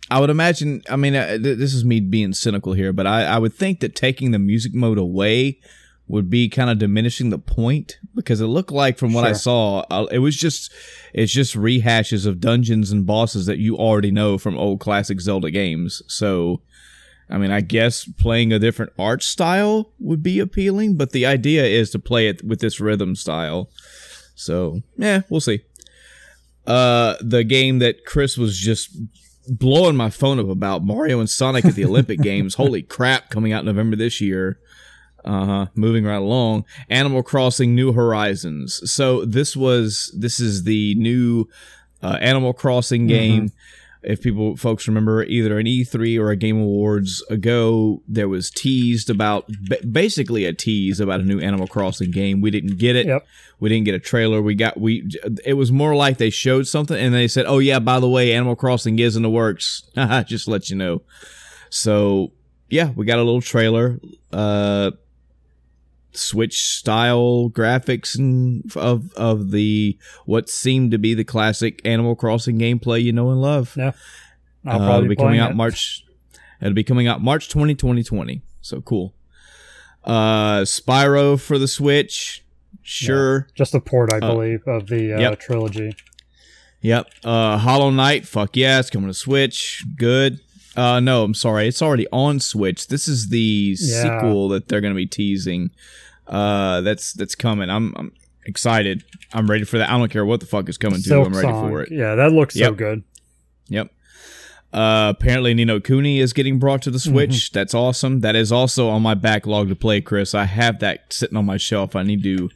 I 0.09 0.19
would 0.19 0.29
imagine. 0.29 0.81
I 0.89 0.95
mean, 0.95 1.15
uh, 1.15 1.37
th- 1.37 1.57
this 1.57 1.73
is 1.73 1.85
me 1.85 1.99
being 1.99 2.33
cynical 2.33 2.73
here, 2.73 2.91
but 2.91 3.07
I, 3.07 3.23
I 3.23 3.37
would 3.37 3.53
think 3.53 3.79
that 3.79 3.95
taking 3.95 4.31
the 4.31 4.39
music 4.39 4.73
mode 4.73 4.97
away 4.97 5.59
would 6.07 6.29
be 6.29 6.49
kind 6.49 6.69
of 6.69 6.77
diminishing 6.77 7.29
the 7.29 7.39
point 7.39 7.97
because 8.13 8.41
it 8.41 8.47
looked 8.47 8.71
like 8.71 8.97
from 8.97 9.13
what 9.13 9.21
sure. 9.21 9.29
I 9.29 9.33
saw, 9.33 9.79
uh, 9.89 10.07
it 10.11 10.19
was 10.19 10.35
just 10.35 10.71
it's 11.13 11.31
just 11.31 11.55
rehashes 11.55 12.25
of 12.25 12.41
dungeons 12.41 12.91
and 12.91 13.05
bosses 13.05 13.45
that 13.45 13.59
you 13.59 13.77
already 13.77 14.11
know 14.11 14.37
from 14.37 14.57
old 14.57 14.81
classic 14.81 15.21
Zelda 15.21 15.49
games. 15.49 16.01
So 16.07 16.61
I 17.31 17.37
mean, 17.37 17.49
I 17.49 17.61
guess 17.61 18.03
playing 18.05 18.51
a 18.51 18.59
different 18.59 18.91
art 18.99 19.23
style 19.23 19.93
would 19.99 20.21
be 20.21 20.39
appealing, 20.39 20.97
but 20.97 21.13
the 21.13 21.25
idea 21.25 21.63
is 21.63 21.89
to 21.91 21.99
play 21.99 22.27
it 22.27 22.43
with 22.43 22.59
this 22.59 22.81
rhythm 22.81 23.15
style. 23.15 23.69
So, 24.35 24.81
yeah, 24.97 25.21
we'll 25.29 25.39
see. 25.39 25.61
Uh, 26.67 27.15
the 27.21 27.45
game 27.45 27.79
that 27.79 28.05
Chris 28.05 28.37
was 28.37 28.57
just 28.57 28.97
blowing 29.47 29.95
my 29.95 30.09
phone 30.09 30.39
up 30.39 30.49
about 30.49 30.83
Mario 30.83 31.19
and 31.19 31.29
Sonic 31.29 31.65
at 31.65 31.75
the 31.75 31.85
Olympic 31.85 32.19
Games. 32.21 32.55
Holy 32.55 32.81
crap, 32.81 33.29
coming 33.29 33.53
out 33.53 33.65
November 33.65 33.95
this 33.95 34.21
year. 34.21 34.59
Uh 35.23 35.45
huh. 35.45 35.65
Moving 35.75 36.03
right 36.03 36.15
along. 36.15 36.65
Animal 36.89 37.21
Crossing 37.23 37.75
New 37.75 37.93
Horizons. 37.93 38.91
So 38.91 39.23
this 39.25 39.55
was 39.55 40.11
this 40.17 40.39
is 40.39 40.63
the 40.63 40.95
new 40.95 41.47
uh, 42.01 42.17
Animal 42.19 42.53
Crossing 42.53 43.07
game. 43.07 43.47
Mm-hmm 43.47 43.55
if 44.03 44.21
people 44.21 44.55
folks 44.57 44.87
remember 44.87 45.23
either 45.23 45.59
an 45.59 45.67
E3 45.67 46.19
or 46.19 46.31
a 46.31 46.35
Game 46.35 46.59
Awards 46.59 47.23
ago, 47.29 48.01
there 48.07 48.27
was 48.27 48.49
teased 48.49 49.09
about 49.09 49.49
basically 49.91 50.45
a 50.45 50.53
tease 50.53 50.99
about 50.99 51.19
a 51.19 51.23
new 51.23 51.39
Animal 51.39 51.67
Crossing 51.67 52.11
game. 52.11 52.41
We 52.41 52.51
didn't 52.51 52.77
get 52.77 52.95
it. 52.95 53.05
Yep. 53.05 53.27
We 53.59 53.69
didn't 53.69 53.85
get 53.85 53.95
a 53.95 53.99
trailer. 53.99 54.41
We 54.41 54.55
got 54.55 54.79
we. 54.79 55.07
It 55.45 55.53
was 55.53 55.71
more 55.71 55.95
like 55.95 56.17
they 56.17 56.31
showed 56.31 56.67
something 56.67 56.97
and 56.97 57.13
they 57.13 57.27
said, 57.27 57.45
"Oh 57.47 57.59
yeah, 57.59 57.79
by 57.79 57.99
the 57.99 58.09
way, 58.09 58.33
Animal 58.33 58.55
Crossing 58.55 58.97
is 58.97 59.15
in 59.15 59.21
the 59.21 59.29
works." 59.29 59.83
Just 60.25 60.47
let 60.47 60.69
you 60.69 60.75
know. 60.75 61.03
So 61.69 62.31
yeah, 62.69 62.91
we 62.95 63.05
got 63.05 63.19
a 63.19 63.23
little 63.23 63.41
trailer. 63.41 63.99
Uh, 64.33 64.91
Switch 66.13 66.61
style 66.61 67.49
graphics 67.49 68.17
and 68.17 68.71
of 68.75 69.13
of 69.13 69.51
the 69.51 69.97
what 70.25 70.49
seemed 70.49 70.91
to 70.91 70.97
be 70.97 71.13
the 71.13 71.23
classic 71.23 71.81
Animal 71.85 72.15
Crossing 72.15 72.59
gameplay 72.59 73.01
you 73.03 73.13
know 73.13 73.29
and 73.29 73.41
love. 73.41 73.75
Yeah, 73.77 73.91
I'll 74.65 74.81
uh, 74.81 74.85
probably 74.85 75.09
be 75.09 75.15
coming 75.15 75.39
out 75.39 75.51
it. 75.51 75.55
March. 75.55 76.05
It'll 76.61 76.73
be 76.73 76.83
coming 76.83 77.07
out 77.07 77.21
March 77.21 77.49
20, 77.49 77.73
2020. 77.73 78.43
So 78.61 78.81
cool. 78.81 79.15
Uh, 80.03 80.61
Spyro 80.61 81.39
for 81.39 81.57
the 81.57 81.67
Switch. 81.67 82.43
Sure. 82.83 83.47
Yeah, 83.47 83.53
just 83.55 83.73
a 83.73 83.79
port, 83.79 84.13
I 84.13 84.17
uh, 84.17 84.33
believe, 84.33 84.67
of 84.67 84.87
the 84.87 85.13
uh, 85.13 85.19
yep. 85.19 85.39
trilogy. 85.39 85.95
Yep. 86.81 87.09
Uh, 87.23 87.57
Hollow 87.57 87.89
Knight. 87.89 88.27
Fuck 88.27 88.55
yeah, 88.55 88.79
it's 88.79 88.89
coming 88.89 89.07
to 89.07 89.13
Switch. 89.13 89.83
Good. 89.95 90.39
Uh, 90.75 90.99
no, 90.99 91.23
I'm 91.23 91.33
sorry. 91.33 91.67
It's 91.67 91.81
already 91.81 92.07
on 92.11 92.39
Switch. 92.39 92.87
This 92.87 93.07
is 93.07 93.29
the 93.29 93.75
yeah. 93.79 94.03
sequel 94.03 94.49
that 94.49 94.67
they're 94.67 94.81
going 94.81 94.93
to 94.93 94.97
be 94.97 95.07
teasing. 95.07 95.71
Uh, 96.27 96.81
that's 96.81 97.13
that's 97.13 97.35
coming. 97.35 97.69
I'm 97.69 97.93
I'm 97.97 98.13
excited. 98.45 99.03
I'm 99.33 99.49
ready 99.49 99.65
for 99.65 99.77
that. 99.77 99.89
I 99.89 99.97
don't 99.97 100.09
care 100.09 100.25
what 100.25 100.39
the 100.39 100.45
fuck 100.45 100.69
is 100.69 100.77
coming 100.77 100.99
Silk 100.99 101.25
to. 101.25 101.29
I'm 101.29 101.35
ready 101.35 101.47
song. 101.47 101.69
for 101.69 101.81
it. 101.81 101.91
Yeah, 101.91 102.15
that 102.15 102.31
looks 102.31 102.55
yep. 102.55 102.69
so 102.69 102.75
good. 102.75 103.03
Yep. 103.67 103.91
Uh, 104.73 105.13
apparently, 105.17 105.53
Ni 105.53 105.65
no 105.65 105.81
Kuni 105.81 106.19
is 106.19 106.31
getting 106.31 106.57
brought 106.57 106.81
to 106.83 106.91
the 106.91 106.99
Switch. 106.99 107.29
Mm-hmm. 107.29 107.59
That's 107.59 107.73
awesome. 107.73 108.21
That 108.21 108.37
is 108.37 108.51
also 108.51 108.87
on 108.87 109.01
my 109.01 109.13
backlog 109.13 109.67
to 109.69 109.75
play, 109.75 109.99
Chris. 109.99 110.33
I 110.33 110.45
have 110.45 110.79
that 110.79 111.11
sitting 111.11 111.37
on 111.37 111.45
my 111.45 111.57
shelf. 111.57 111.95
I 111.95 112.03
need 112.03 112.23
to, 112.23 112.49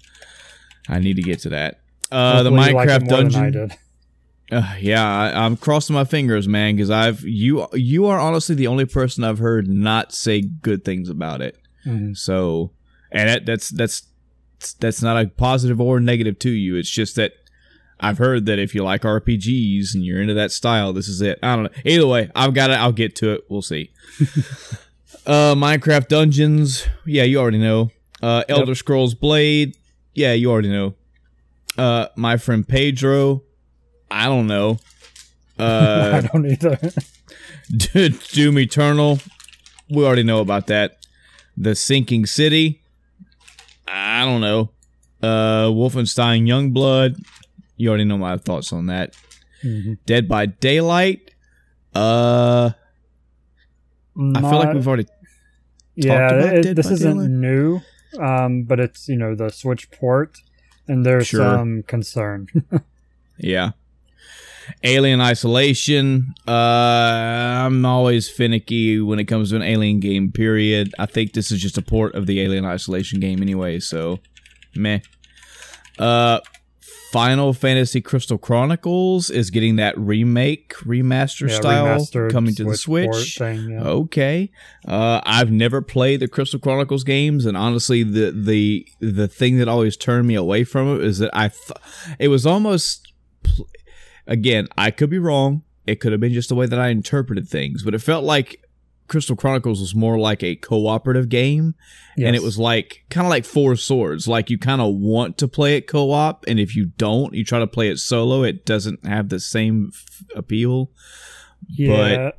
I 0.88 1.00
need 1.00 1.18
to 1.18 1.22
get 1.22 1.40
to 1.40 1.50
that. 1.50 1.82
Uh, 2.12 2.44
the 2.44 2.52
Minecraft 2.52 3.12
like 3.12 3.30
dungeon. 3.30 3.74
Uh, 4.52 4.76
yeah, 4.80 5.04
I, 5.04 5.46
am 5.46 5.58
crossing 5.58 5.96
my 5.96 6.04
fingers, 6.04 6.48
man, 6.48 6.76
because 6.76 6.92
I've 6.92 7.22
you 7.24 7.68
you 7.74 8.06
are 8.06 8.20
honestly 8.20 8.54
the 8.54 8.68
only 8.68 8.86
person 8.86 9.24
I've 9.24 9.40
heard 9.40 9.68
not 9.68 10.14
say 10.14 10.42
good 10.42 10.86
things 10.86 11.10
about 11.10 11.42
it. 11.42 11.58
Mm-hmm. 11.86 12.14
So, 12.14 12.72
and 13.12 13.28
that, 13.28 13.46
that's 13.46 13.70
that's 13.70 14.04
that's 14.80 15.02
not 15.02 15.18
a 15.18 15.28
positive 15.28 15.82
or 15.82 16.00
negative 16.00 16.38
to 16.40 16.52
you. 16.52 16.76
It's 16.76 16.90
just 16.90 17.16
that 17.16 17.34
I've 18.00 18.20
heard 18.20 18.46
that 18.46 18.60
if 18.60 18.76
you 18.76 18.84
like 18.84 19.02
RPGs 19.02 19.96
and 19.96 20.06
you're 20.06 20.22
into 20.22 20.36
that 20.36 20.52
style, 20.52 20.94
this 20.94 21.08
is 21.08 21.22
it. 21.22 21.40
I 21.42 21.56
don't 21.56 21.64
know. 21.64 21.82
Either 21.84 22.08
way, 22.08 22.30
I've 22.36 22.54
got 22.54 22.70
it. 22.70 22.74
I'll 22.74 22.92
get 22.92 23.16
to 23.18 23.34
it. 23.34 23.46
We'll 23.50 23.64
see. 23.64 23.92
uh, 25.26 25.56
Minecraft 25.56 26.08
Dungeons. 26.08 26.88
Yeah, 27.06 27.24
you 27.24 27.40
already 27.40 27.58
know. 27.58 27.90
Uh, 28.22 28.44
Elder 28.48 28.72
yep. 28.72 28.78
Scrolls 28.78 29.16
Blade. 29.16 29.76
Yeah, 30.14 30.34
you 30.34 30.52
already 30.52 30.70
know. 30.70 30.96
Uh, 31.78 32.08
my 32.16 32.38
friend 32.38 32.68
Pedro. 32.68 33.42
I 34.16 34.26
don't 34.28 34.48
know. 34.48 34.80
Uh, 35.58 36.22
I 36.22 36.28
don't 36.28 36.46
either. 36.52 36.78
Doom 38.34 38.60
Eternal. 38.60 39.20
we 39.90 40.04
already 40.04 40.24
know 40.24 40.42
about 40.42 40.68
that. 40.68 40.98
The 41.56 41.76
Sinking 41.76 42.26
City. 42.26 42.82
I 43.88 44.26
don't 44.26 44.42
know. 44.42 44.72
Uh, 45.24 45.68
Wolfenstein 45.72 46.46
Youngblood. 46.46 47.24
You 47.78 47.88
already 47.88 48.04
know 48.04 48.18
my 48.18 48.36
thoughts 48.36 48.74
on 48.74 48.88
that. 48.88 49.16
Mm-hmm. 49.64 49.94
Dead 50.06 50.28
by 50.28 50.46
Daylight. 50.48 51.32
Uh, 51.94 52.72
I 54.18 54.42
feel 54.42 54.60
like 54.60 54.74
we've 54.74 54.86
already. 54.88 55.08
yeah. 55.96 56.28
about 56.32 56.66
It, 56.66 56.76
this 56.76 56.92
isn't 56.92 57.14
Daylight. 57.18 57.30
new, 57.32 57.80
um, 58.20 58.64
but 58.64 58.82
it's 58.82 59.08
you 59.08 59.16
know 59.16 59.36
the 59.36 59.50
Switch 59.52 59.90
port, 59.92 60.38
and 60.86 61.06
there's 61.06 61.28
Sure. 61.28 61.40
some 61.46 61.84
concern. 61.84 62.48
Yeah. 63.38 63.72
Alien 64.84 65.22
Isolation. 65.22 66.34
Uh, 66.48 66.52
I'm 66.52 67.86
always 67.86 68.30
finicky 68.30 69.00
when 69.00 69.20
it 69.20 69.26
comes 69.26 69.50
to 69.50 69.56
an 69.56 69.62
Alien 69.62 70.00
game. 70.00 70.32
Period. 70.32 70.94
I 71.00 71.06
think 71.06 71.34
this 71.34 71.52
is 71.52 71.62
just 71.62 71.78
a 71.78 71.82
port 71.82 72.16
of 72.16 72.26
the 72.26 72.42
Alien 72.42 72.66
Isolation 72.66 73.20
game 73.20 73.42
anyway. 73.42 73.80
So, 73.80 74.20
meh. 74.76 75.00
Uh, 75.98 76.40
Final 77.16 77.54
Fantasy 77.54 78.02
Crystal 78.02 78.38
Chronicles 78.38 79.30
is 79.30 79.50
getting 79.50 79.78
that 79.78 79.98
remake 79.98 80.74
remaster 80.80 81.48
Yeah, 81.48 81.56
style 81.56 82.30
coming 82.30 82.54
to 82.56 82.66
the 82.66 82.76
Switch 82.76 83.38
thing, 83.38 83.70
yeah. 83.70 83.84
Okay. 83.84 84.52
Uh, 84.86 85.22
I've 85.24 85.50
never 85.50 85.82
played 85.82 86.20
the 86.20 86.28
Crystal 86.28 86.60
Chronicles 86.60 87.06
games, 87.06 87.46
and 87.46 87.56
honestly, 87.56 88.04
the 88.04 88.32
the 88.32 88.86
the 89.00 89.30
thing 89.30 89.60
that 89.60 89.70
always 89.70 89.96
turned 89.96 90.28
me 90.28 90.36
away 90.36 90.66
from 90.66 90.94
it 90.94 91.06
is 91.06 91.20
that 91.20 91.30
I 91.34 91.48
th- 91.48 92.18
it 92.20 92.28
was 92.28 92.46
almost 92.46 93.14
pl- 93.44 93.70
again 94.28 94.68
I 94.78 94.92
could 94.92 95.10
be 95.10 95.20
wrong. 95.20 95.64
It 95.86 96.00
could 96.00 96.12
have 96.12 96.22
been 96.22 96.34
just 96.34 96.50
the 96.50 96.56
way 96.56 96.66
that 96.66 96.80
I 96.80 96.90
interpreted 96.90 97.48
things, 97.48 97.84
but 97.84 97.94
it 97.94 98.00
felt 98.00 98.24
like 98.24 98.62
Crystal 99.08 99.36
Chronicles 99.36 99.80
was 99.80 99.94
more 99.94 100.18
like 100.18 100.42
a 100.42 100.56
cooperative 100.56 101.30
game, 101.30 101.76
and 102.18 102.36
it 102.36 102.42
was 102.42 102.58
like 102.58 103.06
kind 103.10 103.28
of 103.28 103.30
like 103.30 103.46
Four 103.46 103.76
Swords. 103.76 104.28
Like 104.28 104.50
you 104.50 104.58
kind 104.58 104.82
of 104.82 104.96
want 104.96 105.38
to 105.38 105.48
play 105.48 105.78
it 105.78 105.88
co-op, 105.88 106.44
and 106.48 106.60
if 106.60 106.76
you 106.76 106.88
don't, 106.98 107.34
you 107.36 107.44
try 107.46 107.60
to 107.60 107.68
play 107.68 107.90
it 107.90 108.00
solo. 108.00 108.42
It 108.42 108.66
doesn't 108.66 109.06
have 109.06 109.30
the 109.30 109.40
same 109.40 109.92
f- 109.94 110.24
appeal. 110.36 110.90
Yeah, 111.70 112.32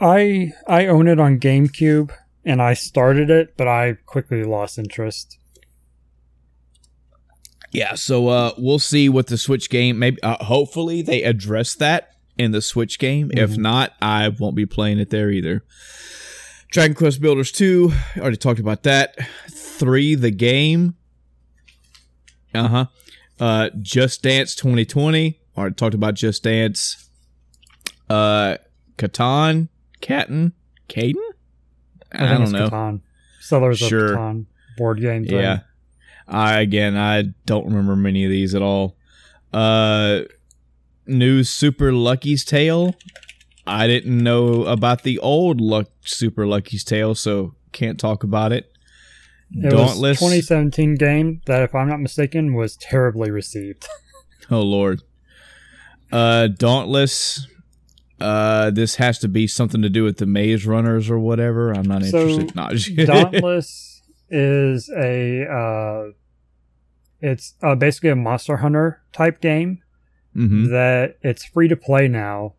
I 0.00 0.52
I 0.66 0.86
own 0.86 1.06
it 1.06 1.20
on 1.20 1.38
GameCube, 1.38 2.10
and 2.44 2.60
I 2.60 2.74
started 2.74 3.30
it, 3.30 3.56
but 3.56 3.68
I 3.68 3.94
quickly 4.06 4.42
lost 4.42 4.76
interest. 4.76 5.37
Yeah, 7.72 7.94
so 7.94 8.28
uh, 8.28 8.52
we'll 8.56 8.78
see 8.78 9.08
what 9.08 9.26
the 9.26 9.36
Switch 9.38 9.68
game. 9.68 9.98
Maybe, 9.98 10.22
uh, 10.22 10.42
hopefully, 10.44 11.02
they 11.02 11.22
address 11.22 11.74
that 11.76 12.10
in 12.38 12.52
the 12.52 12.62
Switch 12.62 12.98
game. 12.98 13.30
If 13.34 13.50
Mhm. 13.52 13.58
not, 13.58 13.92
I 14.00 14.28
won't 14.28 14.56
be 14.56 14.64
playing 14.66 14.98
it 14.98 15.10
there 15.10 15.30
either. 15.30 15.62
Dragon 16.70 16.94
Quest 16.94 17.20
Builders 17.20 17.50
two, 17.52 17.92
already 18.16 18.36
talked 18.36 18.60
about 18.60 18.82
that. 18.84 19.16
Three, 19.50 20.14
the 20.14 20.30
game. 20.30 20.94
Uh-huh. 22.54 22.86
Uh 23.38 23.70
Just 23.80 24.22
Dance 24.22 24.54
2020, 24.54 25.38
already 25.56 25.74
talked 25.74 25.94
about 25.94 26.14
Just 26.14 26.42
Dance. 26.42 27.08
Uh, 28.10 28.56
Catan, 28.96 29.68
Caton, 30.00 30.52
Caden. 30.88 31.14
I, 32.12 32.36
think 32.36 32.44
don't 32.44 32.52
know. 32.52 32.68
Catan. 32.70 33.00
Settlers 33.40 33.78
Sure. 33.78 34.14
of 34.14 34.18
Catan 34.18 34.46
board 34.78 35.00
game. 35.00 35.24
Thing. 35.26 35.36
Yeah. 35.38 35.60
I 36.28 36.60
again 36.60 36.96
I 36.96 37.22
don't 37.46 37.66
remember 37.66 37.96
many 37.96 38.24
of 38.24 38.30
these 38.30 38.54
at 38.54 38.62
all. 38.62 38.96
Uh 39.52 40.20
new 41.06 41.42
Super 41.42 41.92
Lucky's 41.92 42.44
Tale. 42.44 42.94
I 43.66 43.86
didn't 43.86 44.22
know 44.22 44.64
about 44.64 45.02
the 45.02 45.18
old 45.18 45.60
Luck 45.60 45.88
Super 46.02 46.46
Lucky's 46.46 46.84
Tale, 46.84 47.14
so 47.14 47.54
can't 47.72 47.98
talk 47.98 48.22
about 48.24 48.52
it. 48.52 48.72
It 49.54 49.70
Dauntless. 49.70 50.20
was 50.20 50.30
2017 50.30 50.94
game 50.96 51.40
that, 51.46 51.62
if 51.62 51.74
I'm 51.74 51.88
not 51.88 52.00
mistaken, 52.00 52.52
was 52.54 52.76
terribly 52.76 53.30
received. 53.30 53.86
oh 54.50 54.60
lord. 54.62 55.02
Uh 56.12 56.48
Dauntless. 56.48 57.46
Uh 58.20 58.70
this 58.70 58.96
has 58.96 59.18
to 59.20 59.28
be 59.28 59.46
something 59.46 59.80
to 59.80 59.88
do 59.88 60.04
with 60.04 60.18
the 60.18 60.26
Maze 60.26 60.66
Runners 60.66 61.08
or 61.08 61.18
whatever. 61.18 61.72
I'm 61.72 61.84
not 61.86 62.02
So, 62.04 62.28
interested. 62.28 62.54
Not 62.54 62.74
Dauntless 63.06 64.02
is 64.30 64.90
a 64.90 65.46
uh, 65.50 66.12
it's 67.20 67.54
uh, 67.62 67.74
basically 67.74 68.10
a 68.10 68.16
Monster 68.16 68.58
Hunter 68.58 69.02
type 69.12 69.40
game 69.40 69.82
hmm 70.34 70.70
that 70.70 71.16
it's 71.22 71.44
free 71.44 71.68
to 71.68 71.76
play 71.76 72.06
now. 72.08 72.54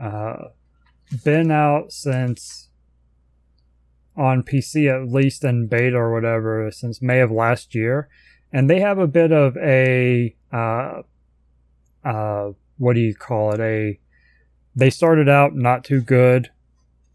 Uh, 0.00 0.48
been 1.24 1.50
out 1.50 1.92
since 1.92 2.68
on 4.16 4.42
PC 4.42 4.88
at 4.90 5.12
least 5.12 5.44
in 5.44 5.66
beta 5.66 5.96
or 5.96 6.12
whatever 6.12 6.70
since 6.70 7.02
May 7.02 7.20
of 7.20 7.30
last 7.30 7.74
year, 7.74 8.08
and 8.52 8.68
they 8.68 8.80
have 8.80 8.98
a 8.98 9.06
bit 9.06 9.32
of 9.32 9.56
a 9.56 10.34
uh, 10.52 11.02
uh, 12.04 12.52
what 12.78 12.94
do 12.94 13.00
you 13.00 13.14
call 13.14 13.52
it? 13.52 13.60
A 13.60 13.98
they 14.74 14.90
started 14.90 15.28
out 15.28 15.54
not 15.54 15.84
too 15.84 16.00
good, 16.00 16.50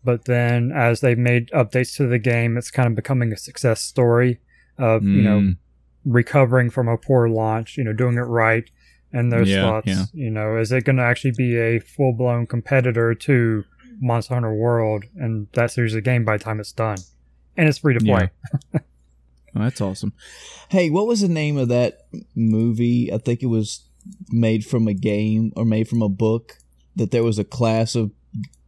but 0.04 0.26
then 0.26 0.72
as 0.72 1.02
they 1.02 1.16
made 1.16 1.50
updates 1.52 1.96
to 1.98 2.08
the 2.08 2.20
game, 2.20 2.58
it's 2.58 2.72
kind 2.72 2.88
of 2.88 2.96
becoming 2.96 3.32
a 3.32 3.38
success 3.38 3.82
story 3.82 4.40
of 4.78 5.04
you 5.04 5.22
know 5.22 5.40
Mm. 5.40 5.58
Recovering 6.06 6.70
from 6.70 6.88
a 6.88 6.98
poor 6.98 7.30
launch, 7.30 7.78
you 7.78 7.84
know, 7.84 7.94
doing 7.94 8.18
it 8.18 8.22
right. 8.22 8.70
And 9.12 9.32
those 9.32 9.50
Yeah, 9.50 9.62
thoughts, 9.62 9.88
yeah. 9.88 10.06
you 10.14 10.32
know, 10.32 10.58
is 10.58 10.72
it 10.72 10.86
going 10.86 10.96
to 10.98 11.04
actually 11.04 11.34
be 11.38 11.56
a 11.58 11.80
full 11.80 12.14
blown 12.14 12.48
competitor 12.48 13.14
to 13.14 13.64
Monster 14.00 14.34
Hunter 14.34 14.54
World 14.54 15.06
and 15.16 15.48
that 15.54 15.72
series 15.72 15.94
of 15.94 16.04
game 16.04 16.26
by 16.26 16.38
the 16.38 16.44
time 16.44 16.60
it's 16.60 16.72
done? 16.72 16.98
And 17.56 17.70
it's 17.70 17.78
free 17.78 17.94
to 17.94 18.00
play. 18.04 18.32
Oh, 19.56 19.60
that's 19.62 19.82
awesome. 19.82 20.14
Hey, 20.70 20.90
what 20.90 21.06
was 21.06 21.22
the 21.22 21.28
name 21.28 21.58
of 21.58 21.68
that 21.68 22.08
movie? 22.36 23.14
I 23.14 23.20
think 23.20 23.44
it 23.44 23.48
was 23.48 23.88
made 24.30 24.66
from 24.66 24.88
a 24.88 24.96
game 24.96 25.54
or 25.56 25.64
made 25.64 25.88
from 25.88 26.02
a 26.02 26.10
book 26.10 26.58
that 26.96 27.12
there 27.12 27.24
was 27.24 27.38
a 27.38 27.44
class 27.44 27.94
of 27.94 28.12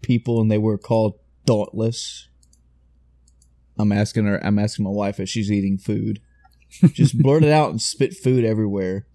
people 0.04 0.40
and 0.40 0.52
they 0.52 0.60
were 0.60 0.78
called 0.78 1.18
Dauntless. 1.46 2.28
I'm 3.80 3.92
asking 3.92 4.26
her. 4.26 4.40
I'm 4.46 4.60
asking 4.60 4.86
my 4.86 4.92
wife 4.92 5.20
if 5.20 5.28
she's 5.28 5.52
eating 5.52 5.80
food. 5.80 6.22
Just 6.94 7.18
blurt 7.18 7.44
it 7.44 7.52
out 7.52 7.70
and 7.72 7.82
spit 7.82 8.14
food 8.16 8.44
everywhere. 8.46 9.06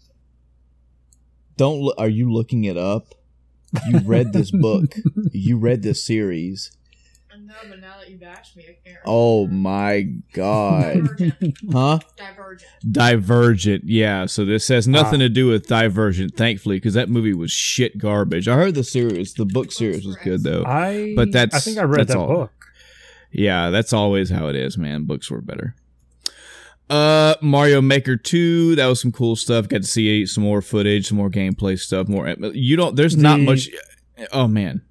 Don't. 1.57 1.81
Lo- 1.81 1.95
are 1.99 2.09
you 2.09 2.33
looking 2.33 2.65
it 2.65 2.77
up? 2.77 3.15
You 3.89 3.99
read 4.01 4.33
this 4.33 4.51
book. 4.51 4.95
you 5.33 5.57
read 5.57 5.83
this 5.83 6.05
series. 6.05 6.71
No, 7.43 7.55
but 7.69 7.81
now 7.81 7.95
that 7.99 8.09
you've 8.11 8.23
asked 8.23 8.57
me, 8.57 8.65
I 8.69 8.77
can't. 8.89 8.99
Oh 9.07 9.47
my 9.49 10.03
god. 10.33 10.95
Divergent. 11.17 11.59
Huh? 11.73 11.99
Divergent. 12.17 12.71
Divergent, 12.93 13.85
yeah. 13.87 14.27
So 14.27 14.45
this 14.45 14.69
has 14.69 14.87
nothing 14.87 15.21
Ah. 15.21 15.25
to 15.25 15.29
do 15.29 15.49
with 15.49 15.67
Divergent, 15.67 16.37
thankfully, 16.37 16.77
because 16.77 16.95
that 16.95 17.09
movie 17.09 17.35
was 17.35 17.51
shit 17.51 17.99
garbage. 17.99 18.47
I 18.47 18.55
heard 18.55 18.75
the 18.77 18.85
series, 18.85 19.35
the 19.35 19.47
book 19.47 19.73
series 19.73 20.07
was 20.07 20.17
good 20.17 20.43
though. 20.45 20.65
I 20.65 21.13
But 21.17 21.33
that's- 21.33 21.55
I 21.55 21.65
think 21.65 21.79
I 21.79 21.83
read 21.85 22.01
that's 22.01 22.13
that 22.13 22.19
all. 22.19 22.29
book. 22.29 22.53
Yeah, 23.33 23.71
that's 23.71 23.93
always 23.93 24.31
how 24.31 24.47
it 24.49 24.55
is, 24.57 24.77
man. 24.79 25.05
Books 25.05 25.29
were 25.31 25.41
better. 25.41 25.75
Uh, 26.91 27.35
Mario 27.41 27.81
Maker 27.81 28.17
Two, 28.17 28.75
that 28.77 28.87
was 28.87 29.01
some 29.01 29.13
cool 29.13 29.37
stuff. 29.37 29.69
Got 29.69 29.83
to 29.83 29.87
see 29.89 30.27
some 30.27 30.45
more 30.45 30.61
footage, 30.61 31.07
some 31.09 31.17
more 31.19 31.31
gameplay 31.31 31.79
stuff. 31.79 32.09
More, 32.09 32.29
you 32.53 32.77
don't. 32.77 32.97
There's 32.97 33.17
not 33.17 33.41
much. 33.41 33.69
Oh 34.33 34.49
man, 34.49 34.83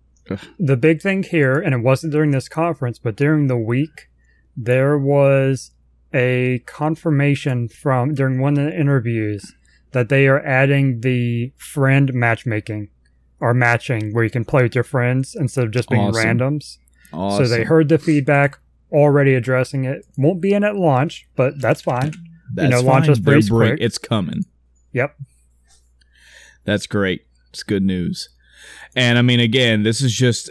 The 0.57 0.77
big 0.77 1.01
thing 1.01 1.23
here, 1.23 1.59
and 1.59 1.73
it 1.75 1.79
wasn't 1.83 2.13
during 2.13 2.31
this 2.31 2.47
conference, 2.49 2.97
but 2.99 3.15
during 3.15 3.47
the 3.47 3.57
week, 3.57 4.09
there 4.55 4.97
was 4.97 5.71
a 6.13 6.63
confirmation 6.65 7.67
from 7.67 8.13
during 8.15 8.39
one 8.41 8.57
of 8.57 8.65
the 8.65 8.79
interviews 8.79 9.53
that 9.91 10.09
they 10.09 10.27
are 10.27 10.39
adding 10.45 11.01
the 11.01 11.51
friend 11.57 12.13
matchmaking 12.13 12.89
or 13.39 13.53
matching 13.53 14.13
where 14.13 14.23
you 14.23 14.29
can 14.29 14.45
play 14.45 14.63
with 14.63 14.73
your 14.75 14.83
friends 14.83 15.35
instead 15.35 15.65
of 15.65 15.71
just 15.71 15.89
being 15.89 16.01
Awesome. 16.01 16.23
randoms. 16.37 16.77
awesome. 17.13 17.45
So 17.45 17.49
they 17.49 17.63
heard 17.63 17.89
the 17.89 17.97
feedback, 17.99 18.57
already 18.91 19.33
addressing 19.35 19.85
it. 19.85 20.05
Won't 20.17 20.41
be 20.41 20.53
in 20.53 20.63
at 20.63 20.75
launch, 20.75 21.27
but 21.35 21.59
that's 21.59 21.81
fine. 21.81 22.13
That's 22.53 22.65
you 22.65 22.69
know, 22.69 22.81
launch 22.81 23.09
us 23.09 23.19
pretty 23.19 23.47
quick. 23.47 23.77
It's 23.79 23.97
coming. 23.97 24.45
Yep. 24.93 25.15
That's 26.65 26.87
great. 26.87 27.25
It's 27.49 27.63
good 27.63 27.83
news. 27.83 28.29
And 28.95 29.19
I 29.19 29.21
mean, 29.21 29.39
again, 29.39 29.83
this 29.83 30.01
is 30.01 30.11
just 30.11 30.49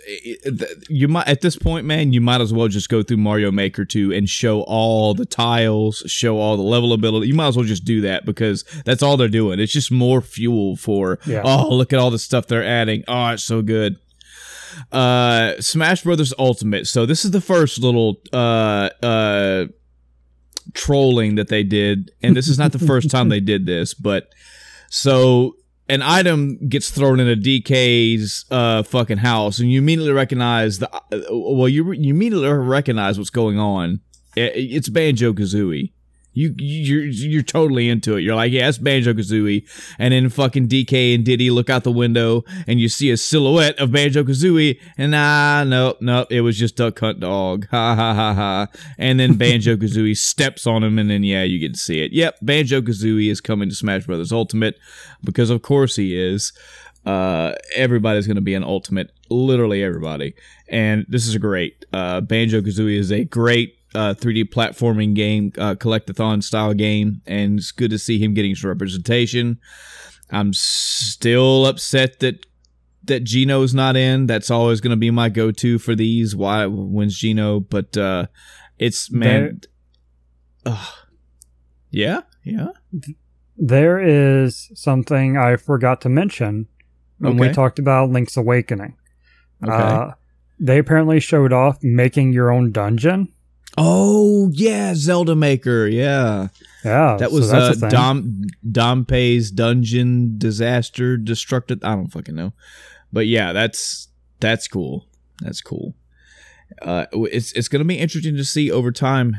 you 0.89 1.09
might 1.09 1.27
at 1.27 1.41
this 1.41 1.57
point, 1.57 1.87
man. 1.87 2.13
You 2.13 2.21
might 2.21 2.41
as 2.41 2.53
well 2.53 2.69
just 2.69 2.89
go 2.89 3.03
through 3.03 3.17
Mario 3.17 3.51
Maker 3.51 3.85
2 3.85 4.13
and 4.13 4.29
show 4.29 4.63
all 4.63 5.13
the 5.13 5.27
tiles, 5.27 6.05
show 6.07 6.39
all 6.39 6.57
the 6.57 6.63
level 6.63 6.93
ability. 6.93 7.27
You 7.27 7.35
might 7.35 7.49
as 7.49 7.57
well 7.57 7.67
just 7.67 7.85
do 7.85 8.01
that 8.03 8.25
because 8.25 8.65
that's 8.85 9.03
all 9.03 9.17
they're 9.17 9.29
doing. 9.29 9.59
It's 9.59 9.73
just 9.73 9.91
more 9.91 10.21
fuel 10.21 10.77
for. 10.77 11.19
Yeah. 11.27 11.43
Oh, 11.45 11.69
look 11.69 11.93
at 11.93 11.99
all 11.99 12.11
the 12.11 12.19
stuff 12.19 12.47
they're 12.47 12.65
adding. 12.65 13.03
Oh, 13.09 13.31
it's 13.31 13.43
so 13.43 13.61
good. 13.61 13.99
Uh, 14.93 15.61
Smash 15.61 16.03
Brothers 16.03 16.33
Ultimate. 16.39 16.87
So 16.87 17.07
this 17.07 17.25
is 17.25 17.31
the 17.31 17.41
first 17.41 17.79
little 17.81 18.21
uh 18.33 18.91
uh 19.03 19.67
trolling 20.75 21.37
that 21.37 21.49
they 21.49 21.63
did, 21.63 22.11
and 22.23 22.37
this 22.37 22.49
is 22.49 22.59
not 22.59 22.73
the 22.73 22.79
first 22.79 23.11
time 23.11 23.29
they 23.29 23.41
did 23.41 23.67
this, 23.67 23.95
but 23.95 24.29
so 24.91 25.57
an 25.89 26.03
item 26.03 26.59
gets 26.69 26.91
thrown 26.91 27.21
into 27.21 27.35
DK's 27.37 28.45
uh, 28.51 28.83
fucking 28.83 29.19
house, 29.19 29.59
and 29.59 29.73
you 29.73 29.81
immediately 29.81 30.13
recognize 30.13 30.79
the 30.79 30.95
uh, 30.95 31.01
well, 31.31 31.69
you 31.69 31.93
you 31.93 32.15
immediately 32.15 32.49
recognize 32.49 33.19
what's 33.19 33.31
going 33.31 33.59
on. 33.59 34.01
It's 34.37 34.89
Banjo 34.89 35.33
Kazooie. 35.33 35.93
You 36.39 36.55
you're 36.57 37.05
you're 37.05 37.43
totally 37.43 37.89
into 37.89 38.17
it. 38.17 38.21
You're 38.21 38.37
like, 38.37 38.53
yeah, 38.53 38.69
it's 38.69 38.79
Banjo 38.79 39.13
Kazooie, 39.13 39.69
and 39.99 40.15
then 40.15 40.29
fucking 40.29 40.69
DK 40.69 41.17
and 41.17 41.25
Diddy 41.25 41.51
look 41.51 41.69
out 41.69 41.83
the 41.83 41.91
window, 41.91 42.45
and 42.69 42.79
you 42.79 42.89
see 42.89 43.11
a 43.11 43.17
silhouette 43.17 43.77
of 43.81 43.91
Banjo 43.91 44.23
Kazooie, 44.23 44.79
and 44.97 45.17
ah, 45.17 45.65
no, 45.67 45.97
no, 46.01 46.27
it 46.31 46.43
was 46.43 46.57
just 46.57 46.77
Duck 46.77 47.01
Hunt 47.01 47.19
Dog, 47.19 47.67
ha 47.73 47.97
ha 47.97 48.15
ha 48.15 48.35
ha. 48.35 48.69
And 48.99 49.19
then 49.19 49.35
Banjo 49.37 49.75
Kazooie 49.75 50.17
steps 50.17 50.65
on 50.65 50.85
him, 50.85 50.97
and 51.01 51.11
then 51.11 51.25
yeah, 51.25 51.43
you 51.43 51.59
get 51.59 51.75
to 51.75 51.81
see 51.81 52.05
it. 52.05 52.13
Yep, 52.13 52.37
Banjo 52.41 52.83
Kazooie 52.83 53.33
is 53.33 53.41
coming 53.41 53.69
to 53.69 53.75
Smash 53.75 54.07
Brothers 54.07 54.31
Ultimate 54.31 54.79
because 55.25 55.51
of 55.51 55.63
course 55.63 55.97
he 55.97 56.17
is. 56.17 56.53
Uh, 57.05 57.55
everybody's 57.75 58.29
going 58.29 58.37
to 58.37 58.43
be 58.43 58.55
an 58.55 58.63
ultimate, 58.63 59.11
literally 59.29 59.83
everybody, 59.83 60.35
and 60.69 61.05
this 61.09 61.27
is 61.27 61.35
a 61.35 61.41
great. 61.41 61.85
Uh, 61.93 62.21
Banjo 62.21 62.61
Kazooie 62.61 62.97
is 62.97 63.11
a 63.11 63.25
great 63.25 63.78
uh, 63.95 64.15
3D 64.15 64.45
platforming 64.51 65.15
game, 65.15 65.53
uh, 65.59 65.75
collectathon 65.75 66.43
style 66.43 66.75
game, 66.75 67.23
and 67.27 67.59
it's 67.59 67.73
good 67.73 67.91
to 67.91 67.99
see 67.99 68.19
him 68.19 68.35
getting 68.35 68.55
some 68.55 68.69
representation. 68.69 69.59
I'm 70.31 70.53
still 70.53 71.67
upset 71.67 72.21
that 72.21 72.45
that 73.05 73.25
Geno's 73.25 73.75
not 73.75 73.97
in. 73.97 74.27
That's 74.27 74.51
always 74.51 74.81
going 74.81 74.91
to 74.91 74.97
be 74.97 75.11
my 75.11 75.29
go 75.29 75.51
to 75.51 75.79
for 75.79 75.95
these. 75.95 76.37
Why 76.37 76.67
when's 76.67 77.19
Gino? 77.19 77.61
But 77.61 77.97
uh, 77.97 78.27
it's 78.79 79.11
man, 79.11 79.63
Ugh. 80.67 80.95
yeah, 81.91 82.21
yeah. 82.45 82.69
There 83.57 83.99
is 83.99 84.71
something 84.75 85.37
I 85.37 85.57
forgot 85.57 86.01
to 86.03 86.09
mention 86.09 86.69
when 87.19 87.37
we 87.37 87.51
talked 87.51 87.79
about 87.79 88.11
Link's 88.11 88.37
Awakening. 88.37 88.97
Okay. 89.65 89.73
Uh, 89.73 90.13
they 90.61 90.79
apparently 90.79 91.21
showed 91.21 91.53
off 91.53 91.79
making 91.83 92.33
your 92.33 92.53
own 92.53 92.71
dungeon. 92.73 93.33
Oh 93.81 94.51
yeah, 94.53 94.95
Zelda 94.95 95.35
Maker. 95.37 95.87
Yeah, 95.87 96.49
Yeah, 96.85 97.17
that 97.19 97.31
so 97.31 97.35
was 97.37 97.51
that's 97.51 97.83
uh. 97.83 97.89
Dom 97.89 98.43
Dampé's 98.69 99.51
Dungeon 99.51 100.37
Disaster 100.39 101.17
Destructed. 101.17 101.81
I 101.85 101.95
don't 101.95 102.09
fucking 102.09 102.35
know, 102.35 102.53
but 103.13 103.27
yeah, 103.27 103.53
that's 103.53 104.09
that's 104.41 104.69
cool. 104.69 105.07
That's 105.43 105.61
cool. 105.61 105.95
Uh, 106.83 107.07
it's 107.13 107.53
it's 107.53 107.69
gonna 107.69 107.85
be 107.85 107.99
interesting 107.99 108.37
to 108.37 108.45
see 108.45 108.71
over 108.71 108.93
time 108.93 109.37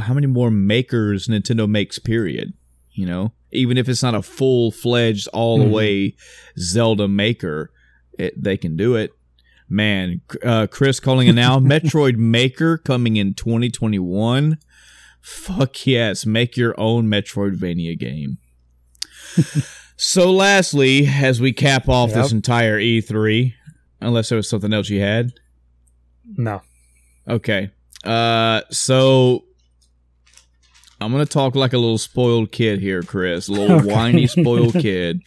how 0.00 0.14
many 0.14 0.26
more 0.26 0.50
makers 0.50 1.28
Nintendo 1.28 1.68
makes. 1.68 1.98
Period. 1.98 2.52
You 2.92 3.06
know, 3.06 3.32
even 3.52 3.76
if 3.78 3.88
it's 3.88 4.02
not 4.02 4.14
a 4.14 4.22
full 4.22 4.70
fledged 4.72 5.28
all 5.34 5.58
the 5.58 5.64
Mhm. 5.66 5.70
way 5.70 6.14
Zelda 6.58 7.06
maker, 7.08 7.70
it, 8.18 8.42
they 8.42 8.56
can 8.56 8.76
do 8.76 8.96
it. 8.96 9.12
Man, 9.68 10.20
uh, 10.44 10.66
Chris 10.70 11.00
calling 11.00 11.26
it 11.28 11.32
now. 11.34 11.58
Metroid 11.60 12.16
Maker 12.16 12.78
coming 12.78 13.16
in 13.16 13.34
2021. 13.34 14.58
Fuck 15.20 15.86
yes, 15.86 16.24
make 16.24 16.56
your 16.56 16.78
own 16.78 17.06
Metroidvania 17.06 17.98
game. 17.98 18.38
so, 19.96 20.30
lastly, 20.32 21.06
as 21.06 21.40
we 21.40 21.52
cap 21.52 21.88
off 21.88 22.12
this 22.12 22.30
entire 22.30 22.78
E3, 22.80 23.52
unless 24.00 24.28
there 24.28 24.36
was 24.36 24.48
something 24.48 24.72
else 24.72 24.88
you 24.88 25.00
had, 25.00 25.32
No. 26.36 26.62
Okay. 27.28 27.70
Uh 28.04 28.60
so 28.70 29.44
I'm 31.00 31.10
gonna 31.10 31.26
talk 31.26 31.56
like 31.56 31.72
a 31.72 31.78
little 31.78 31.98
spoiled 31.98 32.52
kid 32.52 32.78
here, 32.80 33.02
Chris. 33.02 33.48
A 33.48 33.52
little 33.52 33.76
Okay. 33.80 33.92
whiny 33.92 34.26
spoiled 34.28 34.74
kid. 34.74 35.22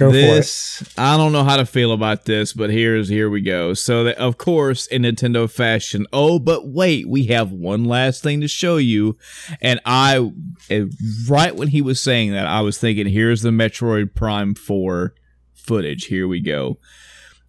Go 0.00 0.10
this 0.10 0.82
I 0.96 1.16
don't 1.16 1.32
know 1.32 1.44
how 1.44 1.56
to 1.56 1.66
feel 1.66 1.92
about 1.92 2.24
this, 2.24 2.52
but 2.52 2.70
here's 2.70 3.08
here 3.08 3.28
we 3.28 3.42
go. 3.42 3.74
So 3.74 4.04
that 4.04 4.16
of 4.16 4.38
course 4.38 4.86
in 4.86 5.02
Nintendo 5.02 5.50
fashion, 5.50 6.06
oh 6.12 6.38
but 6.38 6.68
wait, 6.68 7.08
we 7.08 7.26
have 7.26 7.52
one 7.52 7.84
last 7.84 8.22
thing 8.22 8.40
to 8.40 8.48
show 8.48 8.78
you. 8.78 9.18
And 9.60 9.78
I 9.84 10.30
eh, 10.70 10.86
right 11.28 11.54
when 11.54 11.68
he 11.68 11.82
was 11.82 12.02
saying 12.02 12.32
that, 12.32 12.46
I 12.46 12.62
was 12.62 12.78
thinking, 12.78 13.06
here's 13.06 13.42
the 13.42 13.50
Metroid 13.50 14.14
Prime 14.14 14.54
4 14.54 15.14
footage. 15.54 16.06
Here 16.06 16.26
we 16.26 16.40
go 16.40 16.78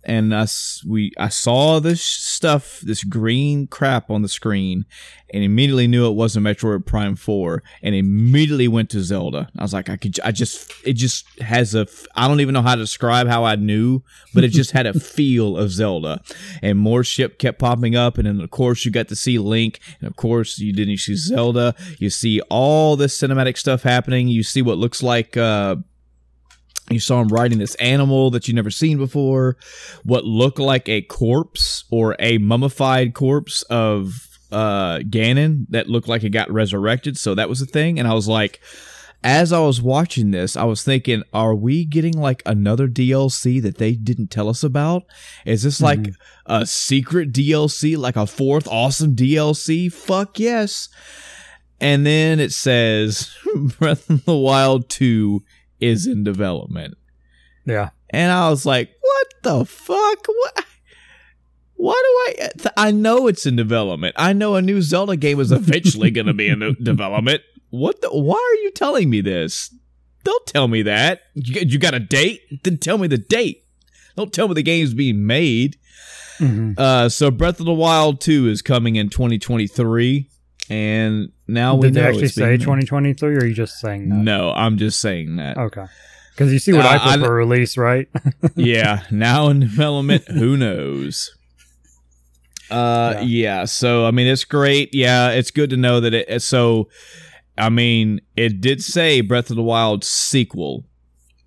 and 0.04 0.34
us 0.34 0.84
we 0.88 1.12
I 1.18 1.30
saw 1.30 1.80
this 1.80 2.02
stuff, 2.02 2.80
this 2.82 3.04
green 3.04 3.68
crap 3.68 4.10
on 4.10 4.22
the 4.22 4.30
screen, 4.30 4.86
and 5.34 5.44
immediately 5.44 5.88
knew 5.88 6.08
it 6.08 6.16
wasn't 6.16 6.46
Metroid 6.46 6.86
Prime 6.86 7.16
Four, 7.16 7.64
and 7.82 7.96
immediately 7.96 8.68
went 8.68 8.90
to 8.92 9.02
Zelda. 9.02 9.50
I 9.58 9.62
was 9.62 9.74
like, 9.74 9.90
I 9.90 9.98
could, 9.98 10.20
I 10.24 10.32
just, 10.32 10.74
it 10.86 10.94
just 10.94 11.40
has 11.40 11.76
a, 11.76 11.88
I 12.16 12.28
don't 12.28 12.42
even 12.42 12.54
know 12.54 12.62
how 12.62 12.76
to 12.76 12.82
describe 12.82 13.28
how 13.28 13.44
I 13.44 13.56
knew, 13.56 14.02
but 14.34 14.44
it 14.44 14.50
just 14.50 14.72
had 14.72 14.86
a 14.86 14.94
feel 15.00 15.58
of 15.58 15.72
Zelda, 15.72 16.22
and 16.62 16.78
more 16.78 17.04
ship 17.04 17.40
kept 17.40 17.60
popping 17.60 17.96
up, 17.96 18.18
and 18.18 18.28
then 18.28 18.42
of 18.42 18.52
course 18.52 18.86
you 18.86 18.92
got 18.92 19.08
to 19.10 19.16
see 19.16 19.38
Link, 19.38 19.80
and 20.00 20.08
of 20.08 20.16
course 20.16 20.60
you 20.60 20.74
didn't 20.74 20.98
see 20.98 21.16
Zelda. 21.16 21.76
You 21.98 22.10
see 22.10 22.42
all 22.50 22.96
this 22.96 23.18
cinematic 23.18 23.58
stuff 23.58 23.84
happening. 23.84 24.28
You 24.28 24.44
see 24.44 24.62
what 24.62 24.78
looks 24.78 25.02
like. 25.04 25.38
uh 25.38 25.78
you 26.90 27.00
saw 27.00 27.22
him 27.22 27.28
riding 27.30 27.60
this 27.60 27.76
animal 27.76 28.32
that 28.32 28.48
you 28.48 28.54
never 28.54 28.72
seen 28.72 28.98
before, 28.98 29.56
what 30.04 30.26
looked 30.26 30.60
like 30.60 30.90
a 30.90 31.02
corpse 31.04 31.86
or 31.92 32.16
a 32.20 32.38
mummified 32.40 33.14
corpse 33.14 33.62
of 33.64 34.28
uh 34.52 34.98
Ganon 35.00 35.66
that 35.70 35.88
looked 35.88 36.08
like 36.10 36.24
it 36.24 36.32
got 36.32 36.52
resurrected. 36.52 37.18
So 37.18 37.36
that 37.36 37.48
was 37.48 37.62
a 37.62 37.66
thing. 37.66 37.98
And 38.00 38.08
I 38.08 38.14
was 38.14 38.28
like, 38.28 38.60
as 39.24 39.54
I 39.54 39.60
was 39.60 39.82
watching 39.82 40.32
this, 40.32 40.58
I 40.58 40.64
was 40.64 40.84
thinking, 40.84 41.24
are 41.32 41.54
we 41.56 41.86
getting 41.86 42.18
like 42.20 42.42
another 42.46 42.88
DLC 42.90 43.62
that 43.62 43.78
they 43.78 43.94
didn't 43.94 44.28
tell 44.32 44.50
us 44.50 44.64
about? 44.64 45.04
Is 45.46 45.64
this 45.64 45.80
like 45.80 46.00
Mhm. 46.00 46.16
a 46.48 46.66
secret 46.66 47.32
DLC, 47.32 47.96
like 47.96 48.16
a 48.18 48.26
fourth 48.26 48.68
awesome 48.68 49.16
DLC? 49.16 49.90
Fuck 49.94 50.40
yes. 50.40 50.90
And 51.80 52.06
then 52.06 52.40
it 52.40 52.52
says 52.52 53.30
Breath 53.80 54.10
of 54.10 54.26
the 54.26 54.36
Wild 54.36 54.90
2 54.90 55.44
is 55.82 56.08
in 56.08 56.24
development. 56.24 56.96
Yeah. 57.66 57.90
And 58.10 58.32
I 58.32 58.50
was 58.50 58.66
like, 58.66 58.92
what 59.02 59.28
the 59.44 59.66
fuck? 59.66 60.28
What? 60.28 60.66
Why 61.76 61.94
do 62.38 62.44
I? 62.68 62.72
I 62.78 62.92
know 62.92 63.28
it's 63.28 63.46
in 63.46 63.56
development. 63.56 64.16
I 64.18 64.34
know 64.34 64.56
a 64.56 64.62
new 64.62 64.82
Zelda 64.82 65.18
game 65.18 65.40
is 65.40 65.52
eventually 65.52 66.12
going 66.12 66.28
to 66.28 66.34
be 66.34 66.48
in 66.48 66.60
de- 66.60 66.74
development. 66.74 67.42
What 67.72 68.02
the? 68.02 68.10
Why 68.10 68.36
are 68.36 68.64
you 68.64 68.72
telling 68.72 69.10
me 69.10 69.22
this? 69.22 69.74
Don't 70.24 70.46
tell 70.46 70.68
me 70.68 70.84
that. 70.84 71.22
You, 71.34 71.62
you 71.62 71.80
got 71.80 71.96
a 71.96 72.00
date? 72.00 72.42
Then 72.64 72.78
tell 72.78 73.00
me 73.00 73.08
the 73.08 73.18
date. 73.18 73.66
Don't 74.16 74.32
tell 74.32 74.48
me 74.48 74.54
the 74.54 74.62
game's 74.62 74.94
being 74.94 75.26
made. 75.26 75.78
Mhm. 76.38 76.78
Uh, 76.78 77.10
so 77.10 77.32
Breath 77.32 77.60
of 77.60 77.66
the 77.66 77.74
Wild 77.74 78.22
2 78.22 78.48
is 78.48 78.62
coming 78.62 78.96
in 78.98 79.10
2023. 79.10 80.28
And 80.70 81.32
now 81.52 81.76
we 81.76 81.88
Did 81.88 81.94
they 81.96 82.02
know 82.02 82.08
actually 82.08 82.24
it's 82.24 82.36
being 82.36 82.50
say 82.60 82.64
2023 82.64 83.36
or 83.36 83.38
are 83.40 83.46
you 83.46 83.54
just 83.54 83.80
saying 83.80 84.10
that? 84.10 84.16
No, 84.16 84.52
I'm 84.52 84.78
just 84.78 85.00
saying 85.00 85.36
that. 85.38 85.58
Okay. 85.58 85.86
Because 86.34 86.52
you 86.54 86.60
see 86.60 86.74
what 86.74 86.86
Uh, 86.86 86.90
I 86.90 86.96
I- 87.14 87.18
put 87.18 87.26
for 87.26 87.34
release, 87.36 87.78
right? 87.78 88.08
yeah, 88.56 89.04
now 89.12 89.50
in 89.50 89.60
development, 89.60 90.28
who 90.30 90.58
knows? 90.58 91.32
Uh, 92.70 93.16
Yeah. 93.18 93.22
yeah. 93.22 93.66
So 93.66 94.06
I 94.06 94.12
mean, 94.12 94.28
it's 94.28 94.44
great. 94.46 94.94
Yeah, 94.94 95.30
it's 95.32 95.52
good 95.52 95.70
to 95.72 95.78
know 95.78 96.00
that 96.00 96.14
it. 96.14 96.42
So, 96.42 96.88
I 97.58 97.70
mean, 97.70 98.22
it 98.38 98.62
did 98.62 98.82
say 98.82 99.22
Breath 99.22 99.50
of 99.50 99.58
the 99.58 99.64
Wild 99.64 100.04
sequel. 100.04 100.86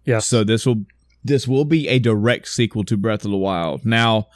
Yeah. 0.05 0.18
So 0.18 0.44
this 0.44 0.66
will 0.66 0.84
this 1.24 1.49
will 1.49 1.65
be 1.65 1.89
a 1.89 1.99
direct 1.99 2.49
sequel 2.49 2.84
to 2.84 2.97
Breath 2.99 3.24
of 3.24 3.31
the 3.31 3.39
Wild. 3.39 3.86
Now, 3.86 4.26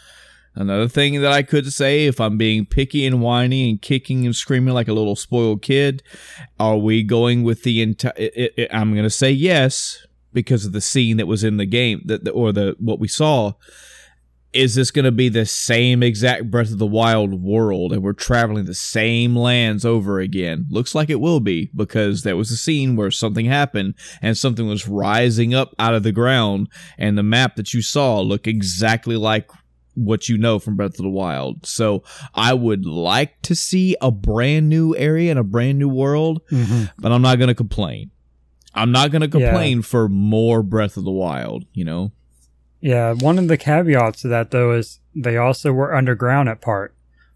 another 0.59 0.89
thing 0.89 1.21
that 1.23 1.33
I 1.33 1.43
could 1.43 1.73
say, 1.73 2.07
if 2.07 2.21
I'm 2.21 2.37
being 2.37 2.67
picky 2.67 3.07
and 3.07 3.23
whiny 3.23 3.71
and 3.71 3.81
kicking 3.81 4.27
and 4.27 4.35
screaming 4.35 4.75
like 4.75 4.89
a 4.89 4.93
little 4.93 5.17
spoiled 5.17 5.63
kid, 5.63 6.03
are 6.59 6.77
we 6.77 7.03
going 7.03 7.45
with 7.45 7.63
the 7.63 7.81
entire? 7.81 8.49
I'm 8.71 8.93
going 8.93 9.05
to 9.05 9.11
say 9.11 9.31
yes 9.31 10.07
because 10.33 10.67
of 10.67 10.73
the 10.73 10.81
scene 10.81 11.17
that 11.17 11.27
was 11.27 11.45
in 11.45 11.57
the 11.57 11.67
game 11.67 12.03
that 12.05 12.25
the, 12.25 12.33
or 12.33 12.53
the 12.53 12.77
what 12.79 12.99
we 12.99 13.09
saw. 13.09 13.53
Is 14.55 14.75
this 14.75 14.91
going 14.91 15.05
to 15.05 15.13
be 15.13 15.29
the 15.29 15.45
same 15.45 16.03
exact 16.03 16.51
Breath 16.51 16.73
of 16.73 16.79
the 16.79 16.87
Wild 16.87 17.43
world 17.43 17.93
and 17.93 18.03
we're 18.03 18.15
traveling 18.15 18.65
the 18.65 18.75
same 18.75 19.37
lands 19.37 19.85
over 19.85 20.21
again? 20.21 20.67
Looks 20.71 20.95
like 20.95 21.11
it 21.11 21.21
will 21.21 21.41
be 21.41 21.71
because 21.77 22.23
there 22.23 22.37
was 22.37 22.51
a 22.51 22.57
scene 22.57 22.97
where 22.97 23.11
something 23.11 23.45
happened 23.45 23.95
and 24.23 24.39
something 24.39 24.67
was 24.67 24.89
rising 24.89 25.53
up 25.53 25.75
out 25.79 25.93
of 25.93 26.03
the 26.03 26.13
ground 26.13 26.69
and 26.97 27.19
the 27.19 27.23
map 27.23 27.57
that 27.57 27.75
you 27.75 27.83
saw 27.83 28.23
looked 28.23 28.47
exactly 28.47 29.17
like 29.17 29.51
what 29.99 30.29
you 30.29 30.39
know 30.39 30.59
from 30.59 30.77
Breath 30.77 30.93
of 30.99 31.03
the 31.05 31.09
Wild. 31.11 31.67
So 31.67 32.03
I 32.35 32.55
would 32.55 32.87
like 32.87 33.41
to 33.43 33.55
see 33.55 33.97
a 34.01 34.11
brand 34.11 34.69
new 34.69 34.95
area 34.97 35.31
and 35.31 35.39
a 35.39 35.45
brand 35.45 35.79
new 35.79 35.89
world, 35.89 36.41
Mhm. 36.51 36.91
but 36.99 37.13
I'm 37.13 37.23
not 37.23 37.39
going 37.39 37.49
to 37.49 37.55
complain. 37.55 38.11
I'm 38.75 38.93
not 38.93 39.11
going 39.11 39.29
to 39.29 39.39
Yeah. 39.39 39.49
complain 39.51 39.83
for 39.83 40.09
more 40.09 40.63
Breath 40.63 40.97
of 40.97 41.05
the 41.05 41.11
Wild, 41.11 41.65
you 41.73 41.85
know? 41.85 42.13
Yeah, 42.81 43.13
one 43.15 43.39
of 43.39 43.49
the 43.49 43.57
caveats 43.57 44.23
to 44.23 44.29
that 44.29 44.53
though 44.53 44.73
is 44.73 45.01
they 45.17 45.37
also 45.37 45.73
were 45.73 45.95
underground 45.95 46.49
at 46.49 46.61
part. 46.61 46.95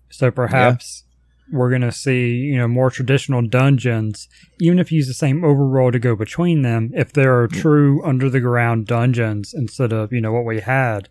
So 0.09 0.31
perhaps 0.31 1.03
we're 1.51 1.69
going 1.71 1.83
to 1.83 1.91
see, 1.91 2.31
you 2.37 2.57
know, 2.57 2.69
more 2.69 2.91
traditional 2.91 3.43
dungeons, 3.43 4.29
even 4.61 4.79
if 4.79 4.93
you 4.93 4.97
use 4.99 5.09
the 5.09 5.15
same 5.15 5.41
overworld 5.43 5.93
to 5.93 5.99
go 5.99 6.15
between 6.15 6.63
them, 6.63 6.91
if 6.95 7.13
there 7.13 7.39
are 7.41 7.49
true 7.49 8.03
under 8.05 8.31
the 8.31 8.41
ground 8.41 8.87
dungeons 8.87 9.53
instead 9.53 9.93
of, 9.93 10.13
you 10.13 10.21
know, 10.21 10.33
what 10.33 10.45
we 10.45 10.61
had, 10.61 11.09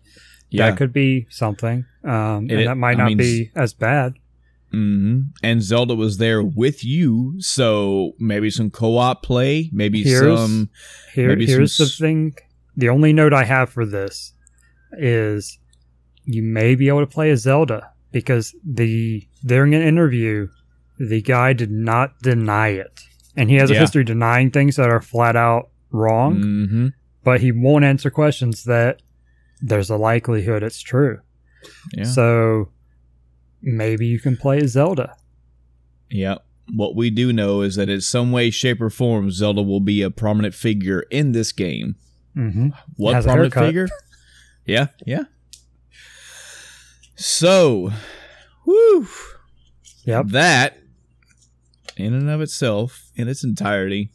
Yeah. 0.52 0.70
that 0.70 0.76
could 0.78 0.92
be 0.92 1.26
something. 1.30 1.84
Um, 2.04 2.48
It- 2.50 2.58
and 2.58 2.66
that 2.68 2.76
might 2.76 2.92
I 2.96 3.02
not 3.02 3.06
mean, 3.08 3.18
be 3.18 3.50
as 3.54 3.72
bad. 3.74 4.14
hmm 4.70 5.20
And 5.42 5.62
Zelda 5.62 5.94
was 5.94 6.18
there 6.18 6.42
with 6.42 6.84
you, 6.84 7.34
so 7.40 8.12
maybe 8.18 8.48
some 8.50 8.70
co-op 8.70 9.22
play, 9.22 9.68
maybe 9.72 10.02
Here's- 10.02 10.38
some. 10.38 10.70
Here, 11.14 11.28
maybe 11.28 11.46
some 11.46 11.56
here's 11.58 11.76
the 11.76 11.86
thing. 11.86 12.34
The 12.76 12.88
only 12.88 13.12
note 13.12 13.32
I 13.34 13.44
have 13.44 13.68
for 13.70 13.84
this 13.84 14.32
is 14.98 15.58
you 16.24 16.42
may 16.42 16.74
be 16.74 16.88
able 16.88 17.00
to 17.00 17.06
play 17.06 17.30
as 17.30 17.42
Zelda 17.42 17.90
because 18.12 18.54
the 18.64 19.26
during 19.44 19.74
an 19.74 19.82
interview, 19.82 20.48
the 20.98 21.20
guy 21.22 21.52
did 21.52 21.70
not 21.70 22.18
deny 22.22 22.68
it, 22.68 23.00
and 23.36 23.50
he 23.50 23.56
has 23.56 23.70
a 23.70 23.74
Yeah. 23.74 23.80
history 23.80 24.04
denying 24.04 24.50
things 24.50 24.76
that 24.76 24.88
are 24.88 25.00
flat 25.02 25.36
out 25.36 25.68
wrong. 25.90 26.40
hmm 26.42 26.86
But 27.24 27.40
he 27.40 27.52
won't 27.52 27.84
answer 27.84 28.10
questions 28.10 28.64
that 28.64 29.00
there's 29.62 29.90
a 29.90 29.96
likelihood 29.96 30.62
it's 30.62 30.80
true. 30.80 31.20
Yeah. 31.94 32.04
So 32.04 32.68
maybe 33.62 34.06
you 34.06 34.18
can 34.20 34.36
play 34.36 34.66
Zelda. 34.66 35.16
Yeah. 36.10 36.38
What 36.74 36.96
we 36.96 37.10
do 37.10 37.32
know 37.32 37.62
is 37.62 37.76
that 37.76 37.88
in 37.88 38.00
some 38.00 38.32
way, 38.32 38.50
shape, 38.50 38.80
or 38.80 38.90
form, 38.90 39.30
Zelda 39.30 39.62
will 39.62 39.80
be 39.80 40.02
a 40.02 40.10
prominent 40.10 40.54
figure 40.54 41.00
in 41.10 41.32
this 41.32 41.52
game. 41.52 41.96
Mm-hmm. 42.36 42.68
What 42.96 43.22
prominent 43.24 43.54
figure? 43.54 43.88
Yeah, 44.64 44.86
yeah. 45.06 45.24
So, 47.16 47.92
whoo, 48.64 49.06
Yep. 50.04 50.26
that 50.28 50.78
in 51.96 52.14
and 52.14 52.30
of 52.30 52.40
itself, 52.40 53.10
in 53.14 53.28
its 53.28 53.44
entirety, 53.44 54.10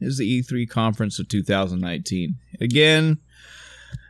is 0.00 0.18
the 0.18 0.42
E3 0.42 0.68
conference 0.68 1.18
of 1.18 1.28
2019. 1.28 2.36
Again, 2.60 3.18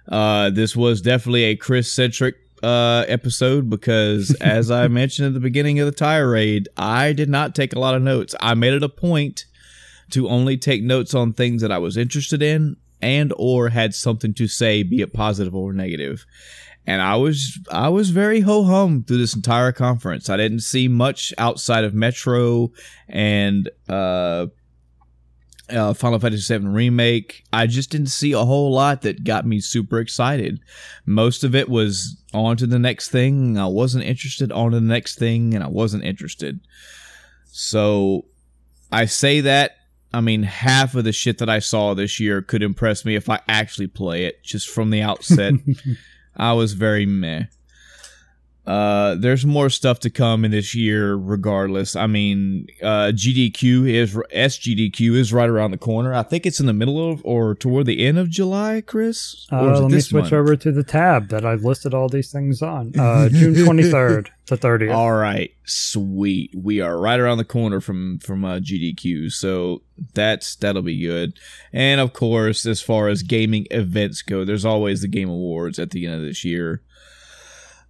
uh, 0.09 0.51
this 0.51 0.75
was 0.75 1.01
definitely 1.01 1.45
a 1.45 1.57
Chris 1.57 1.93
centric 1.93 2.37
uh, 2.63 3.05
episode 3.09 3.69
because, 3.71 4.35
as 4.41 4.71
I 4.71 4.89
mentioned 4.89 5.29
at 5.29 5.35
the 5.35 5.41
beginning 5.41 5.81
of 5.81 5.87
the 5.87 5.93
tirade, 5.93 6.69
I 6.77 7.13
did 7.13 7.29
not 7.29 7.55
take 7.55 7.75
a 7.75 7.79
lot 7.79 7.95
of 7.95 8.03
notes. 8.03 8.35
I 8.41 8.55
made 8.55 8.75
it 8.75 8.83
a 8.83 8.89
point 8.89 9.45
to 10.11 10.29
only 10.29 10.57
take 10.57 10.83
notes 10.83 11.15
on 11.15 11.33
things 11.33 11.63
that 11.63 11.73
I 11.73 11.79
was 11.79 11.97
interested 11.97 12.43
in 12.43 12.77
and 13.01 13.33
or 13.37 13.69
had 13.69 13.95
something 13.95 14.35
to 14.35 14.49
say, 14.49 14.83
be 14.83 15.03
it 15.03 15.13
positive 15.13 15.55
or 15.55 15.73
negative. 15.73 16.25
And 16.87 17.03
I 17.03 17.17
was 17.17 17.59
I 17.71 17.91
was 17.91 18.09
very 18.11 18.41
ho 18.41 18.65
hum 18.65 19.05
through 19.05 19.19
this 19.19 19.37
entire 19.37 19.73
conference. 19.73 20.31
I 20.31 20.39
didn't 20.39 20.61
see 20.61 20.89
much 20.89 21.35
outside 21.37 21.85
of 21.85 21.93
Metro 21.93 22.73
and 23.09 23.69
uh, 23.91 24.47
uh, 25.71 25.95
Final 25.95 26.19
Fantasy 26.19 26.57
VII 26.57 26.67
remake. 26.67 27.45
I 27.53 27.67
just 27.67 27.91
didn't 27.91 28.09
see 28.09 28.33
a 28.33 28.45
whole 28.45 28.73
lot 28.73 29.03
that 29.03 29.25
got 29.25 29.47
me 29.47 29.61
super 29.61 29.99
excited. 29.99 30.61
Most 31.07 31.45
of 31.45 31.55
it 31.55 31.69
was 31.69 32.17
on 32.33 32.57
to 32.59 32.67
the 32.67 32.79
next 32.79 33.11
thing. 33.11 33.59
I 33.59 33.67
wasn't 33.67 34.05
interested. 34.05 34.53
On 34.53 34.71
to 34.71 34.81
the 34.81 34.87
next 34.87 35.19
thing, 35.19 35.55
and 35.55 35.63
I 35.63 35.69
wasn't 35.69 36.05
interested. 36.05 36.61
So 37.47 38.25
I 38.91 39.07
say 39.07 39.41
that. 39.41 39.73
I 40.13 40.23
mean, 40.23 40.43
half 40.43 40.95
of 40.95 41.05
the 41.05 41.13
shit 41.13 41.37
that 41.39 41.51
I 41.51 41.59
saw 41.59 41.93
this 41.93 42.19
year 42.19 42.41
could 42.41 42.63
impress 42.63 43.05
me 43.05 43.15
if 43.15 43.29
I 43.29 43.41
actually 43.47 43.89
play 43.89 44.25
it. 44.25 44.43
Just 44.43 44.69
from 44.69 44.89
the 44.89 45.03
outset, 45.03 45.55
I 46.37 46.55
was 46.55 46.73
very 46.73 47.05
meh. 47.05 47.45
Uh, 48.69 49.15
there's 49.15 49.47
more 49.47 49.71
stuff 49.71 49.99
to 49.99 50.11
come 50.11 50.45
in 50.45 50.51
this 50.51 50.75
year, 50.75 51.15
regardless. 51.15 51.97
I 51.97 52.07
mean, 52.07 52.67
uh, 52.83 53.13
GDQ 53.15 53.89
is 53.91 54.15
SGDQ 54.15 55.15
is 55.15 55.33
right 55.33 55.49
around 55.49 55.71
the 55.71 55.79
corner. 55.79 56.13
I 56.13 56.23
think 56.23 56.45
it's 56.45 56.61
in 56.61 56.67
the 56.67 56.75
middle 56.75 57.11
of 57.11 57.23
or 57.25 57.55
toward 57.55 57.87
the 57.87 58.05
end 58.05 58.19
of 58.19 58.29
July, 58.29 58.83
Chris. 58.83 59.47
Uh, 59.51 59.61
Or 59.61 59.77
let 59.79 59.91
me 59.91 60.01
switch 60.01 60.25
month? 60.25 60.33
over 60.35 60.55
to 60.55 60.71
the 60.71 60.85
tab 60.85 61.29
that 61.31 61.47
I've 61.47 61.63
listed 61.65 61.95
all 61.95 62.11
these 62.11 62.31
things 62.31 62.61
on. 62.61 62.93
Uh, 63.09 63.31
June 63.31 63.55
23rd 63.55 64.29
to 64.47 64.57
30th. 64.57 64.95
All 64.95 65.13
right, 65.13 65.51
sweet. 65.65 66.55
We 66.55 66.81
are 66.83 66.99
right 66.99 67.19
around 67.19 67.39
the 67.39 67.45
corner 67.45 67.81
from 67.81 68.19
from 68.19 68.45
uh, 68.45 68.59
GDQ, 68.59 69.33
so 69.33 69.81
that's 70.13 70.57
that'll 70.57 70.83
be 70.83 71.01
good. 71.01 71.39
And 71.73 72.01
of 72.03 72.13
course, 72.13 72.67
as 72.67 72.83
far 72.83 73.09
as 73.09 73.23
gaming 73.23 73.67
events 73.71 74.21
go, 74.21 74.45
there's 74.45 74.67
always 74.67 75.01
the 75.01 75.09
Game 75.09 75.31
Awards 75.31 75.79
at 75.79 75.91
the 75.91 76.05
end 76.07 76.17
of 76.17 76.21
this 76.23 76.45
year. 76.45 76.83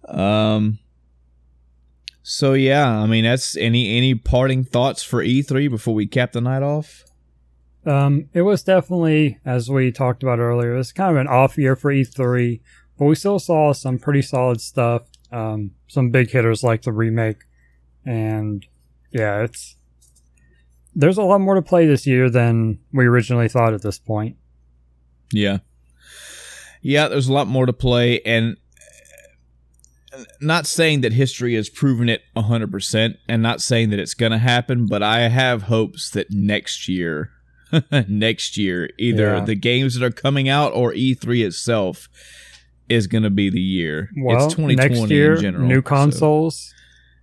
Um. 0.07 0.79
So 2.21 2.53
yeah, 2.53 2.87
I 2.87 3.05
mean, 3.07 3.23
that's 3.23 3.57
any 3.57 3.97
any 3.97 4.15
parting 4.15 4.63
thoughts 4.63 5.01
for 5.03 5.23
E3 5.23 5.69
before 5.69 5.95
we 5.95 6.05
cap 6.05 6.31
the 6.31 6.41
night 6.41 6.61
off. 6.63 7.03
Um, 7.85 8.29
it 8.33 8.41
was 8.41 8.61
definitely, 8.61 9.39
as 9.45 9.69
we 9.69 9.91
talked 9.91 10.21
about 10.21 10.37
earlier, 10.37 10.75
it 10.75 10.77
was 10.77 10.91
kind 10.91 11.11
of 11.11 11.17
an 11.17 11.27
off 11.27 11.57
year 11.57 11.75
for 11.75 11.91
E3, 11.91 12.59
but 12.97 13.05
we 13.05 13.15
still 13.15 13.39
saw 13.39 13.73
some 13.73 13.97
pretty 13.97 14.21
solid 14.21 14.61
stuff. 14.61 15.03
Um, 15.31 15.71
some 15.87 16.09
big 16.09 16.29
hitters 16.29 16.63
like 16.63 16.83
the 16.83 16.91
remake, 16.91 17.45
and 18.05 18.65
yeah, 19.11 19.41
it's 19.43 19.75
there's 20.95 21.17
a 21.17 21.23
lot 21.23 21.39
more 21.39 21.55
to 21.55 21.61
play 21.61 21.85
this 21.85 22.05
year 22.05 22.29
than 22.29 22.79
we 22.91 23.05
originally 23.05 23.47
thought 23.47 23.73
at 23.73 23.81
this 23.81 23.99
point. 23.99 24.35
Yeah. 25.31 25.59
Yeah, 26.81 27.07
there's 27.07 27.27
a 27.27 27.33
lot 27.33 27.47
more 27.47 27.65
to 27.65 27.73
play 27.73 28.21
and 28.21 28.57
not 30.41 30.65
saying 30.65 31.01
that 31.01 31.13
history 31.13 31.55
has 31.55 31.69
proven 31.69 32.09
it 32.09 32.21
100% 32.35 33.17
and 33.27 33.41
not 33.43 33.61
saying 33.61 33.89
that 33.91 33.99
it's 33.99 34.13
going 34.13 34.31
to 34.31 34.37
happen, 34.37 34.87
but 34.87 35.03
I 35.03 35.27
have 35.29 35.63
hopes 35.63 36.09
that 36.11 36.31
next 36.31 36.87
year 36.87 37.31
next 38.07 38.57
year 38.57 38.89
either 38.97 39.35
Yeah. 39.35 39.45
the 39.45 39.55
games 39.55 39.93
that 39.95 40.03
are 40.05 40.11
coming 40.11 40.49
out 40.49 40.73
or 40.73 40.91
E3 40.93 41.45
itself 41.45 42.09
is 42.87 43.05
going 43.05 43.23
to 43.23 43.29
be 43.29 43.49
the 43.49 43.61
year. 43.61 44.09
Well, 44.17 44.45
it's 44.45 44.55
2020 44.55 44.75
next 44.75 45.11
year, 45.11 45.35
in 45.35 45.41
general. 45.41 45.67
new 45.67 45.75
so- 45.75 45.81
consoles, 45.83 46.73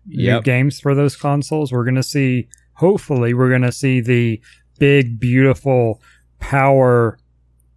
new 0.06 0.40
games 0.42 0.78
for 0.78 0.94
those 0.94 1.16
consoles. 1.16 1.72
We're 1.72 1.84
gonna 1.84 2.02
see. 2.04 2.46
Hopefully, 2.74 3.34
we're 3.34 3.50
gonna 3.50 3.72
see 3.72 4.00
the 4.00 4.40
big, 4.78 5.18
beautiful, 5.18 6.00
power 6.38 7.18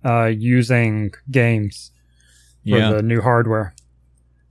uh, 0.05 0.25
using 0.25 1.11
games 1.31 1.91
for 2.63 2.77
yeah. 2.77 2.91
the 2.91 3.01
new 3.01 3.21
hardware. 3.21 3.73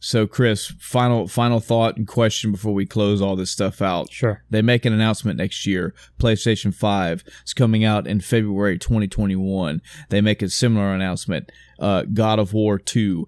So 0.01 0.27
Chris, 0.27 0.67
final 0.78 1.27
final 1.27 1.60
thought 1.60 1.97
and 1.97 2.07
question 2.07 2.52
before 2.52 2.73
we 2.73 2.86
close 2.86 3.20
all 3.20 3.36
this 3.36 3.51
stuff 3.51 3.83
out. 3.83 4.12
Sure. 4.12 4.44
They 4.49 4.62
make 4.62 4.85
an 4.85 4.93
announcement 4.93 5.39
next 5.39 5.67
year. 5.67 5.94
PlayStation 6.20 6.73
5 6.73 7.25
is 7.44 7.55
coming 7.55 7.85
out 7.85 8.07
in 8.07 8.20
February 8.20 8.78
2021. 8.78 9.83
They 10.09 10.20
make 10.20 10.41
a 10.41 10.49
similar 10.49 10.93
announcement. 10.93 11.51
Uh, 11.78 12.05
God 12.12 12.39
of 12.39 12.52
War 12.52 12.78
2 12.78 13.27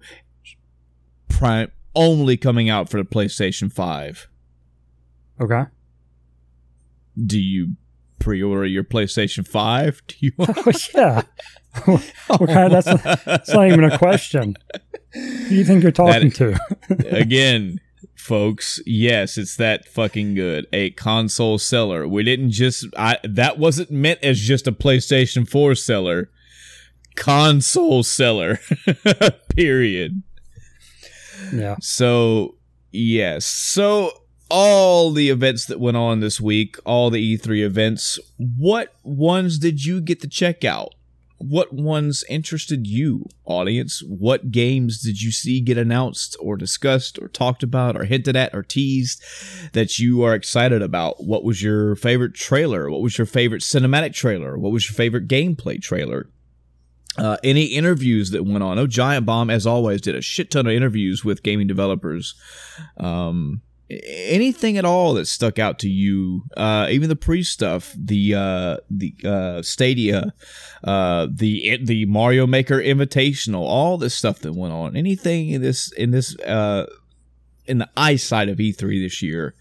prime 1.27 1.71
only 1.95 2.37
coming 2.37 2.69
out 2.69 2.89
for 2.89 2.97
the 2.97 3.03
PlayStation 3.03 3.71
5. 3.71 4.29
Okay. 5.41 5.63
Do 7.25 7.39
you 7.39 7.75
pre-order 8.21 8.65
your 8.65 8.83
PlayStation 8.83 9.45
5? 9.45 10.01
Do 10.07 10.15
you 10.19 10.31
Oh 10.39 10.77
yeah. 10.95 11.23
kind 12.27 12.73
of, 12.73 12.83
that's, 12.83 13.23
that's 13.23 13.53
not 13.53 13.67
even 13.67 13.85
a 13.85 13.97
question. 13.97 14.55
Who 15.13 15.49
do 15.49 15.55
you 15.55 15.63
think 15.63 15.83
you're 15.83 15.91
talking 15.93 16.31
to? 16.31 16.57
Again, 17.09 17.79
folks, 18.13 18.81
yes, 18.85 19.37
it's 19.37 19.55
that 19.55 19.87
fucking 19.87 20.35
good. 20.35 20.67
A 20.73 20.91
console 20.91 21.57
seller. 21.57 22.07
We 22.07 22.23
didn't 22.23 22.51
just 22.51 22.87
I 22.97 23.19
that 23.23 23.57
wasn't 23.57 23.91
meant 23.91 24.19
as 24.21 24.39
just 24.39 24.67
a 24.67 24.73
PlayStation 24.73 25.47
4 25.47 25.75
seller. 25.75 26.29
Console 27.15 28.03
seller. 28.03 28.59
Period. 29.55 30.23
yeah. 31.53 31.75
So, 31.79 32.55
yes. 32.91 33.45
So 33.45 34.20
all 34.51 35.11
the 35.11 35.29
events 35.29 35.65
that 35.65 35.79
went 35.79 35.95
on 35.95 36.19
this 36.19 36.41
week, 36.41 36.75
all 36.85 37.09
the 37.09 37.37
E3 37.37 37.63
events, 37.63 38.19
what 38.37 38.93
ones 39.01 39.57
did 39.57 39.85
you 39.85 40.01
get 40.01 40.19
to 40.21 40.27
check 40.27 40.65
out? 40.65 40.93
What 41.37 41.73
ones 41.73 42.23
interested 42.29 42.85
you, 42.85 43.25
audience? 43.45 44.03
What 44.05 44.51
games 44.51 45.01
did 45.01 45.21
you 45.21 45.31
see 45.31 45.61
get 45.61 45.77
announced 45.77 46.35
or 46.39 46.57
discussed 46.57 47.17
or 47.19 47.29
talked 47.29 47.63
about 47.63 47.95
or 47.95 48.03
hinted 48.03 48.35
at 48.35 48.53
or 48.53 48.61
teased 48.61 49.23
that 49.71 49.97
you 49.97 50.21
are 50.21 50.35
excited 50.35 50.81
about? 50.81 51.23
What 51.23 51.43
was 51.43 51.63
your 51.63 51.95
favorite 51.95 52.35
trailer? 52.35 52.91
What 52.91 53.01
was 53.01 53.17
your 53.17 53.25
favorite 53.25 53.61
cinematic 53.61 54.13
trailer? 54.13 54.57
What 54.57 54.71
was 54.71 54.87
your 54.87 54.95
favorite 54.95 55.27
gameplay 55.27 55.81
trailer? 55.81 56.29
Uh, 57.17 57.37
any 57.43 57.65
interviews 57.65 58.31
that 58.31 58.45
went 58.45 58.63
on. 58.63 58.77
Oh, 58.77 58.87
Giant 58.87 59.25
Bomb, 59.25 59.49
as 59.49 59.65
always, 59.65 60.01
did 60.01 60.15
a 60.15 60.21
shit 60.21 60.51
ton 60.51 60.67
of 60.67 60.73
interviews 60.73 61.25
with 61.25 61.41
gaming 61.41 61.67
developers. 61.67 62.35
Um, 62.97 63.61
anything 64.05 64.77
at 64.77 64.85
all 64.85 65.13
that 65.13 65.25
stuck 65.27 65.59
out 65.59 65.79
to 65.79 65.89
you 65.89 66.43
uh 66.55 66.87
even 66.89 67.09
the 67.09 67.15
pre 67.15 67.43
stuff 67.43 67.93
the 67.97 68.33
uh 68.35 68.77
the 68.89 69.13
uh 69.25 69.61
stadia 69.61 70.33
uh 70.83 71.27
the 71.31 71.77
the 71.83 72.05
mario 72.05 72.47
maker 72.47 72.81
invitational 72.81 73.61
all 73.61 73.97
this 73.97 74.15
stuff 74.15 74.39
that 74.39 74.53
went 74.53 74.73
on. 74.73 74.95
Anything 74.95 75.49
in 75.49 75.61
this 75.61 75.91
in 75.93 76.11
this 76.11 76.37
uh 76.39 76.85
in 77.65 77.77
the 77.77 77.89
eyesight 77.95 78.49
of 78.49 78.57
e3 78.57 79.03
this 79.03 79.21
year 79.21 79.55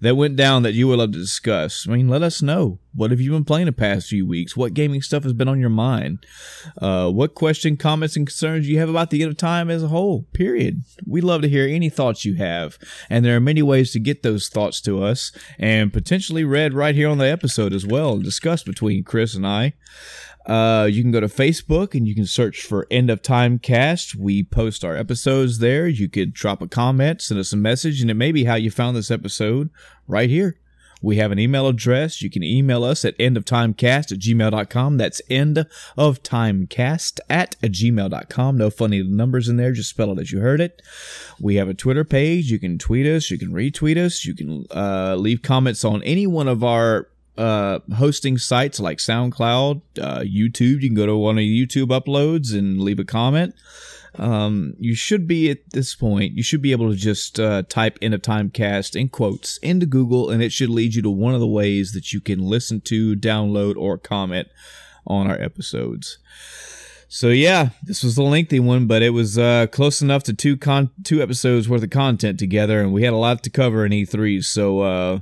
that 0.00 0.16
went 0.16 0.36
down 0.36 0.62
that 0.62 0.74
you 0.74 0.88
would 0.88 0.98
love 0.98 1.12
to 1.12 1.18
discuss. 1.18 1.86
I 1.88 1.92
mean, 1.92 2.08
let 2.08 2.22
us 2.22 2.42
know. 2.42 2.78
What 2.94 3.10
have 3.10 3.20
you 3.20 3.32
been 3.32 3.44
playing 3.44 3.66
the 3.66 3.72
past 3.72 4.08
few 4.08 4.26
weeks? 4.26 4.56
What 4.56 4.74
gaming 4.74 5.02
stuff 5.02 5.24
has 5.24 5.32
been 5.32 5.48
on 5.48 5.58
your 5.58 5.70
mind? 5.70 6.24
Uh, 6.80 7.10
what 7.10 7.34
question, 7.34 7.76
comments, 7.76 8.16
and 8.16 8.26
concerns 8.26 8.68
you 8.68 8.78
have 8.78 8.88
about 8.88 9.10
the 9.10 9.22
end 9.22 9.32
of 9.32 9.36
time 9.36 9.68
as 9.68 9.82
a 9.82 9.88
whole? 9.88 10.26
Period. 10.32 10.82
We 11.04 11.20
love 11.20 11.42
to 11.42 11.48
hear 11.48 11.66
any 11.66 11.88
thoughts 11.88 12.24
you 12.24 12.36
have, 12.36 12.78
and 13.10 13.24
there 13.24 13.36
are 13.36 13.40
many 13.40 13.62
ways 13.62 13.90
to 13.92 14.00
get 14.00 14.22
those 14.22 14.48
thoughts 14.48 14.80
to 14.82 15.02
us, 15.02 15.32
and 15.58 15.92
potentially 15.92 16.44
read 16.44 16.72
right 16.72 16.94
here 16.94 17.08
on 17.08 17.18
the 17.18 17.26
episode 17.26 17.72
as 17.72 17.86
well, 17.86 18.18
discussed 18.18 18.66
between 18.66 19.02
Chris 19.02 19.34
and 19.34 19.46
I. 19.46 19.74
Uh, 20.46 20.88
you 20.90 21.02
can 21.02 21.10
go 21.10 21.20
to 21.20 21.26
Facebook 21.26 21.94
and 21.94 22.06
you 22.06 22.14
can 22.14 22.26
search 22.26 22.62
for 22.62 22.86
End 22.90 23.10
of 23.10 23.22
Time 23.22 23.58
Cast. 23.58 24.14
We 24.14 24.42
post 24.42 24.84
our 24.84 24.96
episodes 24.96 25.58
there. 25.58 25.86
You 25.86 26.08
could 26.08 26.34
drop 26.34 26.60
a 26.60 26.68
comment, 26.68 27.22
send 27.22 27.40
us 27.40 27.52
a 27.52 27.56
message, 27.56 28.02
and 28.02 28.10
it 28.10 28.14
may 28.14 28.32
be 28.32 28.44
how 28.44 28.56
you 28.56 28.70
found 28.70 28.96
this 28.96 29.10
episode 29.10 29.70
right 30.06 30.28
here. 30.28 30.58
We 31.04 31.16
have 31.16 31.32
an 31.32 31.38
email 31.38 31.68
address. 31.68 32.22
You 32.22 32.30
can 32.30 32.42
email 32.42 32.82
us 32.82 33.04
at 33.04 33.18
endoftimecast 33.18 34.10
at 34.10 34.18
gmail.com. 34.18 34.96
That's 34.96 35.20
end 35.28 35.66
of 35.98 36.22
timecast 36.22 37.20
at 37.28 37.60
gmail.com. 37.60 38.56
No 38.56 38.70
funny 38.70 39.02
numbers 39.02 39.46
in 39.46 39.58
there. 39.58 39.72
Just 39.72 39.90
spell 39.90 40.12
it 40.12 40.18
as 40.18 40.32
you 40.32 40.40
heard 40.40 40.62
it. 40.62 40.80
We 41.38 41.56
have 41.56 41.68
a 41.68 41.74
Twitter 41.74 42.04
page. 42.04 42.50
You 42.50 42.58
can 42.58 42.78
tweet 42.78 43.04
us. 43.04 43.30
You 43.30 43.38
can 43.38 43.50
retweet 43.50 43.98
us. 43.98 44.24
You 44.24 44.34
can 44.34 44.64
uh, 44.74 45.16
leave 45.16 45.42
comments 45.42 45.84
on 45.84 46.02
any 46.04 46.26
one 46.26 46.48
of 46.48 46.64
our 46.64 47.08
uh, 47.36 47.80
hosting 47.96 48.38
sites 48.38 48.78
like 48.78 48.98
SoundCloud, 48.98 49.82
uh, 50.00 50.20
YouTube. 50.20 50.82
You 50.82 50.88
can 50.88 50.94
go 50.94 51.06
to 51.06 51.16
one 51.16 51.38
of 51.38 51.42
YouTube 51.42 51.88
uploads 51.88 52.56
and 52.56 52.80
leave 52.80 52.98
a 52.98 53.04
comment. 53.04 53.54
Um, 54.16 54.74
you 54.78 54.94
should 54.94 55.26
be 55.26 55.50
at 55.50 55.70
this 55.70 55.94
point, 55.94 56.36
you 56.36 56.42
should 56.44 56.62
be 56.62 56.70
able 56.70 56.90
to 56.90 56.96
just 56.96 57.40
uh, 57.40 57.64
type 57.68 57.98
in 58.00 58.14
a 58.14 58.18
timecast 58.18 58.94
in 58.94 59.08
quotes 59.08 59.56
into 59.58 59.86
Google, 59.86 60.30
and 60.30 60.40
it 60.40 60.52
should 60.52 60.70
lead 60.70 60.94
you 60.94 61.02
to 61.02 61.10
one 61.10 61.34
of 61.34 61.40
the 61.40 61.48
ways 61.48 61.92
that 61.92 62.12
you 62.12 62.20
can 62.20 62.38
listen 62.38 62.80
to, 62.82 63.16
download, 63.16 63.76
or 63.76 63.98
comment 63.98 64.48
on 65.04 65.26
our 65.26 65.40
episodes. 65.40 66.18
So 67.08 67.28
yeah, 67.28 67.70
this 67.82 68.02
was 68.02 68.16
a 68.16 68.22
lengthy 68.22 68.60
one, 68.60 68.86
but 68.86 69.02
it 69.02 69.10
was 69.10 69.38
uh, 69.38 69.66
close 69.68 70.00
enough 70.00 70.22
to 70.24 70.32
two 70.32 70.56
con- 70.56 70.90
two 71.02 71.22
episodes 71.22 71.68
worth 71.68 71.82
of 71.82 71.90
content 71.90 72.38
together, 72.38 72.80
and 72.80 72.92
we 72.92 73.02
had 73.02 73.12
a 73.12 73.16
lot 73.16 73.42
to 73.44 73.50
cover 73.50 73.84
in 73.84 73.92
E3. 73.92 74.44
So 74.44 74.80
uh, 74.80 75.18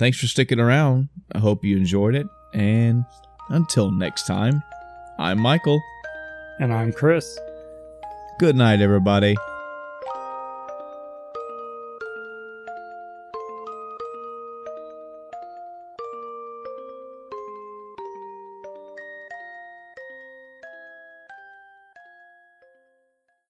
thanks 0.00 0.18
for 0.18 0.26
sticking 0.26 0.58
around. 0.58 1.10
I 1.34 1.38
hope 1.38 1.62
you 1.62 1.76
enjoyed 1.76 2.14
it, 2.14 2.26
and 2.54 3.04
until 3.50 3.92
next 3.92 4.26
time, 4.26 4.62
I'm 5.18 5.38
Michael. 5.38 5.80
And 6.58 6.72
I'm 6.72 6.90
Chris. 6.90 7.38
Good 8.38 8.56
night, 8.56 8.80
everybody. 8.80 9.36